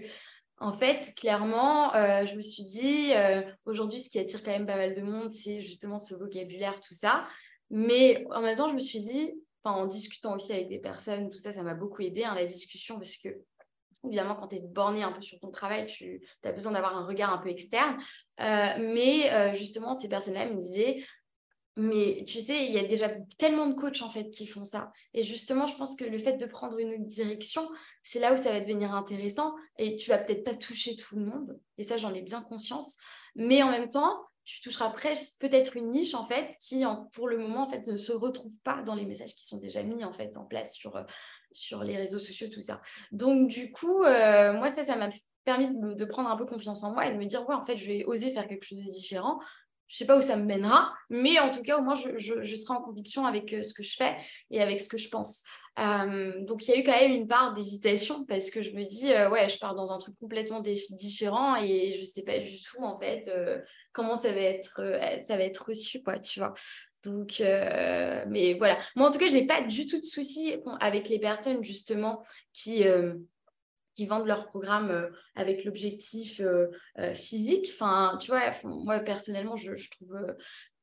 en 0.58 0.72
fait, 0.72 1.14
clairement, 1.16 1.92
je 1.92 2.34
me 2.36 2.42
suis 2.42 2.62
dit, 2.62 3.12
aujourd'hui, 3.66 4.00
ce 4.00 4.08
qui 4.08 4.18
attire 4.18 4.42
quand 4.42 4.50
même 4.50 4.66
pas 4.66 4.76
mal 4.76 4.94
de 4.94 5.02
monde, 5.02 5.30
c'est 5.30 5.60
justement 5.60 5.98
ce 5.98 6.14
vocabulaire, 6.14 6.80
tout 6.80 6.94
ça. 6.94 7.26
Mais 7.70 8.24
en 8.30 8.40
même 8.40 8.56
temps, 8.56 8.68
je 8.68 8.74
me 8.74 8.80
suis 8.80 9.00
dit, 9.00 9.34
en 9.64 9.86
discutant 9.86 10.34
aussi 10.34 10.52
avec 10.52 10.68
des 10.68 10.78
personnes, 10.78 11.30
tout 11.30 11.38
ça, 11.38 11.52
ça 11.52 11.62
m'a 11.62 11.74
beaucoup 11.74 12.02
aidé, 12.02 12.24
hein, 12.24 12.34
la 12.34 12.44
discussion, 12.44 12.96
parce 12.96 13.16
que 13.16 13.28
évidemment, 14.04 14.36
quand 14.36 14.48
tu 14.48 14.56
es 14.56 14.62
borné 14.62 15.02
un 15.02 15.12
peu 15.12 15.20
sur 15.20 15.38
ton 15.40 15.50
travail, 15.50 15.86
tu 15.86 16.22
as 16.44 16.52
besoin 16.52 16.72
d'avoir 16.72 16.96
un 16.96 17.06
regard 17.06 17.32
un 17.32 17.38
peu 17.38 17.48
externe. 17.48 17.96
Euh, 18.40 18.68
mais 18.78 19.32
euh, 19.32 19.52
justement, 19.54 19.94
ces 19.94 20.08
personnes-là 20.08 20.46
me 20.46 20.60
disaient, 20.60 21.04
mais 21.76 22.24
tu 22.26 22.40
sais, 22.40 22.66
il 22.66 22.72
y 22.72 22.78
a 22.78 22.84
déjà 22.84 23.10
tellement 23.38 23.66
de 23.66 23.74
coachs 23.74 24.00
en 24.00 24.08
fait 24.08 24.30
qui 24.30 24.46
font 24.46 24.64
ça. 24.64 24.92
Et 25.12 25.22
justement, 25.22 25.66
je 25.66 25.76
pense 25.76 25.94
que 25.94 26.04
le 26.04 26.16
fait 26.16 26.38
de 26.38 26.46
prendre 26.46 26.78
une 26.78 27.04
direction, 27.06 27.68
c'est 28.02 28.18
là 28.18 28.32
où 28.32 28.36
ça 28.36 28.52
va 28.52 28.60
devenir 28.60 28.94
intéressant. 28.94 29.54
Et 29.78 29.96
tu 29.96 30.08
vas 30.08 30.18
peut-être 30.18 30.42
pas 30.42 30.54
toucher 30.54 30.96
tout 30.96 31.16
le 31.16 31.26
monde. 31.26 31.60
Et 31.76 31.84
ça, 31.84 31.98
j'en 31.98 32.14
ai 32.14 32.22
bien 32.22 32.40
conscience. 32.40 32.96
Mais 33.34 33.62
en 33.62 33.70
même 33.70 33.90
temps, 33.90 34.16
tu 34.46 34.60
toucheras 34.60 34.94
peut-être 35.40 35.76
une 35.76 35.90
niche 35.90 36.14
en 36.14 36.24
fait 36.24 36.56
qui 36.60 36.84
pour 37.12 37.28
le 37.28 37.36
moment 37.36 37.68
ne 37.86 37.96
se 37.96 38.12
retrouve 38.12 38.58
pas 38.62 38.80
dans 38.82 38.94
les 38.94 39.04
messages 39.04 39.34
qui 39.34 39.44
sont 39.44 39.58
déjà 39.58 39.82
mis 39.82 40.04
en 40.04 40.12
place 40.48 40.72
sur, 40.72 40.96
euh, 40.96 41.02
sur 41.50 41.82
les 41.82 41.96
réseaux 41.96 42.20
sociaux 42.20 42.46
tout 42.48 42.60
ça 42.60 42.80
donc 43.10 43.48
du 43.48 43.72
coup 43.72 44.04
euh, 44.04 44.52
moi 44.52 44.70
ça 44.70 44.84
ça 44.84 44.94
m'a 44.94 45.08
permis 45.44 45.68
de, 45.72 46.04
prendre 46.04 46.30
un 46.30 46.36
peu 46.36 46.46
confiance 46.46 46.84
en 46.84 46.92
moi 46.92 47.06
et 47.06 47.12
de 47.12 47.18
me 47.18 47.26
dire 47.26 47.46
ouais 47.48 47.56
en 47.56 47.62
fait 47.64 47.76
je 47.76 47.86
vais 47.86 48.04
oser 48.04 48.30
faire 48.30 48.46
quelque 48.46 48.64
chose 48.64 48.78
de 48.78 48.84
différent 48.84 49.40
je 49.88 49.96
sais 49.96 50.06
pas 50.06 50.16
où 50.16 50.22
ça 50.22 50.36
me 50.36 50.44
mènera 50.44 50.92
mais 51.10 51.38
en 51.38 51.50
tout 51.50 51.62
cas 51.62 51.78
au 51.78 51.82
moins 51.82 51.94
je, 51.94 52.56
serai 52.56 52.74
en 52.74 52.82
conviction 52.82 53.26
avec 53.26 53.52
euh, 53.52 53.62
ce 53.62 53.74
que 53.74 53.82
je 53.82 53.96
fais 53.96 54.16
et 54.50 54.60
avec 54.60 54.80
ce 54.80 54.88
que 54.88 54.98
je 54.98 55.08
pense 55.08 55.42
donc 55.76 56.66
il 56.66 56.70
y 56.70 56.72
a 56.72 56.78
eu 56.78 56.84
quand 56.84 56.98
même 56.98 57.12
une 57.12 57.28
part 57.28 57.52
d'hésitation 57.52 58.24
parce 58.24 58.48
que 58.48 58.62
je 58.62 58.70
me 58.70 58.82
dis 58.82 59.08
ouais 59.30 59.46
je 59.50 59.58
pars 59.58 59.74
dans 59.74 59.92
un 59.92 59.98
truc 59.98 60.18
complètement 60.18 60.60
différent 60.60 61.54
et 61.56 61.92
je 61.98 62.02
sais 62.02 62.22
pas 62.22 62.38
du 62.38 62.56
tout 62.62 62.82
en 62.82 62.98
fait 62.98 63.30
comment 63.96 64.14
ça 64.14 64.30
va 64.32 64.40
être, 64.40 64.80
euh, 64.80 65.00
ça 65.24 65.38
va 65.38 65.44
être 65.44 65.64
reçu, 65.66 66.02
quoi, 66.02 66.18
tu 66.18 66.38
vois. 66.38 66.52
Donc, 67.02 67.40
euh, 67.40 68.24
mais 68.28 68.54
voilà. 68.54 68.78
Moi, 68.94 69.08
en 69.08 69.10
tout 69.10 69.18
cas, 69.18 69.28
j'ai 69.28 69.46
pas 69.46 69.62
du 69.62 69.86
tout 69.86 69.98
de 69.98 70.04
soucis 70.04 70.56
avec 70.80 71.08
les 71.08 71.18
personnes, 71.18 71.64
justement, 71.64 72.22
qui, 72.52 72.86
euh, 72.86 73.14
qui 73.96 74.06
vendent 74.06 74.26
leur 74.28 74.46
programme 74.46 75.10
avec 75.34 75.64
l'objectif 75.64 76.40
physique. 77.14 77.68
Enfin, 77.72 78.18
tu 78.20 78.30
vois, 78.30 78.52
moi, 78.62 79.00
personnellement, 79.00 79.56
je, 79.56 79.76
je 79.76 79.90
trouve 79.90 80.16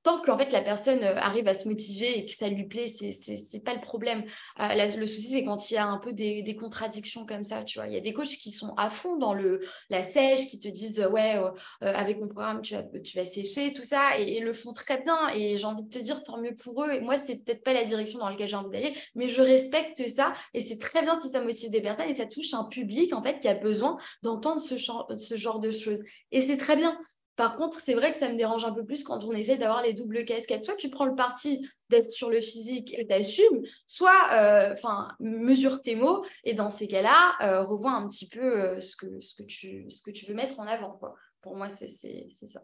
tant 0.04 0.22
qu'en 0.22 0.38
fait 0.38 0.52
la 0.52 0.62
personne 0.62 1.02
euh, 1.04 1.16
arrive 1.16 1.48
à 1.48 1.54
se 1.54 1.68
motiver 1.68 2.20
et 2.20 2.26
que 2.26 2.34
ça 2.34 2.50
lui 2.50 2.66
plaît, 2.66 2.88
c'est 2.88 3.12
c'est 3.14 3.64
pas 3.64 3.74
le 3.74 3.82
problème. 3.82 4.24
Euh, 4.60 4.96
le 4.98 5.08
souci 5.08 5.30
c'est 5.32 5.46
quand 5.46 5.72
il 5.72 5.76
y 5.76 5.78
a 5.78 5.88
un 5.88 5.98
peu 5.98 6.14
des, 6.14 6.56
contradictions 6.60 7.26
comme 7.26 7.44
ça, 7.44 7.64
tu 7.64 7.80
vois. 7.80 7.88
Il 7.88 7.94
y 7.94 7.98
a 7.98 8.02
des 8.02 8.14
coachs 8.14 8.28
qui 8.28 8.52
sont 8.52 8.74
à 8.76 8.90
fond 8.90 9.18
dans 9.18 9.34
le 9.34 9.62
la 9.90 10.04
sèche, 10.04 10.48
qui 10.50 10.60
te 10.60 10.68
disent 10.68 11.00
ouais 11.12 11.38
euh, 11.38 11.52
avec 11.82 12.20
mon 12.20 12.28
programme 12.28 12.62
tu 12.62 12.76
vas 12.76 12.84
tu 12.84 13.18
vas 13.18 13.26
sécher 13.26 13.74
tout 13.74 13.84
ça 13.84 14.18
et, 14.20 14.40
le 14.40 14.54
font 14.54 14.74
très 14.74 15.02
bien 15.02 15.30
et 15.34 15.58
j'ai 15.58 15.66
envie 15.66 15.84
de 15.84 15.90
te 15.90 16.00
dire 16.00 16.22
tant 16.24 16.38
mieux 16.38 16.56
pour 16.56 16.84
eux. 16.84 16.92
Et 16.92 17.00
moi 17.00 17.18
c'est 17.18 17.44
peut-être 17.44 17.64
pas 17.64 17.74
la 17.74 17.86
direction 17.86 18.20
dans 18.20 18.30
laquelle 18.30 18.50
j'ai 18.50 18.56
envie 18.56 18.72
d'aller, 18.72 18.94
mais 19.16 19.30
je 19.30 19.42
respecte 19.42 20.08
ça 20.10 20.34
et 20.54 20.60
c'est 20.60 20.78
très 20.80 21.02
bien 21.02 21.18
si 21.20 21.30
ça 21.30 21.42
motive 21.42 21.72
des 21.72 21.82
personnes 21.82 22.10
et 22.10 22.16
ça 22.16 22.26
touche 22.26 22.54
un 22.54 22.66
public 22.66 23.14
en 23.14 23.24
fait 23.24 23.40
qui 23.40 23.48
a 23.48 23.56
besoin 23.56 23.98
d'entendre 24.22 24.62
ce 24.62 24.76
genre 24.78 25.60
de 25.60 25.72
choses 25.72 26.00
et 26.32 26.42
c'est 26.42 26.58
très 26.58 26.76
bien. 26.76 26.98
Par 27.36 27.56
contre, 27.56 27.80
c'est 27.80 27.96
vrai 27.96 28.12
que 28.12 28.18
ça 28.18 28.30
me 28.30 28.38
dérange 28.38 28.64
un 28.64 28.72
peu 28.72 28.86
plus 28.86 29.04
quand 29.04 29.24
on 29.24 29.32
essaie 29.32 29.58
d'avoir 29.58 29.82
les 29.82 29.94
doubles 29.94 30.24
casquettes. 30.24 30.66
Soit 30.66 30.76
tu 30.76 30.90
prends 30.90 31.06
le 31.06 31.16
parti 31.16 31.68
d'être 31.90 32.12
sur 32.12 32.30
le 32.30 32.42
physique 32.42 32.98
et 32.98 33.08
t'assumes, 33.08 33.64
soit 33.88 34.32
euh, 34.34 34.74
enfin 34.74 35.08
mesure 35.20 35.82
tes 35.82 35.96
mots 35.96 36.24
et 36.44 36.54
dans 36.54 36.70
ces 36.70 36.88
cas-là, 36.88 37.36
euh, 37.42 37.64
revois 37.64 37.92
un 37.92 38.08
petit 38.08 38.30
peu 38.30 38.40
euh, 38.40 38.80
ce, 38.82 38.96
que, 38.96 39.20
ce, 39.22 39.36
que 39.36 39.44
tu, 39.44 39.90
ce 39.90 40.04
que 40.04 40.12
tu 40.12 40.28
veux 40.28 40.36
mettre 40.36 40.60
en 40.60 40.68
avant. 40.68 40.92
Quoi. 40.92 41.16
Pour 41.42 41.56
moi, 41.56 41.70
c'est 41.70 41.90
ça. 41.90 42.64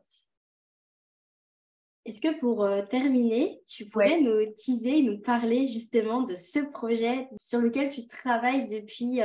Est-ce 2.06 2.22
que 2.22 2.40
pour 2.40 2.68
terminer, 2.90 3.62
tu 3.68 3.88
pourrais 3.88 4.22
nous 4.22 4.52
teaser, 4.56 5.02
nous 5.02 5.20
parler 5.20 5.66
justement 5.68 6.22
de 6.22 6.34
ce 6.34 6.60
projet 6.60 7.28
sur 7.40 7.60
lequel 7.60 7.90
tu 7.90 8.06
travailles 8.06 8.66
depuis, 8.68 9.20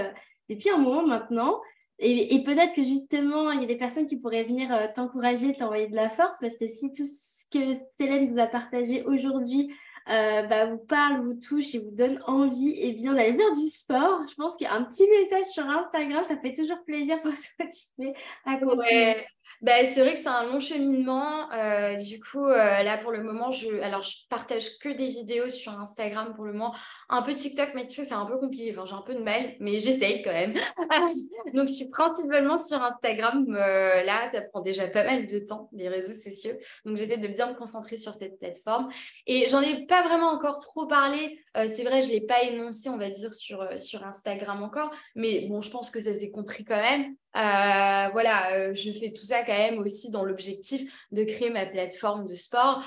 depuis 0.49 0.71
un 0.71 0.79
moment 0.79 1.07
maintenant? 1.07 1.61
Et, 1.99 2.43
peut-être 2.43 2.75
que 2.75 2.83
justement, 2.83 3.53
il 3.53 3.61
y 3.61 3.65
a 3.65 3.69
des 3.69 3.77
personnes 3.77 4.07
qui 4.07 4.17
pourraient 4.17 4.45
venir 4.45 4.73
euh, 4.75 4.87
t'encourager, 4.93 5.55
t'envoyer 5.55 5.87
de 5.87 5.95
la 5.95 6.11
force, 6.11 6.39
parce 6.41 6.57
que 6.57 6.67
si 6.67 6.93
tout 6.93 7.05
ce 7.05 7.45
que 7.53 7.79
Célène 8.01 8.27
vous 8.27 8.39
a 8.39 8.47
partagé 8.47 9.05
aujourd'hui 9.05 9.73
euh, 10.11 10.43
bah, 10.43 10.67
vous 10.67 10.79
parle, 10.79 11.23
vous 11.25 11.35
touche 11.35 11.75
et 11.75 11.79
vous 11.79 11.93
donne 11.93 12.21
envie 12.27 12.71
et 12.71 12.89
eh 12.89 12.93
bien 12.93 13.15
d'aller 13.15 13.37
faire 13.37 13.53
du 13.53 13.69
sport, 13.69 14.23
je 14.29 14.35
pense 14.35 14.57
qu'un 14.57 14.83
petit 14.83 15.09
message 15.09 15.51
sur 15.53 15.65
Instagram, 15.67 16.25
ça 16.25 16.37
fait 16.37 16.53
toujours 16.53 16.83
plaisir 16.85 17.23
pour 17.23 17.33
se 17.37 17.49
motiver 17.59 18.15
à 18.45 18.57
continuer. 18.57 19.25
Bah, 19.65 19.73
c'est 19.83 20.03
vrai 20.03 20.13
que 20.13 20.19
c'est 20.19 20.29
un 20.29 20.45
long 20.45 20.61
cheminement. 20.61 21.51
Euh, 21.53 21.97
du 21.97 22.21
coup, 22.21 22.45
euh, 22.45 22.83
là, 22.83 22.99
pour 22.99 23.13
le 23.13 23.23
moment, 23.23 23.51
je, 23.51 23.81
alors, 23.81 24.03
je 24.03 24.27
partage 24.29 24.79
que 24.79 24.91
des 24.91 25.07
vidéos 25.07 25.49
sur 25.49 25.73
Instagram 25.73 26.35
pour 26.35 26.45
le 26.45 26.53
moment. 26.53 26.75
Un 27.09 27.23
peu 27.23 27.35
TikTok, 27.35 27.71
mais 27.75 27.87
tu 27.87 27.95
sais, 27.95 28.05
c'est 28.05 28.13
un 28.13 28.27
peu 28.27 28.37
compliqué. 28.37 28.75
Enfin, 28.77 28.85
j'ai 28.85 28.95
un 28.95 29.01
peu 29.01 29.15
de 29.15 29.23
mal, 29.23 29.55
mais 29.61 29.81
j'essaye 29.81 30.21
quand 30.21 30.35
même. 30.35 30.53
Donc, 31.55 31.69
je 31.69 31.73
suis 31.73 31.89
principalement 31.89 32.59
sur 32.59 32.83
Instagram. 32.83 33.47
Euh, 33.49 34.03
là, 34.03 34.31
ça 34.33 34.43
prend 34.43 34.61
déjà 34.61 34.87
pas 34.87 35.03
mal 35.03 35.27
de 35.27 35.39
temps, 35.39 35.71
les 35.73 35.89
réseaux 35.89 36.13
sociaux. 36.13 36.53
Donc, 36.85 36.99
j'essaie 36.99 37.17
de 37.17 37.29
bien 37.29 37.51
me 37.51 37.55
concentrer 37.55 37.97
sur 37.97 38.13
cette 38.13 38.39
plateforme. 38.39 38.91
Et 39.27 39.49
j'en 39.49 39.63
ai 39.63 39.87
pas 39.87 40.03
vraiment 40.03 40.29
encore 40.29 40.59
trop 40.59 40.87
parlé. 40.87 41.39
c'est 41.55 41.85
vrai, 41.85 42.03
je 42.03 42.11
l'ai 42.11 42.21
pas 42.21 42.43
énoncé, 42.43 42.91
on 42.91 42.99
va 42.99 43.09
dire, 43.09 43.33
sur, 43.33 43.67
sur 43.79 44.05
Instagram 44.05 44.63
encore. 44.63 44.91
Mais 45.15 45.47
bon, 45.49 45.63
je 45.63 45.71
pense 45.71 45.91
que 45.91 46.01
ça 46.01 46.13
s'est 46.13 46.31
compris 46.31 46.67
quand 46.67 46.83
même. 46.83 47.17
Voilà, 47.35 48.73
je 48.75 48.93
fais 48.93 49.13
tout 49.13 49.25
ça 49.25 49.43
quand 49.45 49.57
même 49.57 49.79
aussi 49.79 50.11
dans 50.11 50.25
l'objectif 50.25 50.91
de 51.13 51.25
créer 51.25 51.51
ma 51.51 51.67
plateforme 51.67 52.27
de 52.27 52.35
sport 52.35 52.83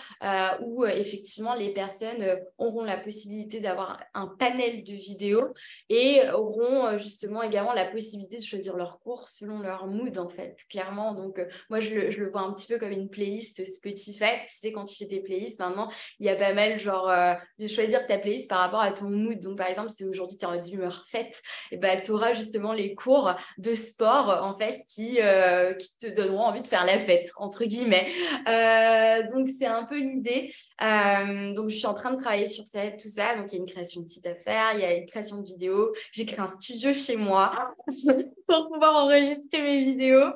où 0.61 0.85
effectivement 0.85 1.55
les 1.55 1.73
personnes 1.73 2.39
auront 2.57 2.83
la 2.83 2.97
possibilité 2.97 3.59
d'avoir 3.59 3.99
un 4.13 4.27
panel 4.27 4.83
de 4.83 4.93
vidéos 4.93 5.53
et 5.89 6.21
auront 6.33 6.97
justement 6.97 7.43
également 7.43 7.73
la 7.73 7.85
possibilité 7.85 8.37
de 8.37 8.43
choisir 8.43 8.75
leur 8.77 8.99
cours 8.99 9.27
selon 9.29 9.59
leur 9.59 9.87
mood 9.87 10.17
en 10.17 10.29
fait, 10.29 10.57
clairement. 10.69 11.13
Donc 11.13 11.41
moi 11.69 11.79
je 11.79 11.89
le, 11.93 12.29
vois 12.29 12.41
un 12.41 12.53
petit 12.53 12.67
peu 12.67 12.79
comme 12.79 12.91
une 12.91 13.09
playlist 13.09 13.65
Spotify. 13.65 14.45
Tu 14.47 14.53
sais, 14.53 14.71
quand 14.71 14.85
tu 14.85 14.95
fais 14.95 15.07
tes 15.07 15.19
playlists, 15.19 15.59
maintenant, 15.59 15.89
il 16.19 16.25
y 16.25 16.29
a 16.29 16.35
pas 16.35 16.53
mal 16.53 16.79
genre 16.79 17.11
de 17.59 17.67
choisir 17.67 18.05
ta 18.07 18.17
playlist 18.17 18.49
par 18.49 18.59
rapport 18.59 18.81
à 18.81 18.91
ton 18.91 19.09
mood. 19.09 19.39
Donc 19.39 19.57
par 19.57 19.67
exemple, 19.67 19.89
si 19.89 20.05
aujourd'hui 20.05 20.37
tu 20.37 20.45
es 20.45 20.47
en 20.47 20.63
humeur 20.63 21.05
fête, 21.07 21.41
et 21.71 21.77
ben, 21.77 22.01
tu 22.01 22.11
auras 22.11 22.33
justement 22.33 22.73
les 22.73 22.95
cours 22.95 23.33
de 23.57 23.75
sport 23.75 24.36
en 24.41 24.57
fait 24.57 24.83
qui, 24.87 25.17
euh, 25.21 25.73
qui 25.73 25.97
te 25.97 26.15
donneront 26.15 26.45
envie 26.45 26.61
de 26.61 26.67
faire 26.67 26.85
la 26.85 26.99
fête, 26.99 27.31
entre 27.37 27.65
guillemets. 27.65 28.07
Euh, 28.47 29.23
donc 29.33 29.49
c'est 29.57 29.65
un 29.65 29.83
peu 29.83 29.97
l'idée. 29.97 30.51
Euh, 30.81 31.53
donc 31.53 31.69
je 31.69 31.77
suis 31.77 31.85
en 31.85 31.93
train 31.93 32.13
de 32.13 32.19
travailler 32.19 32.47
sur 32.47 32.65
ça, 32.65 32.89
tout 32.91 33.07
ça. 33.07 33.35
Donc 33.35 33.51
il 33.51 33.55
y 33.55 33.57
a 33.57 33.61
une 33.61 33.69
création 33.69 34.01
de 34.01 34.07
site 34.07 34.25
à 34.25 34.35
faire, 34.35 34.71
il 34.73 34.79
y 34.79 34.85
a 34.85 34.93
une 34.93 35.05
création 35.05 35.41
de 35.41 35.45
vidéos. 35.45 35.93
J'ai 36.11 36.25
créé 36.25 36.39
un 36.39 36.47
studio 36.47 36.93
chez 36.93 37.15
moi 37.15 37.73
pour 38.47 38.69
pouvoir 38.69 39.05
enregistrer 39.05 39.61
mes 39.61 39.83
vidéos. 39.83 40.27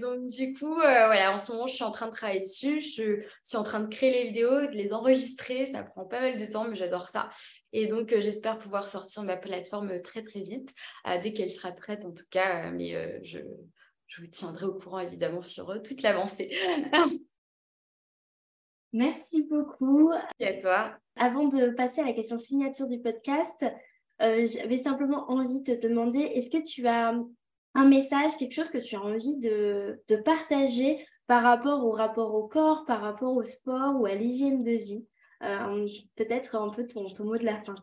donc 0.00 0.26
du 0.26 0.52
coup, 0.54 0.74
voilà, 0.74 1.32
en 1.32 1.38
ce 1.38 1.52
moment 1.52 1.66
je 1.66 1.74
suis 1.74 1.84
en 1.84 1.92
train 1.92 2.06
de 2.06 2.12
travailler 2.12 2.40
dessus. 2.40 2.80
Je 2.80 3.22
suis 3.42 3.56
en 3.56 3.62
train 3.62 3.80
de 3.80 3.88
créer 3.88 4.10
les 4.10 4.24
vidéos, 4.24 4.66
de 4.66 4.76
les 4.76 4.92
enregistrer. 4.92 5.66
Ça 5.66 5.82
prend 5.82 6.04
pas 6.04 6.20
mal 6.20 6.36
de 6.36 6.44
temps, 6.44 6.66
mais 6.68 6.76
j'adore 6.76 7.08
ça. 7.08 7.28
Et 7.72 7.86
donc, 7.86 8.12
euh, 8.12 8.20
j'espère 8.20 8.58
pouvoir 8.58 8.86
sortir 8.86 9.22
ma 9.22 9.36
plateforme 9.36 9.90
euh, 9.90 10.00
très, 10.00 10.22
très 10.22 10.40
vite, 10.40 10.74
euh, 11.06 11.18
dès 11.22 11.32
qu'elle 11.32 11.50
sera 11.50 11.70
prête 11.72 12.04
en 12.04 12.12
tout 12.12 12.24
cas. 12.30 12.70
mais 12.70 12.92
je, 13.22 13.38
je, 14.08 14.20
vous 14.20 14.26
tiendrai 14.26 14.66
au 14.66 14.74
courant 14.74 14.98
évidemment 14.98 15.42
sur 15.42 15.80
toute 15.82 16.02
l'avancée. 16.02 16.50
Merci 18.92 19.44
beaucoup. 19.44 20.10
Et 20.40 20.48
à 20.48 20.60
toi. 20.60 20.96
Avant 21.14 21.46
de 21.46 21.70
passer 21.70 22.00
à 22.00 22.04
la 22.04 22.12
question 22.12 22.38
signature 22.38 22.88
du 22.88 23.00
podcast, 23.00 23.64
j'avais 24.18 24.78
simplement 24.78 25.30
envie 25.30 25.60
de 25.62 25.74
te 25.76 25.86
demander, 25.86 26.18
est-ce 26.18 26.50
que 26.50 26.62
tu 26.62 26.88
as 26.88 27.14
un 27.74 27.88
message, 27.88 28.36
quelque 28.36 28.54
chose 28.54 28.68
que 28.68 28.78
tu 28.78 28.96
as 28.96 29.00
envie 29.00 29.38
de, 29.38 30.02
de 30.08 30.16
partager 30.16 31.06
par 31.28 31.44
rapport 31.44 31.86
au 31.86 31.92
rapport 31.92 32.34
au 32.34 32.48
corps, 32.48 32.84
par 32.84 33.00
rapport 33.00 33.36
au 33.36 33.44
sport 33.44 34.00
ou 34.00 34.06
à 34.06 34.16
l'hygiène 34.16 34.60
de 34.60 34.72
vie? 34.72 35.06
Peut-être 36.16 36.56
un 36.56 36.70
peu 36.70 36.86
ton, 36.86 37.08
mot 37.24 37.36
de 37.36 37.44
la 37.44 37.62
fin. 37.62 37.74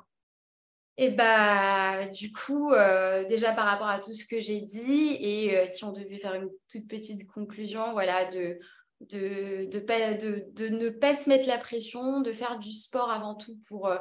Et 0.98 1.10
bah, 1.10 2.08
du 2.10 2.32
coup, 2.32 2.72
euh, 2.72 3.24
déjà 3.26 3.54
par 3.54 3.66
rapport 3.66 3.88
à 3.88 4.00
tout 4.00 4.14
ce 4.14 4.26
que 4.26 4.42
j'ai 4.42 4.62
dit, 4.62 5.16
et 5.20 5.58
euh, 5.58 5.66
si 5.66 5.84
on 5.84 5.92
devait 5.92 6.18
faire 6.18 6.34
une 6.34 6.50
toute 6.72 6.88
petite 6.88 7.28
conclusion, 7.28 7.92
voilà, 7.92 8.26
de, 8.26 8.58
de, 9.02 9.66
de, 9.70 10.46
de, 10.54 10.68
ne 10.70 10.90
pas 10.90 11.14
se 11.14 11.30
mettre 11.30 11.48
la 11.48 11.60
pression, 11.60 12.22
de 12.22 12.34
faire 12.34 12.58
du 12.58 12.72
sport 12.72 13.12
avant 13.12 13.36
tout 13.36 13.60
pour, 13.68 13.92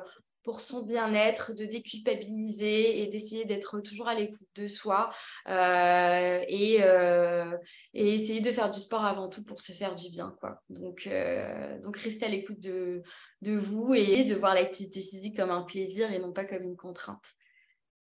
pour 0.46 0.60
son 0.60 0.86
bien-être, 0.86 1.52
de 1.54 1.64
déculpabiliser 1.64 3.02
et 3.02 3.08
d'essayer 3.08 3.44
d'être 3.46 3.80
toujours 3.80 4.06
à 4.06 4.14
l'écoute 4.14 4.46
de 4.54 4.68
soi 4.68 5.10
euh, 5.48 6.40
et, 6.46 6.84
euh, 6.84 7.58
et, 7.92 8.14
essayer 8.14 8.40
de 8.40 8.52
faire 8.52 8.70
du 8.70 8.78
sport 8.78 9.04
avant 9.04 9.28
tout 9.28 9.42
pour 9.42 9.58
se 9.58 9.72
faire 9.72 9.96
du 9.96 10.08
bien. 10.08 10.36
Quoi. 10.38 10.62
Donc, 10.70 11.08
euh, 11.08 11.80
donc 11.80 11.96
rester 11.96 12.26
à 12.26 12.28
l'écoute 12.28 12.60
de, 12.60 13.02
de 13.42 13.56
vous 13.56 13.92
et 13.94 14.22
de 14.22 14.36
voir 14.36 14.54
l'activité 14.54 15.00
physique 15.00 15.36
comme 15.36 15.50
un 15.50 15.62
plaisir 15.62 16.12
et 16.12 16.20
non 16.20 16.32
pas 16.32 16.44
comme 16.44 16.62
une 16.62 16.76
contrainte. 16.76 17.26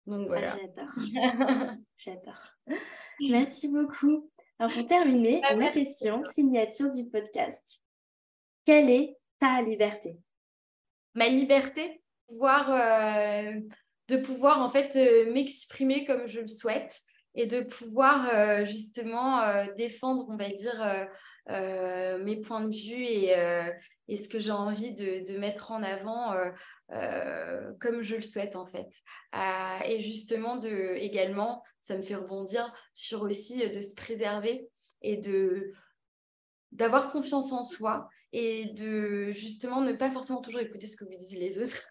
Donc 0.06 0.26
voilà. 0.26 0.56
Ah, 0.56 0.58
j'adore. 0.58 1.76
J'adore. 1.98 2.78
Merci 3.20 3.68
beaucoup. 3.68 4.30
Alors 4.58 4.72
pour 4.72 4.86
terminer, 4.86 5.42
ah, 5.44 5.54
la 5.54 5.70
question 5.70 6.24
signature 6.24 6.88
du 6.88 7.04
podcast. 7.04 7.82
Quelle 8.64 8.88
est 8.88 9.18
ta 9.38 9.60
liberté? 9.60 10.16
Ma 11.14 11.28
liberté? 11.28 12.01
Euh, 12.70 13.60
de 14.08 14.16
pouvoir 14.16 14.60
en 14.60 14.68
fait 14.68 14.96
euh, 14.96 15.32
m'exprimer 15.32 16.04
comme 16.04 16.26
je 16.26 16.40
le 16.40 16.48
souhaite 16.48 17.00
et 17.34 17.46
de 17.46 17.60
pouvoir 17.60 18.28
euh, 18.34 18.64
justement 18.64 19.42
défendre, 19.76 20.26
on 20.28 20.36
va 20.36 20.48
dire, 20.48 21.08
mes 21.48 22.36
points 22.40 22.60
de 22.60 22.74
vue 22.74 23.04
et, 23.04 23.34
et 24.08 24.16
ce 24.16 24.28
que 24.28 24.38
j'ai 24.38 24.50
envie 24.50 24.92
de, 24.92 25.32
de, 25.32 25.38
mettre 25.38 25.72
en 25.72 25.82
avant 25.82 26.34
comme 27.80 28.02
je 28.02 28.16
le 28.16 28.22
souhaite 28.22 28.54
en 28.54 28.66
fait. 28.66 28.90
et 29.86 29.98
justement, 29.98 30.56
de, 30.56 30.94
également, 30.96 31.62
ça 31.80 31.96
me 31.96 32.02
fait 32.02 32.16
rebondir 32.16 32.70
sur 32.92 33.22
aussi 33.22 33.66
de 33.66 33.80
se 33.80 33.94
préserver 33.94 34.68
et 35.00 35.18
d'avoir 36.70 37.10
confiance 37.10 37.52
en 37.52 37.64
soi 37.64 38.08
et 38.32 38.66
de 38.66 39.30
justement 39.32 39.80
ne 39.80 39.92
pas 39.92 40.10
forcément 40.10 40.40
toujours 40.40 40.60
écouter 40.60 40.86
ce 40.86 40.96
que 40.96 41.04
vous 41.04 41.16
disent 41.16 41.38
les 41.38 41.58
autres, 41.58 41.82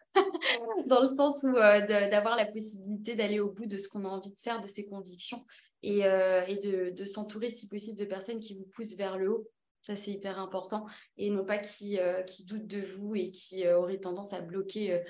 dans 0.88 1.02
le 1.02 1.08
sens 1.08 1.44
où 1.44 1.56
euh, 1.56 2.10
d'avoir 2.10 2.36
la 2.36 2.46
possibilité 2.46 3.16
d'aller 3.16 3.40
au 3.40 3.52
bout 3.52 3.66
de 3.66 3.78
ce 3.78 3.88
qu'on 3.88 4.06
a 4.06 4.08
envie 4.08 4.32
de 4.32 4.40
faire, 4.40 4.62
de 4.62 4.68
ses 4.68 4.88
convictions, 4.88 5.46
et, 5.84 6.06
euh, 6.06 6.46
de, 6.92 7.06
s'entourer 7.06 7.50
si 7.50 7.68
possible 7.68 7.98
de 7.98 8.06
personnes 8.06 8.40
qui 8.40 8.58
vous 8.58 8.66
poussent 8.74 8.96
vers 8.96 9.18
le 9.18 9.32
haut. 9.32 9.48
Ça, 9.82 9.96
c'est 9.96 10.12
hyper 10.12 10.38
important. 10.40 10.86
Et 11.18 11.32
non 11.32 11.44
pas 11.44 11.58
qui, 11.58 12.00
euh, 12.00 12.22
qui 12.22 12.46
doutent 12.46 12.68
de 12.68 12.82
vous 12.82 13.16
et 13.16 13.32
qui 13.32 13.68
auraient 13.68 13.98
tendance 13.98 14.32
à 14.34 14.42
bloquer 14.42 15.02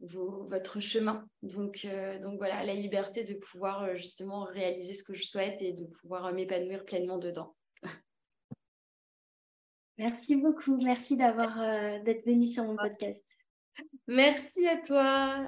votre 0.00 0.80
chemin. 0.80 1.26
Donc, 1.42 1.86
donc 2.20 2.36
voilà, 2.36 2.62
la 2.62 2.74
liberté 2.74 3.24
de 3.24 3.34
pouvoir 3.34 3.96
justement 3.96 4.44
réaliser 4.44 4.92
ce 4.92 5.02
que 5.02 5.14
je 5.14 5.24
souhaite 5.24 5.62
et 5.62 5.72
de 5.72 5.86
pouvoir 5.86 6.30
m'épanouir 6.34 6.84
pleinement 6.84 7.16
dedans. 7.16 7.54
Merci 9.98 10.36
beaucoup. 10.36 10.76
Merci 10.82 11.16
d'avoir 11.16 11.60
euh, 11.60 11.98
d'être 12.02 12.26
venu 12.26 12.46
sur 12.46 12.64
mon 12.64 12.76
podcast. 12.76 13.24
Merci 14.06 14.66
à 14.66 14.76
toi. 14.76 15.46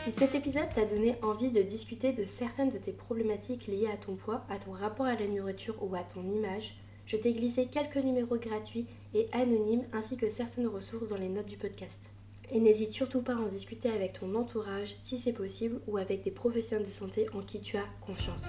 Si 0.00 0.10
cet 0.10 0.34
épisode 0.34 0.68
t'a 0.74 0.84
donné 0.84 1.16
envie 1.22 1.50
de 1.50 1.62
discuter 1.62 2.12
de 2.12 2.26
certaines 2.26 2.68
de 2.68 2.76
tes 2.76 2.92
problématiques 2.92 3.66
liées 3.66 3.88
à 3.90 3.96
ton 3.96 4.16
poids, 4.16 4.44
à 4.50 4.58
ton 4.58 4.72
rapport 4.72 5.06
à 5.06 5.14
la 5.14 5.26
nourriture 5.26 5.76
ou 5.82 5.94
à 5.94 6.02
ton 6.02 6.28
image, 6.30 6.74
je 7.06 7.16
t'ai 7.16 7.32
glissé 7.32 7.66
quelques 7.66 7.96
numéros 7.96 8.36
gratuits 8.36 8.86
et 9.14 9.28
anonymes 9.32 9.84
ainsi 9.92 10.16
que 10.16 10.28
certaines 10.28 10.66
ressources 10.66 11.08
dans 11.08 11.16
les 11.16 11.28
notes 11.28 11.46
du 11.46 11.56
podcast. 11.56 12.10
Et 12.50 12.60
n'hésite 12.60 12.90
surtout 12.90 13.22
pas 13.22 13.32
à 13.32 13.38
en 13.38 13.46
discuter 13.46 13.88
avec 13.88 14.14
ton 14.14 14.34
entourage 14.34 14.96
si 15.00 15.18
c'est 15.18 15.32
possible 15.32 15.80
ou 15.86 15.96
avec 15.96 16.22
des 16.22 16.30
professionnels 16.30 16.86
de 16.86 16.92
santé 16.92 17.26
en 17.32 17.40
qui 17.40 17.60
tu 17.60 17.78
as 17.78 17.86
confiance. 18.04 18.48